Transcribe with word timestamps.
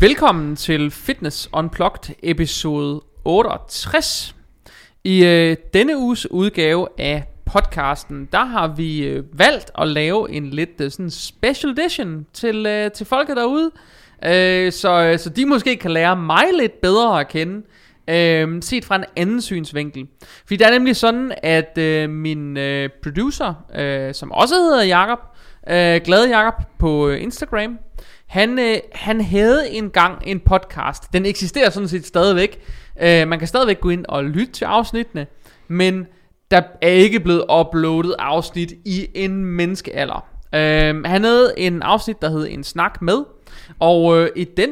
Velkommen 0.00 0.56
til 0.56 0.90
Fitness 0.90 1.48
Unplugged 1.52 2.14
episode 2.22 3.00
68. 3.24 4.36
I 5.04 5.24
øh, 5.24 5.56
denne 5.74 5.98
uges 5.98 6.30
udgave 6.30 6.88
af 6.98 7.24
podcasten, 7.46 8.28
der 8.32 8.44
har 8.44 8.68
vi 8.68 9.06
øh, 9.06 9.38
valgt 9.38 9.70
at 9.78 9.88
lave 9.88 10.30
en 10.30 10.50
lidt 10.50 10.80
øh, 10.80 10.90
sådan 10.90 11.10
special 11.10 11.72
edition 11.78 12.26
til, 12.32 12.66
øh, 12.66 12.90
til 12.90 13.06
folket 13.06 13.36
derude. 13.36 13.70
Øh, 14.24 14.72
så, 14.72 15.02
øh, 15.02 15.18
så 15.18 15.30
de 15.30 15.46
måske 15.46 15.76
kan 15.76 15.90
lære 15.90 16.16
mig 16.16 16.44
lidt 16.58 16.80
bedre 16.80 17.20
at 17.20 17.28
kende. 17.28 17.62
Øh, 18.08 18.62
set 18.62 18.84
fra 18.84 18.96
en 18.96 19.04
anden 19.16 19.40
synsvinkel. 19.40 20.06
Fordi 20.20 20.56
det 20.56 20.66
er 20.66 20.70
nemlig 20.70 20.96
sådan, 20.96 21.32
at 21.42 21.78
øh, 21.78 22.10
min 22.10 22.56
øh, 22.56 22.88
producer, 23.02 23.64
øh, 23.74 24.14
som 24.14 24.32
også 24.32 24.54
hedder 24.54 24.82
Jakob, 24.82 25.18
øh, 25.68 26.00
Glade 26.04 26.28
Jakob 26.28 26.62
på 26.78 27.08
øh, 27.08 27.22
Instagram, 27.22 27.78
han, 28.28 28.58
øh, 28.58 28.76
han 28.92 29.20
havde 29.20 29.70
engang 29.70 30.22
en 30.26 30.40
podcast. 30.40 31.12
Den 31.12 31.26
eksisterer 31.26 31.70
sådan 31.70 31.88
set 31.88 32.06
stadigvæk. 32.06 32.60
Øh, 33.02 33.28
man 33.28 33.38
kan 33.38 33.48
stadigvæk 33.48 33.80
gå 33.80 33.88
ind 33.88 34.04
og 34.08 34.24
lytte 34.24 34.52
til 34.52 34.64
afsnittene, 34.64 35.26
men 35.68 36.06
der 36.50 36.62
er 36.82 36.88
ikke 36.88 37.20
blevet 37.20 37.44
uploadet 37.60 38.14
afsnit 38.18 38.72
i 38.84 39.08
en 39.14 39.44
menneskealder. 39.44 40.26
Øh, 40.54 41.04
han 41.04 41.24
havde 41.24 41.54
en 41.56 41.82
afsnit, 41.82 42.22
der 42.22 42.30
hed 42.30 42.46
En 42.50 42.64
Snak 42.64 43.02
Med, 43.02 43.24
og 43.78 44.18
øh, 44.18 44.28
i 44.36 44.44
den 44.44 44.70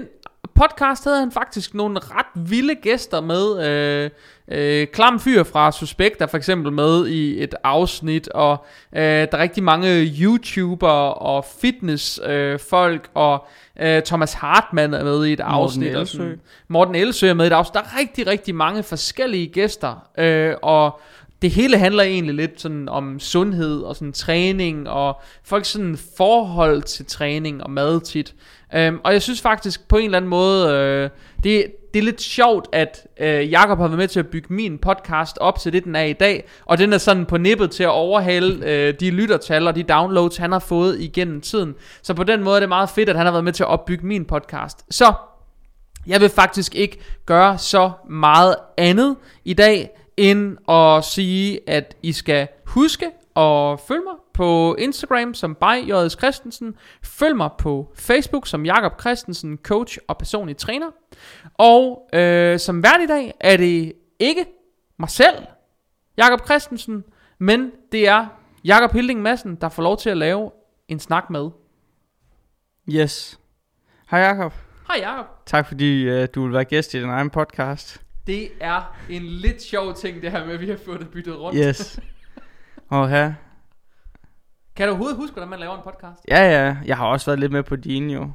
podcast 0.57 1.05
havde 1.05 1.19
han 1.19 1.33
faktisk 1.33 1.75
nogle 1.75 1.99
ret 2.03 2.49
vilde 2.51 2.75
gæster 2.75 3.21
med. 3.21 3.67
Øh, 3.69 4.11
øh, 4.49 4.87
Klam 4.87 5.21
Fyr 5.21 5.43
fra 5.43 5.73
Suspekt 5.73 6.23
er 6.23 6.27
for 6.27 6.37
eksempel 6.37 6.73
med 6.73 7.07
i 7.07 7.43
et 7.43 7.55
afsnit, 7.65 8.29
og 8.29 8.65
øh, 8.93 9.03
der 9.03 9.27
er 9.33 9.39
rigtig 9.39 9.63
mange 9.63 9.89
YouTuber 10.21 10.89
og 11.09 11.45
fitness 11.61 12.21
øh, 12.27 12.59
folk, 12.71 13.09
og 13.15 13.47
øh, 13.81 14.03
Thomas 14.03 14.33
Hartmann 14.33 14.95
er 14.95 15.05
med 15.05 15.27
i 15.27 15.33
et 15.33 15.41
afsnit. 15.41 15.95
og 15.95 16.01
Elsøe. 16.01 16.19
sådan- 16.21 16.41
Morten 16.69 16.95
Elsø 16.95 17.29
er 17.29 17.35
med 17.35 17.45
i 17.45 17.49
et 17.49 17.53
afsnit. 17.53 17.75
Der 17.75 17.81
er 17.81 17.99
rigtig, 18.01 18.27
rigtig 18.27 18.55
mange 18.55 18.83
forskellige 18.83 19.47
gæster, 19.47 20.09
øh, 20.19 20.55
og 20.63 21.01
det 21.43 21.51
hele 21.51 21.79
handler 21.79 22.03
egentlig 22.03 22.35
lidt 22.35 22.61
sådan 22.61 22.89
om 22.89 23.21
sundhed 23.21 23.81
og 23.81 23.97
sådan 23.97 24.13
træning 24.13 24.89
og 24.89 25.21
folks 25.45 25.69
sådan 25.69 25.99
forhold 26.17 26.83
til 26.83 27.07
træning 27.07 27.63
og 27.63 27.71
mad 27.71 28.01
tit. 28.01 28.35
Øhm, 28.75 29.01
og 29.05 29.13
jeg 29.13 29.23
synes 29.23 29.41
faktisk 29.41 29.89
på 29.89 29.97
en 29.97 30.05
eller 30.05 30.19
anden 30.19 30.29
måde, 30.29 30.71
øh, 30.71 31.11
det, 31.45 31.67
det 31.95 31.99
er 31.99 32.05
lidt 32.05 32.23
sjovt, 32.23 32.69
at 32.73 33.07
øh, 33.21 33.51
Jakob 33.51 33.79
har 33.79 33.87
været 33.87 33.99
med 33.99 34.09
til 34.09 34.21
at 34.21 34.27
bygge 34.27 34.55
min 34.55 34.79
podcast 34.79 35.39
op 35.39 35.59
til 35.59 35.73
det, 35.73 35.85
den 35.85 35.97
er 35.97 36.03
i 36.03 36.13
dag. 36.13 36.49
Og 36.65 36.79
den 36.79 36.93
er 36.93 36.99
sådan 36.99 37.27
på 37.27 37.37
nippet 37.37 37.71
til 37.71 37.83
at 37.83 37.91
overhale 37.91 38.67
øh, 38.67 38.95
de 39.01 39.11
lyttertal 39.11 39.67
og 39.67 39.77
de 39.77 39.83
downloads, 39.83 40.37
han 40.37 40.53
har 40.53 40.59
fået 40.59 41.01
igennem 41.01 41.41
tiden. 41.41 41.75
Så 42.03 42.15
på 42.15 42.25
den 42.25 42.45
måde 42.45 42.57
er 42.57 42.61
det 42.61 42.69
meget 42.69 42.91
fedt, 42.91 43.09
at 43.09 43.17
han 43.17 43.27
har 43.27 43.33
været 43.33 43.45
med 43.45 43.53
til 43.53 43.63
at 43.63 43.69
opbygge 43.69 44.07
min 44.07 44.25
podcast. 44.25 44.85
Så 44.91 45.13
jeg 46.07 46.21
vil 46.21 46.29
faktisk 46.29 46.75
ikke 46.75 46.99
gøre 47.27 47.59
så 47.59 47.91
meget 48.11 48.57
andet 48.79 49.17
i 49.45 49.55
dag, 49.55 49.91
end 50.17 50.71
at 50.71 51.05
sige, 51.05 51.61
at 51.71 51.97
I 52.03 52.13
skal 52.13 52.49
huske 52.67 53.07
at 53.37 53.81
følge 53.81 54.03
mig 54.05 54.15
på 54.35 54.75
Instagram 54.75 55.35
som 55.35 55.55
by 55.55 55.91
J.S. 55.91 56.13
Christensen. 56.13 56.75
Følg 57.03 57.37
mig 57.37 57.51
på 57.59 57.93
Facebook 57.95 58.47
som 58.47 58.67
Jakob 58.67 59.01
Christensen, 59.01 59.59
coach 59.63 59.99
og 60.09 60.19
personlig 60.19 60.57
træner. 60.57 60.87
Og 61.55 62.09
øh, 62.13 62.59
som 62.59 62.83
vært 62.83 63.01
i 63.03 63.07
dag 63.07 63.35
er 63.41 63.57
det 63.57 63.93
ikke 64.19 64.45
mig 64.99 65.11
selv, 65.11 65.37
Jakob 66.17 66.45
Christensen, 66.45 67.05
men 67.39 67.71
det 67.93 68.09
er 68.09 68.27
Jakob 68.65 68.93
Hilding 68.93 69.23
Madsen, 69.23 69.55
der 69.55 69.69
får 69.69 69.83
lov 69.83 69.97
til 69.97 70.11
at 70.11 70.17
lave 70.17 70.51
en 70.89 70.99
snak 70.99 71.31
med. 71.31 71.51
Yes. 72.91 73.41
Hej 74.11 74.21
Jakob. 74.21 74.53
Hej 74.87 74.97
Jakob. 75.01 75.27
Tak 75.47 75.69
fordi 75.69 76.09
uh, 76.11 76.27
du 76.35 76.43
vil 76.43 76.53
være 76.53 76.65
gæst 76.65 76.95
i 76.95 77.01
din 77.01 77.09
egen 77.09 77.31
podcast. 77.31 78.06
Det 78.27 78.49
er 78.61 78.97
en 79.11 79.23
lidt 79.23 79.63
sjov 79.63 79.95
ting, 79.95 80.23
det 80.23 80.31
her 80.31 80.47
med, 80.47 80.55
at 80.55 80.61
vi 80.61 80.69
har 80.69 80.77
fået 80.85 81.01
det 81.01 81.09
byttet 81.09 81.39
rundt. 81.41 81.59
Yes. 81.65 82.01
Og 82.89 83.09
her. 83.09 83.33
Kan 84.77 84.87
du 84.87 84.91
overhovedet 84.93 85.17
huske, 85.17 85.33
hvordan 85.35 85.49
man 85.49 85.59
laver 85.61 85.75
en 85.77 85.83
podcast? 85.85 86.23
Ja, 86.29 86.65
ja. 86.67 86.77
Jeg 86.85 86.97
har 86.97 87.07
også 87.07 87.27
været 87.27 87.41
lidt 87.41 87.53
med 87.53 87.63
på 87.63 87.77
din 87.77 88.11
jo. 88.11 88.31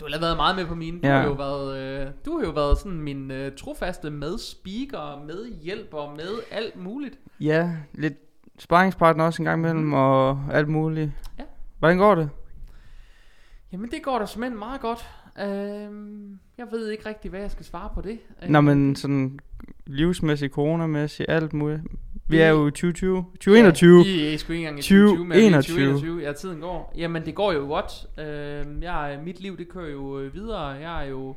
Du 0.00 0.06
har 0.12 0.20
været 0.20 0.36
meget 0.36 0.56
med 0.56 0.66
på 0.66 0.74
mine. 0.74 1.00
Du, 1.00 1.06
Ja. 1.06 1.16
har, 1.16 1.24
jo 1.24 1.32
været, 1.32 1.78
øh, 1.78 2.06
du 2.26 2.38
har 2.38 2.44
jo 2.46 2.50
været 2.50 2.78
sådan 2.78 3.00
min 3.00 3.30
øh, 3.30 3.52
trofaste 3.56 4.10
medspeaker, 4.10 5.24
medhjælper, 5.26 6.14
med 6.16 6.28
alt 6.50 6.76
muligt. 6.76 7.18
Ja, 7.40 7.70
lidt 7.92 8.14
sparringspartner 8.58 9.24
også 9.24 9.42
en 9.42 9.44
gang 9.44 9.60
imellem 9.60 9.92
og 9.92 10.38
alt 10.52 10.68
muligt. 10.68 11.10
Ja. 11.38 11.44
Hvordan 11.78 11.98
går 11.98 12.14
det? 12.14 12.30
Jamen 13.72 13.90
det 13.90 14.02
går 14.02 14.18
da 14.18 14.26
simpelthen 14.26 14.58
meget 14.58 14.80
godt. 14.80 15.08
Øhm, 15.40 16.38
jeg 16.58 16.66
ved 16.70 16.90
ikke 16.90 17.08
rigtig, 17.08 17.30
hvad 17.30 17.40
jeg 17.40 17.50
skal 17.50 17.64
svare 17.64 17.90
på 17.94 18.00
det. 18.00 18.18
Øh, 18.42 18.48
Nå, 18.48 18.60
men 18.60 18.96
sådan 18.96 19.38
livsmæssigt, 19.86 20.52
coronamæssigt, 20.52 21.30
alt 21.30 21.52
muligt. 21.52 21.80
Vi 22.28 22.38
er 22.38 22.48
jo 22.48 22.66
i 22.66 22.70
2020. 22.70 23.24
2021. 23.32 24.02
Ja, 24.02 24.10
I 24.10 24.34
er 24.34 24.38
sgu 24.38 24.52
ikke 24.52 24.60
engang 24.62 24.78
i 24.78 24.82
20, 24.82 25.08
2020, 25.08 25.24
men 25.26 25.36
vi 25.36 25.40
er 25.40 25.44
i 25.44 25.46
21. 25.46 25.76
2021. 25.76 26.22
Ja, 26.22 26.32
tiden 26.32 26.60
går. 26.60 26.92
Jamen, 26.96 27.26
det 27.26 27.34
går 27.34 27.52
jo 27.52 27.66
godt. 27.66 28.06
Øhm, 28.18 28.82
jeg, 28.82 29.20
mit 29.24 29.40
liv, 29.40 29.58
det 29.58 29.68
kører 29.68 29.90
jo 29.90 30.18
øh, 30.20 30.34
videre. 30.34 30.66
Jeg 30.66 31.04
er 31.04 31.08
jo, 31.08 31.34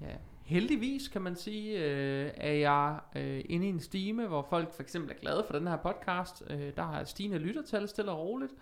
ja, 0.00 0.06
heldigvis 0.44 1.08
kan 1.08 1.22
man 1.22 1.36
sige, 1.36 1.84
øh, 1.84 2.30
er 2.36 2.52
jeg 2.52 2.96
øh, 3.16 3.40
inde 3.48 3.66
i 3.66 3.68
en 3.68 3.80
stime, 3.80 4.26
hvor 4.26 4.46
folk 4.50 4.74
for 4.74 4.82
eksempel 4.82 5.10
er 5.10 5.20
glade 5.20 5.44
for 5.50 5.58
den 5.58 5.66
her 5.66 5.76
podcast. 5.76 6.42
Øh, 6.50 6.70
der 6.76 6.82
har 6.82 7.04
stigende 7.04 7.38
lyttertal 7.38 7.88
stille 7.88 8.10
og 8.10 8.18
roligt. 8.18 8.52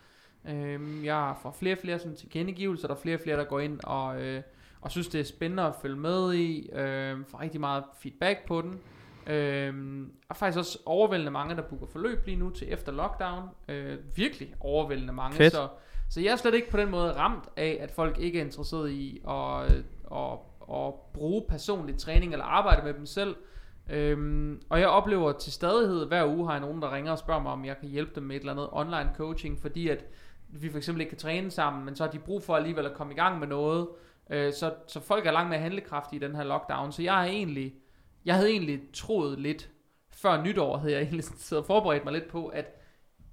Øhm, 0.49 1.05
jeg 1.05 1.35
får 1.43 1.51
flere 1.51 1.75
og 1.75 1.79
flere 1.79 1.99
sådan, 1.99 2.17
tilkendegivelser, 2.17 2.89
der 2.89 2.95
er 2.95 2.99
flere 2.99 3.17
og 3.17 3.21
flere, 3.21 3.37
der 3.37 3.45
går 3.45 3.61
ind 3.61 3.81
og, 3.83 4.23
øh, 4.23 4.43
og 4.81 4.91
synes, 4.91 5.09
det 5.09 5.21
er 5.21 5.25
spændende 5.25 5.63
at 5.63 5.75
følge 5.83 5.97
med 5.97 6.35
i. 6.35 6.71
Øh, 6.73 7.17
får 7.29 7.41
rigtig 7.41 7.61
meget 7.61 7.85
feedback 8.01 8.47
på 8.47 8.63
den. 8.63 8.81
Øhm, 9.27 10.13
og 10.29 10.37
faktisk 10.37 10.59
også 10.59 10.79
overvældende 10.87 11.33
mange, 11.33 11.57
der 11.57 11.63
booker 11.63 11.87
forløb 11.87 12.27
lige 12.27 12.37
nu 12.37 12.51
til 12.51 12.73
efter 12.73 12.93
lockdown. 12.93 13.49
Øh, 13.69 13.99
virkelig 14.17 14.55
overvældende 14.61 15.13
mange. 15.13 15.37
Fedt. 15.37 15.53
Så, 15.53 15.69
så 16.11 16.21
jeg 16.21 16.33
er 16.33 16.37
slet 16.37 16.55
ikke 16.55 16.71
på 16.71 16.77
den 16.77 16.91
måde 16.91 17.13
ramt 17.13 17.45
af, 17.57 17.79
at 17.81 17.91
folk 17.91 18.19
ikke 18.19 18.41
er 18.41 18.45
interesseret 18.45 18.91
i 18.91 19.21
at, 19.29 19.63
at, 20.13 20.39
at 20.73 20.95
bruge 21.13 21.43
personlig 21.49 21.97
træning 21.97 22.33
eller 22.33 22.45
arbejde 22.45 22.85
med 22.85 22.95
dem 22.95 23.07
selv. 23.07 23.37
Øhm, 23.91 24.63
og 24.69 24.81
jeg 24.81 24.89
oplever 24.89 25.33
til 25.33 25.53
stadighed, 25.53 26.07
hver 26.07 26.27
uge 26.27 26.47
har 26.47 26.53
jeg 26.53 26.61
nogen, 26.61 26.83
der 26.83 26.95
ringer 26.95 27.13
og 27.13 27.19
spørger 27.19 27.43
mig, 27.43 27.53
om 27.53 27.65
jeg 27.65 27.79
kan 27.81 27.89
hjælpe 27.89 28.13
dem 28.15 28.23
med 28.23 28.37
et 28.37 28.41
eller 28.41 28.53
andet 28.53 28.69
online 28.73 29.11
coaching, 29.17 29.59
fordi 29.61 29.89
at 29.89 30.05
vi 30.61 30.71
for 30.71 30.79
eksempel 30.79 31.01
ikke 31.01 31.11
kan 31.11 31.19
træne 31.19 31.51
sammen, 31.51 31.85
men 31.85 31.97
så 31.97 32.05
har 32.05 32.11
de 32.11 32.19
brug 32.19 32.43
for 32.43 32.57
alligevel 32.57 32.87
at 32.87 32.95
komme 32.95 33.13
i 33.13 33.17
gang 33.17 33.39
med 33.39 33.49
noget. 33.49 33.89
Øh, 34.31 34.53
så, 34.53 34.75
så 34.87 35.01
folk 35.01 35.27
er 35.27 35.31
langt 35.33 35.51
mere 35.51 35.61
handlekraftige 35.61 36.21
i 36.25 36.27
den 36.29 36.35
her 36.37 36.45
lockdown. 36.45 36.93
Så 36.93 37.03
jeg 37.03 37.21
er 37.21 37.25
egentlig, 37.31 37.75
jeg 38.25 38.35
havde 38.35 38.51
egentlig 38.51 38.81
troet 38.93 39.39
lidt, 39.39 39.71
før 40.13 40.43
nytår 40.43 40.77
havde 40.77 40.93
jeg 40.93 41.03
egentlig 41.03 41.25
siddet 41.39 41.63
og 41.63 41.67
forberedt 41.67 42.05
mig 42.05 42.13
lidt 42.13 42.29
på, 42.29 42.47
at 42.47 42.81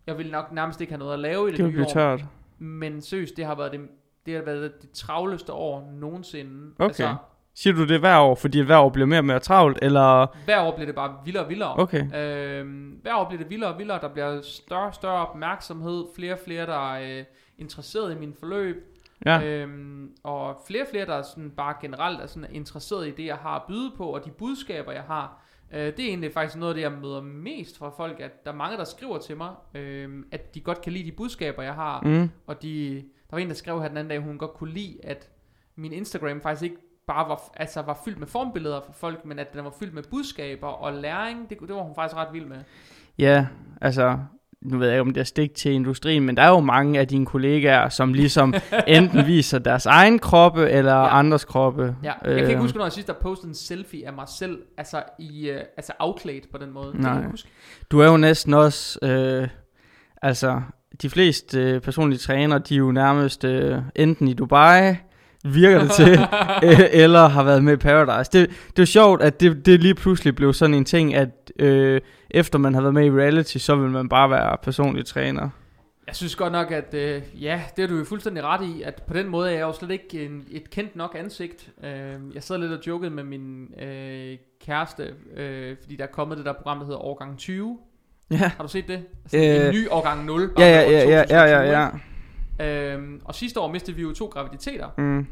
jeg 0.07 0.17
ville 0.17 0.31
nok 0.31 0.51
nærmest 0.51 0.81
ikke 0.81 0.93
have 0.93 0.99
noget 0.99 1.13
at 1.13 1.19
lave 1.19 1.47
i 1.47 1.51
det, 1.51 1.59
Det 1.59 1.73
nye 1.73 1.81
år. 1.85 1.89
tørt. 1.89 2.25
Men 2.59 3.01
seriøst, 3.01 3.37
det 3.37 3.45
har 3.45 3.55
været 3.55 3.71
det, 3.71 3.79
det 4.25 4.33
har 4.35 4.41
været 4.41 4.81
det 4.81 4.91
travleste 4.91 5.53
år 5.53 5.91
nogensinde. 5.91 6.73
Okay. 6.79 7.15
Siger 7.55 7.73
du 7.73 7.85
det 7.85 7.99
hver 7.99 8.19
år, 8.19 8.35
fordi 8.35 8.61
hver 8.61 8.77
år 8.77 8.89
bliver 8.89 9.05
mere 9.05 9.19
og 9.19 9.25
mere 9.25 9.39
travlt, 9.39 9.79
eller... 9.81 10.27
hver 10.45 10.61
år 10.61 10.75
bliver 10.75 10.85
det 10.85 10.95
bare 10.95 11.15
vildere 11.25 11.43
og 11.43 11.49
vildere. 11.49 11.79
Okay. 11.79 12.15
Øhm, 12.15 12.99
hver 13.01 13.15
år 13.15 13.25
bliver 13.25 13.41
det 13.41 13.49
vildere 13.49 13.73
og 13.73 13.79
vildere. 13.79 14.01
Der 14.01 14.07
bliver 14.07 14.41
større 14.41 14.87
og 14.87 14.93
større 14.93 15.27
opmærksomhed. 15.27 16.05
Flere 16.15 16.33
og 16.33 16.39
flere, 16.45 16.65
der 16.65 16.93
er 16.93 17.19
øh, 17.19 17.25
interesseret 17.57 18.15
i 18.15 18.19
min 18.19 18.33
forløb. 18.39 18.87
Ja. 19.25 19.43
Øhm, 19.43 20.11
og 20.23 20.61
flere 20.67 20.83
og 20.83 20.87
flere, 20.91 21.05
der 21.05 21.13
er 21.13 21.21
sådan 21.21 21.49
bare 21.49 21.75
generelt 21.81 22.21
er 22.21 22.27
sådan 22.27 22.55
interesseret 22.55 23.07
i 23.07 23.11
det, 23.11 23.25
jeg 23.25 23.35
har 23.35 23.55
at 23.55 23.61
byde 23.67 23.91
på, 23.97 24.05
og 24.05 24.25
de 24.25 24.31
budskaber, 24.31 24.91
jeg 24.91 25.03
har. 25.03 25.43
Øh, 25.73 25.79
det 25.79 25.99
er 25.99 26.09
egentlig 26.09 26.33
faktisk 26.33 26.57
noget 26.57 26.71
af 26.71 26.75
det, 26.75 26.81
jeg 26.81 26.91
møder 26.91 27.21
mest 27.21 27.77
fra 27.77 27.89
folk, 27.89 28.19
at 28.19 28.45
der 28.45 28.51
er 28.51 28.55
mange, 28.55 28.77
der 28.77 28.83
skriver 28.83 29.17
til 29.17 29.37
mig, 29.37 29.49
øh, 29.75 30.09
at 30.31 30.55
de 30.55 30.61
godt 30.61 30.81
kan 30.81 30.93
lide 30.93 31.05
de 31.05 31.11
budskaber, 31.11 31.63
jeg 31.63 31.73
har. 31.73 32.01
Mm. 32.01 32.29
Og 32.47 32.61
de, 32.61 32.95
der 33.29 33.35
var 33.35 33.37
en, 33.37 33.47
der 33.47 33.53
skrev 33.53 33.81
her 33.81 33.87
den 33.87 33.97
anden 33.97 34.09
dag, 34.09 34.19
hun 34.19 34.37
godt 34.37 34.53
kunne 34.53 34.73
lide, 34.73 34.97
at 35.03 35.29
min 35.75 35.93
Instagram 35.93 36.41
faktisk 36.41 36.63
ikke 36.63 36.77
bare 37.13 37.29
var, 37.29 37.41
altså 37.57 37.81
var 37.81 37.99
fyldt 38.05 38.19
med 38.19 38.27
formbilleder 38.27 38.81
for 38.85 38.93
folk, 38.93 39.25
men 39.25 39.39
at 39.39 39.53
den 39.53 39.63
var 39.63 39.73
fyldt 39.79 39.93
med 39.93 40.03
budskaber 40.11 40.67
og 40.67 40.93
læring. 40.93 41.49
Det, 41.49 41.57
det 41.67 41.75
var 41.75 41.81
hun 41.81 41.95
faktisk 41.95 42.15
ret 42.17 42.27
vild 42.33 42.45
med. 42.45 42.57
Ja, 43.19 43.45
altså, 43.81 44.17
nu 44.61 44.77
ved 44.77 44.87
jeg 44.87 44.95
ikke, 44.95 45.01
om 45.01 45.13
det 45.13 45.21
er 45.21 45.25
stik 45.25 45.55
til 45.55 45.71
industrien, 45.71 46.23
men 46.23 46.37
der 46.37 46.43
er 46.43 46.49
jo 46.49 46.59
mange 46.59 46.99
af 46.99 47.07
dine 47.07 47.25
kollegaer, 47.25 47.89
som 47.89 48.13
ligesom 48.13 48.53
enten 48.87 49.25
viser 49.27 49.59
deres 49.59 49.85
egen 49.85 50.19
kroppe, 50.19 50.69
eller 50.69 50.93
Ja. 50.95 51.19
andres 51.19 51.45
kroppe. 51.45 51.95
Ja, 52.03 52.11
jeg 52.11 52.29
kan 52.29 52.37
ikke 52.37 52.53
Øh, 52.53 52.59
huske, 52.59 52.77
når 52.77 52.85
jeg 52.85 52.91
sidst 52.91 53.07
har 53.07 53.17
postet 53.21 53.47
en 53.47 53.55
selfie 53.55 54.07
af 54.07 54.13
mig 54.13 54.27
selv, 54.27 54.59
altså, 54.77 55.03
i, 55.19 55.51
uh, 55.51 55.57
altså 55.77 55.93
afklædt 55.99 56.51
på 56.51 56.57
den 56.57 56.71
måde. 56.73 56.85
Det 56.85 56.93
kan 56.93 57.01
Nej. 57.01 57.17
ikke 57.17 57.29
huske. 57.31 57.49
Du 57.91 57.99
er 57.99 58.05
jo 58.11 58.17
næsten 58.17 58.53
også, 58.53 58.99
øh, 59.03 59.47
altså, 60.21 60.61
de 61.01 61.09
fleste 61.09 61.59
øh, 61.61 61.81
personlige 61.81 62.19
trænere, 62.19 62.59
de 62.59 62.73
er 62.73 62.77
jo 62.79 62.91
nærmest 62.91 63.43
øh, 63.43 63.77
enten 63.95 64.27
i 64.27 64.33
Dubai, 64.33 64.95
virker 65.43 65.79
det 65.79 65.91
til, 65.91 66.19
eller 67.03 67.27
har 67.27 67.43
været 67.43 67.63
med 67.63 67.73
i 67.73 67.77
Paradise. 67.77 68.31
Det, 68.33 68.49
det 68.49 68.79
er 68.79 68.81
jo 68.81 68.85
sjovt, 68.85 69.21
at 69.21 69.39
det, 69.39 69.65
det 69.65 69.79
lige 69.79 69.95
pludselig 69.95 70.35
blev 70.35 70.53
sådan 70.53 70.73
en 70.73 70.85
ting, 70.85 71.15
at 71.15 71.51
øh, 71.59 72.01
efter 72.29 72.59
man 72.59 72.73
har 72.73 72.81
været 72.81 72.93
med 72.93 73.05
i 73.05 73.11
reality, 73.11 73.57
så 73.57 73.75
vil 73.75 73.89
man 73.89 74.09
bare 74.09 74.29
være 74.29 74.57
personlig 74.63 75.05
træner. 75.05 75.49
Jeg 76.07 76.15
synes 76.15 76.35
godt 76.35 76.51
nok, 76.51 76.71
at 76.71 76.93
øh, 76.93 77.21
ja, 77.41 77.61
det 77.75 77.83
er 77.83 77.87
du 77.87 77.97
jo 77.97 78.03
fuldstændig 78.05 78.43
ret 78.43 78.65
i, 78.65 78.81
at 78.81 79.03
på 79.07 79.13
den 79.13 79.27
måde 79.27 79.49
er 79.49 79.53
jeg 79.53 79.61
jo 79.61 79.73
slet 79.73 79.91
ikke 79.91 80.25
en, 80.25 80.43
et 80.51 80.69
kendt 80.69 80.95
nok 80.95 81.15
ansigt. 81.19 81.69
Øh, 81.83 82.35
jeg 82.35 82.43
sad 82.43 82.57
lidt 82.57 82.71
og 82.71 82.87
jokede 82.87 83.11
med 83.11 83.23
min 83.23 83.67
øh, 83.81 84.37
kæreste, 84.65 85.13
øh, 85.37 85.75
fordi 85.81 85.95
der 85.95 86.03
er 86.03 86.07
kommet 86.07 86.37
det 86.37 86.45
der 86.45 86.53
program, 86.53 86.77
der 86.77 86.85
hedder 86.85 87.05
Årgang 87.05 87.37
20. 87.37 87.77
Ja. 88.31 88.35
Har 88.37 88.63
du 88.63 88.69
set 88.69 88.87
det? 88.87 88.99
Altså, 89.23 89.37
Øh, 89.37 89.67
en 89.67 89.73
ny 89.73 89.89
årgang 89.89 90.25
0. 90.25 90.41
Ja, 90.41 90.47
bare 90.55 90.65
ja, 90.65 90.81
ja, 90.81 90.89
ja, 90.89 91.43
ja, 91.43 91.61
ja, 91.61 91.79
2020, 91.79 91.79
ja. 91.79 91.87
Øhm, 92.61 93.21
og 93.25 93.35
sidste 93.35 93.59
år 93.59 93.71
mistede 93.71 93.95
vi 93.95 94.01
jo 94.01 94.13
to 94.13 94.25
graviditeter, 94.25 94.87
Mm. 94.97 95.27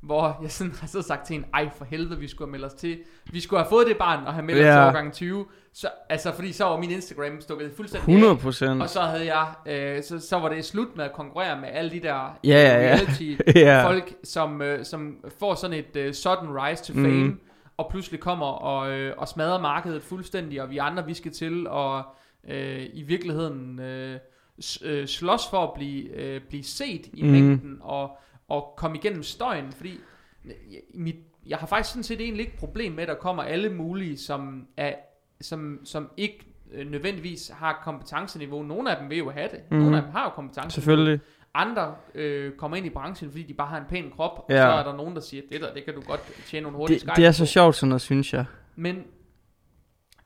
hvor 0.00 0.38
jeg 0.42 0.50
sådan 0.52 0.72
har 0.80 0.86
siddet 0.86 1.04
og 1.04 1.08
sagt 1.08 1.26
til 1.26 1.36
en, 1.36 1.44
ej 1.54 1.68
for 1.76 1.84
helvede, 1.84 2.18
vi 2.18 2.28
skulle 2.28 2.46
have 2.48 2.52
meldt 2.52 2.64
os 2.66 2.74
til. 2.74 2.98
Vi 3.32 3.40
skulle 3.40 3.60
have 3.62 3.68
fået 3.68 3.86
det 3.86 3.96
barn 3.98 4.26
og 4.26 4.32
have 4.34 4.44
meldt 4.46 4.60
os 4.60 4.66
Ja. 4.66 4.72
til 4.72 4.80
årgang 4.80 5.12
20. 5.12 5.46
Så, 5.74 5.88
altså, 6.08 6.32
fordi 6.34 6.52
så 6.52 6.64
var 6.64 6.80
min 6.80 6.90
Instagram 6.90 7.40
stukket 7.40 7.72
fuldstændig 7.76 8.08
af. 8.08 8.14
100 8.14 8.36
procent. 8.36 8.82
Og 8.82 8.88
så 8.88 9.00
havde 9.00 9.36
jeg, 9.36 9.46
øh, 9.66 10.02
så, 10.02 10.20
så 10.20 10.38
var 10.38 10.48
det 10.48 10.64
slut 10.64 10.88
med 10.96 11.04
at 11.04 11.12
konkurrere 11.12 11.60
med 11.60 11.68
alle 11.72 11.90
de 11.90 12.00
der 12.00 12.38
ja. 12.44 12.50
reality 12.78 13.36
Ja. 13.56 13.86
folk, 13.86 14.14
som, 14.24 14.62
øh, 14.62 14.84
som 14.84 15.16
får 15.38 15.54
sådan 15.54 15.76
et 15.76 15.96
øh, 15.96 16.14
sudden 16.14 16.48
rise 16.50 16.84
to 16.84 16.92
Mhm. 16.94 17.04
fame, 17.04 17.24
mm. 17.24 17.40
og 17.76 17.86
pludselig 17.90 18.20
kommer 18.20 18.46
og, 18.46 18.90
øh, 18.90 19.14
og 19.18 19.28
smadrer 19.28 19.60
markedet 19.60 20.02
fuldstændig, 20.02 20.62
og 20.62 20.70
vi 20.70 20.78
andre, 20.78 21.06
vi 21.06 21.14
skal 21.14 21.32
til 21.32 21.66
og 21.68 22.02
øh, 22.48 22.82
i 22.92 23.02
virkeligheden 23.02 23.80
øh, 23.80 24.18
øh, 24.84 25.06
slås 25.06 25.42
for 25.50 25.58
at 25.64 25.70
blive, 25.74 26.08
øh, 26.08 26.40
blive 26.48 26.64
set 26.64 27.06
i 27.12 27.22
Mhm. 27.22 27.26
mm. 27.26 27.32
mængden, 27.32 27.78
og, 27.80 28.18
og 28.48 28.74
komme 28.76 28.96
igennem 28.96 29.22
støjen, 29.22 29.72
fordi 29.72 30.00
mit, 30.94 31.16
jeg 31.46 31.58
har 31.58 31.66
faktisk 31.66 31.90
sådan 31.90 32.02
set 32.02 32.20
egentlig 32.20 32.46
ikke 32.46 32.56
problem 32.58 32.92
med, 32.92 33.02
at 33.02 33.08
der 33.08 33.14
kommer 33.14 33.42
alle 33.42 33.72
mulige, 33.72 34.18
som, 34.18 34.66
er, 34.76 34.94
som, 35.40 35.80
som 35.84 36.10
ikke 36.16 36.38
øh, 36.72 36.90
nødvendigvis 36.90 37.48
har 37.54 37.80
kompetenceniveau. 37.84 38.62
Nogle 38.62 38.90
af 38.90 38.96
dem 39.00 39.10
vil 39.10 39.18
jo 39.18 39.30
have 39.30 39.48
det. 39.52 39.60
Mm. 39.70 39.76
Mhm. 39.76 39.82
Nogle 39.84 39.96
af 39.96 40.02
dem 40.02 40.12
har 40.12 40.24
jo 40.24 40.30
kompetence. 40.30 40.74
Selvfølgelig. 40.74 41.20
Andre 41.54 41.94
øh, 42.14 42.52
kommer 42.52 42.76
ind 42.76 42.86
i 42.86 42.90
branchen, 42.90 43.30
fordi 43.30 43.42
de 43.42 43.54
bare 43.54 43.68
har 43.68 43.78
en 43.78 43.84
pæn 43.88 44.10
krop, 44.16 44.38
og 44.38 44.44
Ja. 44.50 44.56
så 44.56 44.66
er 44.66 44.82
der 44.82 44.96
nogen, 44.96 45.14
der 45.14 45.20
siger, 45.20 45.42
det 45.52 45.60
der, 45.60 45.74
det 45.74 45.84
kan 45.84 45.94
du 45.94 46.00
godt 46.00 46.20
tjene 46.46 46.62
nogle 46.62 46.76
hurtige 46.76 46.98
Det, 46.98 47.16
det 47.16 47.26
er 47.26 47.32
så 47.32 47.46
sjovt 47.46 47.74
sådan 47.76 47.88
noget, 47.88 48.02
synes 48.02 48.32
jeg. 48.32 48.44
Men 48.76 49.04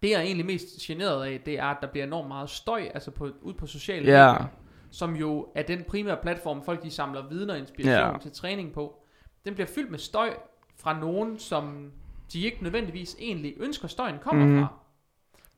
det 0.02 0.10
jeg 0.10 0.16
er 0.18 0.22
egentlig 0.22 0.46
mest 0.46 0.66
generet 0.82 1.24
af, 1.26 1.40
det 1.46 1.58
er, 1.58 1.64
at 1.64 1.76
der 1.80 1.86
bliver 1.88 2.06
enormt 2.06 2.28
meget 2.28 2.50
støj, 2.50 2.88
altså 2.94 3.10
på, 3.10 3.28
ud 3.42 3.54
på 3.54 3.66
sociale 3.66 4.10
Ja. 4.12 4.32
medier, 4.32 4.46
som 4.90 5.16
jo 5.16 5.46
er 5.54 5.62
den 5.62 5.82
primære 5.88 6.16
platform, 6.22 6.64
folk 6.64 6.82
de 6.82 6.90
samler 6.90 7.28
viden 7.28 7.50
og 7.50 7.58
inspiration 7.58 8.12
Ja. 8.12 8.18
til 8.22 8.30
træning 8.32 8.72
på. 8.72 8.96
Den 9.44 9.54
bliver 9.54 9.66
fyldt 9.66 9.90
med 9.90 9.98
støj 9.98 10.30
fra 10.80 11.00
nogen, 11.00 11.38
som 11.38 11.92
de 12.32 12.40
ikke 12.40 12.58
nødvendigvis 12.62 13.16
egentlig 13.20 13.54
ønsker 13.60 13.88
støjen 13.88 14.16
kommer 14.22 14.46
Mhm. 14.46 14.58
fra. 14.60 14.66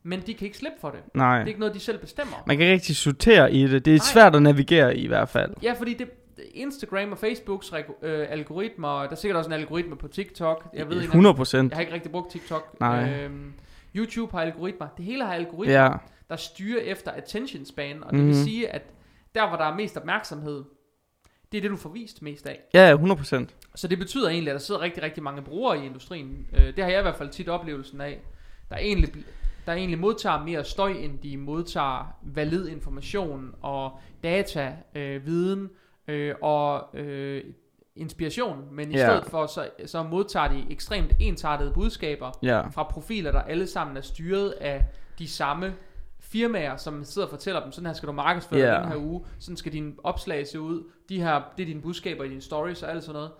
Men 0.02 0.20
de 0.26 0.34
kan 0.34 0.44
ikke 0.46 0.58
slippe 0.58 0.78
for 0.80 0.90
det. 0.90 1.00
Nej. 1.14 1.34
Det 1.38 1.42
er 1.42 1.46
ikke 1.48 1.60
noget, 1.60 1.74
de 1.74 1.80
selv 1.80 1.98
bestemmer. 1.98 2.36
Man 2.46 2.56
kan 2.56 2.64
ikke 2.66 2.74
rigtig 2.74 2.96
sortere 2.96 3.52
i 3.52 3.66
det. 3.66 3.84
Det 3.84 3.90
er 3.94 3.98
Nej. 3.98 4.04
svært 4.12 4.36
at 4.36 4.42
navigere 4.42 4.96
i 4.96 5.00
i 5.00 5.06
hvert 5.06 5.28
fald. 5.28 5.54
Ja, 5.62 5.72
fordi 5.72 5.94
det, 5.94 6.10
Instagram 6.54 7.12
og 7.12 7.18
Facebooks 7.18 7.72
øh, 8.02 8.26
algoritmer, 8.30 9.02
der 9.02 9.08
er 9.10 9.14
sikkert 9.14 9.36
også 9.38 9.48
en 9.48 9.54
algoritme 9.54 9.96
på 9.96 10.08
TikTok. 10.08 10.68
Jeg 10.74 10.88
ved 10.88 10.96
ikke, 10.96 11.06
100 11.06 11.34
procent. 11.34 11.70
jeg 11.70 11.76
har 11.76 11.80
ikke 11.80 11.92
rigtig 11.94 12.10
brugt 12.12 12.30
TikTok. 12.32 12.80
Nej. 12.80 13.10
Øhm, 13.12 13.52
YouTube 13.96 14.32
har 14.32 14.40
algoritmer. 14.40 14.88
Det 14.96 15.04
hele 15.04 15.24
har 15.24 15.34
algoritmer, 15.34 15.82
Ja. 15.82 15.90
der 16.30 16.36
styrer 16.36 16.80
efter 16.82 17.10
attention 17.10 17.64
span. 17.64 18.04
Og 18.04 18.10
det 18.10 18.18
vil 18.18 18.26
Mhm. 18.34 18.34
sige, 18.44 18.68
at 18.68 18.82
der, 19.34 19.48
hvor 19.48 19.56
der 19.56 19.64
er 19.64 19.74
mest 19.74 19.96
opmærksomhed, 19.96 20.64
det 21.52 21.58
er 21.58 21.62
det, 21.62 21.70
du 21.70 21.76
får 21.76 21.90
vist 21.90 22.22
mest 22.22 22.46
af. 22.46 22.60
Ja, 22.74 22.88
ja, 22.88 22.92
100 22.94 23.18
procent. 23.18 23.56
Så 23.74 23.88
det 23.88 23.98
betyder 23.98 24.28
egentlig, 24.28 24.50
at 24.50 24.54
der 24.54 24.60
sidder 24.60 24.80
rigtig, 24.80 25.02
rigtig 25.02 25.22
mange 25.22 25.42
brugere 25.42 25.78
i 25.82 25.86
industrien. 25.86 26.46
Øh, 26.58 26.76
det 26.76 26.84
har 26.84 26.90
jeg 26.90 26.98
i 26.98 27.02
hvert 27.02 27.16
fald 27.16 27.28
tit 27.28 27.48
oplevelsen 27.48 28.00
af. 28.00 28.20
Der 28.70 28.76
egentlig, 28.76 29.08
bl- 29.08 29.30
der 29.66 29.72
egentlig 29.72 29.98
modtager 29.98 30.44
mere 30.44 30.64
støj, 30.64 30.90
end 30.92 31.18
de 31.18 31.36
modtager 31.36 32.16
valid 32.22 32.68
information 32.68 33.54
og 33.62 34.00
data, 34.22 34.76
øh, 34.94 35.26
viden 35.26 35.70
øh, 36.08 36.34
og 36.42 36.96
øh, 36.98 37.44
inspiration. 38.00 38.58
Men 38.72 38.90
i 38.92 38.96
Ja. 38.96 39.06
stedet 39.08 39.24
for, 39.26 39.46
så, 39.46 39.68
så 39.86 40.02
modtager 40.02 40.48
de 40.48 40.64
ekstremt 40.70 41.12
ensartede 41.20 41.70
budskaber 41.74 42.30
Ja. 42.42 42.60
fra 42.68 42.82
profiler, 42.82 43.32
der 43.32 43.40
alle 43.42 43.66
sammen 43.66 43.96
er 43.96 44.00
styret 44.00 44.50
af 44.50 44.84
de 45.18 45.28
samme 45.28 45.74
firmaer, 46.20 46.76
som 46.76 47.04
sidder 47.04 47.26
og 47.28 47.30
fortæller 47.30 47.62
dem, 47.62 47.72
sådan 47.72 47.86
her 47.86 47.94
skal 47.94 48.06
du 48.06 48.12
markedsføre 48.12 48.60
yeah. 48.60 48.82
den 48.82 48.88
her 48.92 48.98
uge, 48.98 49.24
sådan 49.38 49.56
skal 49.56 49.72
dine 49.72 49.92
opslag 50.04 50.46
se 50.46 50.60
ud, 50.60 50.82
de 51.08 51.22
her, 51.22 51.42
det 51.56 51.62
er 51.62 51.66
dine 51.66 51.80
budskaber 51.82 52.24
i 52.24 52.28
dine 52.28 52.40
stories 52.40 52.82
og 52.82 52.90
alt 52.90 53.02
sådan 53.04 53.14
noget. 53.14 53.30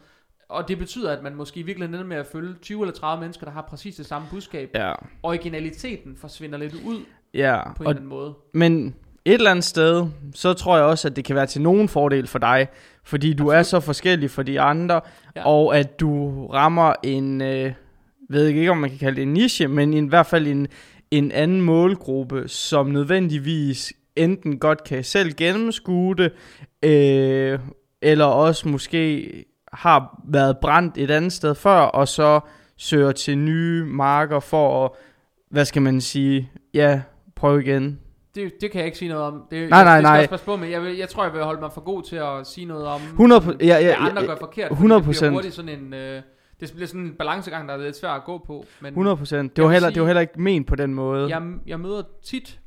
Og 0.48 0.68
det 0.68 0.78
betyder, 0.78 1.12
at 1.16 1.22
man 1.22 1.34
måske 1.34 1.62
virkelig 1.62 1.86
ender 1.86 2.04
med 2.04 2.16
at 2.16 2.26
følge 2.26 2.54
20 2.62 2.80
eller 2.82 2.94
30 2.94 3.20
mennesker, 3.20 3.46
der 3.46 3.52
har 3.52 3.62
præcis 3.62 3.96
det 3.96 4.06
samme 4.06 4.28
budskab. 4.30 4.70
Ja. 4.74 4.92
Originaliteten 5.22 6.16
forsvinder 6.16 6.58
lidt 6.58 6.74
ud 6.74 7.00
Ja. 7.34 7.72
på 7.76 7.82
en 7.82 7.86
Og, 7.86 7.90
eller 7.90 7.96
anden 8.00 8.06
måde. 8.08 8.34
men 8.54 8.94
et 9.25 9.34
eller 9.34 9.50
andet 9.50 9.64
sted, 9.64 10.06
så 10.34 10.52
tror 10.52 10.76
jeg 10.76 10.84
også, 10.84 11.08
at 11.08 11.17
det 11.17 11.25
kan 11.25 11.37
være 11.37 11.46
til 11.46 11.62
nogen 11.62 11.88
fordel 11.88 12.26
for 12.26 12.38
dig. 12.38 12.69
Fordi 13.05 13.32
du 13.32 13.49
er 13.49 13.62
så 13.62 13.81
forskellig 13.81 14.31
fra 14.31 14.43
de 14.43 14.61
andre. 14.61 14.94
Ja. 14.94 15.40
Ja. 15.40 15.46
Og 15.46 15.78
at 15.78 16.00
du 16.00 16.46
rammer 16.46 16.94
en, 17.02 17.40
øh, 17.40 17.72
ved 18.31 18.46
ikke 18.46 18.70
om 18.70 18.76
man 18.76 18.90
kan 18.90 18.99
kalde 18.99 19.17
det 19.17 19.22
en 19.22 19.32
niche, 19.32 19.69
men 19.69 19.94
i 19.94 20.08
hvert 20.08 20.26
fald 20.26 20.46
en, 20.46 20.67
en 21.11 21.32
anden 21.32 21.61
målgruppe, 21.61 22.49
som 22.49 22.87
nødvendigvis 22.87 23.93
enten 24.17 24.58
godt 24.58 24.84
kan 24.84 25.05
selv 25.05 25.32
gennemskue 25.32 26.14
det, 26.16 26.32
øh, 26.82 27.58
eller 28.02 28.25
også 28.25 28.69
måske 28.69 29.32
har 29.73 30.23
været 30.28 30.58
brændt 30.58 30.99
et 30.99 31.11
andet 31.11 31.32
sted 31.32 31.55
før, 31.55 31.81
og 31.81 32.08
så 32.08 32.40
søger 32.76 33.12
til 33.12 33.38
nye 33.38 33.84
marker 33.84 34.40
for 34.40 34.84
at, 34.84 34.90
hvad 35.50 35.64
skal 35.64 35.82
man 35.82 36.00
sige, 36.00 36.50
ja, 36.75 37.00
prøve 37.37 37.62
igen. 37.62 37.99
Det, 38.34 38.52
det 38.60 38.70
kan 38.70 38.78
jeg 38.78 38.86
ikke 38.86 38.98
sige 38.98 39.08
noget 39.08 39.24
om. 39.24 39.46
Det, 39.50 39.70
Nej, 39.70 39.78
jeg, 39.78 39.84
nej, 39.84 39.96
det 39.96 40.04
skal 40.06 40.12
nej. 40.12 40.26
passe 40.26 40.46
på 40.46 40.56
med. 40.56 40.68
Jeg, 40.68 40.82
vil, 40.82 40.96
jeg 40.96 41.08
tror, 41.08 41.24
jeg 41.24 41.32
vil 41.32 41.42
holde 41.42 41.60
mig 41.60 41.72
for 41.72 41.80
god 41.80 42.02
til 42.02 42.16
at 42.16 42.46
sige 42.46 42.64
noget 42.66 42.86
om, 42.86 43.00
100 43.00 43.40
pro- 43.40 43.56
ja, 43.60 43.66
ja, 43.66 43.82
hvad 43.82 44.08
andre 44.08 44.20
ja, 44.22 44.26
gør 44.28 44.36
forkert. 44.36 44.70
100 44.72 45.02
fordi 45.02 45.12
Det 45.14 45.20
bliver 45.20 45.30
hurtigt 45.32 45.54
sådan 45.54 45.78
en... 45.80 45.94
Øh, 45.94 46.22
det 46.60 46.72
bliver 46.72 46.86
sådan 46.86 47.00
en 47.00 47.14
balancegang, 47.14 47.68
der 47.68 47.74
er 47.74 47.78
lidt 47.78 47.96
svær 47.96 48.10
at 48.10 48.24
gå 48.24 48.38
på. 48.38 48.64
Men 48.80 48.88
100 48.88 49.16
procent. 49.16 49.56
Det, 49.56 49.64
var 49.64 49.70
heller, 49.70 49.88
sige- 49.88 49.94
det 49.94 50.02
var 50.02 50.08
heller 50.08 50.20
ikke 50.20 50.40
ment 50.40 50.66
på 50.66 50.76
den 50.76 50.94
måde. 50.94 51.28
jeg, 51.28 51.52
jeg 51.66 51.80
møder 51.80 52.02
tit... 52.24 52.60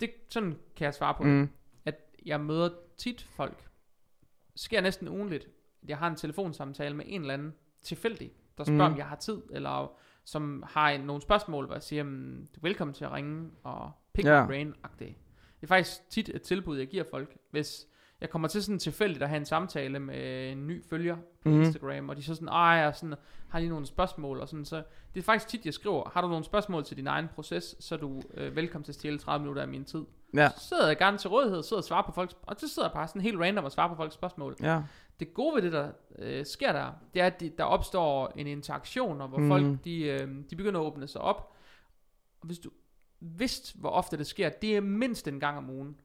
Det, 0.00 0.10
sådan 0.30 0.56
kan 0.76 0.84
jeg 0.84 0.94
svare 0.94 1.14
på 1.14 1.22
det. 1.24 1.32
mm. 1.32 1.48
at 1.84 1.94
jeg 2.26 2.40
møder 2.40 2.68
tit 2.98 3.26
folk, 3.36 3.64
sker 4.56 4.80
næsten 4.80 5.08
ugenligt, 5.08 5.44
at 5.82 5.88
jeg 5.88 5.96
har 5.98 6.08
en 6.08 6.16
telefonsamtale 6.16 6.96
med 6.96 7.04
en 7.08 7.20
eller 7.20 7.34
anden 7.34 7.52
tilfældig, 7.82 8.30
der 8.58 8.64
spørger, 8.64 8.88
mm. 8.88 8.92
om 8.92 8.98
jeg 8.98 9.06
har 9.06 9.16
tid, 9.16 9.42
eller 9.52 9.92
som 10.24 10.64
har 10.66 10.90
en, 10.90 11.00
nogle 11.00 11.22
spørgsmål, 11.22 11.66
hvor 11.66 11.74
jeg 11.74 11.82
siger, 11.82 12.02
"Mm, 12.02 12.46
du 12.54 12.60
er 12.60 12.68
velkommen 12.68 12.94
til 12.94 13.04
at 13.04 13.12
ringe 13.12 13.50
og 13.64 13.90
pick 14.14 14.26
Ja. 14.26 14.34
ja. 14.34 14.42
my 14.42 14.46
brain 14.46 14.74
-agtigt. 14.84 15.14
Det 15.60 15.62
er 15.62 15.66
faktisk 15.66 16.10
tit 16.10 16.28
et 16.28 16.42
tilbud, 16.42 16.78
jeg 16.78 16.86
giver 16.86 17.04
folk, 17.10 17.36
hvis 17.50 17.86
jeg 18.20 18.30
kommer 18.30 18.48
til 18.48 18.62
sådan 18.62 18.78
tilfældigt 18.78 19.22
at 19.22 19.28
have 19.28 19.36
en 19.36 19.44
samtale 19.44 19.98
med 19.98 20.52
en 20.52 20.66
ny 20.66 20.84
følger 20.90 21.16
på 21.42 21.48
mm. 21.48 21.62
Instagram, 21.62 22.08
og 22.08 22.16
de 22.16 22.22
så 22.22 22.34
sådan, 22.34 22.48
ej, 22.48 22.58
jeg 22.58 22.94
sådan, 22.96 23.14
har 23.48 23.58
lige 23.58 23.70
nogle 23.70 23.86
spørgsmål, 23.86 24.40
og 24.40 24.48
sådan, 24.48 24.64
så 24.64 24.82
det 25.14 25.20
er 25.20 25.24
faktisk 25.24 25.48
tit, 25.48 25.66
jeg 25.66 25.74
skriver, 25.74 26.10
har 26.12 26.20
du 26.20 26.28
nogle 26.28 26.44
spørgsmål 26.44 26.84
til 26.84 26.96
din 26.96 27.06
egen 27.06 27.28
proces, 27.34 27.76
så 27.80 27.94
er 27.94 27.98
du 27.98 28.22
øh, 28.34 28.56
velkommen 28.56 28.84
til 28.84 28.92
at 28.92 28.96
stjæle 28.96 29.18
30 29.18 29.42
minutter 29.42 29.62
af 29.62 29.68
min 29.68 29.84
tid. 29.84 30.04
Ja. 30.34 30.48
Så 30.48 30.68
sidder 30.68 30.86
jeg 30.86 30.98
gerne 30.98 31.18
til 31.18 31.30
rådighed, 31.30 31.62
sidder 31.62 31.80
og 31.80 31.84
svarer 31.84 32.02
på 32.02 32.12
folks, 32.12 32.36
og 32.42 32.56
så 32.58 32.68
sidder 32.68 32.88
jeg 32.88 32.94
bare 32.94 33.08
sådan 33.08 33.22
helt 33.22 33.40
random 33.40 33.64
og 33.64 33.72
svarer 33.72 33.88
på 33.88 33.94
folks 33.94 34.14
spørgsmål. 34.14 34.56
Ja. 34.62 34.82
Det 35.20 35.34
gode 35.34 35.54
ved 35.54 35.62
det, 35.62 35.72
der 35.72 35.90
øh, 36.18 36.46
sker 36.46 36.72
der, 36.72 36.92
det 37.14 37.22
er, 37.22 37.26
at 37.26 37.40
de, 37.40 37.52
der 37.58 37.64
opstår 37.64 38.32
en 38.36 38.46
interaktion, 38.46 39.20
og 39.20 39.28
hvor 39.28 39.38
mm. 39.38 39.48
folk, 39.48 39.84
de, 39.84 40.02
øh, 40.02 40.28
de 40.50 40.56
begynder 40.56 40.80
at 40.80 40.84
åbne 40.84 41.08
sig 41.08 41.20
op. 41.20 41.52
Og 42.40 42.46
hvis 42.46 42.58
du 42.58 42.70
vidste, 43.24 43.78
hvor 43.78 43.90
ofte 43.90 44.16
det 44.16 44.26
sker, 44.26 44.48
det 44.48 44.76
er 44.76 44.80
mindst 44.80 45.28
en 45.28 45.40
gang 45.40 45.58
om 45.58 45.70
ugen, 45.70 46.00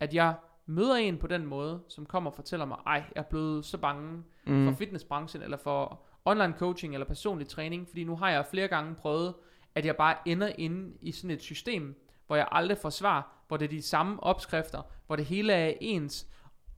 at 0.00 0.14
jeg 0.14 0.34
møder 0.66 0.94
en 0.94 1.18
på 1.18 1.26
den 1.26 1.46
måde, 1.46 1.82
som 1.88 2.06
kommer 2.06 2.30
og 2.30 2.36
fortæller 2.36 2.66
mig, 2.66 2.78
ej, 2.86 3.04
jeg 3.14 3.20
er 3.20 3.28
blevet 3.30 3.64
så 3.64 3.78
bange 3.78 4.22
mm. 4.44 4.68
for 4.68 4.76
fitnessbranchen, 4.76 5.42
eller 5.42 5.56
for 5.56 6.00
online 6.24 6.54
coaching, 6.58 6.94
eller 6.94 7.06
personlig 7.06 7.48
træning, 7.48 7.88
fordi 7.88 8.04
nu 8.04 8.16
har 8.16 8.30
jeg 8.30 8.46
flere 8.46 8.68
gange 8.68 8.94
prøvet, 8.94 9.34
at 9.74 9.86
jeg 9.86 9.96
bare 9.96 10.16
ender 10.26 10.52
inde 10.58 10.92
i 11.00 11.12
sådan 11.12 11.30
et 11.30 11.42
system, 11.42 12.02
hvor 12.26 12.36
jeg 12.36 12.48
aldrig 12.50 12.78
får 12.78 12.90
svar, 12.90 13.44
hvor 13.48 13.56
det 13.56 13.64
er 13.64 13.68
de 13.68 13.82
samme 13.82 14.22
opskrifter, 14.22 14.82
hvor 15.06 15.16
det 15.16 15.24
hele 15.24 15.52
er 15.52 15.74
ens, 15.80 16.26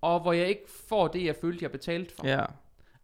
og 0.00 0.20
hvor 0.20 0.32
jeg 0.32 0.48
ikke 0.48 0.70
får 0.88 1.08
det, 1.08 1.24
jeg 1.24 1.36
følte, 1.36 1.62
jeg 1.62 1.70
betalte 1.70 2.14
for. 2.14 2.26
Ja. 2.26 2.44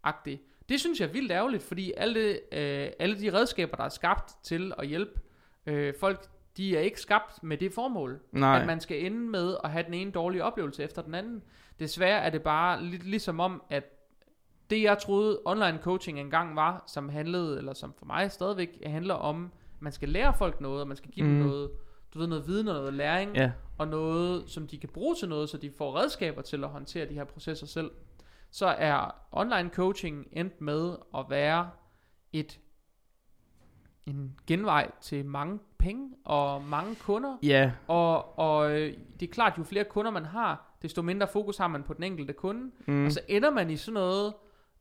agtigt. 0.03 0.43
Det 0.69 0.81
synes 0.81 1.01
jeg 1.01 1.09
er 1.09 1.13
vildt 1.13 1.33
ærgerligt, 1.33 1.63
fordi 1.63 1.93
alle, 1.97 2.21
øh, 2.53 2.91
alle 2.99 3.21
de 3.21 3.33
redskaber, 3.33 3.77
der 3.77 3.85
er 3.85 3.89
skabt 3.89 4.33
til 4.43 4.73
at 4.79 4.87
hjælpe 4.87 5.21
øh, 5.67 5.95
folk, 6.01 6.29
de 6.57 6.77
er 6.77 6.81
ikke 6.81 7.01
skabt 7.01 7.43
med 7.43 7.57
det 7.57 7.73
formål, 7.73 8.21
Nej. 8.33 8.61
at 8.61 8.67
man 8.67 8.81
skal 8.81 9.05
ende 9.07 9.19
med 9.19 9.57
at 9.65 9.71
have 9.71 9.85
den 9.85 9.95
ene 9.95 10.11
dårlige 10.11 10.45
oplevelse 10.45 10.83
efter 10.83 11.03
den 11.03 11.15
anden. 11.15 11.43
Desværre 11.79 12.21
er 12.21 12.31
det 12.31 12.43
bare 12.43 12.85
lidt 12.85 13.07
ligesom 13.07 13.41
om, 13.41 13.63
at 13.71 13.85
det 14.71 14.83
jeg 14.83 14.99
troede 14.99 15.41
online 15.45 15.79
coaching 15.83 16.21
engang 16.21 16.57
var, 16.57 16.85
som 16.87 17.09
handlede, 17.09 17.59
eller 17.59 17.73
som 17.73 17.95
for 17.99 18.07
mig 18.07 18.31
stadigvæk 18.33 18.83
handler 18.87 19.15
om, 19.15 19.45
at 19.77 19.83
man 19.83 19.93
skal 19.93 20.09
lære 20.09 20.35
folk 20.35 20.61
noget, 20.61 20.81
og 20.81 20.89
man 20.89 20.97
skal 20.97 21.11
give 21.11 21.27
mm. 21.27 21.33
dem 21.33 21.41
Mm. 21.43 21.47
noget, 21.47 21.71
du 22.15 22.19
ved, 22.19 22.27
noget 22.27 22.47
viden 22.47 22.69
og 22.69 22.75
noget 22.75 22.95
læring, 22.95 23.37
Ja. 23.37 23.53
og 23.79 23.89
noget, 23.89 24.51
som 24.51 24.67
de 24.67 24.79
kan 24.79 24.89
bruge 24.89 25.15
til 25.15 25.29
noget, 25.29 25.49
så 25.49 25.57
de 25.57 25.71
får 25.79 25.97
redskaber 25.99 26.43
til 26.43 26.65
at 26.65 26.71
håndtere 26.71 27.09
de 27.09 27.15
her 27.15 27.25
processer 27.25 27.67
selv, 27.67 27.91
så 28.51 28.67
er 28.67 29.11
online 29.33 29.71
coaching 29.75 30.27
endt 30.33 30.61
med 30.61 30.97
at 31.19 31.25
være 31.29 31.71
et 32.33 32.61
en 34.07 34.39
genvej 34.47 34.91
til 35.01 35.25
mange 35.27 35.59
penge 35.81 36.11
og 36.25 36.63
mange 36.65 36.95
kunder. 36.95 37.37
Ja. 37.43 37.73
Og, 37.89 38.39
og 38.39 38.71
øh, 38.81 38.95
det 39.21 39.29
er 39.29 39.33
klart, 39.33 39.59
jo 39.59 39.65
flere 39.65 39.85
kunder 39.85 40.11
man 40.11 40.25
har, 40.25 40.77
desto 40.83 41.03
mindre 41.03 41.29
fokus 41.29 41.57
har 41.57 41.69
man 41.69 41.83
på 41.83 41.95
den 41.95 42.03
enkelte 42.05 42.33
kunde, 42.33 42.71
Mm. 42.87 43.07
og 43.07 43.13
så 43.13 43.21
ender 43.29 43.51
man 43.51 43.71
i 43.71 43.77
sådan 43.77 43.95
noget, 43.95 44.35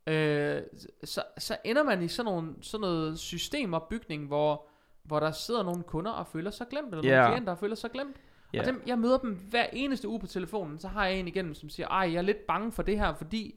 øh, 0.07 0.61
så, 1.03 1.23
så 1.37 1.57
ender 1.65 1.83
man 1.83 2.01
i 2.03 2.07
sådan, 2.07 2.31
nogle, 2.31 2.53
sådan 2.61 2.81
noget 2.81 3.19
systemopbygning, 3.19 4.27
hvor, 4.27 4.67
hvor 5.03 5.19
der 5.19 5.31
sidder 5.31 5.63
nogle 5.63 5.83
kunder 5.83 6.11
og 6.11 6.27
føler 6.27 6.51
sig 6.51 6.67
glemt, 6.69 6.87
eller 6.93 7.09
Ja. 7.09 7.15
nogle 7.21 7.33
klienter 7.33 7.51
og 7.51 7.59
føler 7.59 7.75
sig 7.75 7.91
glemt. 7.91 8.17
Ja. 8.53 8.59
Og 8.59 8.65
dem, 8.65 8.81
jeg 8.87 8.99
møder 8.99 9.17
dem 9.17 9.33
hver 9.49 9.65
eneste 9.73 10.07
uge 10.07 10.19
på 10.19 10.27
telefonen, 10.27 10.79
så 10.79 10.87
har 10.87 11.05
jeg 11.05 11.19
en 11.19 11.27
igennem, 11.27 11.53
som 11.53 11.69
siger, 11.69 11.87
ej, 11.87 12.11
jeg 12.11 12.17
er 12.17 12.21
lidt 12.21 12.47
bange 12.47 12.71
for 12.71 12.83
det 12.83 12.99
her, 12.99 13.13
fordi 13.13 13.55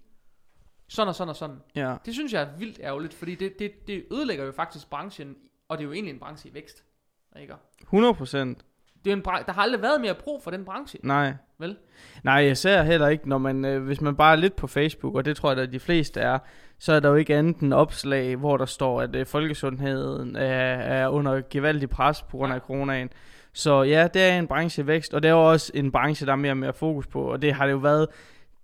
sådan 0.88 1.08
og 1.08 1.14
sådan 1.14 1.28
og 1.28 1.36
sådan. 1.36 1.56
Ja. 1.74 1.96
Det 2.04 2.14
synes 2.14 2.32
jeg 2.32 2.42
er 2.42 2.56
vildt 2.58 2.80
ærgerligt, 2.82 3.14
fordi 3.14 3.34
det, 3.34 3.58
det, 3.58 3.72
det 3.86 4.04
ødelægger 4.12 4.44
jo 4.44 4.52
faktisk 4.52 4.90
branchen, 4.90 5.36
og 5.68 5.78
det 5.78 5.84
er 5.84 5.86
jo 5.86 5.92
egentlig 5.92 6.12
en 6.14 6.18
branche 6.20 6.50
i 6.50 6.54
vækst. 6.54 6.84
Ikke? 7.40 7.54
100 7.82 8.14
procent. 8.14 8.62
Det 9.04 9.10
er 9.12 9.16
en 9.16 9.22
bran- 9.22 9.42
der 9.46 9.52
har 9.52 9.62
aldrig 9.62 9.82
været 9.82 10.00
mere 10.00 10.14
brug 10.14 10.42
for 10.42 10.50
den 10.50 10.64
branche, 10.64 10.98
Nej. 11.02 11.32
vel? 11.58 11.76
Nej, 12.22 12.34
jeg 12.34 12.56
ser 12.56 12.82
heller 12.82 13.08
ikke, 13.08 13.28
når 13.28 13.38
man, 13.38 13.64
øh, 13.64 13.82
hvis 13.84 14.00
man 14.00 14.16
bare 14.16 14.32
er 14.32 14.36
lidt 14.36 14.56
på 14.56 14.66
Facebook, 14.66 15.14
og 15.14 15.24
det 15.24 15.36
tror 15.36 15.52
jeg, 15.52 15.58
at 15.62 15.72
de 15.72 15.80
fleste 15.80 16.20
er, 16.20 16.38
så 16.78 16.92
er 16.92 17.00
der 17.00 17.08
jo 17.08 17.14
ikke 17.14 17.36
andet 17.36 17.56
end 17.58 17.74
opslag, 17.74 18.36
hvor 18.36 18.56
der 18.56 18.64
står, 18.66 19.00
at 19.00 19.16
øh, 19.16 19.26
folkesundheden 19.26 20.36
er, 20.36 20.74
er 20.74 21.08
under 21.08 21.42
gevaldig 21.50 21.90
pres 21.90 22.22
på 22.22 22.36
grund 22.36 22.52
af 22.52 22.60
coronaen. 22.60 23.10
Så 23.52 23.82
ja, 23.82 24.08
det 24.14 24.22
er 24.22 24.38
en 24.38 24.46
branche 24.46 24.82
i 24.82 24.86
vækst, 24.86 25.14
og 25.14 25.22
det 25.22 25.28
er 25.28 25.32
jo 25.32 25.50
også 25.50 25.72
en 25.74 25.92
branche, 25.92 26.26
der 26.26 26.32
er 26.32 26.36
mere 26.36 26.52
og 26.52 26.56
mere 26.56 26.72
fokus 26.72 27.06
på, 27.06 27.22
og 27.22 27.42
det 27.42 27.54
har 27.54 27.64
det 27.66 27.72
jo 27.72 27.78
været. 27.78 28.08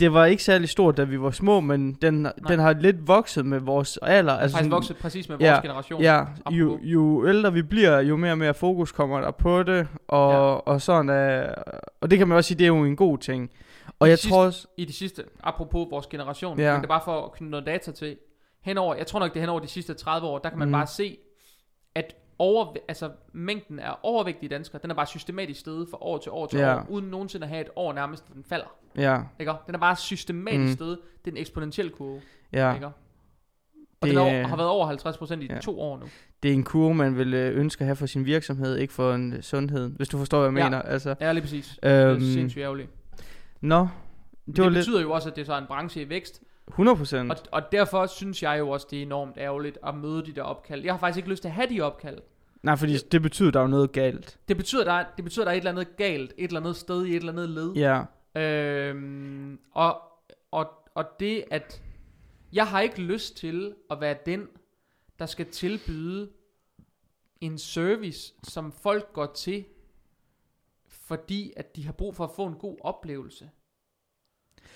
Det 0.00 0.12
var 0.12 0.24
ikke 0.24 0.42
særlig 0.44 0.68
stort, 0.68 0.96
da 0.96 1.04
vi 1.04 1.20
var 1.20 1.30
små, 1.30 1.60
men 1.60 1.92
den, 1.94 2.26
den 2.48 2.58
har 2.58 2.72
lidt 2.72 3.08
vokset 3.08 3.46
med 3.46 3.60
vores 3.60 3.96
alder. 4.02 4.32
Altså 4.32 4.54
faktisk 4.54 4.58
sådan- 4.58 4.70
vokset 4.70 4.96
præcis 4.96 5.28
med 5.28 5.36
vores 5.36 5.44
Ja, 5.48 5.60
generation. 5.62 6.00
Ja, 6.02 6.20
apropos. 6.20 6.58
jo, 6.58 6.78
jo 6.82 7.28
ældre 7.28 7.52
vi 7.52 7.62
bliver, 7.62 8.00
jo 8.00 8.16
mere 8.16 8.32
og 8.32 8.38
mere 8.38 8.54
fokus 8.54 8.92
kommer 8.92 9.20
der 9.20 9.30
på 9.30 9.62
det, 9.62 9.88
og, 10.08 10.32
Ja. 10.32 10.38
og 10.38 10.80
sådan 10.82 11.08
er, 11.08 11.54
og 12.00 12.10
det 12.10 12.18
kan 12.18 12.28
man 12.28 12.36
også 12.36 12.48
sige, 12.48 12.58
det 12.58 12.64
er 12.64 12.68
jo 12.68 12.84
en 12.84 12.96
god 12.96 13.18
ting. 13.18 13.50
Og 14.00 14.06
I 14.06 14.10
jeg 14.10 14.18
sidste- 14.18 14.34
tror 14.34 14.44
også, 14.44 14.66
I 14.76 14.84
de 14.84 14.92
sidste, 14.92 15.24
apropos 15.42 15.86
vores 15.90 16.06
generation, 16.06 16.58
Ja. 16.58 16.72
men 16.72 16.76
det 16.80 16.84
er 16.86 16.88
bare 16.88 17.02
for 17.04 17.24
at 17.24 17.32
knytte 17.32 17.50
noget 17.50 17.66
data 17.66 17.92
til, 17.92 18.16
henover, 18.62 18.94
jeg 18.94 19.06
tror 19.06 19.20
nok 19.20 19.30
det 19.30 19.36
er 19.36 19.40
henover 19.40 19.60
de 19.60 19.66
sidste 19.66 19.94
30 19.94 20.26
år, 20.26 20.38
der 20.38 20.48
kan 20.48 20.58
man 20.58 20.68
Mhm. 20.68 20.72
bare 20.72 20.86
se, 20.86 21.16
at 21.94 22.14
over, 22.38 22.74
altså, 22.88 23.10
mængden 23.32 23.78
af 23.78 23.94
overvægtige 24.02 24.48
danskere, 24.48 24.80
den 24.82 24.90
er 24.90 24.94
bare 24.94 25.06
systematisk 25.06 25.60
steget 25.60 25.88
fra 25.90 25.98
år 26.00 26.18
til 26.18 26.32
år 26.32 26.46
til 26.46 26.58
Ja. 26.58 26.76
år, 26.76 26.86
uden 26.88 27.06
nogensinde 27.10 27.44
at 27.44 27.50
have 27.50 27.60
et 27.60 27.70
år 27.76 27.92
nærmest, 27.92 28.24
den 28.34 28.44
falder. 28.48 28.74
ja, 28.96 29.20
Ikke? 29.40 29.52
Den 29.66 29.74
er 29.74 29.78
bare 29.78 29.96
systematisk 29.96 30.60
Mhm. 30.60 30.72
steget. 30.72 30.98
Det 31.24 31.30
er 31.30 31.34
en 31.34 31.40
eksponentiel 31.40 31.90
kurve. 31.90 32.20
ja, 32.52 32.74
Ikke? 32.74 32.86
Og 32.86 32.92
Det 34.02 34.10
den 34.16 34.18
er, 34.18 34.22
er- 34.30 34.46
har 34.46 34.56
været 34.56 34.68
over 34.68 34.86
50% 34.86 35.42
i 35.42 35.46
Ja. 35.46 35.58
to 35.60 35.80
år 35.80 35.96
nu. 35.98 36.04
det 36.42 36.48
er 36.50 36.54
en 36.54 36.64
kurve, 36.64 36.94
man 36.94 37.16
vil 37.18 37.34
øh, 37.34 37.56
ønske 37.58 37.82
at 37.82 37.86
have 37.86 37.96
for 37.96 38.06
sin 38.06 38.24
virksomhed, 38.24 38.76
ikke 38.76 38.92
for 38.92 39.12
en 39.14 39.32
øh, 39.32 39.42
sundhed, 39.42 39.90
hvis 39.96 40.08
du 40.08 40.18
forstår, 40.18 40.38
hvad 40.38 40.50
jeg 40.50 40.58
Ja. 40.58 40.64
mener. 40.70 40.82
Altså, 40.82 41.14
Ja, 41.20 41.32
lige 41.32 41.42
præcis. 41.42 41.78
Det 41.82 41.90
er 41.92 42.10
øhm, 42.10 42.20
sindssygt 42.20 42.62
ærgerligt. 42.62 42.88
nå, 43.60 43.78
Men 43.80 43.88
det 44.46 44.56
det, 44.56 44.56
det 44.64 44.72
lidt 44.72 44.80
betyder 44.80 45.00
jo 45.02 45.10
også, 45.12 45.28
at 45.30 45.36
det 45.36 45.42
er 45.42 45.46
så 45.46 45.58
en 45.58 45.64
branche 45.68 46.02
i 46.02 46.08
vækst. 46.08 46.42
100 46.68 46.96
procent. 46.96 47.30
Og, 47.30 47.36
og 47.52 47.62
derfor 47.72 48.06
synes 48.06 48.42
jeg 48.42 48.58
jo 48.58 48.70
også, 48.70 48.86
det 48.90 48.98
er 48.98 49.02
enormt 49.02 49.36
ærgerligt 49.38 49.78
at 49.86 49.94
møde 49.94 50.26
de 50.26 50.32
der 50.32 50.42
opkald. 50.42 50.84
Jeg 50.84 50.92
har 50.92 50.98
faktisk 50.98 51.16
ikke 51.16 51.30
lyst 51.30 51.42
til 51.42 51.48
at 51.48 51.54
have 51.54 51.68
de 51.68 51.80
opkald. 51.80 52.18
Nej, 52.62 52.76
fordi 52.76 52.96
det 52.96 53.22
betyder, 53.22 53.50
der 53.50 53.58
er 53.58 53.62
jo 53.62 53.68
noget 53.68 53.92
galt. 53.92 54.38
Det 54.48 54.56
betyder, 54.56 54.84
der 54.84 54.92
er, 54.92 55.04
det 55.16 55.24
betyder, 55.24 55.44
der 55.44 55.52
er 55.52 55.56
et 55.56 55.58
eller 55.58 55.70
andet 55.70 55.96
galt, 55.96 56.34
et 56.38 56.48
eller 56.48 56.60
andet 56.60 56.76
sted 56.76 57.06
i 57.06 57.10
et 57.10 57.16
eller 57.16 57.32
andet 57.32 57.48
led. 57.48 57.72
Ja, 57.72 58.02
Øhm, 58.36 59.58
og, 59.70 60.02
og, 60.50 60.70
og 60.94 61.04
det, 61.20 61.44
at 61.50 61.82
jeg 62.52 62.66
har 62.66 62.80
ikke 62.80 63.02
lyst 63.02 63.36
til 63.36 63.74
at 63.90 64.00
være 64.00 64.16
den, 64.26 64.48
der 65.18 65.26
skal 65.26 65.46
tilbyde 65.50 66.30
en 67.40 67.58
service, 67.58 68.34
som 68.42 68.72
folk 68.72 69.12
går 69.12 69.26
til, 69.26 69.64
fordi 70.86 71.52
at 71.56 71.76
de 71.76 71.84
har 71.84 71.92
brug 71.92 72.14
for 72.14 72.24
at 72.24 72.30
få 72.36 72.46
en 72.46 72.54
god 72.54 72.76
oplevelse. 72.80 73.50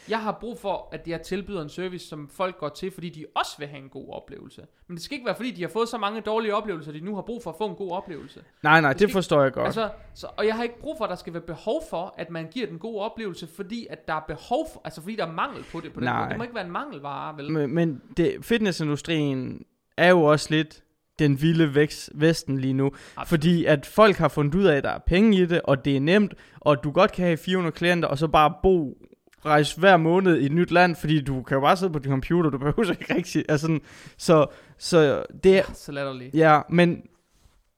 Jeg 0.09 0.19
har 0.19 0.39
brug 0.41 0.59
for, 0.59 0.89
at 0.93 1.09
jeg 1.09 1.23
tilbyder 1.23 1.63
en 1.63 1.69
service, 1.69 2.09
som 2.09 2.29
folk 2.29 2.59
går 2.59 2.69
til, 2.69 2.91
fordi 2.91 3.09
de 3.09 3.25
også 3.35 3.51
vil 3.59 3.69
have 3.69 3.83
en 3.83 3.89
god 3.89 4.09
oplevelse. 4.13 4.63
Men 4.89 4.97
det 4.97 5.05
skal 5.05 5.15
ikke 5.15 5.27
være, 5.27 5.37
fordi 5.37 5.51
de 5.51 5.63
har 5.63 5.69
fået 5.69 5.89
så 5.89 5.99
mange 5.99 6.21
dårlige 6.21 6.55
oplevelser, 6.55 6.91
at 6.91 6.95
de 6.95 7.05
nu 7.05 7.15
har 7.15 7.23
brug 7.23 7.43
for 7.43 7.51
at 7.51 7.57
få 7.59 7.67
en 7.67 7.75
god 7.77 7.91
oplevelse. 7.91 8.41
nej, 8.63 8.81
nej, 8.81 8.93
Det 8.93 9.01
det 9.01 9.13
forstår 9.13 9.43
jeg 9.43 9.53
godt. 9.53 9.67
Altså, 9.67 9.91
så, 10.15 10.27
og 10.37 10.47
jeg 10.47 10.55
har 10.55 10.63
ikke 10.63 10.79
brug 10.81 10.95
for, 10.99 11.05
at 11.05 11.11
der 11.11 11.17
skal 11.17 11.33
være 11.33 11.43
behov 11.43 11.83
for, 11.91 12.15
at 12.19 12.31
man 12.31 12.49
giver 12.51 12.67
den 12.67 12.79
gode 12.79 13.01
oplevelse, 13.01 13.47
fordi 13.57 13.87
at 13.91 14.09
der 14.09 14.15
er 14.15 14.25
behov 14.29 14.67
for, 14.73 14.81
altså 14.85 15.01
fordi 15.01 15.17
der 15.17 15.27
er 15.27 15.33
mangel 15.33 15.65
på 15.73 15.81
det. 15.81 15.93
På 15.93 16.01
den 16.01 16.05
Nej. 16.05 16.19
måde. 16.19 16.29
Det 16.29 16.37
må 16.37 16.43
ikke 16.43 16.55
være 16.55 16.67
en 16.67 16.73
mangelvare, 16.73 17.37
vel? 17.37 17.51
Men, 17.53 17.75
men 17.75 18.03
det, 18.17 18.37
fitnessindustrien 18.43 19.65
er 19.97 20.09
jo 20.09 20.23
også 20.23 20.47
lidt 20.51 20.83
den 21.19 21.43
vilde 21.43 21.75
vækst, 21.75 22.11
vesten 22.15 22.59
lige 22.59 22.75
nu. 22.75 22.87
Absolut. 22.87 23.29
Fordi 23.29 23.65
at 23.65 23.87
folk 23.87 24.17
har 24.17 24.29
fundet 24.29 24.55
ud 24.55 24.65
af, 24.65 24.77
at 24.77 24.85
der 24.85 24.91
er 24.91 24.99
penge 24.99 25.39
i 25.39 25.47
det, 25.47 25.61
og 25.65 25.85
det 25.85 25.97
er 25.97 26.01
nemt, 26.01 26.35
og 26.61 26.85
du 26.85 26.91
godt 26.91 27.13
kan 27.13 27.25
have 27.25 27.37
400 27.37 27.73
klienter, 27.73 28.09
og 28.09 28.19
så 28.19 28.29
bare 28.29 28.55
bo, 28.63 28.99
rejse 29.47 29.81
hver 29.81 29.97
måned 29.97 30.39
i 30.41 30.47
et 30.47 30.53
nyt 30.53 30.71
land, 30.71 30.97
fordi 30.97 31.21
du 31.21 31.43
kan 31.43 31.55
jo 31.55 31.61
bare 31.61 31.77
sidde 31.77 31.93
på 31.93 31.99
din 31.99 32.11
computer, 32.11 32.51
du 32.51 32.59
behøver 32.59 32.91
ikke 32.91 33.15
rigtig, 33.15 33.45
altså 33.49 33.65
sådan, 33.67 33.81
så, 34.19 34.47
så 34.79 35.23
det 35.45 35.59
er, 35.59 35.63
Så 35.75 35.93
latterligt. 35.93 36.35
ja, 36.35 36.61
men, 36.69 37.03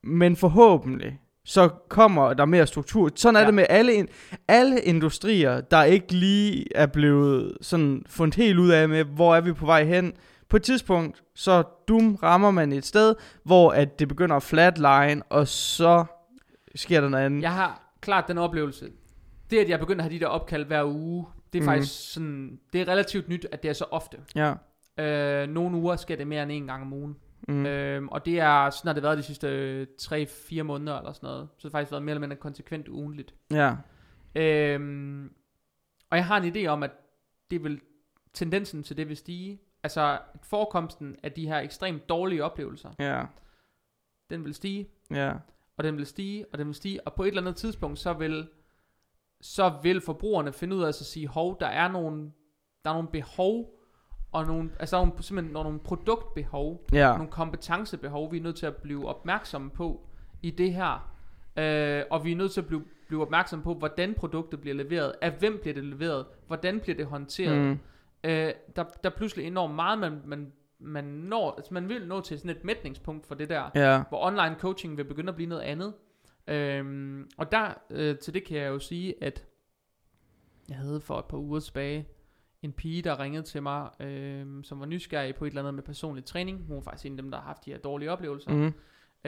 men 0.03 0.37
forhåbentlig, 0.37 1.19
så 1.45 1.69
kommer 1.89 2.35
der 2.35 2.45
mere 2.45 2.67
struktur. 2.67 3.11
Sådan 3.17 3.37
er 3.37 3.41
Ja. 3.41 3.47
det 3.47 3.55
med 3.55 3.67
alle, 3.71 4.07
alle 4.49 4.81
industrier, 4.81 5.61
der 5.61 5.83
ikke 5.85 6.13
lige 6.15 6.77
er 6.77 6.87
blevet 6.87 7.57
sådan 7.61 8.03
fundet 8.09 8.35
helt 8.35 8.59
ud 8.59 8.71
af 8.71 8.89
med, 8.89 9.05
hvor 9.05 9.37
er 9.37 9.41
vi 9.41 9.53
på 9.53 9.67
vej 9.67 9.85
hen. 9.85 10.13
På 10.49 10.57
et 10.57 10.63
tidspunkt, 10.63 11.23
så 11.35 11.63
dum 11.89 12.15
rammer 12.15 12.51
man 12.51 12.73
et 12.73 12.87
sted, 12.87 13.15
hvor 13.45 13.71
at 13.73 13.99
det 13.99 14.09
begynder 14.09 14.37
at 14.37 14.43
flatline, 14.43 15.23
og 15.31 15.49
så 15.49 16.05
sker 16.75 17.01
der 17.01 17.09
noget 17.09 17.25
andet. 17.25 17.43
Jeg 17.43 17.53
har 17.53 17.95
klart 18.01 18.25
den 18.29 18.39
oplevelse. 18.39 18.87
Det, 19.51 19.59
at 19.59 19.69
jeg 19.69 19.79
begynder 19.79 20.05
at 20.05 20.11
have 20.11 20.19
de 20.19 20.25
der 20.25 20.31
opkald 20.31 20.65
hver 20.65 20.85
uge, 20.85 21.27
det 21.55 21.61
er 21.61 21.63
Mhm. 21.63 21.71
mm. 21.71 21.75
faktisk 21.79 22.13
sådan, 22.13 22.61
det 22.73 22.81
er 22.81 22.89
relativt 22.89 23.29
nyt, 23.29 23.47
at 23.53 23.63
det 23.63 23.69
er 23.69 23.73
så 23.73 23.85
ofte. 23.91 24.19
Ja. 24.35 24.55
Øh, 24.99 25.49
nogle 25.49 25.77
uger 25.77 25.97
skal 25.97 26.19
det 26.19 26.27
mere 26.27 26.43
end 26.43 26.53
en 26.53 26.67
gang 26.67 26.83
om 26.83 26.93
ugen. 26.93 27.17
Mm. 27.49 27.55
Mm. 27.55 27.67
Øhm, 27.67 28.09
og 28.09 28.27
det 28.27 28.41
er, 28.41 28.71
sådan 28.71 28.89
har 28.89 28.93
det 28.95 29.03
været 29.03 29.19
de 29.19 29.23
sidste 29.23 29.87
3-4 30.03 30.63
måneder 30.63 30.99
eller 30.99 31.13
sådan 31.13 31.27
noget. 31.27 31.49
Så 31.59 31.69
det 31.69 31.73
har 31.75 31.79
faktisk 31.79 31.91
været 31.93 32.03
mere 32.03 32.11
eller 32.13 32.21
mindre 32.21 32.37
konsekvent 32.37 32.89
ugenligt. 32.89 33.35
Ja. 33.51 33.75
Øhm, 34.35 35.33
og 36.11 36.17
jeg 36.17 36.27
har 36.27 36.37
en 36.41 36.57
idé 36.57 36.67
om, 36.67 36.83
at 36.83 36.91
det 37.51 37.65
vil, 37.65 37.81
tendensen 38.33 38.83
til 38.83 38.97
det 38.97 39.09
vil 39.09 39.17
stige. 39.17 39.61
Altså 39.83 40.19
forekomsten 40.43 41.17
af 41.23 41.33
de 41.33 41.47
her 41.47 41.59
ekstremt 41.59 42.09
dårlige 42.09 42.45
oplevelser, 42.45 42.91
Ja. 42.99 43.23
den 44.31 44.45
vil 44.45 44.55
stige, 44.55 44.89
Ja. 45.11 45.33
og 45.77 45.85
den 45.85 45.97
vil 45.97 46.07
stige, 46.07 46.47
og 46.53 46.59
den 46.59 46.67
vil 46.67 46.75
stige. 46.75 47.07
Og 47.07 47.15
på 47.15 47.23
et 47.23 47.29
eller 47.29 47.41
andet 47.43 47.57
tidspunkt, 47.57 47.99
så 47.99 48.13
vil, 48.13 48.49
så 49.41 49.73
vil 49.83 50.01
forbrugerne 50.01 50.53
finde 50.53 50.77
ud 50.77 50.83
af 50.83 50.89
at 50.89 50.95
sige, 50.95 51.29
hov, 51.29 51.61
der 51.61 51.67
er 51.67 51.89
nogle, 51.89 52.33
der 52.85 52.91
er 52.91 52.95
nogle 52.95 53.09
behov, 53.09 53.71
og 54.33 54.47
nogle, 54.47 54.71
altså 54.81 54.97
der 54.97 55.03
er 55.03 55.07
nogle, 55.07 55.23
simpelthen 55.23 55.53
nogle 55.53 55.79
produktbehov, 55.79 56.85
Ja. 56.93 57.13
nogle 57.17 57.31
kompetencebehov, 57.31 58.33
vi 58.33 58.39
er 58.39 58.43
nødt 58.43 58.57
til 58.57 58.67
at 58.67 58.77
blive 58.77 59.09
opmærksomme 59.09 59.71
på 59.71 60.01
i 60.43 60.51
det 60.51 60.73
her. 60.75 61.11
Øh, 61.57 62.03
og 62.11 62.25
vi 62.25 62.33
er 62.33 62.37
nødt 62.37 62.53
til 62.53 62.61
at 62.61 62.67
blive, 62.67 62.85
blive 63.09 63.23
opmærksomme 63.23 63.63
på, 63.63 63.75
hvordan 63.75 64.15
produktet 64.15 64.61
bliver 64.61 64.75
leveret, 64.77 65.13
af 65.23 65.33
hvem 65.33 65.59
bliver 65.63 65.75
det 65.75 65.85
leveret, 65.85 66.27
hvordan 66.47 66.81
bliver 66.81 66.97
det 66.97 67.07
håndteret. 67.07 67.59
Mm. 67.65 67.79
Øh, 68.25 68.53
der, 68.77 68.83
der 68.83 69.11
er 69.11 69.11
pludselig 69.17 69.47
enormt 69.47 69.75
meget, 69.75 69.99
man, 69.99 70.21
man, 70.25 70.53
man, 70.79 71.05
når, 71.05 71.55
altså 71.57 71.75
man 71.75 71.89
vil 71.89 72.07
nå 72.07 72.21
til 72.21 72.39
sådan 72.39 72.51
et 72.57 72.65
mætningspunkt 72.65 73.27
for 73.27 73.35
det 73.35 73.49
der, 73.49 73.71
Ja. 73.75 74.03
hvor 74.09 74.27
online 74.27 74.57
coaching 74.59 74.97
vil 74.97 75.05
begynde 75.05 75.29
at 75.29 75.35
blive 75.37 75.49
noget 75.49 75.63
andet. 75.63 75.93
Øhm, 76.49 77.29
og 77.39 77.53
der, 77.53 77.75
øh, 77.91 78.19
til 78.19 78.35
det 78.35 78.45
kan 78.45 78.57
jeg 78.59 78.69
jo 78.69 78.79
sige, 78.79 79.15
at 79.25 79.45
jeg 80.69 80.77
havde 80.77 81.01
for 81.01 81.19
et 81.19 81.25
par 81.25 81.39
uger 81.39 81.61
tilbage 81.61 82.09
en 82.63 82.73
pige, 82.73 83.03
der 83.03 83.21
ringede 83.21 83.43
til 83.43 83.63
mig, 83.63 83.89
øhm, 84.01 84.65
som 84.65 84.81
var 84.81 84.87
nysgerrig 84.87 85.35
på 85.35 85.45
et 85.45 85.49
eller 85.49 85.61
andet 85.63 85.75
med 85.75 85.83
personlig 85.83 86.25
træning. 86.25 86.65
Hun 86.67 86.77
var 86.77 86.83
faktisk 86.83 87.07
en 87.07 87.13
af 87.13 87.23
dem, 87.23 87.31
der 87.31 87.39
har 87.39 87.47
haft 87.47 87.65
de 87.65 87.71
her 87.71 87.79
dårlige 87.79 88.11
oplevelser. 88.11 88.51
Mm. 88.53 88.73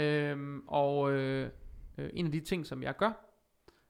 Øhm, 0.02 0.62
og 0.66 1.12
øh, 1.12 1.50
øh, 1.98 2.10
en 2.12 2.26
af 2.26 2.32
de 2.32 2.40
ting, 2.40 2.66
som 2.66 2.82
jeg 2.82 2.96
gør 2.96 3.22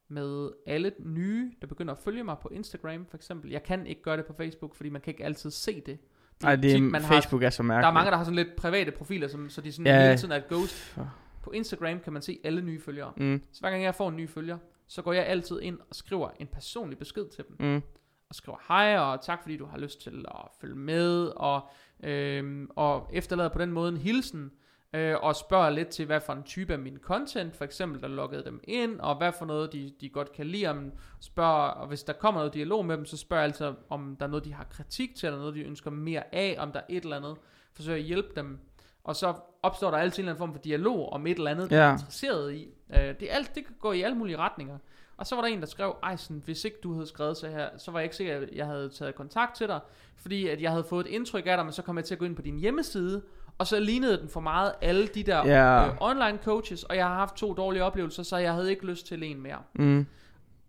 med 0.09 0.50
alle 0.66 0.92
nye, 0.99 1.52
der 1.61 1.66
begynder 1.66 1.92
at 1.95 1.99
følge 1.99 2.25
mig 2.25 2.37
på 2.42 2.49
Instagram 2.49 3.06
for 3.06 3.16
eksempel. 3.16 3.50
Jeg 3.50 3.62
kan 3.62 3.87
ikke 3.87 4.02
gøre 4.02 4.16
det 4.16 4.26
på 4.26 4.33
Facebook, 4.37 4.75
fordi 4.75 4.88
man 4.90 5.00
kan 5.00 5.11
ikke 5.11 5.25
altid 5.25 5.50
se 5.50 5.80
det. 5.87 5.99
Ej, 6.45 6.56
det 6.56 6.71
tit, 6.71 6.83
man 6.83 7.02
har- 7.02 7.09
Facebook 7.14 7.42
er 7.42 7.50
så 7.50 7.62
mærkeligt. 7.62 7.83
Der 7.83 7.88
er 7.88 7.92
mange, 7.92 8.11
der 8.11 8.16
har 8.16 8.25
sådan 8.25 8.37
lidt 8.37 8.56
private 8.56 8.90
profiler, 8.90 9.28
som, 9.28 9.50
så 9.50 9.61
de 9.61 9.73
sådan 9.73 9.87
Ja. 9.87 10.06
hele 10.06 10.18
tiden 10.18 10.33
er 10.33 10.37
et 10.37 10.49
ghost. 10.49 10.99
På 11.46 11.50
Instagram 11.50 12.00
kan 12.00 12.12
man 12.12 12.22
se 12.22 12.38
alle 12.44 12.62
nye 12.62 12.80
følgere. 12.80 13.12
Mm. 13.16 13.42
Så 13.52 13.60
hver 13.60 13.70
gang 13.70 13.82
jeg 13.82 13.94
får 13.94 14.08
en 14.08 14.16
ny 14.16 14.28
følger, 14.28 14.58
så 14.86 15.02
går 15.02 15.12
jeg 15.12 15.26
altid 15.26 15.60
ind 15.60 15.78
og 15.90 15.96
skriver 15.96 16.30
en 16.40 16.46
personlig 16.46 16.98
besked 16.98 17.28
til 17.28 17.44
dem. 17.48 17.56
Mm. 17.60 17.82
Og 18.28 18.34
skriver 18.34 18.58
hej, 18.68 18.98
og 18.98 19.20
tak 19.22 19.42
fordi 19.42 19.56
du 19.56 19.66
har 19.66 19.78
lyst 19.78 20.00
til 20.00 20.24
at 20.28 20.40
følge 20.60 20.74
med, 20.74 21.32
og, 21.36 21.68
øhm, 22.04 22.70
og 22.76 23.10
efterlader 23.12 23.48
på 23.48 23.58
den 23.58 23.72
måde 23.72 23.88
en 23.88 23.96
hilsen, 23.96 24.52
øh, 24.92 25.16
og 25.22 25.36
spørger 25.36 25.70
lidt 25.70 25.88
til, 25.88 26.06
hvad 26.06 26.20
for 26.20 26.32
en 26.32 26.42
type 26.42 26.72
af 26.72 26.78
min 26.78 26.98
content, 26.98 27.56
for 27.56 27.64
eksempel, 27.64 28.02
der 28.02 28.08
loggede 28.08 28.44
dem 28.44 28.60
ind, 28.64 29.00
og 29.00 29.16
hvad 29.16 29.32
for 29.38 29.44
noget, 29.44 29.72
de, 29.72 29.92
de 30.00 30.08
godt 30.08 30.32
kan 30.32 30.46
lide 30.46 30.66
om, 30.66 30.92
spørger, 31.20 31.68
og 31.68 31.88
hvis 31.88 32.02
der 32.02 32.12
kommer 32.12 32.40
noget 32.40 32.54
dialog 32.54 32.86
med 32.86 32.96
dem, 32.96 33.04
så 33.04 33.16
spørger 33.16 33.42
jeg 33.42 33.48
altid, 33.48 33.66
om 33.88 34.16
der 34.20 34.26
er 34.26 34.30
noget, 34.30 34.44
de 34.44 34.52
har 34.52 34.64
kritik 34.64 35.14
til, 35.14 35.26
eller 35.26 35.38
noget, 35.38 35.54
de 35.54 35.62
ønsker 35.62 35.90
mere 35.90 36.34
af, 36.34 36.56
om 36.58 36.72
der 36.72 36.80
er 36.80 36.84
et 36.88 37.04
eller 37.04 37.16
andet, 37.16 37.36
forsøger 37.72 37.98
at 37.98 38.04
hjælpe 38.04 38.28
dem, 38.36 38.58
og 39.06 39.16
så 39.16 39.34
opstår 39.62 39.90
der 39.90 39.98
altid 39.98 40.18
en 40.18 40.25
eller 40.28 40.32
anden 40.32 40.38
form 40.46 40.52
for 40.54 40.62
dialog 40.62 41.12
om 41.12 41.26
et 41.26 41.38
eller 41.38 41.50
andet, 41.50 41.70
de 41.70 41.75
er 41.75 41.86
Ja. 41.86 41.92
interesseret 41.92 42.54
i. 42.54 42.68
Øh, 42.90 42.98
det, 43.00 43.22
er 43.22 43.34
alt, 43.34 43.54
det 43.54 43.66
kan 43.66 43.75
gå 43.80 43.92
i 43.92 44.02
alle 44.02 44.16
mulige 44.18 44.36
retninger. 44.36 44.78
Og 45.16 45.26
så 45.26 45.34
var 45.34 45.42
der 45.42 45.48
en, 45.48 45.60
der 45.60 45.66
skrev, 45.66 45.96
ej, 46.02 46.16
sådan, 46.16 46.42
hvis 46.44 46.64
ikke 46.64 46.76
du 46.82 46.92
havde 46.92 47.06
skrevet 47.06 47.36
så 47.36 47.48
her, 47.48 47.68
så 47.78 47.90
var 47.90 47.98
jeg 47.98 48.04
ikke 48.04 48.16
sikker, 48.16 48.36
at 48.40 48.48
jeg 48.52 48.66
havde 48.66 48.88
taget 48.88 49.14
kontakt 49.14 49.56
til 49.56 49.68
dig, 49.68 49.80
fordi 50.16 50.48
at 50.48 50.62
jeg 50.62 50.70
havde 50.70 50.84
fået 50.84 51.06
et 51.06 51.10
indtryk 51.12 51.46
af 51.46 51.56
dig, 51.56 51.64
men 51.66 51.72
så 51.72 51.82
kom 51.82 51.96
jeg 51.96 52.04
til 52.04 52.14
at 52.14 52.18
gå 52.18 52.25
ind 52.25 52.36
på 52.36 52.42
din 52.42 52.58
hjemmeside, 52.58 53.22
og 53.58 53.66
så 53.66 53.80
lignede 53.80 54.20
den 54.20 54.28
for 54.28 54.40
meget 54.40 54.72
alle 54.80 55.06
de 55.06 55.22
der 55.22 55.46
Ja. 55.46 55.86
øh, 55.86 55.96
online 56.00 56.38
coaches, 56.44 56.84
og 56.84 56.96
jeg 56.96 57.06
har 57.06 57.14
haft 57.14 57.34
to 57.34 57.54
dårlige 57.54 57.84
oplevelser, 57.84 58.22
så 58.22 58.36
jeg 58.36 58.52
havde 58.54 58.70
ikke 58.70 58.86
lyst 58.86 59.06
til 59.06 59.22
en 59.22 59.40
mere. 59.42 59.58
Mm. 59.75 60.06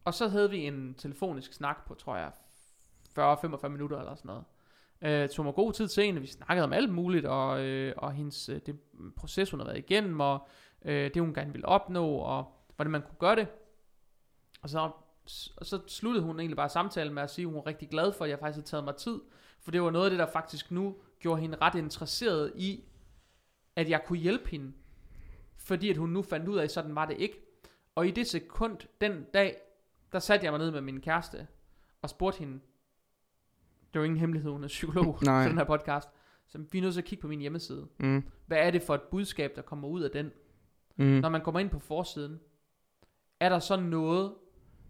Og 0.06 0.14
så 0.14 0.28
havde 0.28 0.50
vi 0.50 0.58
en 0.68 0.94
telefonisk 0.98 1.54
snak 1.54 1.86
på, 1.88 1.94
tror 1.94 2.18
jeg, 2.18 2.32
40-45 3.20 3.68
minutter 3.68 3.98
eller 4.00 4.16
sådan 4.16 4.30
noget. 4.30 4.44
Øh, 5.02 5.30
tog 5.30 5.46
mig 5.46 5.54
god 5.54 5.74
tid 5.74 5.88
til 5.88 6.04
hende, 6.04 6.22
vi 6.22 6.28
snakkede 6.28 6.64
om 6.64 6.74
alt 6.74 6.90
muligt, 6.90 7.26
og, 7.26 7.66
øh, 7.66 7.94
og 7.98 8.14
hendes 8.14 8.50
øh, 8.50 8.62
det 8.66 8.80
proces, 9.16 9.52
hun 9.52 9.60
har 9.60 9.68
været 9.68 9.78
igennem, 9.78 10.20
og 10.20 10.48
øh, 10.86 11.14
det, 11.14 11.22
hun 11.22 11.34
gerne 11.34 11.52
ville 11.52 11.68
opnå, 11.68 12.08
og 12.08 12.54
hvordan 12.76 12.92
man 12.92 13.02
kunne 13.02 13.18
gøre 13.20 13.36
det. 13.36 13.48
Og 14.62 14.70
så, 14.70 14.92
og 15.58 15.66
så 15.66 15.80
sluttede 15.88 16.26
hun 16.26 16.40
egentlig 16.40 16.58
bare 16.58 16.70
samtalen 16.70 17.14
med 17.14 17.24
at 17.24 17.30
sige, 17.30 17.44
at 17.44 17.48
hun 17.48 17.56
var 17.56 17.68
rigtig 17.68 17.90
glad 17.90 18.14
for, 18.14 18.24
at 18.24 18.30
jeg 18.30 18.40
faktisk 18.40 18.56
havde 18.56 18.68
taget 18.68 18.84
mig 18.84 18.96
tid, 18.96 19.20
for 19.60 19.72
det 19.72 19.82
var 19.82 19.92
noget 19.92 20.06
af 20.06 20.10
det, 20.10 20.20
der 20.20 20.32
faktisk 20.32 20.72
nu 20.72 20.96
gjorde 21.20 21.42
hende 21.42 21.58
ret 21.62 21.76
interesseret 21.76 22.52
i, 22.56 22.84
at 23.76 23.90
jeg 23.90 24.04
kunne 24.06 24.20
hjælpe 24.20 24.50
hende, 24.50 24.74
fordi 25.58 25.90
at 25.90 25.98
hun 25.98 26.10
nu 26.10 26.22
fandt 26.22 26.48
ud 26.48 26.58
af, 26.58 26.64
at 26.64 26.72
sådan 26.72 26.96
var 26.96 27.06
det 27.06 27.18
ikke. 27.18 27.42
Og 27.96 28.08
i 28.08 28.12
det 28.12 28.28
sekund, 28.28 28.78
den 29.02 29.24
dag, 29.34 29.58
der 30.12 30.20
satte 30.20 30.44
jeg 30.44 30.54
mig 30.54 30.60
ned 30.60 30.72
med 30.72 30.82
min 30.82 31.02
kæreste, 31.02 31.48
og 32.02 32.10
spurgte 32.10 32.40
hende, 32.40 32.60
det 33.98 34.02
var 34.02 34.06
ingen 34.06 34.20
hemmelighed, 34.20 34.52
hun 34.52 34.64
er 34.64 34.68
psykolog 34.68 35.20
Nej. 35.24 35.42
til 35.44 35.50
den 35.50 35.58
her 35.58 35.66
podcast, 35.66 36.10
så 36.48 36.58
vi 36.72 36.78
er 36.78 36.82
nødt 36.82 36.94
til 36.94 37.02
at 37.02 37.06
kigge 37.06 37.22
på 37.22 37.28
min 37.28 37.40
hjemmeside. 37.40 37.88
Mm. 38.00 38.24
Hvad 38.46 38.58
er 38.58 38.72
det 38.72 38.82
for 38.82 38.96
et 38.96 39.02
budskab, 39.02 39.52
der 39.56 39.62
kommer 39.62 39.88
ud 39.88 40.02
af 40.02 40.12
den? 40.12 40.32
Mm. 40.96 41.06
Når 41.06 41.30
man 41.30 41.42
kommer 41.42 41.60
ind 41.60 41.70
på 41.70 41.80
forsiden, 41.80 42.40
er 43.40 43.50
der 43.50 43.60
så 43.60 43.76
noget, 43.80 44.34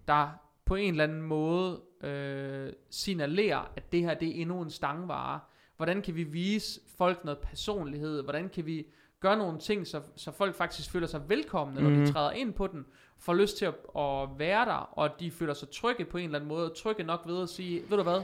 der 0.08 0.30
på 0.66 0.76
en 0.76 0.94
eller 0.94 1.04
anden 1.04 1.22
måde 1.22 1.82
øh, 2.04 2.74
signalerer, 2.90 3.72
at 3.76 3.92
det 3.92 4.02
her 4.02 4.14
det 4.14 4.28
er 4.38 4.42
endnu 4.42 4.62
en 4.62 4.70
stangvare? 4.70 5.40
Hvordan 5.78 6.02
kan 6.02 6.16
vi 6.16 6.24
vise 6.24 6.82
folk 6.98 7.24
noget 7.26 7.38
personlighed? 7.40 8.24
Hvordan 8.24 8.50
kan 8.50 8.66
vi 8.66 8.86
gøre 9.20 9.38
nogle 9.38 9.60
ting, 9.60 9.88
så, 9.88 10.02
så 10.16 10.32
folk 10.32 10.56
faktisk 10.56 10.92
føler 10.92 11.08
sig 11.08 11.30
velkomne, 11.30 11.82
når 11.82 11.90
Mhm. 11.90 12.00
de 12.06 12.12
træder 12.12 12.32
ind 12.32 12.54
på 12.54 12.68
den, 12.68 12.86
får 13.20 13.34
lyst 13.34 13.58
til 13.58 13.66
at, 13.66 13.74
at 13.98 14.30
være 14.40 14.66
der, 14.66 14.90
og 15.00 15.10
de 15.20 15.32
føler 15.32 15.54
sig 15.54 15.70
trygge 15.70 16.06
på 16.06 16.18
en 16.18 16.24
eller 16.26 16.40
anden 16.40 16.48
måde, 16.48 16.70
trygge 16.76 17.04
nok 17.04 17.22
ved 17.26 17.42
at 17.42 17.50
sige, 17.50 17.82
ved 17.90 17.98
du 17.98 18.04
hvad, 18.04 18.22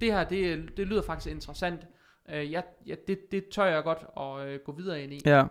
det 0.00 0.12
her, 0.12 0.24
det, 0.24 0.70
det 0.76 0.86
lyder 0.86 1.02
faktisk 1.02 1.34
interessant, 1.34 1.86
øh, 2.28 2.52
jeg, 2.52 2.64
jeg, 2.86 2.98
det, 3.06 3.32
det 3.32 3.48
tør 3.48 3.64
jeg 3.64 3.82
godt 3.82 4.06
at 4.16 4.48
øh, 4.48 4.60
gå 4.64 4.72
videre 4.72 5.02
ind 5.02 5.12
i. 5.12 5.20
Ja. 5.24 5.44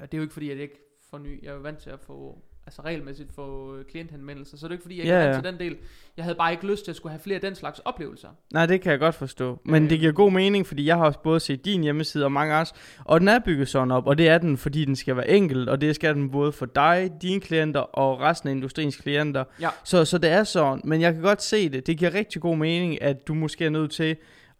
Det 0.00 0.14
er 0.14 0.18
jo 0.18 0.22
ikke 0.22 0.32
fordi, 0.32 0.50
at 0.50 0.56
jeg 0.56 0.62
ikke 0.62 0.80
får 1.10 1.18
ny, 1.18 1.42
jeg 1.42 1.50
er 1.50 1.54
jo 1.54 1.60
vant 1.60 1.78
til 1.78 1.90
at 1.90 2.00
få, 2.00 2.44
altså 2.70 2.82
regelmæssigt 2.82 3.34
få 3.34 3.76
øh, 3.76 3.84
klienthenvendelser, 3.84 4.56
så 4.56 4.66
det 4.66 4.70
er 4.70 4.74
ikke 4.74 4.82
fordi, 4.82 4.96
jeg 4.96 5.04
ikke 5.04 5.14
Ja, 5.16 5.22
er 5.22 5.26
ja. 5.28 5.34
til 5.34 5.44
den 5.44 5.58
del. 5.58 5.76
Jeg 6.16 6.24
havde 6.24 6.34
bare 6.36 6.52
ikke 6.52 6.66
lyst 6.66 6.84
til 6.84 6.90
at 6.92 6.96
skulle 6.96 7.10
have 7.10 7.20
flere 7.20 7.34
af 7.34 7.40
den 7.40 7.54
slags 7.54 7.78
oplevelser. 7.78 8.28
Nej, 8.52 8.66
det 8.66 8.80
kan 8.80 8.90
jeg 8.92 8.98
godt 8.98 9.14
forstå. 9.14 9.60
Men 9.64 9.84
Øh. 9.84 9.90
det 9.90 9.98
giver 10.00 10.12
god 10.12 10.32
mening, 10.32 10.66
fordi 10.66 10.86
jeg 10.86 10.96
har 10.96 11.04
også 11.04 11.18
både 11.18 11.40
set 11.40 11.64
din 11.64 11.82
hjemmeside 11.82 12.24
og 12.24 12.32
mange 12.32 12.54
andres, 12.54 12.72
og 13.04 13.20
den 13.20 13.28
er 13.28 13.38
bygget 13.38 13.68
sådan 13.68 13.90
op, 13.90 14.06
og 14.06 14.18
det 14.18 14.28
er 14.28 14.38
den, 14.38 14.56
fordi 14.56 14.84
den 14.84 14.96
skal 14.96 15.16
være 15.16 15.30
enkel, 15.30 15.68
og 15.68 15.80
det 15.80 15.94
skal 15.94 16.14
den 16.14 16.30
både 16.30 16.52
for 16.52 16.66
dig, 16.66 17.10
dine 17.22 17.40
klienter 17.40 17.80
og 17.80 18.20
resten 18.20 18.48
af 18.48 18.52
industriens 18.52 18.96
klienter. 18.96 19.44
Ja. 19.60 19.68
Så, 19.84 20.04
så 20.04 20.18
det 20.18 20.30
er 20.30 20.44
sådan, 20.44 20.80
men 20.84 21.00
jeg 21.00 21.12
kan 21.12 21.22
godt 21.22 21.42
se 21.42 21.68
det. 21.68 21.86
Det 21.86 21.98
giver 21.98 22.14
rigtig 22.14 22.42
god 22.42 22.56
mening, 22.56 23.02
at 23.02 23.28
du 23.28 23.34
måske 23.34 23.64
er 23.64 23.70
nødt 23.70 23.90
til 23.90 24.16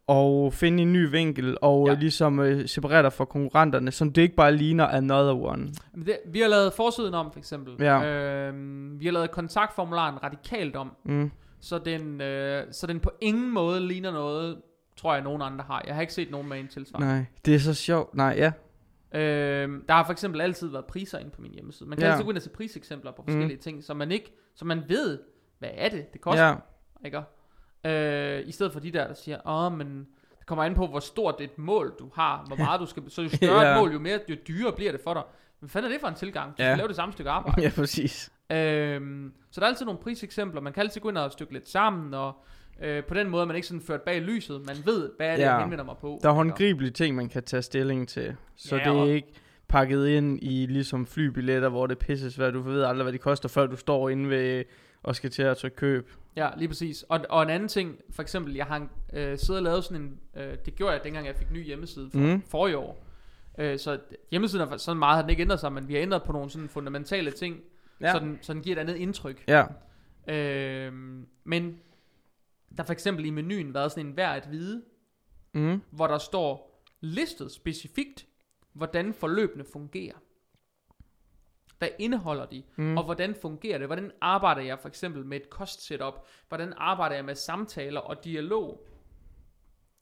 at 0.09 0.53
finde 0.55 0.83
en 0.83 0.93
ny 0.93 1.11
vinkel, 1.11 1.57
og 1.63 1.87
Ja. 1.89 1.95
ligesom 1.95 2.41
øh, 2.41 2.69
separere 2.69 3.03
dig 3.03 3.13
fra 3.13 3.25
konkurrenterne, 3.25 3.91
så 3.93 4.05
det 4.05 4.19
ikke 4.19 4.35
bare 4.35 4.57
ligner 4.57 4.87
another 4.87 5.35
one. 5.35 5.69
Det, 6.07 6.19
vi 6.27 6.41
har 6.41 6.49
lavet 6.49 6.73
forsiden 6.73 7.15
om, 7.15 7.33
for 7.33 7.39
eksempel. 7.39 7.75
Ja. 7.85 8.05
Øhm, 8.49 9.01
vi 9.01 9.05
har 9.05 9.13
lavet 9.13 9.31
kontaktformularen 9.31 10.23
radikalt 10.23 10.77
om, 10.77 10.93
Mm. 11.05 11.31
så 11.61 11.79
den, 11.79 12.21
øh, 12.21 12.65
så 12.73 12.87
den 12.87 13.01
på 13.01 13.11
ingen 13.21 13.51
måde 13.55 13.81
ligner 13.81 14.13
noget, 14.13 14.59
tror 14.97 15.15
jeg, 15.15 15.23
nogen 15.25 15.43
andre 15.43 15.65
har. 15.69 15.83
Jeg 15.87 15.95
har 15.95 16.01
ikke 16.01 16.13
set 16.15 16.31
nogen 16.31 16.49
med 16.49 16.61
en 16.61 16.69
tilsvarende. 16.69 17.09
Nej, 17.15 17.25
det 17.45 17.55
er 17.55 17.59
så 17.59 17.75
sjovt. 17.75 18.15
Nej, 18.15 18.35
ja. 18.39 18.53
Øhm, 19.21 19.85
der 19.89 19.95
har 19.95 20.05
for 20.05 20.13
eksempel 20.13 20.41
altid 20.41 20.69
været 20.69 20.85
priser 20.85 21.19
inde 21.19 21.31
på 21.31 21.43
min 21.43 21.53
hjemmeside. 21.53 21.89
Man 21.89 21.99
kan 21.99 22.07
Ja. 22.07 22.13
altid 22.13 22.25
gå 22.25 22.31
ind 22.31 22.37
og 22.37 22.43
se 22.43 22.51
priseksempler 22.51 23.13
på 23.13 23.23
forskellige 23.23 23.57
Mm. 23.57 23.63
ting, 23.63 23.85
så 23.85 23.95
man 23.95 24.13
ikke, 24.13 24.33
så 24.55 24.65
man 24.65 24.83
ved, 24.89 25.19
hvad 25.59 25.69
er 25.75 25.89
det, 25.89 26.13
det 26.13 26.21
koster. 26.21 26.45
Ja, 26.47 26.55
Ikke? 27.05 27.21
Øh, 27.87 28.49
I 28.49 28.53
stedet 28.53 28.73
for 28.73 28.81
de 28.81 28.91
der, 28.91 29.07
der 29.07 29.15
siger, 29.15 29.39
åh, 29.49 29.73
men 29.79 30.07
det 30.39 30.47
kommer 30.47 30.65
an 30.65 30.75
på, 30.75 30.87
hvor 30.87 31.01
stort 31.01 31.41
et 31.41 31.59
mål 31.59 31.95
du 31.99 32.11
har, 32.15 32.45
hvor 32.47 32.57
meget 32.57 32.81
du 32.81 32.87
skal, 32.87 33.03
så 33.09 33.23
jo 33.23 33.29
større 33.37 33.63
Ja. 33.67 33.73
et 33.75 33.81
mål, 33.81 33.93
jo 33.93 33.99
mere, 33.99 34.19
jo 34.29 34.37
dyrere 34.49 34.73
bliver 34.77 34.93
det 34.93 35.01
for 35.05 35.15
dig. 35.15 35.23
Hvad 35.59 35.69
fanden 35.69 35.91
er 35.91 35.95
det 35.95 36.01
for 36.01 36.09
en 36.09 36.15
tilgang? 36.15 36.51
Du 36.59 36.63
Ja. 36.63 36.69
skal 36.71 36.79
lave 36.79 36.89
det 36.89 36.97
samme 36.97 37.13
stykke 37.13 37.31
arbejde. 37.39 37.63
ja 37.63 37.71
præcis. 37.77 38.33
øhm, 38.53 39.33
så 39.51 39.61
der 39.61 39.67
er 39.67 39.71
altid 39.71 39.85
nogle 39.87 40.01
priseksempler, 40.01 40.61
man 40.61 40.73
kan 40.73 40.81
altid 40.83 41.01
gå 41.01 41.09
ind 41.09 41.19
og 41.19 41.33
stykke 41.33 41.53
lidt 41.53 41.69
sammen, 41.69 42.15
og 42.15 42.33
øh, 42.83 43.05
på 43.05 43.15
den 43.15 43.29
måde 43.29 43.43
er 43.43 43.47
man 43.47 43.57
ikke 43.57 43.69
sådan 43.69 43.81
ført 43.83 44.03
bag 44.03 44.21
lyset, 44.21 44.67
man 44.67 44.77
ved, 44.85 45.11
hvad 45.17 45.27
er 45.27 45.37
det, 45.37 45.43
Ja. 45.43 45.53
jeg 45.53 45.61
henvender 45.63 45.85
mig 45.85 45.97
på. 46.01 46.19
Der 46.23 46.29
er 46.29 46.33
håndgribelige 46.33 46.91
ting, 46.91 47.17
man 47.17 47.29
kan 47.29 47.43
tage 47.43 47.63
stilling 47.63 48.09
til. 48.09 48.37
Så 48.57 48.77
Ja, 48.77 48.91
det 48.93 48.99
er 49.01 49.05
ikke 49.15 49.29
pakket 49.69 50.07
ind 50.09 50.39
i 50.43 50.67
ligesom 50.67 51.07
flybilletter, 51.07 51.69
hvor 51.69 51.87
det 51.87 51.99
pisses 51.99 52.35
svært. 52.35 52.55
Du 52.55 52.61
ved 52.61 52.83
aldrig, 52.83 53.03
hvad 53.03 53.13
det 53.13 53.21
koster, 53.21 53.49
før 53.49 53.67
du 53.67 53.77
står 53.77 54.09
inde 54.09 54.31
ved 54.31 54.65
og 55.03 55.17
skal 55.17 55.31
til 55.31 55.43
at 55.43 55.57
trykke 55.57 55.77
køb. 55.77 56.11
Ja, 56.37 56.51
lige 56.57 56.69
præcis. 56.69 57.03
Og, 57.03 57.21
og 57.31 57.43
en 57.43 57.51
anden 57.51 57.69
ting, 57.69 57.99
for 58.11 58.23
eksempel, 58.23 58.55
jeg 58.55 58.67
har 58.67 58.89
øh, 59.13 59.39
siddet 59.39 59.57
og 59.57 59.63
lavet 59.63 59.85
sådan 59.85 60.03
en, 60.03 60.21
øh, 60.37 60.57
det 60.65 60.75
gjorde 60.77 60.93
jeg 60.93 61.05
dengang 61.05 61.27
jeg 61.27 61.37
fik 61.37 61.51
ny 61.51 61.65
hjemmeside 61.65 62.11
for 62.11 62.19
Mm. 62.19 62.43
forrige 62.43 62.79
år. 62.79 63.05
Øh, 63.59 63.79
så 63.79 63.99
hjemmesiden 64.31 64.69
er 64.73 64.77
sådan 64.77 64.99
meget, 64.99 65.15
har 65.17 65.23
den 65.23 65.31
ikke 65.31 65.41
ændret 65.43 65.61
sig, 65.61 65.73
men 65.73 65.89
vi 65.89 65.95
har 65.95 66.03
ændret 66.03 66.23
på 66.23 66.33
nogle 66.33 66.51
sådan 66.51 66.69
fundamentale 66.69 67.31
ting, 67.31 67.61
ja. 68.01 68.13
så, 68.13 68.19
den, 68.19 68.39
så 68.43 68.53
den 68.55 68.63
giver 68.63 68.77
et 68.77 68.81
andet 68.81 68.97
indtryk. 68.97 69.45
Ja. 69.49 69.65
Øh, 70.29 70.93
men 71.45 71.79
der 72.77 72.83
for 72.83 72.93
eksempel 72.93 73.25
i 73.25 73.31
menuen 73.31 73.75
været 73.75 73.91
sådan 73.93 74.07
en 74.07 74.13
hver 74.13 74.29
at 74.29 74.49
vide, 74.51 74.83
Mm. 75.55 75.83
hvor 75.91 76.07
der 76.07 76.19
står 76.19 76.83
listet 77.01 77.53
specifikt, 77.53 78.27
hvordan 78.73 79.15
forløbene 79.15 79.65
fungerer. 79.73 80.15
Hvad 81.81 81.89
indeholder 81.99 82.47
de? 82.47 82.63
Mm. 82.77 82.97
Og 82.97 83.05
hvordan 83.05 83.35
fungerer 83.43 83.79
det? 83.79 83.87
Hvordan 83.87 84.13
arbejder 84.21 84.63
jeg 84.63 84.79
for 84.79 84.89
eksempel 84.89 85.25
med 85.27 85.37
et 85.41 85.51
kostsetup? 85.51 86.15
Hvordan 86.49 86.73
arbejder 86.77 87.15
jeg 87.17 87.25
med 87.25 87.35
samtaler 87.35 88.01
og 88.01 88.25
dialog? 88.25 88.87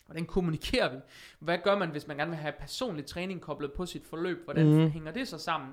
Hvordan 0.07 0.27
kommunikerer 0.27 0.93
vi? 0.93 0.97
Hvad 1.39 1.59
gør 1.65 1.79
man, 1.79 1.89
hvis 1.91 2.07
man 2.07 2.17
gerne 2.17 2.31
vil 2.31 2.39
have 2.39 2.53
personlig 2.61 3.07
træning 3.07 3.41
koblet 3.41 3.73
på 3.73 3.87
sit 3.87 4.07
forløb? 4.07 4.45
Hvordan 4.45 4.67
mm. 4.67 4.91
hænger 4.91 5.13
det 5.13 5.29
så 5.29 5.39
sammen? 5.39 5.71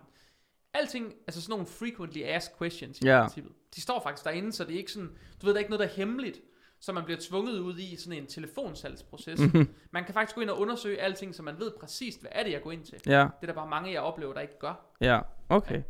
Alting, 0.73 1.13
altså 1.27 1.41
sådan 1.41 1.51
nogle 1.51 1.65
frequently 1.65 2.21
asked 2.21 2.57
questions 2.57 2.99
i 3.01 3.05
Ja. 3.05 3.21
princippet. 3.21 3.51
De 3.75 3.81
står 3.81 4.01
faktisk 4.03 4.25
derinde, 4.25 4.51
så 4.53 4.63
det 4.63 4.73
er 4.73 4.77
ikke 4.77 4.91
sådan, 4.91 5.09
du 5.41 5.45
ved, 5.45 5.53
der 5.53 5.57
er 5.57 5.59
ikke 5.59 5.71
noget, 5.71 5.79
der 5.87 5.93
er 5.93 5.97
hemmeligt, 5.97 6.39
så 6.79 6.93
man 6.93 7.03
bliver 7.03 7.19
tvunget 7.29 7.59
ud 7.59 7.77
i 7.77 7.95
sådan 7.95 8.19
en 8.21 8.27
telefonsalgsproces. 8.27 9.39
Mhm. 9.39 9.69
Man 9.91 10.03
kan 10.05 10.13
faktisk 10.13 10.35
gå 10.35 10.41
ind 10.41 10.49
og 10.49 10.59
undersøge 10.59 11.01
alting, 11.01 11.35
så 11.35 11.43
man 11.43 11.59
ved 11.59 11.71
præcist, 11.79 12.21
hvad 12.21 12.31
er 12.33 12.43
det, 12.43 12.51
jeg 12.51 12.61
går 12.61 12.71
ind 12.71 12.83
til. 12.85 13.01
Ja, 13.05 13.19
Det 13.19 13.29
er 13.41 13.45
der 13.47 13.53
bare 13.53 13.69
mange, 13.69 13.91
jeg 13.91 14.01
oplever, 14.01 14.33
der 14.33 14.41
ikke 14.41 14.59
gør. 14.59 14.85
ja, 15.01 15.19
okay. 15.49 15.81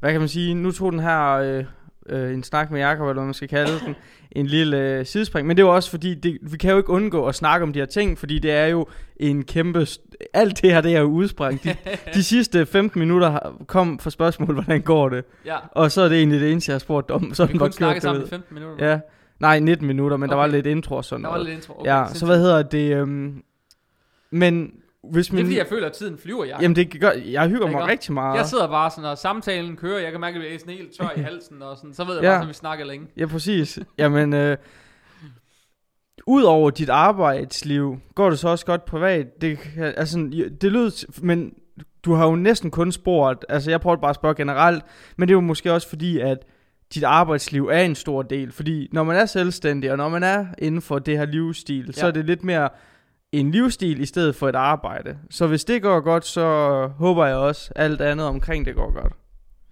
Hvad 0.00 0.12
kan 0.12 0.20
man 0.20 0.28
sige? 0.28 0.54
Nu 0.54 0.72
tog 0.72 0.92
den 0.92 1.00
her 1.00 1.30
øh, 1.32 1.64
øh, 2.08 2.34
en 2.34 2.42
snak 2.42 2.70
med 2.70 2.80
Jakob, 2.80 3.02
eller 3.02 3.12
hvad 3.14 3.24
man 3.24 3.34
skal 3.34 3.48
kalde 3.48 3.80
den, 3.86 3.94
en 4.32 4.46
lille 4.46 4.78
øh, 4.78 5.06
sidespring. 5.06 5.46
Men 5.46 5.56
det 5.56 5.62
er 5.62 5.66
jo 5.66 5.74
også 5.74 5.90
fordi, 5.90 6.14
det, 6.14 6.38
vi 6.42 6.56
kan 6.56 6.70
jo 6.70 6.76
ikke 6.76 6.90
undgå 6.90 7.26
at 7.26 7.34
snakke 7.34 7.62
om 7.62 7.72
de 7.72 7.78
her 7.78 7.86
ting, 7.86 8.18
fordi 8.18 8.38
det 8.38 8.50
er 8.50 8.66
jo 8.66 8.86
en 9.16 9.44
kæmpe... 9.44 9.86
Alt 10.34 10.62
det 10.62 10.72
her, 10.72 10.80
det 10.80 10.96
er 10.96 11.00
jo 11.00 11.06
udspring. 11.06 11.64
De, 11.64 11.76
de 12.14 12.22
sidste 12.34 12.66
15 12.66 12.98
minutter 12.98 13.56
kom 13.66 13.98
for 13.98 14.10
spørgsmål, 14.10 14.54
hvordan 14.62 14.82
går 14.82 15.08
det? 15.08 15.24
Ja, 15.46 15.56
Og 15.72 15.92
så 15.92 16.02
er 16.02 16.08
det 16.08 16.18
egentlig 16.18 16.40
det 16.40 16.52
eneste, 16.52 16.70
jeg 16.70 16.74
har 16.74 16.78
spurgt 16.78 17.10
om. 17.10 17.34
Så 17.34 17.46
vi 17.46 17.58
kunne 17.58 17.72
snakke 17.72 18.00
sammen 18.00 18.24
i 18.24 18.28
15 18.28 18.54
minutter. 18.54 18.90
Ja, 18.90 19.00
nej, 19.40 19.58
19 19.58 19.86
minutter, 19.86 20.16
men 20.16 20.24
okay. 20.24 20.30
der 20.30 20.36
var 20.36 20.46
lidt 20.46 20.66
intro 20.66 20.96
og 20.96 21.04
sådan 21.04 21.24
Der 21.24 21.28
var 21.30 21.36
noget. 21.36 21.48
lidt 21.48 21.56
intro. 21.56 21.80
Okay, 21.80 21.90
ja, 21.90 22.04
så 22.14 22.26
hvad 22.26 22.38
hedder 22.38 22.62
det? 22.62 22.96
Øhm, 22.96 23.42
men 24.30 24.72
hvis 25.12 25.26
Det 25.26 25.32
er 25.32 25.36
man... 25.36 25.44
fordi, 25.44 25.58
jeg 25.58 25.66
føler, 25.66 25.86
at 25.86 25.92
tiden 25.92 26.18
flyver, 26.18 26.44
Jacob. 26.44 26.62
Jamen, 26.62 26.76
det 26.76 27.00
gør, 27.00 27.10
jeg 27.10 27.48
hygger 27.48 27.66
mig 27.70 27.86
rigtig 27.86 28.12
meget. 28.14 28.36
Jeg 28.38 28.46
sidder 28.46 28.68
bare 28.68 28.90
sådan, 28.90 29.04
og 29.04 29.18
samtalen 29.18 29.76
kører, 29.76 29.98
jeg 30.00 30.10
kan 30.12 30.20
mærke, 30.20 30.38
at 30.38 30.44
jeg 30.44 30.54
er 30.54 30.58
sådan 30.58 30.74
helt 30.74 30.92
tør 31.00 31.10
i 31.16 31.20
halsen, 31.30 31.62
og 31.62 31.76
sådan, 31.76 31.94
så 31.94 32.04
ved 32.04 32.14
jeg 32.14 32.22
Ja. 32.22 32.28
bare, 32.30 32.42
at 32.42 32.48
vi 32.48 32.52
snakker 32.52 32.84
længe. 32.84 33.06
Ja, 33.16 33.26
præcis. 33.26 33.78
Jamen, 33.98 34.32
øh, 34.32 34.56
Udover 36.26 36.70
dit 36.70 36.88
arbejdsliv, 36.88 37.98
går 38.14 38.30
det 38.30 38.38
så 38.38 38.48
også 38.48 38.66
godt 38.66 38.84
privat? 38.84 39.40
Det, 39.40 39.58
altså, 39.96 40.18
det 40.60 40.72
lød, 40.72 41.22
men 41.22 41.52
du 42.04 42.14
har 42.14 42.26
jo 42.28 42.34
næsten 42.36 42.70
kun 42.70 42.92
spurgt, 42.92 43.44
altså 43.48 43.70
jeg 43.70 43.80
prøver 43.80 43.96
bare 43.96 44.10
at 44.10 44.14
spørge 44.16 44.34
generelt, 44.34 44.84
men 45.16 45.28
det 45.28 45.32
er 45.32 45.36
jo 45.36 45.40
måske 45.40 45.72
også 45.72 45.88
fordi, 45.88 46.18
at 46.20 46.38
dit 46.94 47.04
arbejdsliv 47.04 47.66
er 47.72 47.80
en 47.80 47.94
stor 47.94 48.22
del, 48.22 48.52
fordi 48.52 48.88
når 48.92 49.04
man 49.04 49.16
er 49.16 49.26
selvstændig, 49.26 49.90
og 49.90 49.96
når 49.96 50.08
man 50.08 50.22
er 50.22 50.46
inden 50.58 50.82
for 50.82 50.98
det 50.98 51.18
her 51.18 51.24
livsstil, 51.26 51.84
ja. 51.86 51.92
så 51.92 52.06
er 52.06 52.10
det 52.10 52.24
lidt 52.24 52.44
mere 52.44 52.68
en 53.40 53.50
livsstil 53.50 54.00
i 54.00 54.06
stedet 54.06 54.34
for 54.34 54.48
et 54.48 54.54
arbejde. 54.54 55.18
Så 55.30 55.46
hvis 55.46 55.64
det 55.64 55.82
går 55.82 56.00
godt, 56.00 56.24
så 56.24 56.46
håber 56.98 57.26
jeg 57.26 57.36
også, 57.36 57.72
alt 57.76 58.00
andet 58.00 58.26
omkring 58.26 58.66
det 58.66 58.74
går 58.74 58.90
godt. 59.02 59.12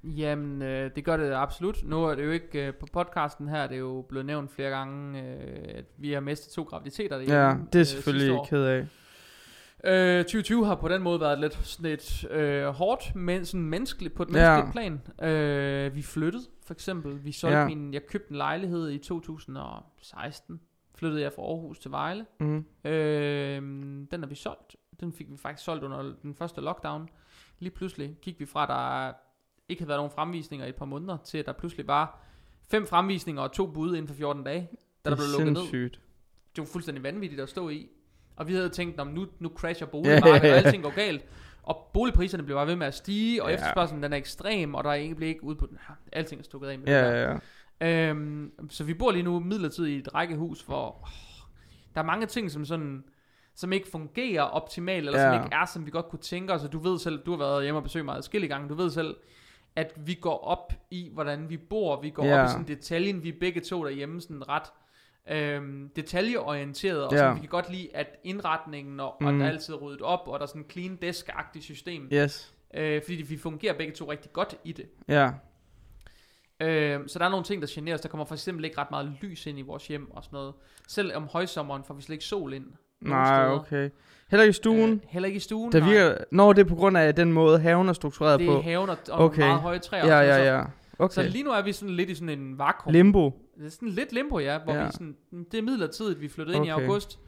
Jamen, 0.05 0.62
øh, 0.62 0.90
det 0.96 1.05
gør 1.05 1.16
det 1.16 1.33
absolut. 1.33 1.79
Nu 1.85 2.05
er 2.05 2.14
det 2.14 2.25
jo 2.25 2.31
ikke 2.31 2.66
øh, 2.66 2.75
på 2.75 2.87
podcasten 2.92 3.48
her, 3.48 3.66
det 3.66 3.75
er 3.75 3.79
jo 3.79 4.05
blevet 4.09 4.27
nævnt 4.27 4.51
flere 4.53 4.70
gange, 4.70 5.20
øh, 5.22 5.79
at 5.79 5.85
vi 5.98 6.12
har 6.12 6.20
mistet 6.20 6.53
to 6.53 6.62
graviditeter 6.62 7.16
derhjemme. 7.16 7.40
Ja, 7.42 7.55
det 7.72 7.75
er 7.75 7.81
øh, 7.81 7.87
selvfølgelig 7.87 8.33
år. 8.38 8.44
ked 8.51 8.64
af. 8.64 8.87
Øh, 9.85 10.25
2020 10.25 10.66
har 10.66 10.75
på 10.75 10.88
den 10.88 11.03
måde 11.03 11.20
været 11.20 11.40
lidt 11.40 11.59
sådan 11.66 11.92
et 11.92 12.25
øh, 12.31 12.66
hårdt, 12.66 13.14
men 13.16 13.44
sådan 13.44 13.66
menneskeligt 13.66 14.14
på 14.14 14.22
et 14.22 14.29
Ja. 14.35 14.62
menneskeligt 14.62 15.01
plan. 15.20 15.31
Øh, 15.31 15.94
vi 15.94 16.03
flyttede, 16.03 16.44
for 16.66 16.75
eksempel. 16.75 17.25
Vi 17.25 17.33
solgte 17.33 17.57
Ja. 17.57 17.62
ja. 17.62 17.68
min, 17.68 17.94
jeg 17.94 18.03
købte 18.09 18.31
en 18.31 18.37
lejlighed 18.37 18.90
i 18.90 18.98
2016. 18.98 20.61
Flyttede 21.02 21.22
jeg 21.22 21.32
fra 21.32 21.42
Aarhus 21.42 21.78
til 21.78 21.90
Vejle. 21.90 22.26
Mm. 22.40 22.64
Øh, 22.84 23.56
den 24.10 24.20
har 24.20 24.26
vi 24.26 24.34
solgt. 24.34 24.76
Den 25.00 25.12
fik 25.12 25.30
vi 25.30 25.36
faktisk 25.36 25.64
solgt 25.64 25.84
under 25.84 26.12
den 26.22 26.34
første 26.34 26.60
lockdown. 26.60 27.08
Lige 27.58 27.70
pludselig 27.70 28.16
gik 28.22 28.40
vi 28.40 28.46
fra, 28.46 28.66
der 28.66 29.12
ikke 29.68 29.82
havde 29.82 29.88
været 29.88 29.98
nogen 29.98 30.10
fremvisninger 30.10 30.66
i 30.66 30.68
et 30.68 30.74
par 30.74 30.84
måneder, 30.84 31.16
til 31.24 31.38
at 31.38 31.46
der 31.46 31.52
pludselig 31.52 31.86
var 31.86 32.20
fem 32.70 32.86
fremvisninger 32.86 33.42
og 33.42 33.52
to 33.52 33.66
bud 33.66 33.90
inden 33.96 34.08
for 34.08 34.14
14 34.14 34.44
dage, 34.44 34.68
da 35.04 35.10
der 35.10 35.16
det 35.16 35.18
blev 35.18 35.38
lukket 35.38 35.52
ned. 35.52 35.60
sindssygt. 35.60 36.00
Det 36.56 36.62
var 36.62 36.68
fuldstændig 36.72 37.02
vanvittigt 37.02 37.40
at 37.40 37.48
stå 37.48 37.68
i. 37.68 37.88
Og 38.36 38.48
vi 38.48 38.54
havde 38.54 38.68
tænkt, 38.68 39.00
om 39.00 39.06
nu, 39.06 39.26
nu 39.38 39.48
crasher 39.56 39.86
boligmarkedet, 39.86 40.50
og 40.52 40.58
alting 40.58 40.82
går 40.82 40.94
galt. 40.94 41.24
Og 41.62 41.90
boligpriserne 41.94 42.42
blev 42.42 42.56
bare 42.56 42.66
ved 42.66 42.76
med 42.76 42.86
at 42.86 42.94
stige, 42.94 43.42
og 43.42 43.48
Ja. 43.48 43.54
efterspørgselen 43.54 44.02
den 44.02 44.12
er 44.12 44.16
ekstrem, 44.16 44.74
og 44.74 44.84
der 44.84 44.90
er 44.90 44.94
ikke, 44.94 45.14
bliver 45.14 45.28
ikke 45.28 45.44
ude 45.44 45.56
på 45.56 45.66
den 45.66 45.78
her. 45.88 45.94
Alting 46.12 46.38
er 46.40 46.44
stukket 46.44 46.68
af 46.68 46.78
med 46.78 46.86
Ja, 46.88 47.04
det 47.06 47.12
der. 47.12 47.20
ja, 47.20 47.32
ja. 47.32 47.38
Øhm, 47.82 48.50
så 48.70 48.84
vi 48.84 48.94
bor 48.94 49.10
lige 49.12 49.22
nu 49.22 49.40
midlertidigt 49.40 49.96
i 49.96 49.98
et 49.98 50.14
rækkehus, 50.14 50.62
hvor 50.62 50.88
åh, 51.02 51.08
der 51.94 52.00
er 52.00 52.04
mange 52.04 52.26
ting, 52.26 52.50
som 52.50 52.64
sådan 52.64 53.04
som 53.54 53.72
ikke 53.72 53.88
fungerer 53.88 54.42
optimalt, 54.42 55.06
eller 55.06 55.20
ja. 55.20 55.34
Som 55.36 55.44
ikke 55.44 55.56
er, 55.56 55.64
som 55.66 55.86
vi 55.86 55.90
godt 55.90 56.08
kunne 56.08 56.18
tænke 56.18 56.52
os. 56.52 56.64
Og 56.64 56.72
du 56.72 56.78
ved 56.78 56.98
selv, 56.98 57.18
du 57.26 57.30
har 57.30 57.38
været 57.38 57.62
hjemme 57.62 57.78
og 57.78 57.82
besøgt 57.82 58.04
mig 58.04 58.16
adskillige 58.16 58.48
gange, 58.50 58.68
du 58.68 58.74
ved 58.74 58.90
selv, 58.90 59.16
at 59.76 59.92
vi 60.06 60.14
går 60.14 60.38
op 60.44 60.72
i, 60.90 61.10
hvordan 61.12 61.50
vi 61.50 61.56
bor. 61.56 62.00
Vi 62.00 62.10
går 62.10 62.24
Ja. 62.24 62.40
op 62.42 62.46
i 62.46 62.50
sådan 62.50 62.68
detaljen, 62.68 63.22
vi 63.22 63.28
er 63.28 63.32
begge 63.40 63.60
to 63.60 63.84
derhjemme 63.84 64.20
sådan 64.20 64.48
ret 64.48 64.62
øhm, 65.30 65.88
detaljeorienteret, 65.96 67.04
og 67.06 67.12
Ja. 67.12 67.18
sådan, 67.18 67.34
vi 67.36 67.40
kan 67.40 67.48
godt 67.48 67.70
lide, 67.70 67.88
at 67.94 68.06
indretningen, 68.24 69.00
og, 69.00 69.16
mm. 69.20 69.26
og 69.26 69.32
der 69.32 69.44
er 69.44 69.48
altid 69.48 69.82
ryddet 69.82 70.02
op, 70.02 70.20
og 70.28 70.38
der 70.38 70.42
er 70.42 70.48
sådan 70.48 70.62
en 70.62 70.70
clean 70.70 70.98
desk-agtigt 71.02 71.64
system. 71.64 72.08
Yes. 72.12 72.54
Øh, 72.74 73.02
fordi 73.02 73.22
vi 73.22 73.36
fungerer 73.36 73.74
begge 73.78 73.92
to 73.92 74.10
rigtig 74.10 74.32
godt 74.32 74.56
i 74.64 74.72
det. 74.72 74.86
Ja. 75.08 75.30
Øh, 76.62 77.01
så 77.07 77.18
der 77.18 77.25
er 77.25 77.29
nogle 77.29 77.44
ting, 77.44 77.62
der 77.62 77.68
generer 77.70 77.94
os. 77.94 78.01
Der 78.01 78.09
kommer 78.09 78.25
for 78.25 78.35
eksempel 78.35 78.64
ikke 78.64 78.79
ret 78.79 78.90
meget 78.90 79.12
lys 79.22 79.46
ind 79.46 79.59
i 79.59 79.62
vores 79.62 79.88
hjem 79.88 80.11
og 80.11 80.25
sådan 80.25 80.37
noget. 80.37 80.55
Selv 80.88 81.16
om 81.16 81.27
højsommeren 81.33 81.85
får 81.85 81.94
vi 81.94 82.03
slet 82.03 82.12
ikke 82.14 82.25
sol 82.25 82.53
ind. 82.55 82.64
Nej, 83.01 83.25
steder. 83.25 83.51
okay. 83.61 83.90
Heller 84.31 84.42
ikke 84.42 84.51
i 84.51 84.53
stuen. 84.53 84.90
Øh, 84.92 84.98
heller 85.09 85.27
ikke 85.27 85.37
i 85.37 85.40
stuen. 85.40 85.72
der 85.72 85.81
nej. 85.81 85.88
virker... 85.90 86.16
Nå, 86.33 86.53
det 86.53 86.61
er 86.61 86.68
på 86.68 86.75
grund 86.75 86.96
af 86.98 87.14
den 87.14 87.33
måde, 87.33 87.59
haven 87.59 87.88
er 87.88 87.92
struktureret 87.92 88.40
det 88.40 88.48
på. 88.48 88.57
er 88.57 88.62
haven 88.62 88.88
og, 88.90 88.96
og 89.11 89.18
Okay. 89.18 89.25
okay. 89.35 89.42
meget 89.48 89.61
høje 89.61 89.79
træer. 89.79 90.07
Ja, 90.07 90.20
ja, 90.20 90.57
ja. 90.57 90.64
Okay. 90.98 91.14
så 91.14 91.22
lige 91.22 91.44
nu 91.44 91.51
er 91.51 91.62
vi 91.62 91.72
sådan 91.72 91.94
lidt 91.94 92.11
i 92.11 92.14
sådan 92.14 92.38
en 92.38 92.59
vakuum. 92.59 92.92
Limbo. 92.92 93.31
Det 93.59 93.66
er 93.66 93.70
sådan 93.70 93.88
lidt 93.88 94.12
limbo, 94.12 94.38
ja. 94.38 94.59
Hvor 94.64 94.75
Ja. 94.75 94.85
vi 94.87 94.92
sådan, 94.92 95.16
det 95.53 95.59
er 95.59 95.62
midlertidigt, 95.62 96.20
vi 96.20 96.29
flyttede 96.29 96.57
ind 96.57 96.66
i 96.66 96.70
Okay. 96.72 96.85
august. 96.87 97.18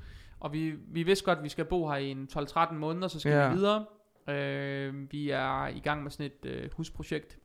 Og 0.41 0.53
vi, 0.53 0.75
vi 0.93 1.03
vidste 1.03 1.25
godt, 1.25 1.39
at 1.39 1.45
vi 1.45 1.49
skal 1.49 1.65
bo 1.65 1.89
her 1.89 1.97
i 1.97 2.11
en 2.11 2.29
12-13 2.39 2.75
måneder, 2.75 3.09
så 3.09 3.21
skal 3.21 3.33
Ja. 3.33 3.49
vi 3.49 3.55
videre. 3.55 3.85
Øh, 4.29 4.95
vi 5.13 5.31
er 5.31 5.67
i 5.69 5.79
gang 5.81 6.03
med 6.03 6.11
sådan 6.11 6.27
et 6.27 6.51
øh, 6.51 6.71
husprojekt, 6.77 7.39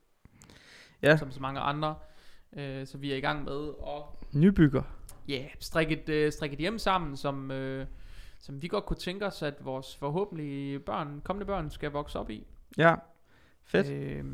Ja. 1.02 1.16
som 1.16 1.30
så 1.30 1.40
mange 1.40 1.60
andre. 1.60 1.94
Øh, 2.56 2.86
så 2.86 2.98
vi 2.98 3.12
er 3.12 3.16
i 3.16 3.20
gang 3.20 3.44
med 3.44 3.68
at 3.86 4.02
Nybygger. 4.34 4.82
ja, 5.28 5.34
yeah, 5.34 5.48
strikke 5.60 6.02
et, 6.02 6.08
øh, 6.08 6.32
strikke 6.32 6.54
et 6.54 6.60
hjem 6.60 6.78
sammen, 6.78 7.16
som, 7.16 7.50
øh, 7.50 7.86
som 8.38 8.62
vi 8.62 8.68
godt 8.68 8.86
kunne 8.86 8.96
tænke 8.96 9.26
os, 9.26 9.42
at 9.42 9.54
vores 9.64 9.96
forhåbentlig 9.96 10.84
børn, 10.84 11.20
kommende 11.24 11.46
børn 11.46 11.70
skal 11.70 11.90
vokse 11.92 12.18
op 12.18 12.30
i. 12.30 12.46
Ja. 12.78 12.94
Fedt. 13.64 13.90
Øh, 13.90 14.24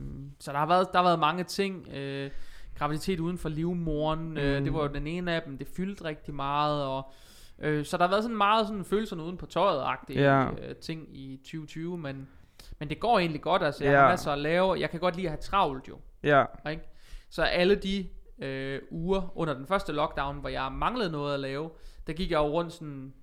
så 0.40 0.52
der 0.52 0.58
har, 0.58 0.66
været, 0.66 0.88
der 0.92 0.98
har 0.98 1.04
været 1.04 1.18
mange 1.18 1.44
ting. 1.44 1.88
Øh, 1.88 2.30
graviditet 2.74 3.20
uden 3.20 3.38
for 3.38 3.48
livmoren, 3.48 4.30
mm. 4.30 4.36
øh, 4.36 4.58
Mm. 4.58 4.64
det 4.64 4.74
var 4.74 4.82
jo 4.82 4.88
den 4.94 5.06
ene 5.06 5.32
af 5.32 5.42
dem, 5.42 5.58
det 5.58 5.68
fyldte 5.76 6.04
rigtig 6.04 6.34
meget, 6.34 6.84
og 6.84 7.12
øh, 7.58 7.84
så 7.84 7.96
der 7.96 8.02
har 8.04 8.10
været 8.10 8.22
sådan 8.22 8.36
meget 8.36 8.66
sådan 8.66 8.84
følelserne 8.84 9.22
uden 9.22 9.36
på 9.36 9.46
tøjet-agtige 9.46 10.20
Ja. 10.22 10.50
øh, 10.50 10.74
ting 10.76 11.16
i 11.18 11.36
2020, 11.36 11.98
men, 11.98 12.28
men 12.78 12.88
det 12.88 13.00
går 13.00 13.18
egentlig 13.18 13.42
godt, 13.42 13.62
altså 13.62 13.84
jeg 13.84 13.92
Ja. 13.92 14.00
har 14.00 14.08
masser 14.08 14.32
at 14.32 14.38
lave, 14.38 14.80
jeg 14.80 14.90
kan 14.90 15.00
godt 15.00 15.16
lide 15.16 15.26
at 15.26 15.30
have 15.30 15.40
travlt 15.40 15.88
jo, 15.88 15.98
Ja. 16.22 16.44
ikke? 16.70 16.82
Så 17.30 17.42
alle 17.42 17.74
de 17.74 18.08
øh, 18.38 18.80
uger 18.90 19.32
under 19.38 19.54
den 19.54 19.66
første 19.66 19.92
lockdown, 19.92 20.38
hvor 20.40 20.48
jeg 20.48 20.72
manglede 20.72 21.10
noget 21.10 21.34
at 21.34 21.40
lave, 21.40 21.70
der 22.06 22.12
gik 22.12 22.30
jeg 22.30 22.36
jo 22.38 22.46
rundt 22.48 22.72
sådan 22.72 23.14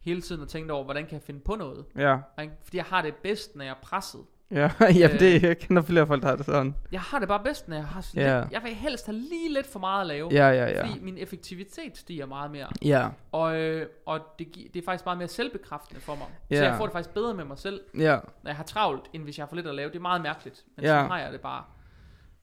hele 0.00 0.20
tiden 0.20 0.42
og 0.42 0.48
tænkte 0.48 0.72
over, 0.72 0.84
hvordan 0.84 1.04
kan 1.06 1.12
jeg 1.14 1.22
finde 1.22 1.40
på 1.40 1.54
noget, 1.54 1.84
Ja. 1.96 2.18
ikke? 2.42 2.54
Fordi 2.64 2.76
jeg 2.76 2.84
har 2.84 3.02
det 3.02 3.14
bedst, 3.16 3.56
når 3.56 3.64
jeg 3.64 3.70
er 3.70 3.80
presset. 3.82 4.20
Ja, 4.60 4.70
jamen 4.80 5.10
Øh. 5.14 5.20
det, 5.20 5.42
jeg 5.42 5.58
kender 5.58 5.82
flere 5.82 6.06
folk, 6.06 6.22
der 6.22 6.28
har 6.28 6.36
det 6.36 6.46
sådan. 6.46 6.74
Jeg 6.92 7.00
har 7.00 7.18
det 7.18 7.28
bare 7.28 7.40
bedst, 7.44 7.68
når 7.68 7.76
jeg 7.76 7.84
har 7.86 8.00
sådan 8.00 8.22
Ja. 8.22 8.40
lidt, 8.40 8.52
Jeg 8.52 8.62
vil 8.64 8.74
helst 8.74 9.06
have 9.06 9.18
lige 9.18 9.52
lidt 9.52 9.66
for 9.66 9.78
meget 9.78 10.00
at 10.00 10.06
lave. 10.06 10.28
Ja, 10.32 10.48
ja, 10.48 10.66
ja. 10.70 10.82
Fordi 10.86 11.00
min 11.00 11.18
effektivitet 11.18 11.96
stiger 11.98 12.26
meget 12.26 12.50
mere. 12.50 12.66
Ja. 12.84 13.08
Og, 13.32 13.56
øh, 13.60 13.86
og 14.06 14.20
det, 14.38 14.54
det 14.74 14.80
er 14.80 14.84
faktisk 14.84 15.04
meget 15.04 15.18
mere 15.18 15.28
selvbekræftende 15.28 16.00
for 16.00 16.14
mig. 16.14 16.26
Ja. 16.50 16.56
Så 16.56 16.64
jeg 16.64 16.76
får 16.76 16.84
det 16.86 16.92
faktisk 16.92 17.14
bedre 17.14 17.34
med 17.34 17.44
mig 17.44 17.58
selv, 17.58 17.80
Ja. 17.98 18.16
når 18.42 18.48
jeg 18.50 18.56
har 18.56 18.64
travlt, 18.64 19.02
end 19.12 19.22
hvis 19.22 19.38
jeg 19.38 19.42
har 19.44 19.48
for 19.48 19.56
lidt 19.56 19.66
at 19.66 19.74
lave. 19.74 19.90
Det 19.90 19.96
er 19.96 20.00
meget 20.00 20.22
mærkeligt, 20.22 20.64
men 20.76 20.84
Ja. 20.84 20.88
så 21.02 21.08
har 21.08 21.18
jeg 21.20 21.32
det 21.32 21.40
bare. 21.40 21.64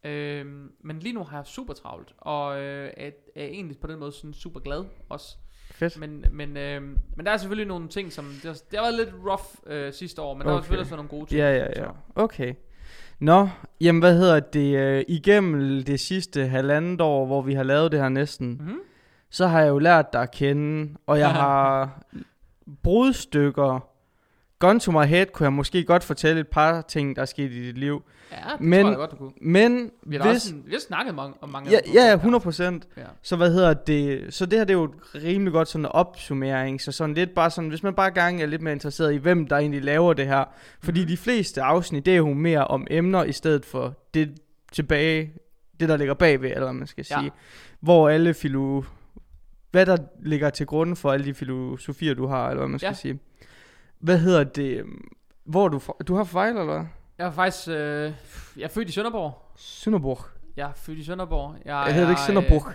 Øhm, 0.03 0.71
men 0.83 0.99
lige 0.99 1.13
nu 1.13 1.23
har 1.23 1.37
jeg 1.37 1.45
super 1.45 1.73
travlt, 1.73 2.13
og 2.17 2.61
øh, 2.61 2.91
er, 2.97 3.09
er 3.35 3.45
egentlig 3.45 3.77
på 3.77 3.87
den 3.87 3.99
måde 3.99 4.11
sådan 4.11 4.33
super 4.33 4.59
glad 4.59 4.85
også. 5.09 5.37
Fedt. 5.79 5.99
Men, 5.99 6.25
men, 6.31 6.57
øh, 6.57 6.81
men 7.15 7.25
der 7.25 7.31
er 7.31 7.37
selvfølgelig 7.37 7.67
nogle 7.67 7.87
ting, 7.87 8.11
som... 8.13 8.25
Det 8.25 8.43
har, 8.43 8.53
det 8.71 8.79
har 8.79 8.81
været 8.81 8.93
lidt 8.95 9.09
rough 9.27 9.43
øh, 9.67 9.93
sidste 9.93 10.21
år, 10.21 10.33
men 10.33 10.41
der 10.41 10.47
har 10.49 10.57
Okay. 10.57 10.63
selvfølgelig 10.63 10.81
også 10.81 10.89
været 10.91 10.97
nogle 10.97 11.09
gode 11.19 11.29
ting. 11.29 11.39
Ja, 11.39 11.51
ja, 11.57 11.63
ja. 11.65 11.73
Så. 11.73 11.91
Okay. 12.15 12.53
Nå, 13.19 13.49
jamen 13.81 13.99
hvad 13.99 14.17
hedder 14.17 14.39
det, 14.39 14.75
øh, 14.79 15.03
igennem 15.07 15.83
det 15.83 15.99
sidste 15.99 16.47
halvandet 16.47 17.01
år, 17.01 17.25
hvor 17.25 17.41
vi 17.41 17.53
har 17.53 17.63
lavet 17.63 17.91
det 17.91 17.99
her 17.99 18.09
næsten, 18.09 18.49
Mm-hmm. 18.49 18.79
så 19.29 19.47
har 19.47 19.61
jeg 19.61 19.69
jo 19.69 19.77
lært 19.79 20.13
dig 20.13 20.21
at 20.21 20.31
kende, 20.31 20.93
og 21.07 21.19
jeg 21.19 21.29
har 21.41 21.99
brudstykker. 22.83 23.85
Gun 24.59 24.79
to 24.79 24.91
my 24.91 25.05
head 25.05 25.25
kunne 25.25 25.43
jeg 25.45 25.53
måske 25.53 25.83
godt 25.83 26.03
fortælle 26.03 26.39
et 26.39 26.47
par 26.47 26.81
ting, 26.81 27.15
der 27.15 27.21
er 27.21 27.25
sket 27.25 27.51
i 27.51 27.65
dit 27.65 27.77
liv. 27.77 28.03
Ja, 28.31 28.35
det 28.37 28.61
Men- 28.61 28.81
tror 28.83 28.89
jeg 28.89 28.97
godt, 28.97 29.11
du 29.11 29.15
kunne. 29.15 29.31
Men 29.41 29.91
Vi 30.03 30.15
har, 30.15 30.23
hvis... 30.23 30.35
også, 30.35 30.53
vi 30.65 30.71
har 30.71 30.79
snakket 30.79 31.15
mange, 31.15 31.33
om 31.41 31.49
mange 31.49 31.69
Ja, 31.71 31.79
ja, 31.93 32.13
100 32.13 32.41
procent. 32.41 32.87
Ja. 32.97 33.01
Så 33.21 33.35
hvad 33.35 33.51
hedder 33.53 33.73
det? 33.73 34.33
Så 34.33 34.45
det 34.45 34.59
her 34.59 34.65
det 34.65 34.73
er 34.73 34.77
jo 34.77 34.93
rimelig 35.15 35.53
godt 35.53 35.67
sådan 35.67 35.85
en 35.85 35.91
opsummering. 35.91 36.81
Så 36.81 36.91
sådan 36.91 37.15
lidt 37.15 37.33
bare 37.35 37.49
sådan, 37.49 37.69
hvis 37.69 37.83
man 37.83 37.93
bare 37.93 38.11
gang 38.11 38.41
er 38.41 38.45
lidt 38.45 38.61
mere 38.61 38.73
interesseret 38.73 39.13
i, 39.13 39.17
hvem 39.17 39.47
der 39.47 39.57
egentlig 39.57 39.83
laver 39.83 40.13
det 40.13 40.27
her. 40.27 40.43
Fordi 40.83 40.99
Mhm. 40.99 41.07
de 41.07 41.17
fleste 41.17 41.61
afsnit, 41.61 42.05
det 42.05 42.13
er 42.13 42.17
jo 42.17 42.33
mere 42.33 42.67
om 42.67 42.87
emner, 42.89 43.23
i 43.23 43.31
stedet 43.31 43.65
for 43.65 43.93
det 44.13 44.37
tilbage, 44.71 45.33
det 45.79 45.89
der 45.89 45.97
ligger 45.97 46.13
bagved, 46.13 46.49
eller 46.49 46.63
hvad 46.63 46.73
man 46.73 46.87
skal 46.87 47.05
Ja. 47.11 47.19
sige. 47.19 47.31
Hvor 47.79 48.09
alle 48.09 48.33
filo... 48.33 48.83
Hvad 49.71 49.85
der 49.85 49.97
ligger 50.23 50.49
til 50.49 50.65
grund 50.65 50.95
for 50.95 51.11
alle 51.11 51.25
de 51.25 51.33
filosofier, 51.33 52.13
du 52.13 52.27
har, 52.27 52.47
eller 52.49 52.59
hvad 52.61 52.67
man 52.69 52.79
skal 52.79 52.87
Ja. 52.87 52.93
sige. 52.93 53.19
Hvad 53.99 54.17
hedder 54.17 54.43
det? 54.43 54.85
Hvor 55.43 55.65
er 55.65 55.69
du 55.69 55.79
fra? 55.79 55.93
Du 56.07 56.15
har 56.15 56.23
fejl, 56.23 56.49
eller 56.49 56.65
hvad? 56.65 56.85
Jeg 57.17 57.27
er 57.27 57.31
faktisk... 57.31 57.67
Øh, 57.67 58.13
jeg 58.57 58.63
er 58.63 58.67
født 58.67 58.89
i 58.89 58.91
Sønderborg. 58.91 59.51
Sønderborg. 59.55 60.19
Jeg 60.57 60.69
er 60.69 60.73
født 60.75 60.99
i 60.99 61.03
Sønderborg. 61.03 61.55
Jeg, 61.65 61.83
Jeg 61.87 61.93
hedder 61.93 62.07
det 62.07 62.11
ikke 62.11 62.21
Sønderborg. 62.21 62.67
Øh, 62.67 62.73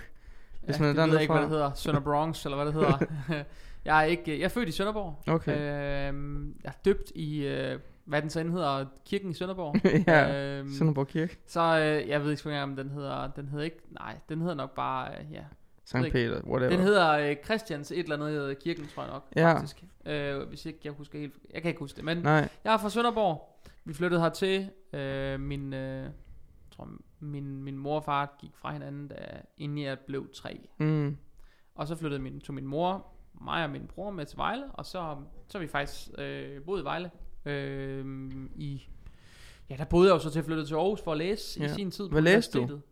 hvis 0.65 0.79
ja, 0.79 0.83
man 0.83 0.99
er 0.99 1.03
det 1.03 1.13
ved 1.13 1.21
ikke, 1.21 1.33
hvad 1.33 1.43
det 1.43 1.51
hedder. 1.51 1.71
Sønder 1.75 2.01
Bronx, 2.01 2.45
eller 2.45 2.57
hvad 2.57 2.67
det 2.67 2.75
hedder. 2.75 2.99
jeg 3.85 3.99
er 4.01 4.05
ikke... 4.05 4.39
Jeg 4.39 4.45
er 4.45 4.49
født 4.49 4.69
i 4.69 4.73
Sønderborg. 4.73 5.23
Okay. 5.29 6.09
Øhm, 6.09 6.57
jeg 6.65 6.69
er 6.69 6.79
døbt 6.85 7.13
i... 7.15 7.47
Øh, 7.47 7.79
hvad 8.05 8.23
den 8.23 8.31
så 8.31 8.41
end 8.41 8.51
hedder, 8.51 8.85
kirken 9.05 9.31
i 9.31 9.35
Sønderborg. 9.35 9.77
ja, 10.09 10.59
øhm, 10.59 10.71
Sønderborg 10.79 11.07
Kirke. 11.07 11.39
Så 11.47 11.61
øh, 11.61 12.09
jeg 12.09 12.25
ved 12.25 12.31
ikke 12.31 12.43
engang, 12.47 12.63
om 12.63 12.77
den 12.77 12.91
hedder, 12.91 13.31
den 13.37 13.49
hedder 13.49 13.65
ikke, 13.65 13.81
nej, 13.91 14.17
den 14.29 14.41
hedder 14.41 14.55
nok 14.55 14.75
bare, 14.75 15.09
øh, 15.11 15.33
ja. 15.33 15.43
Sankt. 15.85 16.13
Peter, 16.13 16.41
whatever. 16.47 16.71
Den 16.71 16.81
hedder 16.81 17.11
øh, 17.11 17.37
Christians 17.45 17.91
et 17.93 17.99
eller 17.99 18.15
andet 18.27 18.59
kirken, 18.59 18.87
tror 18.95 19.03
jeg 19.03 19.13
nok, 19.13 19.29
Ja. 19.37 19.53
faktisk. 19.55 19.85
Øh, 20.07 20.49
hvis 20.49 20.67
ikke 20.67 20.79
jeg 20.85 20.93
husker 20.93 21.19
helt, 21.19 21.35
jeg 21.55 21.63
kan 21.63 21.69
ikke 21.69 21.79
huske 21.79 21.97
det, 21.97 22.05
men 22.05 22.17
Nej. 22.19 22.49
jeg 22.65 22.75
er 22.75 22.79
fra 22.79 22.91
Sønderborg. 22.91 23.61
Vi 23.85 23.95
flyttede 23.95 24.21
hertil. 24.23 24.71
Øh, 24.93 25.41
min, 25.41 25.73
øh, 25.75 26.11
tror, 26.77 26.89
min, 27.21 27.63
min 27.63 27.79
mor 27.79 27.97
og 27.97 28.05
far 28.05 28.37
gik 28.41 28.51
fra 28.57 28.73
hinanden, 28.73 29.09
da, 29.09 29.17
inden 29.59 29.79
jeg 29.79 29.99
blev 29.99 30.29
tre. 30.35 30.69
Mm. 30.79 31.17
Og 31.75 31.87
så 31.89 31.97
flyttede 31.97 32.23
min, 32.23 32.41
tog 32.41 32.55
min 32.55 32.67
mor, 32.67 33.07
mig 33.41 33.65
og 33.65 33.71
min 33.71 33.87
bror 33.87 34.11
med 34.11 34.27
til 34.27 34.39
Vejle, 34.39 34.65
og 34.73 34.87
så, 34.87 35.17
så 35.49 35.59
vi 35.59 35.67
faktisk 35.67 36.09
øh, 36.19 36.63
boet 36.63 36.81
i 36.81 36.85
Vejle. 36.85 37.11
Øh, 37.47 38.31
i, 38.57 38.89
ja, 39.71 39.77
der 39.77 39.85
boede 39.85 40.09
jeg 40.09 40.15
jo 40.15 40.19
så 40.19 40.31
til 40.31 40.39
at 40.39 40.45
flytte 40.45 40.67
til 40.67 40.75
Aarhus 40.75 41.01
for 41.03 41.13
at 41.13 41.19
læse 41.19 41.61
ja. 41.61 41.67
I 41.67 41.69
sin 41.69 41.91
tid 41.91 42.09
på 42.09 42.13
Hvad 42.13 42.23
læste 42.23 42.59
du? 42.59 42.63
universitetet. 42.65 42.91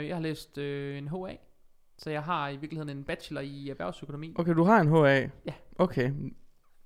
Øh, 0.00 0.06
jeg 0.08 0.16
har 0.16 0.22
læst 0.22 0.58
øh, 0.58 0.98
en 0.98 1.08
HA, 1.08 1.36
så 1.98 2.10
jeg 2.10 2.22
har 2.22 2.48
i 2.48 2.56
virkeligheden 2.56 2.96
en 2.98 3.04
bachelor 3.04 3.40
i 3.40 3.68
erhvervsøkonomi. 3.70 4.34
Okay, 4.38 4.54
du 4.54 4.64
har 4.64 4.80
en 4.80 4.88
HA? 4.88 5.30
Ja. 5.46 5.54
Okay. 5.78 6.12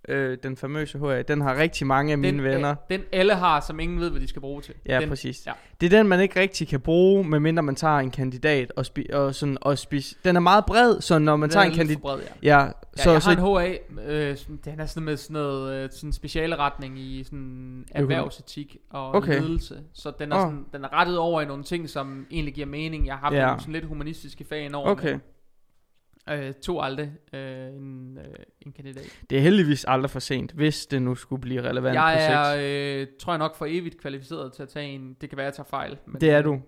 Øh, 0.09 0.39
den 0.43 0.57
famøse 0.57 0.99
HA, 0.99 1.23
den 1.23 1.41
har 1.41 1.57
rigtig 1.57 1.87
mange 1.87 2.13
af 2.13 2.19
mine 2.19 2.37
den, 2.39 2.45
venner. 2.45 2.75
Den 2.91 3.01
alle 3.13 3.35
har, 3.35 3.61
som 3.61 3.81
ingen 3.81 4.01
ved, 4.01 4.11
hvad 4.11 4.21
de 4.21 4.29
skal 4.29 4.41
bruge 4.41 4.63
til. 4.63 4.75
Ja, 4.87 5.01
den, 5.01 5.09
præcis. 5.09 5.47
ja. 5.47 5.53
Det 5.81 5.93
er 5.93 5.99
den, 5.99 6.09
man 6.09 6.21
ikke 6.21 6.41
rigtig 6.41 6.69
kan 6.69 6.81
bruge, 6.81 7.25
medmindre 7.25 7.63
man 7.63 7.75
tager 7.75 7.99
en 7.99 8.11
kandidat 8.11 8.73
og, 8.77 8.85
spi- 8.87 9.15
og 9.15 9.35
sådan 9.35 9.59
og 9.61 9.79
spis. 9.79 10.19
Den 10.25 10.37
er 10.37 10.41
meget 10.41 10.65
bred, 10.67 11.01
så 11.01 11.19
når 11.19 11.37
man 11.37 11.49
den 11.49 11.53
tager 11.53 11.65
er 11.65 11.71
en 11.71 11.77
kandidat... 11.77 12.03
bred, 12.03 12.19
ja. 12.43 12.59
Ja, 12.61 12.71
Ja, 12.99 13.03
så, 13.03 13.13
jeg 13.13 13.23
så, 13.23 13.31
har 13.31 13.57
en 13.61 13.77
HA, 13.99 14.03
øh, 14.07 14.37
den 14.65 14.81
er 14.81 14.87
sådan 14.87 15.05
med 15.05 15.17
sådan 15.17 15.35
noget 15.35 15.75
øh, 15.85 15.89
sådan 15.93 16.13
speciale 16.13 16.57
retning 16.57 16.99
i 16.99 17.25
sådan 17.25 17.85
erhvervsetik 17.95 18.77
og 18.91 19.15
Okay. 19.15 19.41
ledelse. 19.41 19.75
Så 19.95 20.13
den 20.19 20.33
er, 20.33 20.37
Åh. 20.37 20.43
sådan, 20.43 20.65
den 20.73 20.85
er 20.85 20.93
rettet 21.01 21.19
over 21.19 21.41
i 21.41 21.45
nogle 21.45 21.65
ting, 21.65 21.89
som 21.89 22.27
egentlig 22.31 22.55
giver 22.55 22.67
mening. 22.67 23.07
Jeg 23.07 23.15
har 23.15 23.21
haft 23.21 23.35
Ja. 23.35 23.55
sådan 23.59 23.73
lidt 23.73 23.85
humanistiske 23.85 24.45
fag 24.49 24.65
indover. 24.65 24.91
Okay. 24.91 25.19
Øh, 26.31 26.53
tog 26.62 26.85
aldrig 26.85 27.12
øh, 27.33 27.40
en, 27.66 28.19
øh, 28.19 28.25
en 28.61 28.73
kandidat. 28.73 29.19
Det 29.31 29.38
er 29.38 29.43
heldigvis 29.43 29.85
aldrig 29.88 30.11
for 30.11 30.21
sent, 30.21 30.53
hvis 30.53 30.87
det 30.87 31.03
nu 31.03 31.14
skulle 31.14 31.40
blive 31.43 31.62
relevant 31.62 31.97
på 31.97 32.03
Jeg 32.03 32.16
sex. 32.21 32.59
er, 32.61 33.01
øh, 33.01 33.07
tror 33.21 33.33
jeg 33.33 33.38
nok 33.38 33.57
for 33.57 33.66
evigt 33.69 34.01
kvalificeret 34.01 34.53
til 34.53 34.62
at 34.62 34.69
tage 34.69 34.87
en. 34.87 35.16
Det 35.21 35.29
kan 35.29 35.37
være, 35.37 35.45
jeg 35.47 35.55
tager 35.55 35.66
fejl. 35.71 35.97
Men 36.07 36.21
Det 36.21 36.31
er 36.31 36.43
du. 36.43 36.61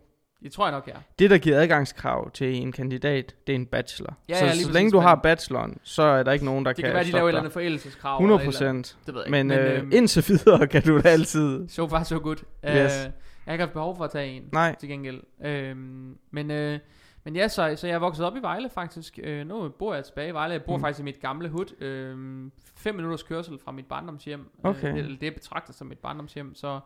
Det 0.43 0.53
tror 0.53 0.67
jeg 0.67 0.73
nok, 0.73 0.87
jeg 0.87 0.95
er. 0.95 0.99
Det, 1.19 1.31
der 1.31 1.39
giver 1.39 1.61
adgangskrav 1.61 2.31
til 2.31 2.55
en 2.55 2.73
kandidat, 2.73 3.35
det 3.47 3.53
er 3.53 3.57
en 3.57 3.67
bachelor. 3.67 4.19
Ja, 4.29 4.39
så 4.39 4.45
ja, 4.45 4.55
så 4.55 4.73
længe 4.73 4.91
du 4.91 4.99
har 4.99 5.15
bacheloren, 5.15 5.79
så 5.83 6.03
er 6.03 6.23
der 6.23 6.33
ikke 6.33 6.45
nogen, 6.45 6.65
der 6.65 6.73
Det 6.73 6.77
kan, 6.77 6.89
kan 6.89 6.95
være, 6.95 7.05
de 7.05 7.11
laver 7.11 7.25
et 7.27 7.31
eller 7.31 7.41
andet 7.41 7.53
forældelseskrav. 7.53 8.17
100 8.17 8.41
eller 8.43 8.51
et 8.51 8.55
eller 8.57 8.69
andet. 8.71 8.85
procent. 8.85 9.07
Det 9.07 9.15
ved 9.15 9.21
jeg 9.21 9.27
ikke. 9.37 9.45
Men, 9.45 9.47
men 9.49 9.59
øh, 9.59 9.79
øhm, 9.79 9.91
indtil 9.95 10.25
videre 10.29 10.67
kan 10.67 10.83
du 10.83 11.01
da 11.01 11.09
altid... 11.19 11.69
So 11.69 11.89
far, 11.89 12.03
so 12.03 12.19
good. 12.19 12.37
Yes. 12.37 12.45
jeg 12.65 13.13
har 13.45 13.53
ikke 13.53 13.63
haft 13.63 13.73
behov 13.73 13.97
for 13.97 14.05
at 14.05 14.11
tage 14.11 14.29
en, 14.33 14.43
Nej. 14.53 14.75
til 14.81 14.89
gengæld. 14.89 15.21
Øhm, 15.45 16.17
men, 16.31 16.51
øh, 16.51 16.79
men 17.25 17.37
ja, 17.37 17.49
så, 17.49 17.75
så 17.77 17.87
jeg 17.87 17.95
er 17.95 17.99
vokset 17.99 18.27
op 18.27 18.37
i 18.37 18.41
Vejle 18.41 18.71
faktisk. 18.71 19.19
Øh, 19.23 19.47
nu 19.47 19.69
bor 19.69 19.95
jeg 19.95 20.05
tilbage 20.05 20.29
i 20.29 20.35
Vejle. 20.35 20.53
Jeg 20.53 20.63
bor 20.65 20.77
Mm. 20.77 20.81
faktisk 20.83 21.01
i 21.01 21.05
mit 21.05 21.21
gamle 21.21 21.49
hud. 21.49 21.81
Øh, 21.83 22.51
fem 22.77 22.95
minutters 22.95 23.23
kørsel 23.23 23.59
fra 23.59 23.73
mit 23.73 23.87
barndomshjem. 23.87 24.51
Okay. 24.65 24.93
Øh, 24.93 24.99
eller 24.99 25.19
det 25.19 25.23
jeg 25.23 25.35
betragter 25.35 25.73
som 25.73 25.87
mit 25.87 25.99
barndomshjem. 25.99 26.55
Så 26.55 26.81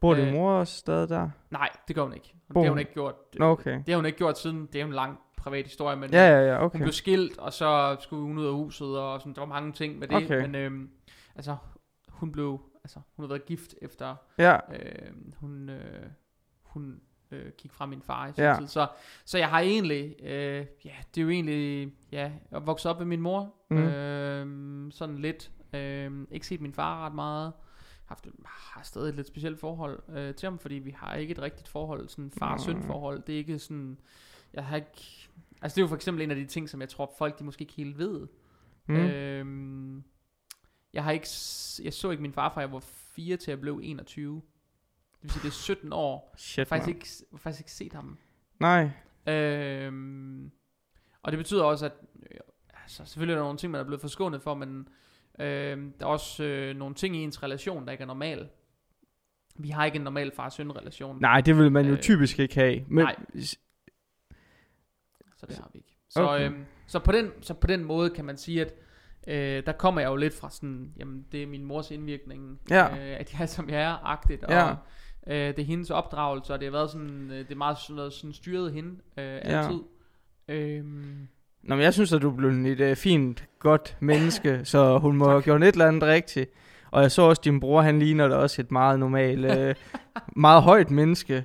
Bor 0.00 0.14
din 0.14 0.26
Øh, 0.28 0.32
mor 0.32 0.52
også 0.52 0.76
stadig 0.76 1.08
der? 1.08 1.30
nej, 1.50 1.68
det 1.88 1.96
gør 1.96 2.02
hun 2.02 2.14
ikke. 2.14 2.34
Bor 2.54 2.60
det 2.60 2.66
har 2.66 2.70
hun- 2.70 2.76
hun 2.76 2.78
ikke 2.78 2.92
gjort. 2.92 3.14
Okay. 3.40 3.74
Det 3.78 3.88
har 3.88 3.96
hun 3.96 4.06
ikke 4.06 4.18
gjort 4.18 4.38
siden. 4.38 4.68
Det 4.72 4.80
er 4.80 4.84
en 4.84 4.92
lang 4.92 5.18
privat 5.36 5.66
historie, 5.66 5.96
men 5.96 6.10
Ja, 6.10 6.28
ja, 6.28 6.46
ja, 6.52 6.56
hun 6.56 6.64
okay. 6.66 6.78
blev 6.78 6.92
skilt, 6.92 7.38
og 7.38 7.52
så 7.52 7.96
skulle 8.00 8.22
hun 8.22 8.38
ud 8.38 8.46
af 8.46 8.52
huset, 8.52 8.98
og 8.98 9.20
sådan, 9.20 9.34
der 9.34 9.40
var 9.40 9.46
mange 9.48 9.72
ting 9.72 9.98
med 9.98 10.08
det. 10.08 10.16
Okay. 10.16 10.40
Men 10.40 10.54
øhm, 10.54 10.90
altså, 11.36 11.56
hun 12.08 12.32
blev, 12.32 12.60
altså, 12.84 12.98
hun 13.16 13.22
har 13.24 13.28
været 13.28 13.44
gift 13.46 13.74
efter, 13.82 14.16
Ja, 14.38 14.54
øh, 14.72 15.12
hun, 15.36 15.68
øh, 15.68 16.06
hun 16.62 17.00
øh, 17.30 17.52
gik 17.58 17.72
fra 17.72 17.86
min 17.86 18.02
far 18.02 18.28
i 18.28 18.32
sin 18.32 18.44
Ja. 18.44 18.56
tid. 18.58 18.66
Så, 18.66 18.86
så 19.24 19.38
jeg 19.38 19.48
har 19.48 19.60
egentlig, 19.60 20.22
øh, 20.22 20.66
ja, 20.84 20.94
det 21.14 21.20
er 21.20 21.22
jo 21.22 21.30
egentlig, 21.30 21.92
ja, 22.12 22.32
jeg 22.50 22.66
vokset 22.66 22.90
op 22.90 22.98
med 22.98 23.06
min 23.06 23.20
mor, 23.20 23.54
mm. 23.70 23.76
øh, 23.78 24.92
sådan 24.92 25.18
lidt, 25.18 25.50
øh, 25.74 26.26
ikke 26.30 26.46
set 26.46 26.60
min 26.60 26.72
far 26.74 27.06
ret 27.06 27.14
meget, 27.14 27.52
haft, 28.06 28.26
har 28.44 28.82
stadig 28.82 29.08
et 29.08 29.14
lidt 29.14 29.26
specielt 29.26 29.60
forhold 29.60 30.02
øh, 30.08 30.34
til 30.34 30.46
ham, 30.46 30.58
fordi 30.58 30.74
vi 30.74 30.90
har 30.90 31.14
ikke 31.14 31.30
et 31.32 31.38
rigtigt 31.38 31.68
forhold, 31.68 32.08
sådan 32.08 32.30
far-søn 32.38 32.82
forhold, 32.82 33.22
det 33.22 33.32
er 33.32 33.38
ikke 33.38 33.58
sådan, 33.58 33.98
jeg 34.54 34.64
har 34.64 34.76
ikke, 34.76 35.28
altså 35.62 35.74
det 35.74 35.80
er 35.80 35.82
jo 35.82 35.88
for 35.88 35.96
eksempel 35.96 36.22
en 36.22 36.30
af 36.30 36.36
de 36.36 36.46
ting, 36.46 36.68
som 36.68 36.80
jeg 36.80 36.88
tror 36.88 37.14
folk, 37.18 37.38
de 37.38 37.44
måske 37.44 37.62
ikke 37.62 37.74
helt 37.74 37.98
ved, 37.98 38.26
mm. 38.86 38.96
Øhm, 38.96 40.04
jeg 40.92 41.04
har 41.04 41.10
ikke, 41.12 41.28
jeg 41.84 41.92
så 41.92 42.10
ikke 42.10 42.22
min 42.22 42.32
far 42.32 42.48
fra 42.54 42.60
jeg 42.60 42.72
var 42.72 42.80
4 42.80 43.36
til 43.36 43.50
jeg 43.50 43.60
blev 43.60 43.80
21. 43.82 44.42
Det 45.22 45.24
vil 45.24 45.30
sige, 45.32 45.42
det 45.42 45.48
er 45.48 45.52
17 45.52 45.92
år. 45.92 46.30
Jeg 46.34 46.40
shit, 46.40 46.58
har 46.68 46.76
faktisk 46.76 46.86
man. 46.86 46.94
ikke, 46.96 47.42
faktisk 47.42 47.60
ikke 47.60 47.72
set 47.72 47.92
ham. 47.92 48.18
Nej, 48.60 48.90
Øhm, 49.26 50.50
og 51.22 51.32
det 51.32 51.38
betyder 51.38 51.64
også, 51.64 51.86
at 51.86 51.92
øh, 52.30 52.38
altså, 52.82 53.04
selvfølgelig 53.04 53.32
er 53.32 53.36
der 53.38 53.44
nogle 53.44 53.58
ting, 53.58 53.72
man 53.72 53.80
er 53.80 53.84
blevet 53.84 54.00
forskånet 54.00 54.42
for, 54.42 54.54
men 54.54 54.88
øhm, 55.40 55.92
der 56.00 56.06
er 56.06 56.10
også 56.10 56.44
øh, 56.44 56.76
nogle 56.76 56.94
ting 56.94 57.16
i 57.16 57.18
ens 57.18 57.42
relation, 57.42 57.86
der 57.86 57.92
ikke 57.92 58.02
er 58.02 58.06
normal. 58.06 58.48
Vi 59.56 59.68
har 59.70 59.84
ikke 59.84 59.96
en 59.96 60.02
normal 60.02 60.32
far-søn 60.36 60.76
relation. 60.76 61.20
nej, 61.20 61.40
det 61.40 61.56
vil 61.58 61.72
man 61.72 61.86
jo 61.86 61.92
Øh, 61.92 62.00
typisk 62.00 62.38
ikke 62.38 62.54
have. 62.54 62.84
Men, 62.88 63.04
nej. 63.04 63.16
Så 65.36 65.46
det 65.46 65.56
har 65.56 65.70
vi 65.72 65.78
ikke. 65.78 65.96
Så, 66.08 66.22
okay. 66.28 66.46
øhm, 66.50 66.64
så, 66.86 66.98
på, 66.98 67.12
den, 67.12 67.30
så 67.42 67.54
på 67.54 67.66
den 67.66 67.84
måde 67.84 68.10
kan 68.10 68.24
man 68.24 68.36
sige, 68.36 68.60
at 68.60 68.74
øh, 69.26 69.66
der 69.66 69.72
kommer 69.72 70.00
jeg 70.00 70.08
jo 70.08 70.16
lidt 70.16 70.34
fra 70.34 70.50
sådan, 70.50 70.92
jamen 70.96 71.26
det 71.32 71.42
er 71.42 71.46
min 71.46 71.64
mors 71.64 71.90
indvirkning, 71.90 72.60
Ja. 72.70 72.86
øh, 72.90 73.20
at 73.20 73.32
jeg 73.32 73.42
er 73.42 73.46
som 73.46 73.70
jeg 73.70 73.82
er, 73.82 74.06
agtigt, 74.06 74.44
og 74.44 74.52
Ja. 74.52 74.74
Øh, 75.26 75.34
det 75.36 75.58
er 75.58 75.64
hendes 75.64 75.90
opdragelse, 75.90 76.52
og 76.52 76.58
det 76.58 76.66
har 76.66 76.72
været 76.72 76.90
sådan, 76.90 77.30
øh, 77.30 77.38
det 77.38 77.50
er 77.50 77.56
meget 77.56 77.78
sådan 77.78 77.96
noget 77.96 78.12
sådan 78.12 78.32
styret 78.32 78.72
hende 78.72 78.90
øh, 79.18 79.40
altid. 79.42 79.80
Øhm, 80.48 81.28
Nå, 81.62 81.74
men 81.74 81.82
jeg 81.84 81.94
synes, 81.94 82.12
at 82.12 82.22
du 82.22 82.30
blev 82.30 82.50
et 82.50 82.90
uh, 82.90 82.96
fint, 82.96 83.44
godt 83.58 83.96
menneske, 84.00 84.60
så 84.64 84.98
hun 84.98 85.16
må 85.16 85.28
have 85.28 85.42
gjort 85.42 85.62
et 85.62 85.72
eller 85.72 85.88
andet 85.88 86.02
rigtigt. 86.02 86.50
Og 86.90 87.02
jeg 87.02 87.10
så 87.10 87.22
også, 87.22 87.40
at 87.40 87.44
din 87.44 87.60
bror, 87.60 87.80
han 87.80 87.98
ligner 87.98 88.28
da 88.28 88.34
også 88.34 88.62
et 88.62 88.70
meget 88.70 88.98
normalt, 88.98 89.44
uh, 89.46 89.74
meget 90.42 90.62
højt 90.62 90.90
menneske. 90.90 91.44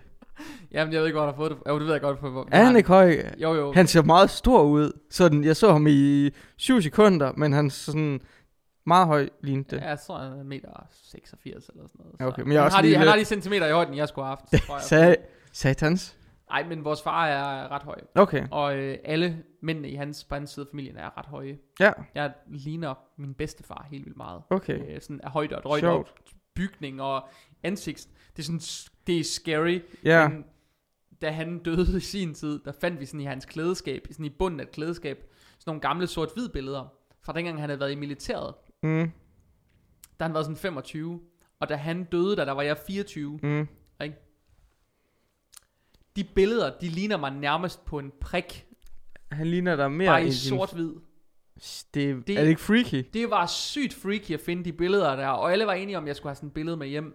jamen 0.72 0.94
jeg 0.94 1.00
ved 1.00 1.08
ikke, 1.08 1.16
hvor 1.18 1.26
han 1.26 1.34
har 1.34 1.38
fået 1.38 1.52
det. 1.52 1.58
Jo, 1.70 1.80
det 1.80 1.86
ved 1.86 1.92
jeg 1.92 2.02
godt. 2.02 2.20
For, 2.20 2.30
hvor, 2.30 2.48
Er 2.52 2.64
han 2.64 2.76
ikke 2.76 2.90
høj? 2.90 3.18
Jo, 3.42 3.54
jo. 3.54 3.74
Han 3.74 3.88
ser 3.88 4.04
meget 4.04 4.30
stor 4.30 4.64
ud. 4.64 4.92
Sådan, 5.10 5.44
jeg 5.44 5.56
så 5.56 5.72
ham 5.72 5.88
i 5.88 6.30
7 6.58 6.82
sekunder, 6.82 7.32
men 7.38 7.54
han 7.54 7.70
så 7.70 7.92
sådan 7.92 8.22
meget 8.86 9.08
høj 9.08 9.30
lignede 9.42 9.76
det. 9.76 9.82
Ja, 9.82 9.88
jeg 9.90 10.00
tror, 10.00 10.18
han 10.18 10.40
er 10.40 10.44
meter 10.44 10.88
86 10.92 11.70
eller 11.70 11.88
sådan 11.88 12.00
noget. 12.00 12.16
Så. 12.20 12.26
Okay, 12.28 12.42
men 12.42 12.52
jeg 12.52 12.58
er 12.58 12.62
han, 12.62 12.66
også 12.66 12.76
har 12.78 12.82
de, 12.82 12.88
lille. 12.88 12.98
han 12.98 13.08
har 13.08 13.16
de 13.18 13.26
centimeter 13.26 13.68
i 13.68 13.72
højden, 13.72 13.96
jeg 13.98 14.08
skulle 14.08 14.26
have 14.26 14.38
haft, 14.52 14.66
tror 14.68 14.96
jeg. 15.06 15.14
Sa- 15.18 15.22
satans. 15.52 16.18
Nej, 16.50 16.64
men 16.68 16.84
vores 16.86 17.02
far 17.02 17.28
er 17.28 17.72
ret 17.72 17.84
høj. 17.84 18.00
Okay, 18.16 18.48
Og 18.52 18.78
øh, 18.78 18.98
alle 19.04 19.44
mændene 19.62 19.90
i 19.90 19.96
hans, 19.96 20.24
på 20.24 20.36
hans 20.36 20.50
side 20.50 20.66
af 20.66 20.72
familien 20.72 20.98
er 20.98 21.18
ret 21.18 21.26
høje. 21.26 21.58
ja, 21.80 21.92
Jeg 22.16 22.34
ligner 22.48 22.94
min 23.18 23.34
bedstefar 23.34 23.88
helt 23.92 24.06
vildt 24.06 24.18
meget. 24.18 24.42
okay. 24.50 24.96
Øh, 24.96 25.02
sådan 25.02 25.22
af 25.24 25.32
højde 25.32 25.56
og 25.56 25.64
drøjde 25.64 25.82
Sjovt. 25.82 26.10
og 26.10 26.16
bygning 26.56 27.02
og 27.02 27.28
ansigt. 27.64 28.08
Det 28.36 28.40
er 28.40 28.44
sådan, 28.44 28.62
det 29.08 29.20
er 29.20 29.24
scary. 29.24 29.80
Ja, 30.04 30.28
Men 30.28 30.46
da 31.22 31.32
han 31.32 31.60
døde 31.60 31.98
i 31.98 32.00
sin 32.00 32.34
tid, 32.34 32.60
der 32.66 32.72
fandt 32.82 33.00
vi 33.00 33.06
sådan 33.06 33.20
i 33.20 33.26
hans 33.26 33.46
klædeskab, 33.46 34.08
sådan 34.12 34.26
i 34.26 34.30
bunden 34.30 34.60
af 34.60 34.64
et 34.64 34.72
klædeskab, 34.72 35.18
sådan 35.60 35.64
nogle 35.66 35.82
gamle 35.82 36.08
sort-hvid 36.08 36.50
billeder. 36.50 36.94
Fra 37.22 37.34
dengang 37.34 37.60
han 37.60 37.70
havde 37.70 37.80
været 37.80 37.92
i 37.92 37.96
militæret. 37.96 38.54
Mm, 38.86 39.12
Der 40.20 40.24
har 40.24 40.26
han 40.26 40.34
været 40.34 40.46
sådan 40.46 40.58
25. 40.58 41.22
Og 41.60 41.70
da 41.70 41.76
han 41.76 42.04
døde, 42.04 42.36
der, 42.36 42.46
der 42.46 42.52
var 42.52 42.62
jeg 42.62 42.78
24. 42.88 43.40
mm. 43.44 43.68
De 46.16 46.24
billeder, 46.24 46.72
de 46.82 46.88
ligner 46.90 47.18
mig 47.18 47.32
nærmest 47.32 47.86
på 47.86 48.00
en 48.00 48.12
prik. 48.22 48.66
Han 49.32 49.48
ligner 49.48 49.76
der 49.76 49.88
mere 49.88 50.08
Bare 50.10 50.26
i 50.26 50.32
sort-hvid. 50.32 50.94
Det, 51.94 52.28
Det- 52.28 52.38
er 52.38 52.42
det 52.42 52.50
ikke 52.50 52.62
freaky? 52.62 53.04
Det 53.14 53.30
var 53.30 53.46
sygt 53.46 53.94
freaky 53.94 54.32
at 54.32 54.40
finde 54.40 54.66
de 54.66 54.74
billeder 54.74 55.16
der, 55.16 55.28
og 55.28 55.52
alle 55.52 55.66
var 55.66 55.74
enige 55.74 55.98
om, 55.98 56.04
at 56.04 56.08
jeg 56.08 56.16
skulle 56.16 56.30
have 56.30 56.36
sådan 56.36 56.48
et 56.48 56.54
billede 56.54 56.78
med 56.78 56.88
hjem. 56.88 57.06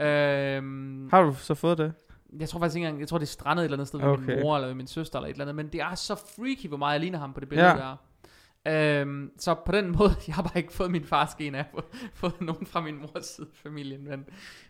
Øhm, 0.00 1.08
Har 1.10 1.22
du 1.22 1.34
så 1.34 1.54
fået 1.54 1.78
det? 1.78 1.92
jeg 2.40 2.48
tror 2.48 2.60
faktisk 2.60 2.76
ikke 2.76 2.86
engang, 2.86 3.00
jeg 3.00 3.08
tror 3.08 3.18
det 3.18 3.26
er 3.26 3.30
strandet 3.30 3.62
et 3.62 3.64
eller 3.64 3.76
andet 3.76 3.88
sted 3.88 4.00
ved 4.00 4.08
Okay. 4.08 4.24
min 4.34 4.40
mor 4.40 4.56
eller 4.56 4.66
ved 4.68 4.74
min 4.74 4.86
søster 4.86 5.18
eller 5.18 5.28
et 5.28 5.32
eller 5.32 5.44
andet, 5.44 5.54
men 5.56 5.68
det 5.72 5.80
er 5.80 5.94
så 5.94 6.14
freaky, 6.14 6.68
hvor 6.68 6.76
meget 6.76 6.92
jeg 6.92 7.00
ligner 7.00 7.18
ham 7.18 7.32
på 7.32 7.40
det 7.40 7.48
billede 7.48 7.68
Ja. 7.68 7.74
der. 7.76 7.96
Øhm, 8.68 9.32
så 9.38 9.54
på 9.54 9.72
den 9.72 9.90
måde, 9.98 10.10
jeg 10.26 10.34
har 10.34 10.42
bare 10.42 10.56
ikke 10.58 10.72
fået 10.72 10.90
min 10.90 11.04
fars 11.04 11.34
gen, 11.34 11.54
af, 11.54 11.66
få, 11.70 11.80
fået, 11.80 12.10
fået 12.14 12.40
nogen 12.40 12.66
fra 12.66 12.80
min 12.80 13.00
mors 13.00 13.26
side 13.26 13.48
familien, 13.54 14.04
men, 14.04 14.26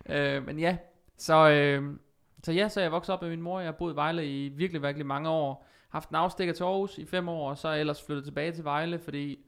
øh, 0.09 0.47
men 0.47 0.59
ja, 0.59 0.77
så, 1.19 1.51
øh, 1.51 1.97
så 2.43 2.53
ja, 2.53 2.69
så 2.69 2.81
jeg 2.81 2.93
voksede 2.93 3.15
op 3.17 3.23
med 3.23 3.31
min 3.31 3.43
mor, 3.43 3.61
jeg 3.61 3.67
har 3.67 3.73
boet 3.73 3.93
i 3.93 3.97
Vejle 3.97 4.27
i 4.27 4.49
virkelig, 4.49 4.83
virkelig 4.83 5.07
mange 5.07 5.29
år, 5.29 5.67
haft 5.89 6.09
en 6.09 6.17
afstikker 6.17 6.55
til 6.55 6.65
Aarhus 6.65 6.99
i 6.99 7.07
fem 7.07 7.29
år, 7.29 7.51
og 7.51 7.59
så 7.59 7.69
er 7.69 7.75
ellers 7.75 8.03
flyttet 8.03 8.25
tilbage 8.25 8.53
til 8.53 8.65
Vejle, 8.65 8.99
fordi 8.99 9.39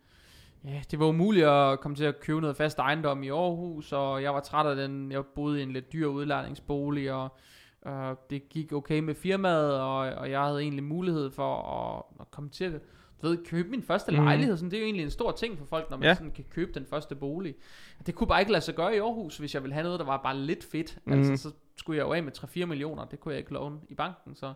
Ja, 0.65 0.83
det 0.91 0.99
var 0.99 1.07
umuligt 1.07 1.47
at 1.47 1.81
komme 1.81 1.95
til 1.95 2.05
at 2.05 2.21
købe 2.21 2.41
noget 2.41 2.57
fast 2.57 2.79
ejendom 2.79 3.23
i 3.23 3.29
Aarhus, 3.29 3.93
og 3.93 4.23
jeg 4.23 4.35
var 4.35 4.41
træt 4.41 4.67
af 4.67 4.77
den. 4.77 5.13
Jeg 5.13 5.25
boede 5.35 5.61
i 5.61 5.63
en 5.63 5.73
lidt 5.73 5.93
dyr 5.93 6.07
udlejningsbolig, 6.07 7.13
og 7.13 7.29
øh, 7.87 8.17
det 8.31 8.49
gik 8.49 8.73
okay 8.73 9.01
med 9.01 9.15
firmaet, 9.15 9.81
og, 9.81 9.97
og 9.97 10.31
jeg 10.31 10.43
havde 10.43 10.61
egentlig 10.61 10.85
mulighed 10.85 11.31
for 11.31 11.63
at, 11.63 12.03
at 12.21 12.31
komme 12.31 12.51
til 12.51 12.65
at 12.65 12.81
ved, 13.21 13.45
købe 13.45 13.69
min 13.69 13.83
første 13.83 14.13
Mhm. 14.13 14.25
lejlighed. 14.25 14.57
Sådan, 14.57 14.71
det 14.71 14.77
er 14.77 14.81
jo 14.81 14.85
egentlig 14.85 15.05
en 15.05 15.11
stor 15.11 15.31
ting 15.33 15.59
for 15.59 15.65
folk, 15.65 15.91
når 15.91 15.97
man 15.97 16.09
Ja. 16.09 16.15
sådan 16.15 16.31
kan 16.31 16.45
købe 16.51 16.73
den 16.73 16.87
første 16.87 17.15
bolig. 17.15 17.55
Det 18.07 18.15
kunne 18.15 18.27
bare 18.27 18.41
ikke 18.41 18.53
lade 18.53 18.65
sig 18.65 18.75
gøre 18.75 18.95
i 18.97 18.99
Aarhus, 18.99 19.39
hvis 19.39 19.55
jeg 19.55 19.63
ville 19.63 19.75
have 19.75 19.85
noget, 19.85 20.01
der 20.01 20.07
var 20.07 20.23
bare 20.23 20.37
lidt 20.37 20.65
fedt. 20.65 20.99
Mhm. 21.05 21.19
Altså, 21.19 21.49
så 21.49 21.55
skulle 21.77 21.97
jeg 21.99 22.05
jo 22.07 22.13
af 22.13 22.23
med 22.23 22.33
3-4 22.33 22.67
millioner, 22.67 23.05
det 23.05 23.21
kunne 23.21 23.33
jeg 23.33 23.39
ikke 23.39 23.53
låne 23.53 23.81
i 23.89 23.95
banken, 23.95 24.35
så 24.35 24.53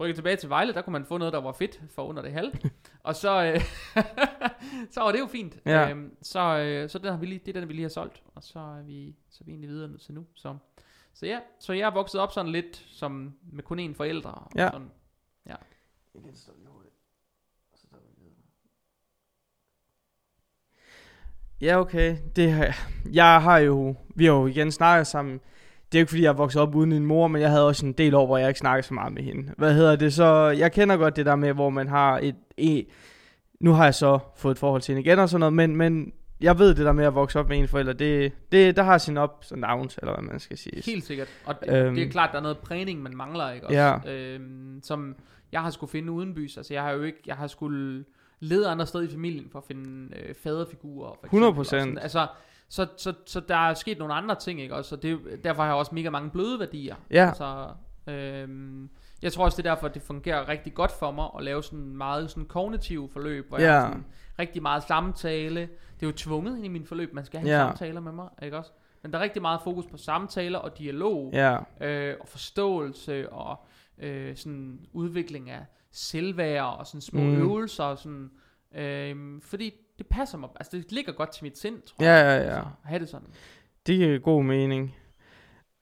rykkede 0.00 0.18
tilbage 0.18 0.36
til 0.36 0.48
Vejle, 0.48 0.72
der 0.74 0.82
kunne 0.82 0.92
man 0.92 1.04
få 1.04 1.18
noget, 1.18 1.32
der 1.32 1.40
var 1.40 1.52
fedt 1.52 1.80
for 1.90 2.02
under 2.04 2.22
det 2.22 2.32
halve. 2.32 2.52
og 3.02 3.14
så, 3.16 3.44
øh, 3.44 3.60
så 4.94 5.00
var 5.00 5.12
det 5.12 5.18
jo 5.20 5.26
fint. 5.26 5.58
Ja. 5.66 5.90
Øhm, 5.90 6.16
så, 6.22 6.58
øh, 6.58 6.88
så 6.90 6.98
den 6.98 7.10
har 7.10 7.16
vi 7.18 7.26
lige, 7.26 7.38
det 7.46 7.56
er 7.56 7.60
den, 7.60 7.68
vi 7.68 7.74
lige 7.74 7.82
har 7.82 7.88
solgt, 7.88 8.22
og 8.34 8.42
så 8.42 8.58
er 8.58 8.82
vi, 8.82 9.16
så 9.30 9.38
er 9.40 9.44
vi 9.44 9.50
egentlig 9.50 9.70
videre 9.70 9.98
til 9.98 10.14
nu. 10.14 10.26
Så, 10.34 10.56
så 11.14 11.26
ja, 11.26 11.38
så 11.60 11.72
jeg 11.72 11.86
er 11.86 11.94
vokset 11.94 12.20
op 12.20 12.32
sådan 12.32 12.52
lidt 12.52 12.76
som 12.88 13.34
med 13.52 13.62
kun 13.62 13.90
én 13.90 13.94
forældre. 13.94 14.30
Og 14.30 14.50
Ja. 14.56 14.70
Sådan. 14.72 14.90
Ja, 15.46 15.54
okay. 21.72 22.16
Det 22.36 22.52
har, 22.52 22.76
jeg 23.12 23.42
har 23.42 23.58
jo, 23.58 23.94
vi 24.14 24.24
har 24.24 24.32
jo 24.32 24.46
igen 24.46 24.72
snakket 24.72 25.06
sammen. 25.06 25.40
Det 25.92 25.98
er 25.98 26.00
jo 26.00 26.02
ikke 26.02 26.10
fordi, 26.10 26.22
jeg 26.22 26.28
er 26.28 26.32
vokset 26.32 26.62
op 26.62 26.74
uden 26.74 26.92
en 26.92 27.06
mor, 27.06 27.28
men 27.28 27.42
jeg 27.42 27.50
havde 27.50 27.66
også 27.66 27.86
en 27.86 27.92
del 27.92 28.14
år, 28.14 28.26
hvor 28.26 28.38
jeg 28.38 28.48
ikke 28.48 28.60
snakkede 28.60 28.86
så 28.86 28.94
meget 28.94 29.12
med 29.12 29.22
hende. 29.22 29.52
Hvad 29.58 29.74
hedder 29.74 29.96
det 29.96 30.12
så? 30.12 30.24
Jeg 30.58 30.72
kender 30.72 30.96
godt 30.96 31.16
det 31.16 31.26
der 31.26 31.36
med, 31.36 31.52
hvor 31.52 31.70
man 31.70 31.88
har 31.88 32.18
et... 32.22 32.36
et 32.56 32.86
nu 33.60 33.72
har 33.72 33.84
jeg 33.84 33.94
så 33.94 34.18
fået 34.36 34.54
et 34.54 34.58
forhold 34.58 34.82
til 34.82 34.94
hende 34.94 35.06
igen 35.08 35.18
og 35.18 35.28
sådan 35.28 35.40
noget, 35.40 35.52
men, 35.52 35.76
men 35.76 36.12
jeg 36.40 36.58
ved 36.58 36.74
det 36.74 36.86
der 36.86 36.92
med 36.92 37.04
at 37.04 37.14
vokse 37.14 37.38
op 37.38 37.48
med 37.48 37.58
en 37.58 37.68
forælder, 37.68 37.92
det, 37.92 38.32
det 38.52 38.76
der 38.76 38.82
har 38.82 38.98
sin 38.98 39.16
op 39.16 39.44
og 39.50 39.58
downs, 39.62 39.98
eller 40.02 40.14
hvad 40.14 40.24
man 40.24 40.40
skal 40.40 40.58
sige. 40.58 40.82
Helt 40.86 41.04
sikkert. 41.04 41.28
Og 41.46 41.54
det, 41.60 41.68
Øhm. 41.68 41.86
øhm, 41.86 41.94
det 41.94 42.06
er 42.06 42.10
klart, 42.10 42.30
der 42.32 42.38
er 42.38 42.42
noget 42.42 42.58
prægning, 42.58 43.02
man 43.02 43.16
mangler, 43.16 43.50
ikke 43.50 43.66
også? 43.66 43.78
Ja. 44.06 44.12
Øhm, 44.12 44.80
som 44.82 45.14
jeg 45.52 45.60
har 45.60 45.70
skulle 45.70 45.90
finde 45.90 46.12
udenbys. 46.12 46.56
Altså, 46.56 46.74
jeg 46.74 46.82
har 46.82 46.90
jo 46.92 47.02
ikke, 47.02 47.18
jeg 47.26 47.34
har 47.36 47.46
skulle 47.46 48.04
lede 48.44 48.68
andre 48.68 48.86
steder 48.86 49.04
i 49.04 49.10
familien 49.10 49.48
for 49.50 49.58
at 49.58 49.64
finde 49.64 50.16
øh, 50.16 50.34
faderfigurer. 50.34 51.12
For 51.20 51.26
eksempel, 51.26 51.48
100%. 51.56 51.58
og 51.58 51.66
sådan. 51.66 51.98
Altså, 51.98 52.26
så, 52.68 52.86
så, 52.96 53.12
så 53.26 53.40
der 53.40 53.56
er 53.56 53.74
sket 53.74 53.98
nogle 53.98 54.14
andre 54.14 54.34
ting, 54.34 54.60
ikke 54.60 54.74
også? 54.74 54.94
Og 54.94 55.02
det, 55.02 55.18
derfor 55.44 55.62
har 55.62 55.68
jeg 55.68 55.76
også 55.78 55.94
mega 55.94 56.10
mange 56.10 56.30
bløde 56.30 56.58
værdier. 56.58 56.96
Ja. 57.10 57.26
Altså, 57.28 57.68
Øhm, 58.08 58.90
jeg 59.22 59.32
tror 59.32 59.44
også, 59.44 59.56
det 59.62 59.66
er 59.68 59.74
derfor, 59.74 59.86
at 59.86 59.94
det 59.94 60.02
fungerer 60.02 60.48
rigtig 60.48 60.74
godt 60.74 60.92
for 60.92 61.10
mig 61.10 61.28
at 61.38 61.44
lave 61.44 61.62
sådan 61.62 61.96
meget 61.96 62.30
sådan 62.30 62.44
kognitiv 62.44 63.10
forløb, 63.12 63.48
hvor 63.48 63.58
Ja. 63.58 63.64
jeg 63.72 63.80
har 63.80 63.88
sådan 63.88 64.04
rigtig 64.38 64.62
meget 64.62 64.82
samtale. 64.82 65.60
Det 65.60 66.02
er 66.02 66.06
jo 66.06 66.12
tvunget 66.12 66.56
ind 66.56 66.64
i 66.64 66.68
min 66.68 66.86
forløb, 66.86 67.12
man 67.14 67.24
skal 67.24 67.40
have 67.40 67.50
Ja. 67.50 67.66
samtaler 67.68 68.00
med 68.00 68.12
mig, 68.12 68.28
ikke 68.42 68.58
også? 68.58 68.70
Men 69.02 69.12
der 69.12 69.18
er 69.18 69.22
rigtig 69.22 69.42
meget 69.42 69.60
fokus 69.64 69.86
på 69.86 69.96
samtaler 69.96 70.58
og 70.58 70.78
dialog, 70.78 71.30
Ja, 71.32 71.58
øh, 71.80 72.16
og 72.20 72.28
forståelse 72.28 73.30
og 73.32 73.56
øh, 73.98 74.36
sådan 74.36 74.80
udvikling 74.92 75.50
af 75.50 75.64
selvværd 75.94 76.78
og 76.78 76.86
sådan 76.86 77.00
små 77.00 77.20
Mm. 77.20 77.34
øvelser 77.36 77.84
og 77.84 77.98
sådan, 77.98 78.30
øh, 78.76 79.16
fordi 79.42 79.74
det 79.98 80.06
passer 80.06 80.38
mig, 80.38 80.48
altså 80.56 80.76
det 80.76 80.92
ligger 80.92 81.12
godt 81.12 81.32
til 81.32 81.44
mit 81.44 81.58
sind, 81.58 81.82
tror 81.82 82.04
ja, 82.04 82.12
jeg. 82.12 82.24
ja, 82.24 82.30
Altså, 82.32 82.52
ja. 82.52 82.58
at 82.60 82.64
have 82.82 82.98
det 83.00 83.08
sådan. 83.08 83.28
Det 83.86 83.96
giver 83.98 84.18
god 84.18 84.42
mening. 84.44 84.94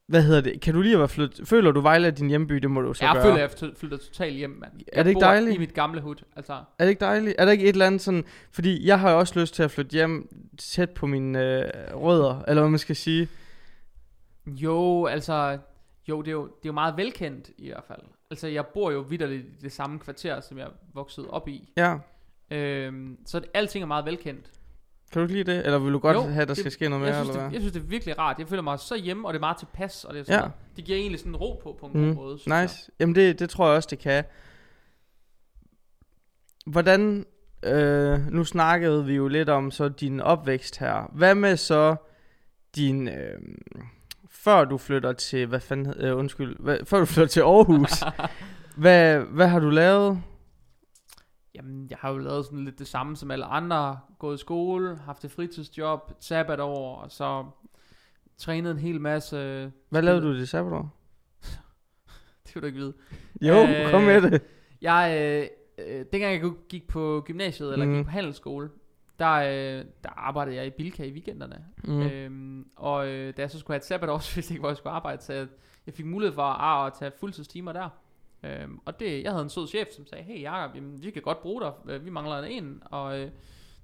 Hvad 0.07 0.23
hedder 0.23 0.41
det? 0.41 0.61
Kan 0.61 0.75
du 0.75 0.81
lige 0.83 0.99
være 0.99 1.09
flyttet? 1.09 1.49
Føler 1.49 1.71
du 1.73 1.81
Vejle 1.81 2.07
er 2.07 2.11
din 2.11 2.29
hjemby? 2.29 2.55
Det 2.55 2.71
må 2.71 2.81
du 2.81 2.95
så 2.95 3.05
Jeg 3.05 3.15
gøre. 3.15 3.23
føler, 3.23 3.35
at 3.35 3.41
jeg 3.41 3.51
to- 3.51 3.75
flytter 3.77 3.97
totalt 3.97 4.35
hjem, 4.35 4.51
mand. 4.51 4.73
det 4.79 4.85
Jeg 4.97 5.07
ikke 5.07 5.13
bor 5.17 5.21
dejligt? 5.21 5.55
i 5.55 5.59
mit 5.59 5.75
gamle 5.75 6.01
hud, 6.01 6.17
altså. 6.37 6.53
Er 6.53 6.85
det 6.85 6.89
ikke 6.91 7.01
dejligt? 7.01 7.35
Er 7.39 7.45
der 7.45 7.53
ikke 7.53 7.65
et 7.65 7.69
eller 7.69 7.87
andet 7.87 8.01
sådan... 8.01 8.25
Fordi 8.53 8.87
jeg 8.87 9.01
har 9.01 9.11
jo 9.11 9.19
også 9.19 9.41
lyst 9.41 9.55
til 9.55 9.63
at 9.63 9.71
flytte 9.71 9.93
hjem 9.93 10.29
tæt 10.59 10.91
på 10.91 11.07
mine 11.07 11.39
øh, 11.45 11.71
rødder, 11.97 12.43
eller 12.49 12.63
hvad 12.63 12.71
man 12.71 12.79
skal 12.79 12.97
sige. 12.97 13.29
Jo, 14.47 15.07
altså, 15.07 15.59
jo 16.09 16.21
det, 16.23 16.29
er 16.29 16.33
jo, 16.33 16.43
det 16.45 16.51
er 16.53 16.59
jo 16.67 16.73
meget 16.73 16.97
velkendt 16.97 17.51
i 17.59 17.69
hvert 17.69 17.85
fald. 17.89 18.01
Altså, 18.33 18.47
jeg 18.49 18.67
bor 18.67 18.91
jo 18.91 19.01
vidderligt 19.01 19.43
i 19.47 19.51
det 19.63 19.73
samme 19.73 19.99
kvarter, 19.99 20.41
som 20.41 20.59
jeg 20.59 20.69
voksede 20.95 21.31
op 21.31 21.49
i. 21.49 21.73
Ja. 21.77 21.97
Øhm, 22.51 23.19
så 23.27 23.41
det, 23.41 23.49
alting 23.55 23.83
er 23.83 23.87
meget 23.87 24.05
velkendt. 24.05 24.51
Kan 25.13 25.21
du 25.21 25.23
ikke 25.23 25.35
lide 25.35 25.53
det? 25.57 25.65
Eller 25.67 25.79
vil 25.79 25.93
du 25.93 25.99
godt 25.99 26.17
Jo, 26.17 26.21
have, 26.23 26.43
at 26.43 26.49
der 26.49 26.55
det- 26.55 26.57
skal 26.63 26.73
ske 26.73 26.89
noget 26.89 27.03
Jeg 27.07 27.13
mere, 27.13 27.15
synes, 27.25 27.29
eller 27.29 27.43
det, 27.43 27.51
hvad? 27.51 27.53
jeg 27.53 27.61
synes, 27.61 27.73
det 27.73 27.83
er 27.83 27.87
virkelig 27.87 28.19
rart. 28.19 28.39
Jeg 28.39 28.49
føler 28.49 28.63
mig 28.63 28.79
så 28.79 28.97
hjemme, 28.97 29.27
og 29.29 29.33
det 29.33 29.39
er 29.39 29.41
meget 29.41 29.57
tilpas, 29.57 30.05
og 30.05 30.15
det, 30.15 30.21
er 30.21 30.25
sådan 30.25 30.41
Ja. 30.45 30.51
det 30.77 30.85
giver 30.85 30.99
egentlig 30.99 31.19
sådan 31.21 31.37
ro 31.37 31.61
på, 31.63 31.77
på 31.81 31.87
en 31.87 31.93
Mm, 32.01 32.07
god 32.07 32.15
måde. 32.15 32.39
synes 32.39 32.53
jeg. 32.55 32.63
Nice. 32.63 32.91
Jamen 33.01 33.15
det, 33.15 33.39
det 33.39 33.51
tror 33.51 33.67
jeg 33.69 33.77
også, 33.77 33.89
det 33.91 33.99
kan. 33.99 34.25
Hvordan, 36.67 37.27
øh, 37.63 38.27
nu 38.33 38.45
snakkede 38.45 39.05
vi 39.07 39.15
jo 39.15 39.29
lidt 39.29 39.49
om 39.49 39.71
så 39.71 39.89
din 39.89 40.21
opvækst 40.21 40.79
her. 40.79 41.11
Hvad 41.15 41.35
med 41.35 41.57
så 41.57 41.97
din, 42.77 43.09
øh, 43.09 43.41
før 44.45 44.65
du 44.65 44.79
flytter 44.79 45.13
til, 45.13 45.47
hvad 45.47 45.61
fanden, 45.61 45.95
øh, 45.97 46.17
undskyld, 46.19 46.57
hvad, 46.59 46.79
før 46.85 46.99
du 46.99 47.05
flytter 47.05 47.29
til 47.29 47.41
Aarhus, 47.41 47.91
hvad, 48.83 49.19
hvad 49.21 49.49
har 49.49 49.61
du 49.61 49.71
lavet? 49.71 50.23
Jamen, 51.55 51.87
jeg 51.91 51.99
har 52.01 52.11
jo 52.11 52.19
lavet 52.19 52.45
sådan 52.45 52.65
lidt 52.65 52.79
det 52.79 52.87
samme 52.87 53.17
som 53.17 53.31
alle 53.31 53.45
andre. 53.45 53.99
Gået 54.19 54.35
i 54.35 54.41
skole, 54.41 54.97
haft 54.97 55.25
et 55.25 55.31
fritidsjob, 55.31 56.11
et 56.11 56.17
sabbatår, 56.21 56.97
og 56.97 57.11
så 57.11 57.45
trænet 58.39 58.71
en 58.71 58.79
hel 58.79 59.01
masse. 59.01 59.73
Hvad 59.89 60.03
lavede 60.03 60.23
du 60.23 60.35
det 60.39 60.49
sabbatår? 60.49 60.99
Det 62.47 62.55
vil 62.55 62.63
du 62.63 62.67
ikke 62.67 62.79
vide. 62.79 62.95
Jo, 63.41 63.55
Øh, 63.55 63.91
kom 63.91 64.03
med 64.03 64.23
det. 64.23 64.43
Jeg, 64.81 65.19
øh, 65.21 65.47
øh, 65.87 66.05
dengang 66.13 66.43
jeg 66.43 66.53
gik 66.69 66.89
på 66.89 67.23
gymnasiet, 67.27 67.73
eller 67.73 67.87
mm. 67.87 67.95
gik 67.95 68.05
på 68.05 68.11
handelsskole, 68.11 68.71
der, 69.23 69.33
øh, 69.33 69.85
der 70.05 70.11
arbejdede 70.11 70.57
jeg 70.57 70.67
i 70.67 70.71
Bilka 70.71 71.05
i 71.05 71.13
weekenderne. 71.13 71.67
Mm. 71.85 72.01
Øhm, 72.01 72.71
og 72.77 73.09
øh, 73.09 73.37
da 73.37 73.43
jeg 73.43 73.51
så 73.51 73.59
skulle 73.59 73.75
have 73.75 73.79
et 73.79 73.85
sabbatår, 73.85 74.19
så 74.29 74.35
vidste 74.35 74.53
jeg 74.53 74.55
ikke, 74.55 74.61
hvor 74.61 74.69
jeg 74.69 74.77
skulle 74.77 74.93
arbejde, 74.93 75.23
så 75.23 75.33
jeg, 75.33 75.49
jeg 75.87 75.95
fik 75.95 76.07
mulighed 76.07 76.35
for 76.35 76.43
at, 76.43 76.87
at 76.87 76.93
tage 76.99 77.13
fuldtidstimer 77.21 77.73
der. 77.73 77.89
Øhm, 78.43 78.81
og 78.85 79.01
det, 79.01 79.23
jeg 79.23 79.33
havde 79.33 79.43
en 79.43 79.51
sød 79.51 79.69
chef, 79.69 79.89
som 79.97 80.07
sagde, 80.07 80.25
hey 80.25 80.43
Jacob, 80.43 80.75
jamen, 80.75 81.03
vi 81.03 81.11
kan 81.11 81.23
godt 81.23 81.41
bruge 81.41 81.63
dig, 81.63 81.73
Øh, 81.87 82.05
vi 82.05 82.11
mangler 82.11 82.43
en, 82.43 82.83
og 82.85 83.21
øh, 83.21 83.31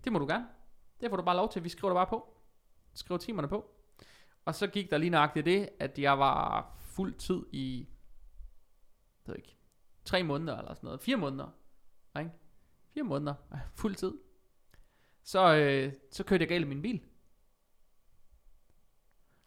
det 0.05 0.13
må 0.13 0.19
du 0.19 0.27
gerne. 0.27 0.47
Det 1.01 1.11
får 1.11 1.17
du 1.17 1.23
bare 1.23 1.37
lov 1.37 1.53
til, 1.53 1.65
vi 1.65 1.69
skriver 1.69 1.93
dig 1.93 1.97
bare 1.97 2.07
på. 2.07 2.35
Skriv 2.95 3.19
timerne 3.19 3.49
på. 3.49 3.71
Og 4.45 4.55
så 4.55 4.67
gik 4.67 4.91
der 4.91 4.99
lige 4.99 5.11
nøjagtigt 5.11 5.47
det, 5.47 5.69
at 5.81 5.99
jeg 5.99 6.19
var 6.19 6.71
fuld 6.79 7.15
tid 7.15 7.43
i, 7.53 7.89
jeg 9.27 9.33
ved 9.33 9.37
ikke, 9.37 9.57
tre 10.05 10.23
måneder 10.23 10.59
eller 10.59 10.75
sådan 10.75 10.87
noget, 10.87 11.01
fire 11.01 11.17
måneder, 11.17 11.49
ikke? 12.19 12.31
Fire 12.95 13.05
måneder, 13.05 13.35
fuld 13.81 13.95
tid. 13.95 14.13
Så, 15.25 15.55
øh, 15.57 15.93
så 16.11 16.25
kørte 16.25 16.43
jeg 16.43 16.49
galt 16.49 16.65
i 16.65 16.69
min 16.69 16.83
bil. 16.83 17.01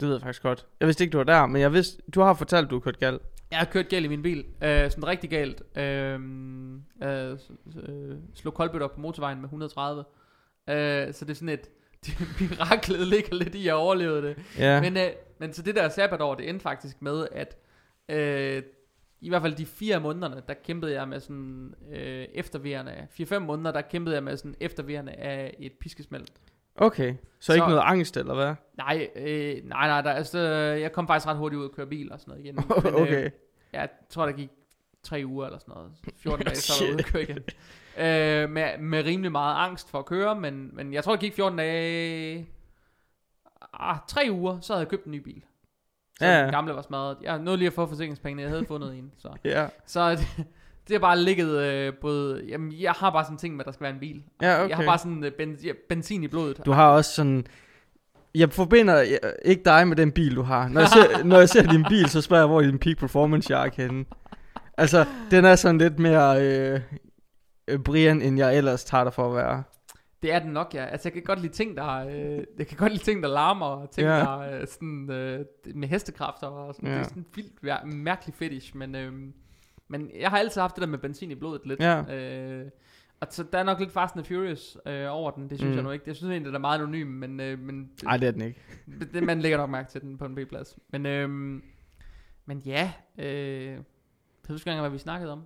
Det 0.00 0.08
ved 0.08 0.14
jeg 0.14 0.22
faktisk 0.22 0.42
godt. 0.42 0.66
Jeg 0.80 0.86
vidste 0.86 1.04
ikke, 1.04 1.12
du 1.12 1.18
var 1.18 1.24
der, 1.24 1.46
men 1.46 1.62
jeg 1.62 1.72
vidste, 1.72 2.02
du 2.14 2.20
har 2.20 2.34
fortalt, 2.34 2.70
du 2.70 2.74
har 2.74 2.80
kørt 2.80 2.98
galt. 2.98 3.22
Jeg 3.50 3.58
har 3.58 3.66
kørt 3.66 3.88
galt 3.88 4.04
i 4.04 4.08
min 4.08 4.22
bil, 4.22 4.38
øh, 4.62 4.90
sådan 4.90 5.06
rigtig 5.06 5.30
galt. 5.30 5.62
Øh, 5.78 6.20
øh, 7.02 7.38
øh, 7.88 8.16
slog 8.34 8.54
koldbøtter 8.54 8.88
på 8.88 9.00
motorvejen 9.00 9.38
med 9.38 9.44
130. 9.44 10.04
Øh, 10.68 11.14
så 11.14 11.24
det 11.24 11.30
er 11.30 11.34
sådan 11.34 11.48
et, 11.48 11.70
miraklet 12.40 13.06
ligger 13.06 13.34
lidt 13.34 13.54
i, 13.54 13.58
at 13.58 13.64
jeg 13.64 13.74
overlevede 13.74 14.22
det. 14.22 14.38
Ja. 14.58 14.80
Men, 14.80 14.96
øh, 14.96 15.08
men 15.38 15.52
så 15.52 15.62
det 15.62 15.74
der 15.74 15.88
sabbatår, 15.88 16.34
det 16.34 16.48
endte 16.48 16.62
faktisk 16.62 17.02
med, 17.02 17.26
at 17.32 17.56
øh, 18.08 18.62
i 19.22 19.28
hvert 19.28 19.42
fald 19.42 19.54
de 19.54 19.66
fire 19.66 20.00
månederne, 20.00 20.42
der 20.48 20.54
kæmpede 20.54 20.92
jeg 20.92 21.08
med 21.08 21.20
sådan 21.20 21.74
øh, 21.90 22.26
efterværende, 22.34 23.06
4-5 23.20 23.38
måneder, 23.38 23.72
der 23.72 23.80
kæmpede 23.80 24.14
jeg 24.14 24.22
med 24.22 24.36
sådan 24.36 24.54
efterværende 24.60 25.12
af 25.12 25.54
et 25.58 25.72
piskesmæld. 25.72 26.24
Okay, 26.76 27.14
så, 27.14 27.46
så 27.46 27.52
ikke 27.54 27.66
noget 27.66 27.82
angst, 27.84 28.16
eller 28.16 28.34
hvad? 28.34 28.54
Nej, 28.76 29.08
øh, 29.16 29.56
nej, 29.64 29.86
nej, 29.88 30.02
der, 30.02 30.10
altså, 30.10 30.38
jeg 30.80 30.92
kom 30.92 31.06
faktisk 31.06 31.26
ret 31.26 31.36
hurtigt 31.36 31.60
ud 31.60 31.64
og 31.64 31.72
køre 31.72 31.86
bil 31.86 32.12
og 32.12 32.20
sådan 32.20 32.32
noget 32.32 32.44
igen. 32.44 32.54
Men, 32.84 32.94
okay. 32.94 33.24
Øh, 33.24 33.30
jeg 33.72 33.88
tror, 34.10 34.26
der 34.26 34.32
gik 34.32 34.50
tre 35.02 35.22
uger 35.26 35.46
eller 35.46 35.58
sådan 35.58 35.74
noget. 35.74 35.92
14 36.16 36.46
dage, 36.46 36.56
så 36.56 36.72
var 36.80 36.86
jeg 36.86 36.94
ude 36.94 37.04
at 37.04 37.12
køre 37.12 37.22
igen. 37.22 37.38
Øh, 37.96 38.50
med, 38.50 38.78
med 38.78 39.04
rimelig 39.04 39.32
meget 39.32 39.68
angst 39.68 39.90
for 39.90 39.98
at 39.98 40.06
køre, 40.06 40.40
men, 40.40 40.70
men 40.72 40.92
jeg 40.92 41.04
tror, 41.04 41.12
det 41.12 41.20
gik 41.20 41.34
14 41.34 41.58
dage... 41.58 42.48
Ah, 43.72 43.96
tre 44.08 44.28
uger, 44.30 44.60
så 44.60 44.72
havde 44.72 44.80
jeg 44.80 44.88
købt 44.88 45.04
en 45.04 45.12
ny 45.12 45.16
bil. 45.16 45.44
Så 46.18 46.24
Ja. 46.26 46.36
ja. 46.38 46.42
den 46.42 46.50
gamle 46.50 46.74
var 46.74 46.82
smadret. 46.82 47.16
Jeg 47.22 47.38
nåede 47.38 47.58
lige 47.58 47.66
at 47.66 47.72
få 47.72 47.86
forsikringspengene, 47.86 48.42
jeg 48.42 48.50
havde 48.50 48.64
fundet 48.68 48.94
en. 48.98 49.12
Så, 49.18 49.28
Ja. 49.44 49.66
så 49.86 50.10
det, 50.16 50.26
det 50.88 50.94
har 50.94 50.98
bare 50.98 51.18
ligget 51.18 51.58
øh, 51.62 51.92
både... 52.00 52.44
Jamen, 52.48 52.72
jeg 52.80 52.92
har 52.92 53.10
bare 53.10 53.24
sådan 53.24 53.34
en 53.34 53.38
ting 53.38 53.56
med, 53.56 53.60
at 53.60 53.66
der 53.66 53.72
skal 53.72 53.84
være 53.84 53.92
en 53.92 54.00
bil. 54.00 54.22
Ja, 54.42 54.58
okay. 54.60 54.68
Jeg 54.68 54.76
har 54.76 54.84
bare 54.84 54.98
sådan 54.98 55.24
øh, 55.24 55.32
ben, 55.32 55.52
ja, 55.64 55.72
benzin 55.88 56.22
i 56.22 56.28
blodet. 56.28 56.60
Du 56.66 56.72
har 56.72 56.88
også 56.90 57.14
sådan... 57.14 57.46
Jeg 58.34 58.52
forbinder 58.52 59.00
øh, 59.00 59.30
ikke 59.44 59.62
dig 59.64 59.88
med 59.88 59.96
den 59.96 60.12
bil, 60.12 60.36
du 60.36 60.42
har. 60.42 60.68
Når 60.68 60.80
jeg 60.80 60.88
ser, 60.88 61.24
når 61.24 61.38
jeg 61.38 61.48
ser 61.48 61.62
din 61.70 61.84
bil, 61.88 62.08
så 62.08 62.20
spørger 62.20 62.42
jeg, 62.42 62.48
hvor 62.48 62.60
er 62.60 62.64
din 62.66 62.78
peak 62.78 62.98
performance 62.98 63.56
jakke 63.56 63.82
henne. 63.82 64.04
Altså, 64.78 65.04
den 65.30 65.44
er 65.44 65.56
sådan 65.56 65.78
lidt 65.78 65.98
mere 65.98 66.42
øh, 66.46 66.80
øh, 67.68 67.78
Brian, 67.78 68.22
end 68.22 68.38
jeg 68.38 68.56
ellers 68.56 68.84
tager 68.84 69.04
dig 69.04 69.12
for 69.12 69.28
at 69.30 69.36
være. 69.36 69.62
Det 70.22 70.32
er 70.32 70.38
den 70.38 70.50
nok, 70.50 70.74
ja. 70.74 70.84
Altså, 70.84 71.08
jeg 71.08 71.12
kan 71.12 71.22
godt 71.22 71.40
lide 71.40 71.52
ting, 71.52 71.76
der, 71.76 71.88
øh, 71.96 72.44
jeg 72.58 72.66
kan 72.66 72.76
godt 72.76 72.92
lide 72.92 73.04
ting, 73.04 73.22
der 73.22 73.28
larmer, 73.28 73.66
og 73.66 73.90
ting, 73.90 74.06
ja. 74.06 74.18
der 74.18 74.38
øh, 74.38 74.66
sådan, 74.66 75.10
øh, 75.10 75.44
med 75.74 75.88
hestekræfter, 75.88 76.46
og 76.46 76.74
sådan. 76.74 76.88
Ja. 76.88 76.94
Det 76.94 77.00
er 77.00 77.04
sådan 77.08 77.22
en 77.22 77.26
vildt 77.34 77.94
mærkelig 77.94 78.34
fetish, 78.34 78.76
men, 78.76 78.94
øh, 78.94 79.12
men 79.88 80.10
jeg 80.20 80.30
har 80.30 80.38
altid 80.38 80.60
haft 80.60 80.74
det 80.76 80.82
der 80.82 80.88
med 80.88 80.98
benzin 80.98 81.30
i 81.30 81.34
blodet 81.34 81.60
lidt. 81.64 81.80
Ja. 81.80 82.14
Øh, 82.16 82.66
og 83.20 83.28
så 83.30 83.44
der 83.52 83.58
er 83.58 83.62
nok 83.62 83.78
lidt 83.80 83.92
Fast 83.92 84.16
and 84.16 84.24
Furious 84.24 84.78
øh, 84.86 85.06
over 85.10 85.30
den, 85.30 85.50
det 85.50 85.58
synes 85.58 85.70
Mm. 85.70 85.74
jeg 85.76 85.82
nu 85.84 85.90
ikke. 85.90 86.04
Jeg 86.06 86.16
synes 86.16 86.30
egentlig, 86.30 86.48
det 86.52 86.56
er 86.56 86.60
meget 86.60 86.78
anonym, 86.78 87.06
men, 87.08 87.40
øh, 87.40 87.58
men 87.58 87.90
Nej, 88.04 88.16
det 88.16 88.28
er 88.28 88.32
den 88.32 88.42
ikke. 88.42 88.60
det, 89.14 89.22
man 89.22 89.40
lægger 89.40 89.58
nok 89.58 89.70
mærke 89.70 89.90
til 89.90 90.00
den 90.00 90.18
på 90.18 90.24
en 90.24 90.34
B-plads. 90.34 90.78
Men, 90.92 91.06
øh, 91.06 91.28
men 92.46 92.58
ja, 92.58 92.92
øh, 93.18 93.64
jeg 93.66 93.78
husker 94.48 94.70
ikke 94.70 94.80
hvad 94.80 94.90
vi 94.90 94.98
snakkede 94.98 95.32
om. 95.32 95.44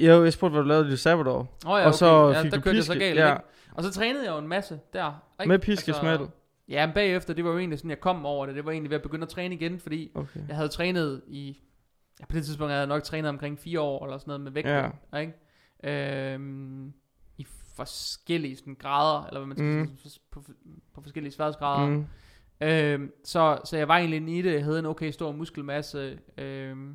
Jo, 0.00 0.24
jeg 0.24 0.32
spurgte, 0.32 0.52
hvad 0.52 0.62
du 0.62 0.68
lavede 0.68 0.92
i 0.92 0.96
sabbatår. 0.96 1.38
Åh 1.66 1.70
oh, 1.72 1.80
ja, 1.80 1.86
Og 1.86 1.94
så 1.94 2.06
okay. 2.06 2.36
ja, 2.38 2.42
fik 2.42 2.50
der 2.50 2.58
du 2.58 2.62
kørte 2.62 2.76
jeg 2.76 2.84
så 2.84 2.92
piske- 2.92 3.04
galt, 3.04 3.18
ja. 3.18 3.32
ikke? 3.32 3.42
Og 3.72 3.82
så 3.82 3.90
trænede 3.92 4.24
jeg 4.24 4.32
jo 4.32 4.38
en 4.38 4.48
masse 4.48 4.80
der. 4.92 5.22
Ikke? 5.40 5.48
Med 5.48 5.58
piskesmæld. 5.58 6.20
Ja, 6.68 6.86
men 6.86 6.94
bagefter, 6.94 7.34
det 7.34 7.44
var 7.44 7.50
jo 7.50 7.58
egentlig 7.58 7.78
sådan, 7.78 7.90
jeg 7.90 8.00
kom 8.00 8.26
over 8.26 8.46
det. 8.46 8.54
Det 8.54 8.64
var 8.64 8.70
egentlig 8.72 8.90
ved 8.90 8.96
at 8.96 9.02
begynde 9.02 9.22
at 9.22 9.28
træne 9.28 9.54
igen, 9.54 9.80
fordi 9.80 10.10
Okay. 10.14 10.40
jeg 10.48 10.56
havde 10.56 10.68
trænet 10.68 11.22
i... 11.28 11.58
Ja, 12.20 12.24
på 12.26 12.32
det 12.32 12.44
tidspunkt 12.44 12.70
havde 12.70 12.80
jeg 12.80 12.88
nok 12.88 13.02
trænet 13.02 13.28
omkring 13.28 13.58
fire 13.58 13.80
år, 13.80 14.04
eller 14.04 14.18
sådan 14.18 14.28
noget 14.30 14.40
med 14.40 14.52
vægt. 14.52 14.68
Ja. 14.68 14.90
Ikke? 15.20 16.34
Øhm, 16.34 16.92
I 17.38 17.46
forskellige 17.76 18.56
sådan, 18.56 18.74
grader, 18.74 19.26
eller 19.26 19.40
hvad 19.40 19.46
man 19.46 19.56
skal 19.56 19.66
Mm. 19.92 19.98
sige, 19.98 20.20
på, 20.30 20.44
på 20.94 21.00
forskellige 21.02 21.32
sværhedsgrader. 21.32 21.86
Mm. 21.88 21.92
Mm. 22.60 22.66
Øhm, 22.66 23.10
så, 23.24 23.58
så 23.64 23.76
jeg 23.76 23.88
var 23.88 23.96
egentlig 23.96 24.16
inde 24.16 24.38
i 24.38 24.42
det. 24.42 24.52
Jeg 24.54 24.64
havde 24.64 24.78
en 24.78 24.86
okay 24.86 25.10
stor 25.10 25.32
muskelmasse. 25.32 26.18
Øhm, 26.38 26.88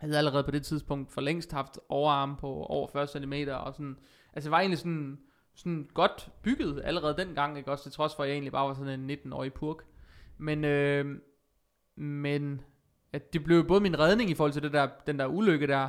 jeg 0.00 0.08
havde 0.08 0.18
allerede 0.18 0.44
på 0.44 0.50
det 0.50 0.62
tidspunkt 0.62 1.12
for 1.12 1.20
længst 1.20 1.52
haft 1.52 1.78
overarm 1.88 2.36
på 2.36 2.46
over 2.48 2.88
40 2.92 3.06
cm. 3.06 3.32
Og 3.50 3.74
sådan, 3.74 3.96
altså 4.34 4.48
jeg 4.48 4.52
var 4.52 4.60
egentlig 4.60 4.78
sådan, 4.78 5.18
sådan 5.54 5.88
godt 5.94 6.28
bygget 6.42 6.82
allerede 6.84 7.16
dengang. 7.16 7.58
Ikke? 7.58 7.70
Også 7.70 7.84
til 7.84 7.92
trods 7.92 8.14
for, 8.14 8.22
at 8.22 8.28
jeg 8.28 8.34
egentlig 8.34 8.52
bare 8.52 8.68
var 8.68 8.74
sådan 8.74 9.10
en 9.10 9.10
19-årig 9.10 9.52
purk. 9.52 9.76
Men, 10.38 10.64
øhm, 10.64 11.20
men 11.96 12.60
at 13.12 13.32
det 13.32 13.44
blev 13.44 13.66
både 13.66 13.80
min 13.80 13.98
redning 13.98 14.30
i 14.30 14.34
forhold 14.34 14.52
til 14.52 14.62
det 14.62 14.72
der, 14.72 14.88
den 15.06 15.18
der 15.18 15.26
ulykke 15.26 15.66
der. 15.66 15.88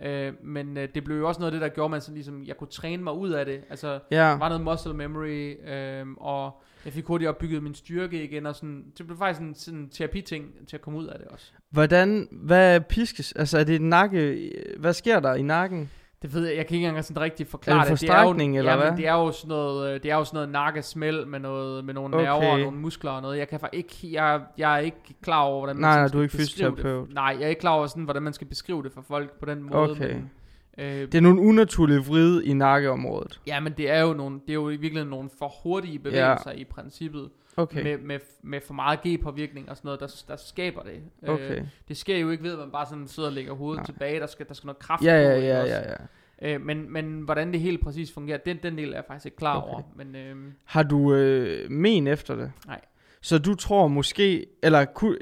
Øh, 0.00 0.32
men 0.42 0.76
øh, 0.76 0.88
det 0.94 1.04
blev 1.04 1.16
jo 1.16 1.28
også 1.28 1.40
noget 1.40 1.52
af 1.52 1.60
det, 1.60 1.60
der 1.60 1.74
gjorde, 1.74 1.90
man 1.90 2.00
sådan 2.00 2.14
ligesom, 2.14 2.44
jeg 2.44 2.56
kunne 2.56 2.68
træne 2.68 3.02
mig 3.02 3.12
ud 3.12 3.30
af 3.30 3.44
det. 3.44 3.60
Altså, 3.70 3.98
der 4.32 4.38
var 4.38 4.48
noget 4.48 4.64
muscle 4.64 4.94
memory, 4.94 5.68
øhm, 5.70 6.14
og 6.16 6.62
jeg 6.84 6.92
fik 6.92 7.04
hurtigt 7.04 7.28
opbygget 7.28 7.62
min 7.62 7.74
styrke 7.74 8.24
igen, 8.24 8.46
og 8.46 8.54
sådan, 8.56 8.92
det 8.98 9.06
blev 9.06 9.18
faktisk 9.18 9.40
en 9.40 9.54
sådan 9.54 9.88
terapiting 9.88 10.68
til 10.68 10.76
at 10.76 10.80
komme 10.80 10.98
ud 10.98 11.06
af 11.06 11.18
det 11.18 11.28
også. 11.28 11.52
Hvordan, 11.70 12.28
hvad 12.32 12.80
piskes? 12.80 13.32
Altså, 13.32 13.58
er 13.58 13.64
det 13.64 13.82
nakke? 13.82 14.50
Hvad 14.78 14.92
sker 14.92 15.20
der 15.20 15.34
i 15.34 15.42
nakken? 15.42 15.90
Det 16.24 16.34
ved 16.34 16.46
jeg, 16.46 16.56
jeg 16.56 16.66
kan 16.66 16.74
ikke 16.74 16.86
engang 16.88 17.04
sådan 17.04 17.22
rigtig 17.22 17.46
forklare 17.46 17.86
Er 17.86 17.90
det 17.90 18.00
det. 18.00 18.10
Er 18.10 18.22
jo, 18.22 18.30
eller 18.30 18.70
jamen, 18.72 18.86
hvad? 18.88 18.96
det 18.96 19.06
er 19.06 19.12
jo 19.12 19.32
sådan 19.32 19.48
noget, 19.48 19.94
øh, 19.94 20.02
det 20.02 20.10
er 20.10 20.16
jo 20.16 20.24
sådan 20.24 20.36
noget 20.36 20.48
nakkesmæld 20.48 21.26
med 21.26 21.38
noget, 21.38 21.84
med 21.84 21.94
nogle 21.94 22.16
Okay. 22.16 22.24
nerver 22.26 22.52
og 22.52 22.58
nogle 22.58 22.78
muskler 22.78 23.10
og 23.10 23.22
noget. 23.22 23.38
Jeg 23.38 23.48
kan 23.48 23.60
faktisk 23.60 23.78
ikke, 24.02 24.22
jeg, 24.22 24.40
jeg 24.58 24.74
er 24.74 24.78
ikke 24.78 24.96
klar 25.22 25.40
over, 25.42 25.58
hvordan 25.58 25.76
man 25.76 25.90
Nej, 25.90 25.98
nej, 26.00 26.08
du 26.08 26.18
er 26.18 26.22
ikke 26.22 26.36
fysioterapeut. 26.36 27.06
Det. 27.06 27.14
Nej, 27.14 27.36
jeg 27.38 27.44
er 27.44 27.48
ikke 27.48 27.60
klar 27.60 27.70
over, 27.72 27.86
sådan, 27.86 28.04
hvordan 28.04 28.22
man 28.22 28.32
skal 28.32 28.46
beskrive 28.46 28.82
det 28.82 28.92
for 28.92 29.02
folk 29.08 29.38
på 29.40 29.46
den 29.46 29.62
måde. 29.62 29.90
Okay. 29.90 30.14
Men, 30.14 30.30
øh, 30.78 30.84
Det 30.86 31.14
er 31.14 31.20
nogle 31.20 31.40
unaturlige 31.40 31.98
vrid 32.06 32.42
i 32.42 32.52
nakkeområdet. 32.52 33.40
ja, 33.46 33.60
men 33.60 33.72
det 33.76 33.90
er 33.90 34.00
jo 34.00 34.12
nogle, 34.12 34.40
det 34.40 34.50
er 34.50 34.54
jo 34.54 34.68
i 34.68 34.76
virkeligheden 34.76 35.10
nogle 35.10 35.30
for 35.38 35.52
hurtige 35.62 35.98
bevægelser 35.98 36.52
i 36.52 36.64
princippet. 36.64 37.28
Okay. 37.56 37.82
Med, 37.82 37.98
med, 37.98 38.18
med 38.42 38.60
for 38.60 38.74
meget 38.74 38.98
G-påvirkning 39.06 39.70
og 39.70 39.76
sådan 39.76 39.86
noget, 39.88 40.00
der, 40.00 40.22
der 40.28 40.36
skaber 40.36 40.82
det. 40.82 41.00
Okay. 41.28 41.56
Øh, 41.60 41.66
det 41.88 41.96
sker 41.96 42.18
jo 42.18 42.30
ikke 42.30 42.42
ved, 42.44 42.52
at 42.52 42.58
man 42.58 42.70
bare 42.70 42.86
sådan 42.86 43.08
sidder 43.08 43.28
og 43.28 43.32
lægger 43.34 43.52
hovedet 43.52 43.78
Nej. 43.78 43.86
tilbage. 43.86 44.20
Der 44.20 44.26
skal, 44.26 44.48
der 44.48 44.54
skal 44.54 44.66
noget 44.66 44.78
kraft 44.78 45.04
Ja, 45.04 45.16
ja, 45.22 45.34
på. 45.40 45.44
ja, 45.44 45.60
også? 45.62 45.74
ja, 45.74 45.80
ja. 45.90 46.54
Øh, 46.54 46.60
men, 46.60 46.92
men 46.92 47.20
hvordan 47.20 47.52
det 47.52 47.60
helt 47.60 47.80
præcis 47.84 48.12
fungerer, 48.12 48.38
den, 48.38 48.58
den 48.62 48.78
del 48.78 48.90
er 48.90 48.94
jeg 48.94 49.04
faktisk 49.08 49.26
ikke 49.26 49.36
klar 49.36 49.56
Okay. 49.56 49.72
over. 49.72 49.82
Men 49.96 50.16
øh, 50.16 50.36
Har 50.64 50.82
du 50.82 51.14
øh, 51.14 51.70
men 51.70 52.06
efter 52.06 52.34
det? 52.36 52.52
Nej. 52.66 52.80
Så 53.22 53.38
du 53.38 53.54
tror 53.54 53.88
måske, 53.88 54.46
eller 54.62 54.84
ku- 54.84 55.16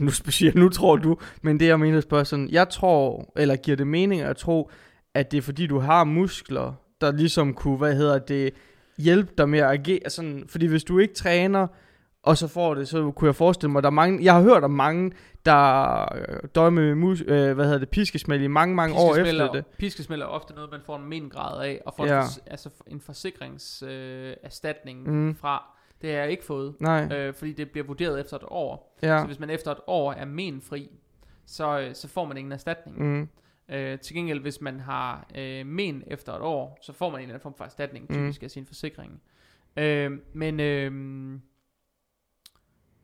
nu 0.00 0.10
siger 0.30 0.52
nu 0.54 0.68
tror 0.68 0.96
du, 0.96 1.16
men 1.42 1.60
det 1.60 1.66
jeg 1.66 1.80
mener 1.80 1.96
at 1.98 2.02
spørge 2.02 2.24
sådan, 2.24 2.48
jeg 2.50 2.68
tror, 2.68 3.32
eller 3.36 3.56
giver 3.56 3.76
det 3.76 3.86
mening 3.86 4.20
at 4.20 4.36
tro, 4.36 4.70
at 5.14 5.30
det 5.32 5.38
er 5.38 5.42
fordi 5.42 5.66
du 5.66 5.78
har 5.78 6.04
muskler, 6.04 6.72
der 7.00 7.12
ligesom 7.12 7.54
kunne, 7.54 7.76
hvad 7.78 7.94
hedder 7.96 8.18
det, 8.18 8.54
hjælpe 9.02 9.32
dig 9.38 9.48
med 9.48 9.58
at 9.58 9.70
agere 9.70 10.10
sådan, 10.10 10.44
fordi 10.48 10.66
hvis 10.66 10.84
du 10.84 10.98
ikke 10.98 11.14
træner, 11.14 11.66
og 12.22 12.36
så 12.36 12.48
får 12.48 12.74
det, 12.74 12.88
så 12.88 13.10
kunne 13.10 13.28
jeg 13.28 13.34
forestille 13.34 13.72
mig, 13.72 13.82
der 13.82 13.86
er 13.88 13.90
mange, 13.90 14.24
jeg 14.24 14.34
har 14.34 14.42
hørt 14.42 14.64
om 14.64 14.70
mange, 14.70 15.12
der 15.46 16.00
øh, 16.14 16.38
døjer 16.54 16.70
med 16.70 16.94
mus, 16.94 17.20
øh, 17.26 17.52
hvad 17.52 17.64
hedder 17.64 17.78
det, 17.78 17.88
piskesmæld 17.88 18.42
i 18.42 18.46
mange, 18.46 18.74
mange 18.74 18.96
år 18.96 19.16
efter 19.16 19.44
er- 19.44 19.52
det. 19.52 19.64
Piskesmæld 19.78 20.22
er 20.22 20.26
ofte 20.26 20.54
noget, 20.54 20.70
man 20.70 20.80
får 20.86 20.96
en 20.96 21.08
mengrad 21.08 21.64
af, 21.66 21.80
og 21.86 21.94
får 21.96 22.06
Ja. 22.06 22.22
altså 22.46 22.70
en 22.86 23.00
forsikringserstatning 23.00 25.08
øh, 25.08 25.14
Mm. 25.14 25.36
fra. 25.36 25.62
Det 26.02 26.10
har 26.10 26.18
jeg 26.18 26.30
ikke 26.30 26.44
fået, 26.44 26.74
Nej, 26.80 27.08
øh, 27.12 27.34
fordi 27.34 27.52
det 27.52 27.70
bliver 27.70 27.86
vurderet 27.86 28.20
efter 28.20 28.36
et 28.36 28.42
år. 28.48 28.98
ja. 29.02 29.20
Så 29.20 29.26
hvis 29.26 29.40
man 29.40 29.50
efter 29.50 29.70
et 29.70 29.78
år 29.86 30.12
er 30.12 30.24
menfri, 30.24 30.90
så, 31.46 31.80
øh, 31.80 31.94
så 31.94 32.08
får 32.08 32.24
man 32.24 32.36
ingen 32.36 32.52
erstatning. 32.52 32.98
Mm. 33.02 33.28
Øh, 33.72 33.98
til 33.98 34.16
gengæld, 34.16 34.40
hvis 34.40 34.60
man 34.60 34.80
har 34.80 35.30
øh, 35.38 35.66
men 35.66 36.02
efter 36.06 36.32
et 36.32 36.40
år, 36.42 36.78
så 36.82 36.92
får 36.92 37.10
man 37.10 37.18
en 37.18 37.22
eller 37.22 37.34
anden 37.34 37.42
form 37.42 37.54
for 37.54 37.64
erstatning, 37.64 38.06
Mm. 38.08 38.14
typisk 38.14 38.42
af 38.42 38.50
sin 38.50 38.66
forsikring. 38.66 39.22
Øh, 39.76 40.10
men 40.32 40.60
øh, 40.60 40.92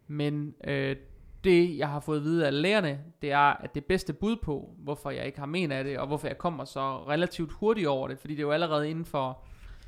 men 0.07 0.55
øh, 0.65 0.97
det, 1.45 1.79
jeg 1.79 1.89
har 1.89 2.01
fået 2.01 2.17
at 2.17 2.23
vide 2.25 2.47
af 2.47 2.63
lærerne, 2.63 3.01
det 3.23 3.33
er, 3.33 3.39
at 3.39 3.75
det 3.75 3.85
bedste 3.85 4.13
bud 4.13 4.37
på, 4.37 4.75
hvorfor 4.79 5.11
jeg 5.11 5.27
ikke 5.27 5.39
har 5.39 5.47
men 5.47 5.73
af 5.73 5.85
det, 5.85 5.99
og 5.99 6.07
hvorfor 6.07 6.27
jeg 6.27 6.39
kommer 6.39 6.65
så 6.65 6.81
relativt 7.09 7.53
hurtigt 7.53 7.87
over 7.89 8.09
det, 8.09 8.19
fordi 8.19 8.35
det 8.35 8.41
er 8.41 8.47
jo 8.47 8.51
allerede 8.53 8.91
inden 8.91 9.05
for 9.05 9.45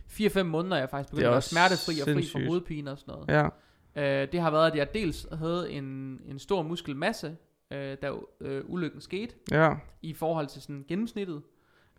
4-5 0.09 0.43
måneder, 0.43 0.77
jeg 0.77 0.91
faktisk 0.91 1.11
begyndte 1.11 1.29
at 1.29 1.33
være 1.33 1.43
smertefri 1.43 2.01
og 2.01 2.05
fri 2.15 2.27
for 2.33 2.47
hovedpine 2.47 2.91
og 2.91 2.99
sådan 2.99 3.15
noget. 3.15 3.51
Ja. 3.97 4.23
Øh, 4.23 4.33
det 4.33 4.41
har 4.41 4.51
været, 4.51 4.71
at 4.71 4.77
jeg 4.77 4.95
dels 4.95 5.27
havde 5.33 5.71
en, 5.73 5.85
en 6.27 6.39
stor 6.39 6.63
muskelmasse, 6.63 7.37
øh, 7.71 7.97
da 8.03 8.11
øh, 8.41 8.63
ulykken 8.65 9.01
skete, 9.01 9.35
Ja. 9.51 9.71
i 10.03 10.15
forhold 10.15 10.47
til 10.47 10.63
sådan 10.63 10.85
gennemsnittet. 10.89 11.43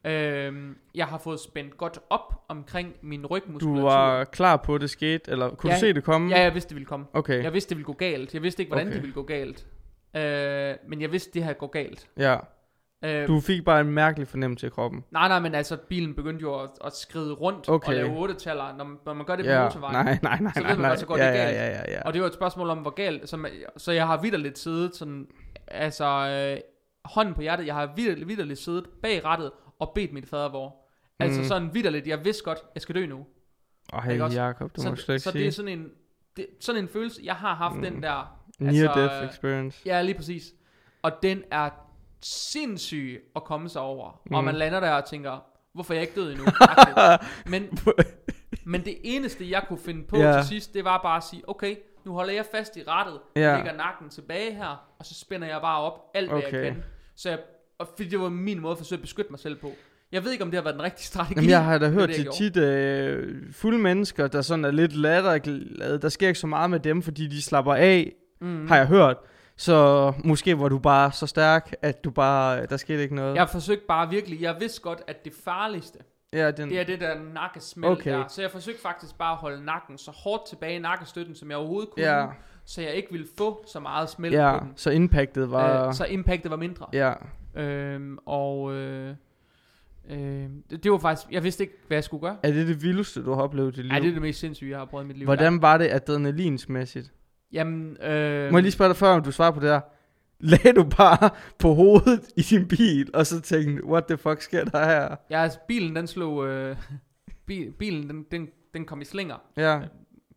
Øhm, 0.05 0.76
jeg 0.95 1.05
har 1.05 1.17
fået 1.17 1.39
spændt 1.39 1.78
godt 1.78 1.99
op 2.09 2.34
omkring 2.49 2.93
min 3.01 3.26
rygmuskulatur. 3.26 3.76
Du 3.82 3.82
var 3.95 4.24
klar 4.24 4.57
på, 4.57 4.76
at 4.76 4.82
det 4.82 4.89
skete, 4.89 5.32
eller 5.32 5.49
kunne 5.55 5.69
Ja, 5.69 5.76
du 5.76 5.80
se 5.80 5.93
det 5.93 6.03
komme? 6.03 6.30
Ja, 6.30 6.41
jeg 6.41 6.53
vidste, 6.53 6.69
det 6.69 6.76
ville 6.76 6.86
komme. 6.86 7.05
Okay, 7.13 7.43
Jeg 7.43 7.53
vidste, 7.53 7.69
det 7.69 7.78
ville 7.78 7.86
gå 7.86 7.93
galt. 7.93 8.34
Jeg 8.34 8.41
vidste 8.41 8.61
ikke, 8.63 8.69
hvordan 8.69 8.88
Okay. 8.88 8.93
det 8.95 9.01
ville 9.01 9.13
gå 9.13 9.24
galt. 9.24 9.65
Øh, 10.15 10.76
men 10.89 11.01
jeg 11.01 11.11
vidste, 11.11 11.32
det 11.34 11.43
her 11.43 11.53
går 11.53 11.67
galt. 11.67 12.09
ja. 12.17 12.38
Øh, 13.05 13.28
Du 13.28 13.39
fik 13.39 13.65
bare 13.65 13.82
en 13.82 13.88
mærkelig 13.91 14.28
fornemmelse 14.28 14.67
i 14.67 14.69
kroppen. 14.69 15.03
Nej, 15.11 15.28
nej, 15.28 15.39
men 15.39 15.55
altså, 15.55 15.78
bilen 15.78 16.13
begyndte 16.15 16.41
jo 16.41 16.59
at, 16.59 16.69
at 16.86 16.95
skride 16.95 17.34
rundt 17.34 17.69
Okay. 17.69 17.88
og 17.88 17.93
lave 17.93 18.17
otte 18.17 18.34
taller, 18.34 18.76
når, 18.78 18.84
man- 18.86 18.97
når 19.05 19.13
man 19.13 19.26
gør 19.26 19.36
det 19.36 19.45
på 19.45 19.51
Ja, 19.51 19.63
motorvejen. 19.63 20.05
nej, 20.05 20.19
nej, 20.24 20.39
nej, 20.41 20.51
Så 20.53 20.59
ved 20.59 20.63
nej, 20.67 20.74
man 20.76 20.82
nej. 20.82 20.89
godt, 20.89 20.99
så 20.99 21.05
går 21.05 21.17
ja, 21.17 21.28
det 21.32 21.38
ja, 21.38 21.43
galt. 21.43 21.55
ja, 21.57 21.65
ja, 21.67 21.82
ja. 21.91 22.01
Og 22.05 22.13
det 22.13 22.22
var 22.22 22.28
et 22.28 22.34
spørgsmål 22.34 22.69
om, 22.69 22.78
hvor 22.78 22.89
galt. 22.89 23.30
Så, 23.30 23.38
man, 23.38 23.51
så 23.78 23.91
jeg 23.91 24.07
har 24.07 24.22
vidderligt 24.22 24.59
siddet 24.59 24.95
sådan, 24.95 25.28
altså 25.74 26.05
øh, 26.05 26.61
hånden 27.05 27.34
på 27.36 27.41
hjertet, 27.41 27.65
jeg 27.65 27.76
har 27.76 27.93
vidderligt, 27.95 28.28
vidderligt 28.28 28.59
siddet 28.59 28.86
bag 29.01 29.26
rattet 29.26 29.51
og 29.80 29.91
bedt 29.95 30.13
mit 30.13 30.30
fadervor. 30.30 30.76
Altså 31.19 31.39
Mm. 31.41 31.45
sådan 31.47 31.74
vidderligt, 31.74 32.07
jeg 32.07 32.26
vidste 32.26 32.43
godt, 32.43 32.57
jeg 32.76 32.82
skal 32.82 32.95
dø 32.95 33.05
nu. 33.05 33.26
Åh, 33.93 34.07
Ikke? 34.11 34.26
Jacob, 34.26 34.76
du 34.76 34.82
må 34.89 34.95
så 34.95 35.01
slet 35.01 35.15
ikke 35.15 35.24
så 35.24 35.32
det 35.32 35.47
er 35.47 35.51
sådan 35.51 35.80
en, 35.80 35.88
det, 36.38 36.47
sådan 36.59 36.84
en 36.84 36.89
følelse, 36.89 37.22
jeg 37.24 37.36
har 37.36 37.55
haft 37.55 37.76
Mm. 37.76 37.82
den 37.82 38.03
der, 38.03 38.38
Near 38.59 38.89
altså, 38.89 38.99
death 39.01 39.24
øh, 39.24 39.30
experience. 39.30 39.82
ja 39.86 40.01
lige 40.01 40.15
præcis. 40.15 40.53
Og 41.01 41.11
den 41.24 41.43
er 41.51 41.69
sindssyg 42.22 43.24
at 43.36 43.43
komme 43.43 43.69
sig 43.69 43.82
over. 43.82 44.22
Mm. 44.26 44.36
Og 44.36 44.43
man 44.43 44.55
lander 44.55 44.80
der 44.80 44.91
og 44.91 45.05
tænker, 45.05 45.39
hvorfor 45.74 45.93
er 45.93 45.97
jeg 45.97 46.01
ikke 46.07 46.22
død 46.22 46.32
endnu? 46.32 46.45
Men, 47.51 47.80
men 48.72 48.86
det 48.86 48.97
eneste, 49.03 49.49
jeg 49.51 49.63
kunne 49.67 49.80
finde 49.80 50.03
på 50.07 50.17
Ja. 50.17 50.34
til 50.34 50.47
sidst, 50.47 50.74
det 50.74 50.84
var 50.84 50.99
bare 51.01 51.17
at 51.17 51.24
sige, 51.24 51.49
okay, 51.49 51.76
nu 52.06 52.14
holder 52.14 52.34
jeg 52.34 52.45
fast 52.52 52.78
i 52.78 52.84
rattet, 52.88 53.20
Ja. 53.36 53.56
lægger 53.56 53.74
nakken 53.78 54.10
tilbage 54.10 54.54
her, 54.54 54.86
og 54.99 55.06
så 55.06 55.14
spænder 55.20 55.47
jeg 55.47 55.62
bare 55.62 55.82
op 55.82 55.99
alt, 56.14 56.30
hvad 56.30 56.38
Okay. 56.47 56.64
jeg 56.66 56.74
kan. 56.74 56.84
Så 57.16 57.30
jeg, 57.30 57.39
og 57.80 57.88
fordi 57.95 58.10
det 58.10 58.20
var 58.20 58.30
min 58.30 58.60
måde 58.62 58.72
at 58.72 58.78
forsøge 58.78 58.97
at 58.97 59.02
beskytte 59.02 59.32
mig 59.32 59.39
selv 59.39 59.56
på. 59.56 59.72
Jeg 60.12 60.24
ved 60.24 60.32
ikke, 60.32 60.43
om 60.43 60.52
det 60.52 60.58
har 60.58 60.64
været 60.64 60.76
den 60.76 60.84
rigtige 60.84 61.06
strategi. 61.06 61.34
Jamen, 61.36 61.49
jeg 61.49 61.64
har 61.64 61.78
da 61.78 61.89
hørt 61.89 62.10
til 62.10 62.28
tit 62.38 62.58
øh, 62.58 63.54
fulde 63.54 63.78
mennesker, 63.78 64.28
der 64.28 64.41
sådan 64.41 64.66
er 64.66 64.72
lidt 64.72 64.95
latterglade. 64.95 65.97
Der 66.02 66.10
sker 66.10 66.28
ikke 66.28 66.39
så 66.39 66.47
meget 66.47 66.70
med 66.70 66.80
dem, 66.80 67.02
fordi 67.02 67.28
de 67.28 67.41
slapper 67.41 67.74
af, 67.74 68.14
mm. 68.41 68.68
har 68.68 68.78
jeg 68.78 68.88
hørt. 68.88 69.18
Så 69.58 70.14
måske 70.26 70.60
var 70.60 70.70
du 70.70 70.80
bare 70.80 71.12
så 71.12 71.28
stærk, 71.28 71.74
at 71.82 72.04
du 72.04 72.10
bare, 72.12 72.66
der 72.66 72.78
skete 72.78 73.04
ikke 73.04 73.16
noget. 73.16 73.36
Jeg 73.36 73.49
forsøgte 73.49 73.86
bare 73.88 74.10
virkelig, 74.10 74.41
jeg 74.41 74.56
vidste 74.60 74.82
godt, 74.82 74.99
at 75.08 75.26
det 75.26 75.34
farligste, 75.43 75.99
ja 76.34 76.51
den, 76.51 76.69
det 76.69 76.79
er 76.79 76.84
det 76.84 76.99
der 77.01 77.15
nakkesmæld 77.34 77.91
Okay. 77.91 78.11
der. 78.11 78.27
Så 78.27 78.41
jeg 78.41 78.51
forsøgte 78.51 78.82
faktisk 78.82 79.17
bare 79.17 79.32
at 79.32 79.38
holde 79.38 79.65
nakken 79.65 79.97
så 79.97 80.11
hårdt 80.11 80.47
tilbage 80.49 80.75
i 80.75 80.79
nakkestøtten, 80.79 81.36
som 81.36 81.49
jeg 81.49 81.57
overhovedet 81.57 81.89
kunne. 81.89 82.05
ja, 82.05 82.27
Så 82.65 82.82
jeg 82.82 82.93
ikke 82.93 83.11
ville 83.11 83.27
få 83.38 83.63
så 83.67 83.79
meget 83.79 84.09
smæld 84.09 84.34
ja, 84.34 84.57
på 84.59 84.65
den. 84.65 84.73
så 84.75 84.89
impactet 84.91 85.51
var... 85.51 85.88
Øh, 85.88 85.93
så 85.93 86.05
impactet 86.05 86.51
var 86.51 86.57
mindre. 86.57 86.86
ja, 86.93 87.13
Øhm, 87.55 88.17
og 88.25 88.73
øh, 88.73 89.15
øh, 90.09 90.17
det, 90.69 90.84
det 90.84 90.91
var 90.91 90.97
faktisk, 90.97 91.32
jeg 91.32 91.43
vidste 91.43 91.63
ikke, 91.63 91.73
hvad 91.88 91.97
jeg 91.97 92.03
skulle 92.03 92.21
gøre. 92.21 92.38
er 92.43 92.51
det 92.51 92.67
det 92.67 92.82
vildeste, 92.84 93.23
du 93.25 93.34
har 93.34 93.41
oplevet 93.41 93.67
i 93.73 93.75
dit 93.75 93.84
liv? 93.86 93.89
Nej, 93.89 93.99
det 93.99 94.07
er 94.09 94.13
det 94.13 94.21
mest 94.21 94.39
sindssyge, 94.39 94.71
jeg 94.71 94.79
har 94.79 94.86
prøvet 94.86 95.03
i 95.03 95.07
mit 95.07 95.17
liv. 95.17 95.25
Hvordan 95.25 95.61
var 95.61 95.77
det 95.77 95.89
adrenalinsmæssigt? 95.91 97.11
Jamen, 97.53 97.97
øh, 98.03 98.51
Må 98.51 98.57
jeg 98.57 98.63
lige 98.63 98.71
spørge 98.71 98.89
dig 98.89 98.95
før, 98.97 99.07
om 99.09 99.23
du 99.23 99.32
svarer 99.32 99.51
på 99.51 99.59
det 99.59 99.69
her? 99.69 99.82
Lagde 100.43 100.73
du 100.73 100.83
bare 100.97 101.29
på 101.59 101.73
hovedet 101.73 102.21
i 102.35 102.41
din 102.41 102.67
bil, 102.67 103.09
og 103.13 103.25
så 103.27 103.41
tænkte, 103.41 103.85
what 103.85 104.05
the 104.05 104.17
fuck 104.17 104.41
sker 104.41 104.65
der 104.65 104.85
her? 104.85 105.15
ja, 105.29 105.41
altså, 105.43 105.59
bilen 105.67 105.95
den 105.95 106.07
slog, 106.07 106.47
øh, 106.47 106.77
bil, 107.45 107.71
bilen 107.71 108.09
den, 108.09 108.23
den, 108.31 108.49
den 108.73 108.85
kom 108.85 109.01
i 109.01 109.05
slinger. 109.05 109.37
Ja, 109.57 109.81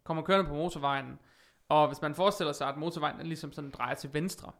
Kommer 0.05 0.23
kørende 0.23 0.49
på 0.51 0.55
motorvejen. 0.55 1.19
Og 1.69 1.89
hvis 1.89 2.03
man 2.03 2.15
forestiller 2.15 2.53
sig, 2.53 2.69
at 2.69 2.77
motorvejen 2.77 3.19
den 3.19 3.27
ligesom 3.27 3.53
sådan 3.53 3.71
drejer 3.71 3.95
til 3.95 4.11
venstre, 4.15 4.53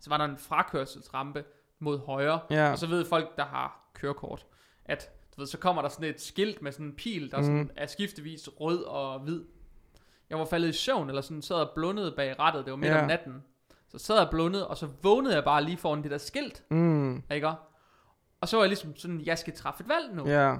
så 0.00 0.10
var 0.10 0.16
der 0.16 0.24
en 0.24 0.38
frakørselsrampe 0.38 1.44
mod 1.80 1.98
højre. 2.06 2.40
ja, 2.50 2.70
Og 2.70 2.78
så 2.78 2.86
ved 2.86 3.04
folk, 3.04 3.36
der 3.36 3.44
har 3.44 3.90
kørekort, 3.94 4.46
at 4.84 5.10
du 5.36 5.40
ved, 5.40 5.46
så 5.46 5.58
kommer 5.58 5.82
der 5.82 5.88
sådan 5.88 6.10
et 6.10 6.20
skilt 6.20 6.62
med 6.62 6.72
sådan 6.72 6.86
en 6.86 6.96
pil, 6.96 7.30
der 7.30 7.38
mm. 7.38 7.44
sådan 7.44 7.70
er 7.76 7.86
skiftevis 7.86 8.48
rød 8.60 8.82
og 8.84 9.20
hvid. 9.20 9.44
Jeg 10.30 10.38
var 10.38 10.44
faldet 10.44 10.68
i 10.68 10.72
søvn, 10.72 11.08
eller 11.08 11.22
sådan 11.22 11.42
sad 11.42 11.56
og 11.56 11.70
blundede 11.74 12.12
bag 12.16 12.38
rattet, 12.38 12.64
det 12.64 12.70
var 12.70 12.76
midt 12.76 12.92
Ja. 12.92 13.00
om 13.02 13.06
natten. 13.08 13.42
Så 13.90 13.98
sad 13.98 14.16
jeg 14.16 14.24
og 14.24 14.30
blundede, 14.30 14.68
og 14.68 14.76
så 14.76 14.88
vågnede 15.02 15.34
jeg 15.34 15.44
bare 15.44 15.64
lige 15.64 15.76
foran 15.76 16.02
det 16.02 16.10
der 16.10 16.18
skilt, 16.18 16.62
mm, 16.70 17.22
ikke? 17.32 17.48
Og 18.40 18.48
så 18.48 18.56
var 18.56 18.62
jeg 18.64 18.68
ligesom 18.68 18.96
sådan, 18.96 19.20
jeg 19.20 19.38
skal 19.38 19.56
træffe 19.56 19.82
et 19.84 19.88
valg 19.88 20.14
nu. 20.14 20.26
ja, 20.28 20.56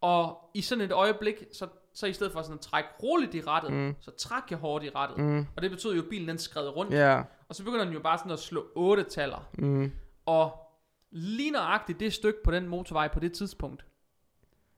Og 0.00 0.50
i 0.54 0.60
sådan 0.60 0.84
et 0.84 0.92
øjeblik, 0.92 1.44
så, 1.52 1.66
så 1.94 2.06
i 2.06 2.12
stedet 2.12 2.32
for 2.32 2.42
sådan 2.42 2.54
at 2.54 2.60
trække 2.60 2.88
roligt 3.02 3.34
i 3.34 3.40
rattet, 3.40 3.72
Mm. 3.72 3.94
så 4.00 4.10
trak 4.10 4.50
jeg 4.50 4.58
hårdt 4.58 4.84
i 4.84 4.90
rattet. 4.90 5.18
mm, 5.18 5.46
Og 5.56 5.62
det 5.62 5.70
betød 5.70 5.94
jo, 5.94 6.02
at 6.02 6.08
bilen 6.10 6.28
den 6.28 6.38
skred 6.38 6.68
rundt. 6.68 6.92
ja, 6.92 7.22
Og 7.48 7.54
så 7.54 7.64
begynder 7.64 7.84
den 7.84 7.94
jo 7.94 8.00
bare 8.00 8.18
sådan 8.18 8.32
at 8.32 8.38
slå 8.38 8.66
otte 8.76 9.02
taller. 9.02 9.48
mm, 9.58 9.92
Og 10.26 10.58
lige 11.10 11.50
nøjagtigt 11.50 12.00
det 12.00 12.12
stykke 12.12 12.38
på 12.44 12.50
den 12.50 12.68
motorvej 12.68 13.08
på 13.08 13.20
det 13.20 13.32
tidspunkt, 13.32 13.84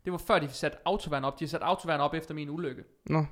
det 0.04 0.12
var 0.12 0.18
før 0.18 0.38
de 0.38 0.48
satte 0.48 0.78
autoværn 0.84 1.24
op. 1.24 1.40
De 1.40 1.48
satte 1.48 1.64
autoværn 1.66 2.00
op 2.00 2.14
efter 2.14 2.34
min 2.34 2.50
ulykke. 2.50 2.84
nå, 3.06 3.24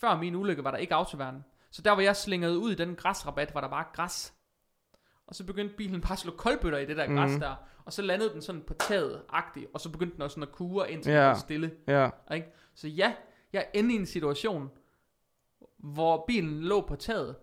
Før 0.00 0.16
min 0.16 0.34
ulykke 0.34 0.64
var 0.64 0.70
der 0.70 0.78
ikke 0.78 0.94
autoværn. 0.94 1.44
Så 1.70 1.82
der 1.82 1.90
var 1.90 2.00
jeg 2.02 2.16
slinget 2.16 2.54
ud 2.56 2.72
i 2.72 2.74
den 2.74 2.94
græsrabat, 2.96 3.54
var 3.54 3.60
der 3.60 3.68
bare 3.68 3.84
græs. 3.92 4.34
Og 5.26 5.34
så 5.34 5.44
begyndte 5.44 5.74
bilen 5.76 6.00
bare 6.00 6.12
at 6.12 6.18
slå 6.18 6.32
koldbøtter 6.32 6.78
i 6.78 6.86
det 6.86 6.96
der 6.96 7.06
græs 7.06 7.30
Mhm. 7.30 7.40
der. 7.40 7.54
Og 7.84 7.92
så 7.92 8.02
landede 8.02 8.32
den 8.32 8.42
sådan 8.42 8.62
på 8.62 8.74
taget 8.74 9.22
agtigt 9.28 9.66
og 9.74 9.80
så 9.80 9.88
begyndte 9.90 10.14
den 10.14 10.22
også 10.22 10.34
sådan 10.34 10.48
at 10.48 10.52
kure 10.52 10.90
indtil 10.92 11.12
Ja. 11.12 11.18
den 11.18 11.26
var 11.28 11.34
stille. 11.34 11.70
ja, 11.88 12.10
Ikke? 12.34 12.46
Så 12.74 12.88
ja, 12.88 13.14
jeg 13.52 13.66
endte 13.74 13.94
i 13.94 13.96
en 13.96 14.06
situation, 14.06 14.70
hvor 15.78 16.24
bilen 16.26 16.60
lå 16.60 16.80
på 16.80 16.96
taget. 16.96 17.36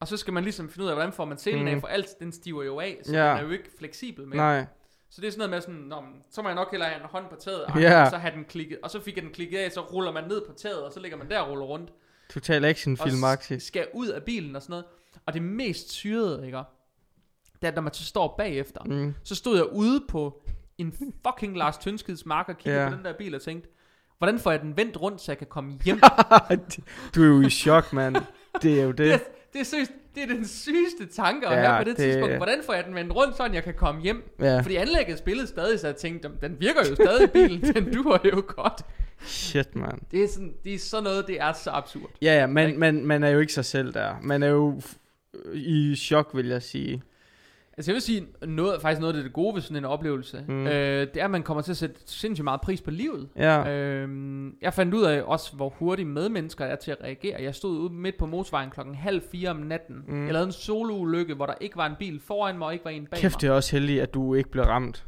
Og 0.00 0.08
så 0.08 0.16
skal 0.16 0.32
man 0.32 0.42
ligesom 0.42 0.68
finde 0.68 0.84
ud 0.84 0.88
af, 0.88 0.96
hvordan 0.96 1.12
får 1.12 1.24
man 1.24 1.38
selen 1.38 1.68
af, 1.68 1.72
Mhm. 1.74 1.80
for 1.80 1.88
alt 1.88 2.20
den 2.20 2.32
stiver 2.32 2.62
jo 2.62 2.80
af, 2.80 3.00
så 3.04 3.12
Ja. 3.16 3.28
den 3.28 3.36
er 3.38 3.42
jo 3.42 3.50
ikke 3.50 3.70
fleksibel 3.78 4.26
mere. 4.28 4.36
nej, 4.36 4.66
Så 5.12 5.20
det 5.20 5.26
er 5.26 5.32
sådan 5.32 5.38
noget 5.38 5.50
med 5.50 5.60
sådan, 5.60 5.74
Nå, 5.74 6.02
så 6.30 6.42
må 6.42 6.48
jeg 6.48 6.54
nok 6.56 6.70
hellere 6.70 6.88
have 6.90 7.02
en 7.02 7.08
hånd 7.08 7.28
på 7.30 7.36
taget, 7.36 7.64
Ja. 7.76 8.02
og 8.04 8.10
så 8.10 8.16
have 8.16 8.34
den 8.34 8.44
klikket, 8.44 8.78
og 8.82 8.90
så 8.90 9.00
fik 9.00 9.16
jeg 9.16 9.24
den 9.24 9.32
klikket 9.32 9.58
af, 9.58 9.72
så 9.72 9.80
ruller 9.80 10.12
man 10.12 10.24
ned 10.28 10.46
på 10.46 10.52
taget, 10.52 10.82
og 10.84 10.92
så 10.92 11.00
ligger 11.00 11.18
man 11.18 11.30
der 11.30 11.40
og 11.40 11.50
ruller 11.50 11.64
rundt. 11.66 11.92
Total 12.30 12.64
actionfilm 12.64 13.22
og 13.22 13.38
s- 13.42 13.62
skal 13.62 13.86
ud 13.94 14.08
af 14.08 14.22
bilen 14.22 14.56
og 14.56 14.62
sådan 14.62 14.70
noget. 14.72 14.84
Og 15.26 15.34
det 15.34 15.42
mest 15.42 15.90
syrede, 15.92 16.46
ikke? 16.46 16.58
Det 16.58 16.64
er, 17.62 17.68
at 17.68 17.74
når 17.74 17.82
man 17.82 17.94
så 17.94 18.04
står 18.04 18.34
bagefter, 18.38 18.80
Mm, 18.84 19.14
så 19.24 19.34
stod 19.34 19.56
jeg 19.56 19.66
ude 19.72 20.04
på 20.08 20.42
en 20.78 20.94
fucking 21.26 21.56
Lars 21.56 21.78
Tønskids 21.78 22.26
mark 22.26 22.48
og 22.48 22.58
kiggede 22.58 22.82
Ja. 22.82 22.88
på 22.90 22.96
den 22.96 23.04
der 23.04 23.12
bil 23.18 23.34
og 23.34 23.42
tænkte, 23.42 23.68
hvordan 24.18 24.38
får 24.38 24.50
jeg 24.50 24.60
den 24.60 24.76
vendt 24.76 25.00
rundt, 25.00 25.20
så 25.20 25.32
jeg 25.32 25.38
kan 25.38 25.46
komme 25.46 25.78
hjem? 25.84 26.00
du 27.14 27.22
er 27.22 27.26
jo 27.26 27.40
i 27.40 27.50
chok, 27.50 27.92
mand. 27.92 28.16
Det 28.62 28.80
er 28.80 28.84
jo 28.84 28.90
det. 28.90 28.98
det, 28.98 29.20
det 29.52 29.60
er 29.60 29.64
seriøst, 29.64 29.90
det 30.14 30.22
er 30.22 30.26
den 30.26 30.46
sygeste 30.48 31.06
tanke 31.06 31.46
at 31.48 31.58
Ja, 31.58 31.68
have 31.70 31.84
på 31.84 31.88
det, 31.90 31.96
det- 31.96 32.04
tidspunkt. 32.04 32.36
Hvordan 32.36 32.62
får 32.66 32.72
jeg 32.74 32.84
den 32.84 32.94
vendt 32.94 33.14
rundt, 33.14 33.36
så 33.36 33.48
jeg 33.52 33.64
kan 33.64 33.74
komme 33.74 34.02
hjem? 34.02 34.34
Ja. 34.40 34.60
Fordi 34.60 34.76
anlægget 34.76 35.18
spillede 35.18 35.46
stadig, 35.46 35.80
så 35.80 35.86
jeg 35.86 35.96
tænkte, 35.96 36.28
"Jamen, 36.28 36.40
den 36.40 36.60
virker 36.60 36.80
jo 36.88 36.94
stadig 36.94 37.30
bilen, 37.32 37.74
den 37.74 37.94
duer 37.94 38.18
jo 38.24 38.42
godt. 38.46 38.82
Shit, 39.24 39.76
mand. 39.76 40.00
Det 40.10 40.24
er, 40.24 40.28
sådan, 40.28 40.54
det 40.64 40.74
er 40.74 40.78
sådan 40.78 41.04
noget, 41.04 41.26
det 41.26 41.40
er 41.40 41.52
så 41.52 41.70
absurd. 41.70 42.10
Ja, 42.22 42.34
ja, 42.40 42.46
man, 42.46 42.66
Ikke? 42.68 42.80
man, 42.80 43.06
man 43.06 43.22
er 43.24 43.28
jo 43.30 43.38
ikke 43.38 43.52
sig 43.52 43.64
selv 43.64 43.94
der. 43.94 44.14
Man 44.22 44.42
er 44.42 44.48
jo 44.48 44.80
i 45.54 45.94
chok, 45.96 46.30
vil 46.34 46.46
jeg 46.46 46.62
sige. 46.62 47.02
Altså 47.76 47.90
jeg 47.90 47.94
vil 47.94 48.02
sige, 48.02 48.26
noget, 48.46 48.82
faktisk 48.82 49.00
noget 49.00 49.16
af 49.16 49.22
det 49.22 49.32
gode 49.32 49.54
ved 49.54 49.62
sådan 49.62 49.76
en 49.76 49.84
oplevelse, 49.84 50.44
Mm. 50.48 50.66
øh, 50.66 51.06
det 51.14 51.16
er, 51.16 51.24
at 51.24 51.30
man 51.30 51.42
kommer 51.42 51.62
til 51.62 51.70
at 51.72 51.76
sætte 51.76 51.96
sindssygt 52.06 52.44
meget 52.44 52.60
pris 52.60 52.80
på 52.80 52.90
livet. 52.90 53.28
Ja. 53.36 53.70
Øhm, 53.72 54.54
jeg 54.62 54.74
fandt 54.74 54.94
ud 54.94 55.02
af 55.02 55.22
også, 55.22 55.56
hvor 55.56 55.68
hurtigt 55.68 56.08
medmennesker 56.08 56.64
er 56.64 56.76
til 56.76 56.90
at 56.90 56.96
reagere. 57.04 57.42
Jeg 57.42 57.54
stod 57.54 57.78
ude 57.78 57.92
midt 57.92 58.18
på 58.18 58.26
motorvejen 58.26 58.70
klokken 58.70 58.94
halv 58.94 59.22
fire 59.32 59.50
om 59.50 59.56
natten. 59.56 59.96
Mm. 60.08 60.24
Jeg 60.24 60.32
lavede 60.32 60.46
en 60.46 60.52
soloulykke, 60.52 61.34
hvor 61.34 61.46
der 61.46 61.54
ikke 61.60 61.76
var 61.76 61.86
en 61.86 61.94
bil 61.98 62.20
foran 62.26 62.58
mig, 62.58 62.66
og 62.66 62.72
ikke 62.72 62.84
var 62.84 62.90
en 62.90 63.06
bag 63.06 63.20
Kæft, 63.20 63.34
mig. 63.34 63.40
det 63.40 63.48
er 63.48 63.52
også 63.52 63.72
heldigt, 63.76 64.02
at 64.02 64.14
du 64.14 64.34
ikke 64.34 64.50
blev 64.50 64.64
ramt. 64.64 65.04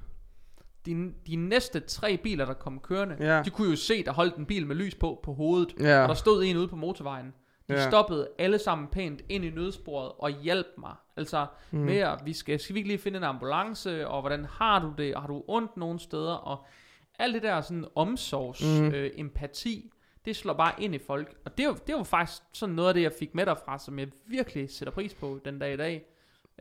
De, 0.86 1.12
de 1.26 1.36
næste 1.36 1.80
tre 1.80 2.16
biler, 2.16 2.44
der 2.44 2.54
kom 2.54 2.80
kørende, 2.80 3.16
Ja. 3.20 3.42
de 3.42 3.50
kunne 3.50 3.70
jo 3.70 3.76
se, 3.76 4.04
der 4.04 4.12
holdt 4.12 4.36
en 4.36 4.46
bil 4.46 4.66
med 4.66 4.76
lys 4.76 4.94
på 4.94 5.20
på 5.22 5.32
hovedet. 5.32 5.74
Ja. 5.80 6.02
Og 6.02 6.08
der 6.08 6.14
stod 6.14 6.44
en 6.44 6.56
ude 6.56 6.68
på 6.68 6.76
motorvejen. 6.76 7.34
De 7.68 7.74
Ja. 7.74 7.88
stoppede 7.90 8.28
alle 8.38 8.58
sammen 8.58 8.88
pænt 8.88 9.22
ind 9.28 9.44
i 9.44 9.50
nødsporet 9.50 10.12
og 10.18 10.30
hjalp 10.30 10.66
mig. 10.78 10.94
Altså 11.16 11.46
Mm. 11.70 11.78
med 11.78 11.96
at, 11.96 12.18
vi 12.24 12.32
skal, 12.32 12.60
skal 12.60 12.74
vi 12.74 12.78
ikke 12.78 12.88
lige 12.88 12.98
finde 12.98 13.16
en 13.18 13.24
ambulance, 13.24 14.08
og 14.08 14.20
hvordan 14.20 14.44
har 14.44 14.78
du 14.82 14.92
det, 14.98 15.14
og 15.14 15.20
har 15.20 15.28
du 15.28 15.44
ondt 15.48 15.76
nogen 15.76 15.98
steder, 15.98 16.32
og 16.34 16.64
alt 17.18 17.34
det 17.34 17.42
der 17.42 17.60
sådan 17.60 17.84
omsorgs, 17.94 18.64
Mm. 18.80 18.86
øh, 18.94 19.10
empati, 19.14 19.92
det 20.24 20.36
slår 20.36 20.54
bare 20.54 20.72
ind 20.78 20.94
i 20.94 20.98
folk. 20.98 21.34
Og 21.44 21.58
det 21.58 21.64
jo, 21.64 21.72
det 21.86 21.92
jo 21.92 22.02
faktisk 22.02 22.42
sådan 22.52 22.74
noget 22.74 22.88
af 22.88 22.94
det, 22.94 23.02
jeg 23.02 23.12
fik 23.18 23.34
med 23.34 23.46
derfra, 23.46 23.78
som 23.78 23.98
jeg 23.98 24.08
virkelig 24.26 24.70
sætter 24.70 24.92
pris 24.92 25.14
på 25.14 25.40
den 25.44 25.58
dag 25.58 25.74
i 25.74 25.76
dag. 25.76 26.04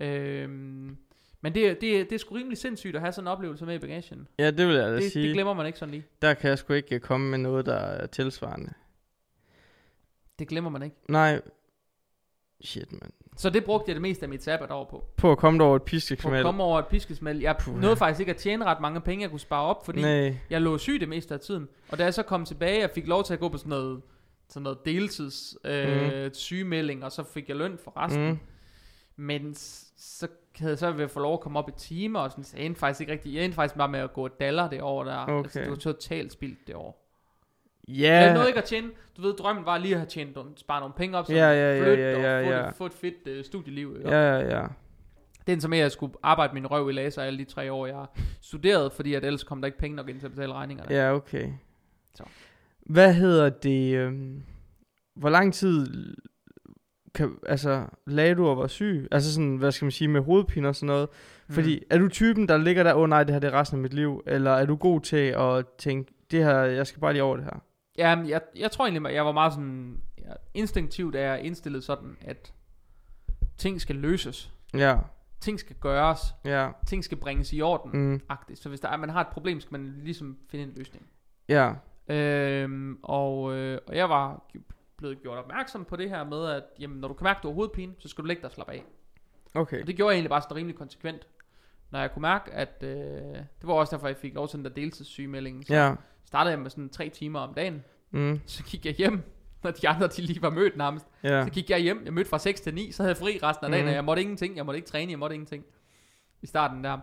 Øhm, 0.01 0.97
men 1.41 1.55
det, 1.55 1.81
det, 1.81 2.09
det 2.09 2.15
er 2.15 2.19
sgu 2.19 2.35
rimelig 2.35 2.57
sindssygt 2.57 2.95
at 2.95 3.01
have 3.01 3.11
sådan 3.11 3.23
en 3.27 3.31
oplevelse 3.31 3.65
med 3.65 3.75
i 3.75 3.79
bagagen. 3.79 4.27
Ja, 4.39 4.51
det 4.51 4.67
vil 4.67 4.75
jeg 4.75 4.85
da 4.85 4.95
Det, 4.95 5.11
sige. 5.11 5.25
det 5.27 5.33
glemmer 5.33 5.53
man 5.53 5.65
ikke 5.65 5.79
sådan 5.79 5.91
lige. 5.93 6.05
Der 6.21 6.33
kan 6.33 6.49
jeg 6.49 6.57
sgu 6.57 6.73
ikke 6.73 6.99
komme 6.99 7.29
med 7.29 7.37
noget, 7.37 7.65
der 7.65 7.75
er 7.75 8.07
tilsvarende. 8.07 8.73
Det 10.39 10.47
glemmer 10.47 10.69
man 10.69 10.81
ikke. 10.83 10.95
Nej. 11.09 11.41
Shit, 12.63 12.91
mand. 12.91 13.11
Så 13.37 13.49
det 13.49 13.63
brugte 13.65 13.89
jeg 13.89 13.95
det 13.95 14.01
meste 14.01 14.23
af 14.23 14.29
mit 14.29 14.43
sabbat 14.43 14.71
over 14.71 14.85
på. 14.85 15.03
På 15.17 15.31
at 15.31 15.37
komme 15.37 15.63
over 15.63 15.75
et 15.75 15.81
På 15.81 15.83
at 15.83 15.85
piskesmæld. 15.85 16.43
komme 16.43 16.63
over 16.63 16.79
et 16.79 16.87
piskesmæld. 16.87 17.39
Jeg 17.41 17.55
Puha. 17.59 17.79
nåede 17.79 17.95
faktisk 17.95 18.19
ikke 18.19 18.29
at 18.29 18.37
tjene 18.37 18.65
ret 18.65 18.81
mange 18.81 19.01
penge, 19.01 19.21
jeg 19.23 19.29
kunne 19.29 19.39
spare 19.39 19.61
op, 19.63 19.85
fordi 19.85 20.01
Nej. 20.01 20.37
jeg 20.49 20.61
lå 20.61 20.77
syg 20.77 20.99
det 20.99 21.09
meste 21.09 21.33
af 21.33 21.39
tiden. 21.39 21.67
Og 21.89 21.97
da 21.97 22.03
jeg 22.03 22.13
så 22.13 22.23
kom 22.23 22.45
tilbage, 22.45 22.79
jeg 22.81 22.89
fik 22.95 23.07
lov 23.07 23.23
til 23.23 23.33
at 23.33 23.39
gå 23.39 23.49
på 23.49 23.57
sådan 23.57 23.69
noget, 23.69 24.01
sådan 24.49 24.63
noget 24.63 24.77
deltids 24.85 25.55
øh, 25.65 26.25
mm. 26.25 26.33
sygemelding, 26.33 27.03
og 27.03 27.11
så 27.11 27.23
fik 27.23 27.49
jeg 27.49 27.57
løn 27.57 27.77
for 27.83 27.93
resten. 27.97 28.27
Mm. 28.29 28.39
Men 29.21 29.53
så 29.55 30.27
havde 30.59 30.71
jeg 30.71 30.77
så 30.77 30.91
ved 30.91 31.03
at 31.03 31.11
få 31.11 31.19
lov 31.19 31.33
at 31.33 31.39
komme 31.39 31.59
op 31.59 31.69
i 31.69 31.71
timer, 31.77 32.19
og 32.19 32.31
sådan, 32.31 32.43
så 32.43 32.57
jeg 32.57 32.65
endte 32.65 32.79
faktisk 32.79 33.01
ikke 33.01 33.13
rigtig, 33.13 33.33
jeg 33.35 33.43
endte 33.43 33.55
faktisk 33.55 33.77
bare 33.77 33.89
med 33.89 33.99
at 33.99 34.13
gå 34.13 34.25
et 34.25 34.39
daller 34.39 34.69
det 34.69 34.81
år 34.81 35.03
der. 35.03 35.17
Okay. 35.17 35.43
Altså, 35.43 35.59
det 35.59 35.69
var 35.69 35.75
totalt 35.75 36.31
spildt 36.31 36.67
det 36.67 36.75
år. 36.75 37.07
Ja. 37.87 38.13
Jeg 38.17 38.33
nåede 38.33 38.47
ikke 38.47 38.57
at 38.59 38.65
tjene, 38.65 38.87
du 39.17 39.21
ved, 39.21 39.33
drømmen 39.33 39.65
var 39.65 39.77
lige 39.77 39.93
at 39.93 39.99
have 39.99 40.09
tjent, 40.09 40.35
nogle- 40.35 40.51
spare 40.57 40.79
nogle 40.79 40.93
penge 40.97 41.17
op, 41.17 41.25
så 41.25 41.33
ja, 41.33 41.49
ja, 41.51 41.83
flytte 41.83 42.03
ja, 42.03 42.09
ja, 42.11 42.37
og 42.39 42.45
få, 42.45 42.51
ja. 42.51 42.65
Det, 42.67 42.75
få 42.75 42.85
et 42.85 42.93
fedt 42.93 43.27
øh, 43.27 43.45
studieliv. 43.45 43.97
Ja, 44.05 44.09
ja, 44.39 44.59
ja. 44.59 44.67
Den 45.47 45.61
som 45.61 45.73
at 45.73 45.79
jeg 45.79 45.91
skulle 45.91 46.13
arbejde 46.23 46.53
min 46.53 46.67
røv 46.71 46.89
i 46.89 46.93
laser 46.93 47.21
alle 47.21 47.39
de 47.39 47.43
tre 47.43 47.71
år, 47.71 47.85
jeg 47.85 47.95
har 47.95 48.17
studeret, 48.41 48.91
fordi 48.91 49.13
at 49.13 49.25
ellers 49.25 49.43
kom 49.43 49.61
der 49.61 49.65
ikke 49.65 49.77
penge 49.77 49.95
nok 49.95 50.09
ind 50.09 50.19
til 50.19 50.25
at 50.27 50.31
betale 50.31 50.53
regningerne. 50.53 50.93
Ja, 50.95 51.13
okay. 51.13 51.49
Så. 52.15 52.23
Hvad 52.85 53.13
hedder 53.13 53.49
det? 53.49 53.95
øhm, 53.95 54.43
Hvor 55.15 55.29
lang 55.29 55.53
tid 55.53 55.87
kan, 57.13 57.37
altså, 57.45 57.85
lagde 58.07 58.35
du 58.35 58.47
og 58.47 58.57
var 58.57 58.67
syg? 58.67 59.07
Altså 59.11 59.33
sådan, 59.33 59.55
hvad 59.55 59.71
skal 59.71 59.85
man 59.85 59.91
sige, 59.91 60.07
med 60.07 60.21
hovedpine 60.21 60.67
og 60.67 60.75
sådan 60.75 60.87
noget? 60.87 61.09
Mm. 61.47 61.53
Fordi, 61.53 61.83
er 61.89 61.97
du 61.97 62.07
typen, 62.07 62.47
der 62.47 62.57
ligger 62.57 62.83
der, 62.83 62.93
åh 62.93 63.01
oh, 63.01 63.09
nej, 63.09 63.23
det 63.23 63.33
her 63.35 63.39
det 63.39 63.53
er 63.53 63.59
resten 63.59 63.77
af 63.77 63.81
mit 63.81 63.93
liv? 63.93 64.23
Eller 64.25 64.51
er 64.51 64.65
du 64.65 64.75
god 64.75 65.01
til 65.01 65.17
at 65.37 65.65
tænke, 65.77 66.13
det 66.31 66.43
her, 66.43 66.57
jeg 66.59 66.87
skal 66.87 66.99
bare 67.01 67.13
lige 67.13 67.23
over 67.23 67.35
det 67.35 67.45
her? 67.45 67.59
Jamen, 67.97 68.29
jeg, 68.29 68.41
jeg 68.55 68.71
tror 68.71 68.85
egentlig, 68.87 69.13
jeg 69.13 69.25
var 69.25 69.31
meget 69.31 69.53
sådan... 69.53 69.97
Ja, 70.17 70.33
instinktivt 70.53 71.15
er 71.15 71.19
jeg 71.33 71.41
indstillet 71.41 71.83
sådan, 71.83 72.17
at 72.21 72.53
ting 73.57 73.81
skal 73.81 73.95
løses. 73.95 74.51
Ja, 74.73 74.97
Ting 75.41 75.59
skal 75.59 75.75
gøres. 75.75 76.19
ja, 76.45 76.69
Ting 76.87 77.03
skal 77.03 77.17
bringes 77.17 77.53
i 77.53 77.61
orden. 77.61 77.91
Mm. 77.93 78.21
mm, 78.49 78.55
Så 78.55 78.69
hvis 78.69 78.79
der 78.79 78.89
er, 78.89 78.97
man 78.97 79.09
har 79.09 79.21
et 79.21 79.27
problem, 79.27 79.59
skal 79.59 79.79
man 79.79 79.93
ligesom 80.03 80.37
finde 80.49 80.65
en 80.65 80.73
løsning. 80.75 81.05
ja, 81.49 81.73
Øhm, 82.09 82.97
og, 83.03 83.53
øh, 83.55 83.77
og 83.87 83.95
jeg 83.95 84.09
var 84.09 84.43
blevet 85.01 85.21
gjort 85.21 85.37
opmærksom 85.37 85.85
på 85.85 85.95
det 85.95 86.09
her 86.09 86.23
med, 86.23 86.45
at 86.45 86.63
jamen, 86.79 86.97
når 86.99 87.07
du 87.07 87.13
kan 87.13 87.23
mærke, 87.23 87.37
at 87.37 87.43
du 87.43 87.47
har 87.47 87.55
hovedpine, 87.55 87.93
så 87.99 88.07
skal 88.07 88.21
du 88.21 88.27
lægge 88.27 88.41
dig 88.41 88.47
og 88.49 88.53
slappe 88.53 88.73
af. 88.73 88.83
okay. 89.55 89.81
Og 89.81 89.87
det 89.87 89.95
gjorde 89.95 90.09
jeg 90.11 90.15
egentlig 90.17 90.29
bare 90.29 90.41
sådan 90.41 90.55
rimelig 90.57 90.77
konsekvent. 90.77 91.27
Når 91.91 91.99
jeg 91.99 92.11
kunne 92.11 92.21
mærke, 92.21 92.51
at... 92.51 92.77
Øh, 92.81 92.89
det 93.35 93.45
var 93.63 93.73
også 93.73 93.95
derfor, 93.95 94.07
jeg 94.07 94.17
fik 94.17 94.33
lov 94.33 94.47
til 94.47 94.57
den 94.57 94.65
der 94.65 94.71
deltidssygemelding. 94.71 95.67
Så 95.67 95.73
Ja, 95.73 95.95
startede 96.25 96.51
jeg 96.51 96.59
med 96.59 96.69
sådan 96.69 96.89
tre 96.89 97.09
timer 97.09 97.39
om 97.39 97.53
dagen. 97.53 97.83
mm, 98.11 98.39
Så 98.45 98.63
gik 98.63 98.85
jeg 98.85 98.93
hjem, 98.93 99.21
når 99.63 99.71
de 99.71 99.87
andre 99.89 100.07
de 100.07 100.21
lige 100.21 100.41
var 100.41 100.49
mødt 100.49 100.77
nærmest. 100.77 101.05
ja, 101.23 101.43
Så 101.45 101.49
gik 101.51 101.69
jeg 101.69 101.79
hjem, 101.79 102.01
jeg 102.05 102.13
mødte 102.13 102.29
fra 102.29 102.39
6 102.39 102.61
til 102.61 102.73
9, 102.73 102.91
så 102.91 103.03
havde 103.03 103.09
jeg 103.09 103.17
fri 103.17 103.39
resten 103.43 103.65
af 103.65 103.71
dagen, 103.71 103.85
Mhm. 103.85 103.89
og 103.89 103.95
jeg 103.95 104.05
måtte 104.05 104.21
ingenting, 104.21 104.57
jeg 104.57 104.65
måtte 104.65 104.77
ikke 104.77 104.87
træne, 104.89 105.11
jeg 105.11 105.19
måtte 105.19 105.33
ingenting. 105.33 105.65
I 106.41 106.45
starten 106.47 106.83
der. 106.83 106.97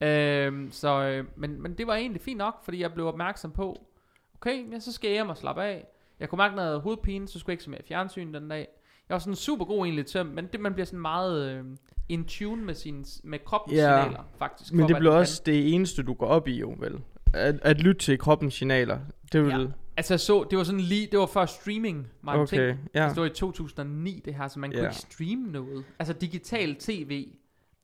Øhm, 0.00 0.70
så, 0.72 1.02
øh, 1.02 1.24
men, 1.36 1.62
men 1.62 1.78
det 1.78 1.86
var 1.86 1.94
egentlig 1.94 2.22
fint 2.22 2.38
nok, 2.38 2.64
fordi 2.64 2.80
jeg 2.80 2.92
blev 2.94 3.06
opmærksom 3.06 3.52
på, 3.52 3.86
okay, 4.34 4.72
ja, 4.72 4.78
så 4.80 4.92
skal 4.92 5.08
jeg 5.08 5.14
hjem 5.16 5.28
og 5.28 5.36
slappe 5.36 5.62
af. 5.64 5.86
Jeg 6.20 6.28
kunne 6.28 6.36
mærke, 6.36 6.58
havde 6.60 6.80
hovedpine, 6.80 7.28
så 7.28 7.38
skulle 7.38 7.50
jeg 7.50 7.54
ikke 7.54 7.64
se 7.64 7.70
mere 7.70 7.80
fjernsyn 7.88 8.34
den 8.34 8.48
dag. 8.48 8.68
Jeg 9.08 9.14
var 9.14 9.18
sådan 9.18 9.34
super 9.34 9.64
god 9.64 9.86
egentlig 9.86 10.06
til, 10.06 10.26
men 10.26 10.46
det, 10.52 10.60
man 10.60 10.72
bliver 10.74 10.86
sådan 10.86 11.00
meget 11.00 11.50
øh, 11.50 11.64
in 12.08 12.24
tune 12.24 12.64
med, 12.64 12.74
sin, 12.74 13.04
med 13.24 13.38
kroppens 13.44 13.76
Ja. 13.76 14.02
signaler, 14.02 14.22
faktisk. 14.38 14.72
Men 14.72 14.80
for, 14.80 14.86
det 14.86 14.96
bliver 14.96 15.14
også 15.14 15.42
det 15.46 15.74
eneste, 15.74 16.02
du 16.02 16.14
går 16.14 16.26
op 16.26 16.48
i, 16.48 16.58
jo 16.60 16.74
vel? 16.78 17.00
At, 17.34 17.58
at 17.62 17.80
lytte 17.80 18.00
til 18.00 18.18
kroppens 18.18 18.54
signaler. 18.54 18.98
Det 19.32 19.44
vil... 19.44 19.50
Ja. 19.50 19.66
Altså 19.96 20.14
jeg 20.14 20.20
så, 20.20 20.46
det 20.50 20.58
var 20.58 20.64
sådan 20.64 20.80
lige, 20.80 21.08
det 21.10 21.18
var 21.18 21.26
før 21.26 21.46
streaming 21.46 22.06
var 22.22 22.40
en 22.40 22.46
ting. 22.46 22.62
Okay, 22.62 22.76
ja. 22.94 23.02
Altså, 23.02 23.14
det 23.14 23.20
var 23.20 23.26
i 23.26 23.34
2009 23.34 24.22
det 24.24 24.34
her, 24.34 24.48
så 24.48 24.58
man 24.58 24.70
kunne 24.70 24.80
Ja. 24.82 24.88
ikke 24.88 24.96
streame 25.00 25.52
noget. 25.52 25.84
Altså 25.98 26.12
digital 26.14 26.74
tv 26.74 27.26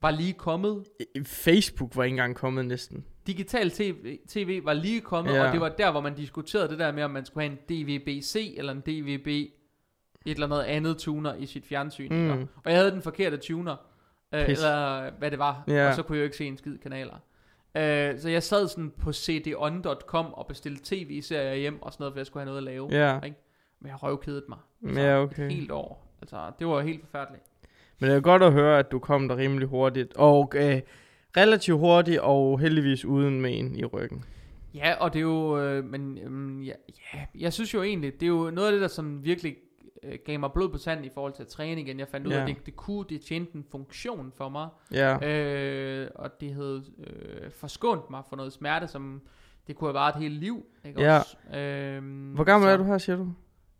var 0.01 0.11
lige 0.11 0.33
kommet. 0.33 0.83
Facebook 1.25 1.95
var 1.95 2.03
ikke 2.03 2.13
engang 2.13 2.35
kommet 2.35 2.65
næsten. 2.65 3.05
Digital 3.27 3.71
TV, 3.71 4.17
TV 4.27 4.61
var 4.65 4.73
lige 4.73 5.01
kommet, 5.01 5.33
Ja. 5.33 5.47
og 5.47 5.53
det 5.53 5.61
var 5.61 5.69
der, 5.69 5.91
hvor 5.91 6.01
man 6.01 6.15
diskuterede 6.15 6.69
det 6.69 6.79
der 6.79 6.91
med, 6.91 7.03
om 7.03 7.11
man 7.11 7.25
skulle 7.25 7.49
have 7.49 7.57
en 7.69 7.85
DVB-C 7.85 8.53
eller 8.57 8.71
en 8.71 8.79
DVB 8.81 9.27
et 9.27 9.51
eller 10.25 10.47
andet 10.47 10.61
andet 10.63 10.97
tuner 10.97 11.35
i 11.35 11.45
sit 11.45 11.65
fjernsyn. 11.65 12.13
Mm. 12.13 12.31
Og 12.41 12.47
jeg 12.65 12.75
havde 12.75 12.91
den 12.91 13.01
forkerte 13.01 13.37
tuner, 13.37 13.75
øh, 14.33 14.45
Pis. 14.45 14.57
eller 14.59 15.09
hvad 15.19 15.31
det 15.31 15.39
var, 15.39 15.63
Ja. 15.67 15.87
og 15.87 15.95
så 15.95 16.03
kunne 16.03 16.15
jeg 16.17 16.21
jo 16.21 16.25
ikke 16.25 16.37
se 16.37 16.45
en 16.45 16.57
skid 16.57 16.77
kanaler. 16.77 17.15
Øh, 17.77 18.19
så 18.19 18.29
jeg 18.29 18.43
sad 18.43 18.67
sådan 18.67 18.91
på 19.01 19.13
cdon.com 19.13 20.25
og 20.33 20.47
bestilte 20.47 20.81
tv-serier 20.95 21.55
hjem 21.55 21.81
og 21.81 21.93
sådan 21.93 22.01
noget, 22.03 22.13
for 22.13 22.19
jeg 22.19 22.25
skulle 22.25 22.41
have 22.41 22.45
noget 22.45 22.57
at 22.57 22.63
lave. 22.63 22.87
Ja, 22.91 23.21
Ikke? 23.25 23.37
Men 23.79 23.89
jeg 23.89 24.03
røvkedede 24.03 24.45
mig. 24.49 24.57
ja 24.95 25.21
okay. 25.21 25.45
Et 25.45 25.51
helt 25.51 25.71
år. 25.71 26.15
Altså, 26.21 26.51
det 26.59 26.67
var 26.67 26.81
helt 26.81 27.01
forfærdeligt. 27.01 27.43
Men 27.99 28.09
det 28.09 28.15
er 28.17 28.21
godt 28.21 28.43
at 28.43 28.51
høre, 28.53 28.79
at 28.79 28.91
du 28.91 28.99
kom 28.99 29.27
der 29.27 29.37
rimelig 29.37 29.67
hurtigt. 29.67 30.13
Og 30.17 30.51
øh, 30.55 30.81
relativt 31.37 31.79
hurtigt, 31.79 32.19
og 32.19 32.59
heldigvis 32.59 33.05
uden 33.05 33.41
men 33.41 33.75
i 33.75 33.85
ryggen. 33.85 34.23
Ja, 34.73 34.93
og 34.99 35.13
det 35.13 35.19
er 35.19 35.23
jo, 35.23 35.59
øh, 35.59 35.83
men 35.83 36.17
øhm, 36.17 36.61
ja, 36.61 36.73
ja, 37.13 37.25
jeg 37.39 37.53
synes 37.53 37.73
jo 37.73 37.83
egentlig, 37.83 38.13
det 38.13 38.23
er 38.23 38.27
jo 38.29 38.51
noget 38.53 38.67
af 38.67 38.71
det, 38.71 38.81
der 38.81 38.87
som 38.87 39.23
virkelig 39.23 39.55
øh, 40.03 40.17
gav 40.25 40.39
mig 40.39 40.51
blod 40.51 40.69
på 40.69 40.77
tanden 40.77 41.05
i 41.05 41.09
forhold 41.13 41.33
til 41.33 41.41
at 41.43 41.47
træne 41.47 41.81
igen. 41.81 41.99
Jeg 41.99 42.07
fandt 42.07 42.27
ud 42.27 42.31
af, 42.31 42.35
Ja. 42.37 42.41
at 42.41 42.47
det, 42.57 42.65
det 42.65 42.75
kunne, 42.75 43.05
det 43.09 43.21
tjente 43.21 43.55
en 43.55 43.65
funktion 43.71 44.31
for 44.37 44.49
mig, 44.49 44.67
Ja, 44.91 45.29
øh, 45.29 46.09
og 46.15 46.31
det 46.41 46.53
havde 46.53 46.83
øh, 47.07 47.51
forskånt 47.51 48.09
mig 48.09 48.23
for 48.29 48.35
noget 48.35 48.53
smerte, 48.53 48.87
som 48.87 49.21
det 49.67 49.75
kunne 49.75 49.87
have 49.87 49.93
varet 49.93 50.15
et 50.15 50.21
helt 50.21 50.39
liv. 50.39 50.65
Ikke 50.85 51.01
Ja. 51.01 51.17
også? 51.19 51.37
Øhm, 51.59 52.31
hvor 52.33 52.43
gammel 52.43 52.67
så 52.67 52.71
er 52.71 52.77
du 52.77 52.83
her, 52.83 52.97
siger 52.97 53.15
du? 53.15 53.33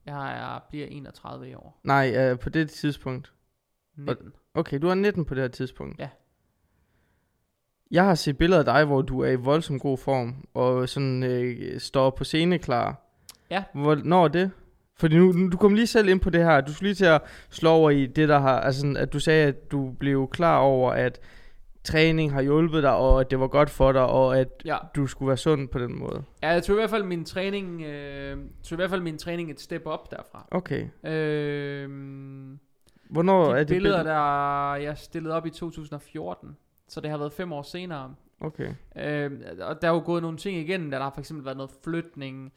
Jeg 0.06 0.38
er, 0.56 0.60
bliver 0.70 0.88
31 0.88 1.49
i 1.49 1.53
år. 1.53 1.80
Nej, 1.84 2.14
øh, 2.18 2.39
på 2.39 2.49
det 2.49 2.70
tidspunkt. 2.70 3.34
19. 3.97 4.34
Okay, 4.53 4.80
du 4.82 4.88
er 4.88 4.95
19 4.95 5.26
på 5.26 5.36
det 5.36 5.41
her 5.43 5.47
tidspunkt. 5.47 5.99
Ja. 5.99 6.10
Jeg 7.91 8.05
har 8.05 8.15
set 8.15 8.38
billeder 8.38 8.59
af 8.59 8.65
dig, 8.65 8.86
hvor 8.86 9.01
du 9.01 9.19
er 9.21 9.29
i 9.31 9.36
voldsom 9.36 9.79
god 9.79 9.97
form, 9.97 10.36
og 10.53 10.89
sådan 10.89 11.23
øh, 11.23 11.79
står 11.79 12.09
på 12.09 12.23
scene 12.23 12.57
klar. 12.57 13.01
Ja. 13.49 13.63
Hvornår 13.73 14.23
er 14.23 14.27
det? 14.27 14.51
Fordi 14.97 15.17
nu, 15.17 15.31
nu, 15.31 15.49
du 15.49 15.57
kom 15.57 15.73
lige 15.73 15.88
selv 15.88 16.09
ind 16.09 16.19
på 16.19 16.29
det 16.29 16.43
her. 16.43 16.61
Du 16.61 16.73
skulle 16.73 16.88
lige 16.88 16.95
til 16.95 17.05
at 17.05 17.21
slå 17.49 17.69
over 17.69 17.89
i 17.89 18.05
det, 18.05 18.29
der 18.29 18.39
har... 18.39 18.59
Altså, 18.59 18.95
at 18.97 19.13
du 19.13 19.19
sagde, 19.19 19.47
at 19.47 19.71
du 19.71 19.91
blev 19.99 20.27
klar 20.31 20.57
over, 20.57 20.91
at 20.91 21.19
træning 21.83 22.33
har 22.33 22.41
hjulpet 22.41 22.83
dig, 22.83 22.95
og 22.95 23.21
at 23.21 23.31
det 23.31 23.39
var 23.39 23.47
godt 23.47 23.69
for 23.69 23.91
dig, 23.91 24.05
og 24.05 24.39
at 24.39 24.47
Ja. 24.65 24.77
du 24.95 25.07
skulle 25.07 25.27
være 25.27 25.38
sund 25.38 25.67
på 25.69 25.79
den 25.79 25.99
måde. 25.99 26.23
ja, 26.43 26.49
jeg 26.49 26.63
tog 26.63 26.75
i 26.75 26.79
hvert 26.79 26.89
fald 26.89 27.03
min 27.03 27.25
træning, 27.25 27.81
øh, 27.81 28.38
tog 28.63 28.75
i 28.75 28.75
hvert 28.75 28.89
fald 28.89 29.01
min 29.01 29.17
træning 29.17 29.51
et 29.51 29.59
step 29.61 29.81
op 29.86 30.11
derfra. 30.11 30.47
Okay. 30.51 30.86
Øh, 31.05 31.89
Hvornår 33.09 33.45
de 33.45 33.51
er 33.51 33.57
det 33.57 33.67
billeder, 33.67 33.97
billede? 33.97 34.15
der 34.15 34.75
jeg 34.75 34.97
stillede 34.97 35.36
op 35.36 35.45
i 35.45 35.49
2014, 35.49 36.49
så 36.88 37.01
det 37.01 37.09
har 37.11 37.17
været 37.17 37.33
fem 37.33 37.51
år 37.53 37.61
senere. 37.61 38.15
Okay. 38.39 38.73
Øh, 38.95 39.31
og 39.59 39.81
der 39.81 39.88
er 39.88 39.91
jo 39.93 40.01
gået 40.05 40.21
nogle 40.21 40.38
ting 40.38 40.57
igen, 40.57 40.91
der 40.91 40.99
har 40.99 41.09
for 41.09 41.19
eksempel 41.19 41.45
været 41.45 41.57
noget 41.57 41.71
flytning 41.83 42.53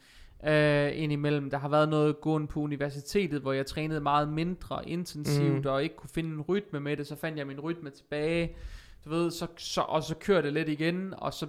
øh, 0.47 0.91
indimellem. 0.99 1.49
Der 1.49 1.57
har 1.57 1.69
været 1.69 1.89
noget 1.89 2.21
gående 2.21 2.47
på 2.47 2.59
universitetet, 2.59 3.41
hvor 3.41 3.53
jeg 3.53 3.65
trænede 3.65 4.01
meget 4.01 4.29
mindre 4.29 4.89
intensivt, 4.89 5.65
Mm. 5.65 5.71
og 5.71 5.83
ikke 5.83 5.95
kunne 5.95 6.09
finde 6.09 6.29
en 6.29 6.41
rytme 6.41 6.79
med 6.79 6.97
det. 6.97 7.07
Så 7.07 7.15
fandt 7.15 7.37
jeg 7.37 7.47
min 7.47 7.59
rytme 7.59 7.89
tilbage, 7.89 8.55
du 9.05 9.09
ved, 9.09 9.31
så, 9.31 9.47
så, 9.57 9.81
og 9.81 10.03
så 10.03 10.15
kørte 10.15 10.45
det 10.45 10.53
lidt 10.53 10.69
igen, 10.69 11.13
og 11.17 11.33
så 11.33 11.47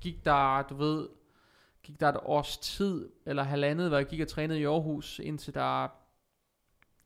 gik 0.00 0.24
der, 0.24 0.62
du 0.62 0.74
ved, 0.74 1.08
gik 1.82 2.00
der 2.00 2.08
et 2.08 2.16
års 2.22 2.58
tid, 2.58 3.08
eller 3.26 3.42
halvandet, 3.42 3.88
hvor 3.88 3.96
jeg 3.96 4.06
gik 4.06 4.20
og 4.20 4.28
trænede 4.28 4.60
i 4.60 4.64
Aarhus, 4.64 5.18
indtil 5.18 5.54
der, 5.54 5.60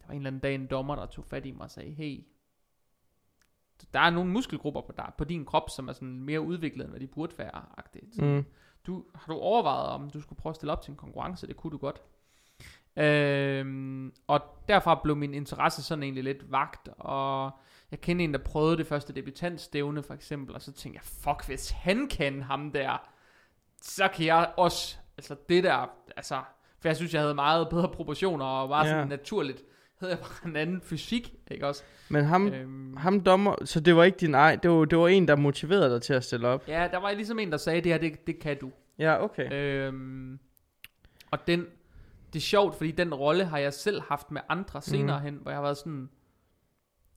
der 0.00 0.06
var 0.06 0.10
en 0.12 0.16
eller 0.16 0.26
anden 0.30 0.40
dag 0.40 0.54
en 0.54 0.66
dommer, 0.66 0.96
der 0.96 1.06
tog 1.06 1.24
fat 1.24 1.46
i 1.46 1.50
mig 1.52 1.62
og 1.64 1.70
sagde, 1.70 1.90
hey, 1.90 2.20
der 3.94 4.00
er 4.00 4.10
nogle 4.10 4.30
muskelgrupper 4.30 4.80
på, 4.80 4.92
der, 4.96 5.14
på 5.18 5.24
din 5.24 5.44
krop, 5.44 5.70
som 5.70 5.88
er 5.88 5.92
sådan 5.92 6.20
mere 6.20 6.40
udviklet, 6.40 6.84
end 6.84 6.90
hvad 6.90 7.00
de 7.00 7.06
burde 7.06 7.38
være. 7.38 7.62
-agtigt. 7.78 8.24
Mm. 8.24 8.44
Du, 8.86 9.04
har 9.14 9.32
du 9.32 9.38
overvejet, 9.38 9.88
om 9.88 10.10
du 10.10 10.20
skulle 10.20 10.38
prøve 10.38 10.50
at 10.50 10.56
stille 10.56 10.72
op 10.72 10.82
til 10.82 10.90
en 10.90 10.96
konkurrence? 10.96 11.46
Det 11.46 11.56
kunne 11.56 11.70
du 11.70 11.76
godt. 11.78 12.02
Øhm, 12.96 14.12
og 14.26 14.40
derfra 14.68 15.00
blev 15.02 15.16
min 15.16 15.34
interesse 15.34 15.82
sådan 15.82 16.02
egentlig 16.02 16.24
lidt 16.24 16.52
vagt, 16.52 16.88
og 16.98 17.50
jeg 17.90 18.00
kendte 18.00 18.24
en, 18.24 18.32
der 18.32 18.38
prøvede 18.38 18.76
det 18.76 18.86
første 18.86 19.12
debutantstævne 19.12 20.02
for 20.02 20.14
eksempel, 20.14 20.54
og 20.54 20.62
så 20.62 20.72
tænkte 20.72 21.00
jeg, 21.02 21.04
fuck, 21.04 21.46
hvis 21.46 21.70
han 21.70 22.08
kan 22.08 22.42
ham 22.42 22.72
der, 22.72 23.08
så 23.82 24.08
kan 24.14 24.26
jeg 24.26 24.52
også, 24.56 24.96
altså 25.16 25.36
det 25.48 25.64
der, 25.64 25.90
altså, 26.16 26.40
for 26.80 26.88
jeg 26.88 26.96
synes, 26.96 27.14
jeg 27.14 27.20
havde 27.22 27.34
meget 27.34 27.68
bedre 27.68 27.88
proportioner, 27.88 28.44
og 28.44 28.68
var 28.68 28.84
sådan 28.84 28.98
Ja. 28.98 29.04
naturligt, 29.04 29.62
havde 30.00 30.12
jeg 30.12 30.18
bare 30.20 30.48
en 30.50 30.56
anden 30.56 30.80
fysik, 30.80 31.34
ikke 31.50 31.66
også? 31.66 31.82
Men 32.08 32.24
ham, 32.24 32.48
Øhm, 32.48 32.96
ham 32.96 33.20
dommer, 33.20 33.64
så 33.64 33.80
det 33.80 33.96
var 33.96 34.04
ikke 34.04 34.18
din 34.18 34.34
ej, 34.34 34.56
det 34.56 34.70
var, 34.70 34.84
det 34.84 34.98
var 34.98 35.08
en, 35.08 35.28
der 35.28 35.36
motiverede 35.36 35.90
dig 35.94 36.02
til 36.02 36.12
at 36.14 36.24
stille 36.24 36.48
op. 36.48 36.68
ja, 36.68 36.88
der 36.90 36.98
var 36.98 37.12
ligesom 37.12 37.38
en, 37.38 37.50
der 37.50 37.56
sagde, 37.56 37.80
det 37.80 37.92
her, 37.92 37.98
det, 37.98 38.26
det 38.26 38.38
kan 38.38 38.58
du. 38.58 38.70
Ja, 38.98 39.24
okay. 39.24 39.52
Øhm, 39.52 40.38
og 41.30 41.38
den, 41.46 41.66
det 42.32 42.36
er 42.38 42.40
sjovt, 42.40 42.74
fordi 42.76 42.90
den 42.90 43.14
rolle 43.14 43.44
har 43.44 43.58
jeg 43.58 43.72
selv 43.72 44.02
haft 44.08 44.30
med 44.30 44.40
andre 44.48 44.82
senere 44.82 45.16
Mhm. 45.18 45.24
hen, 45.24 45.34
hvor 45.42 45.50
jeg 45.50 45.56
har 45.58 45.62
været 45.62 45.76
sådan, 45.76 46.08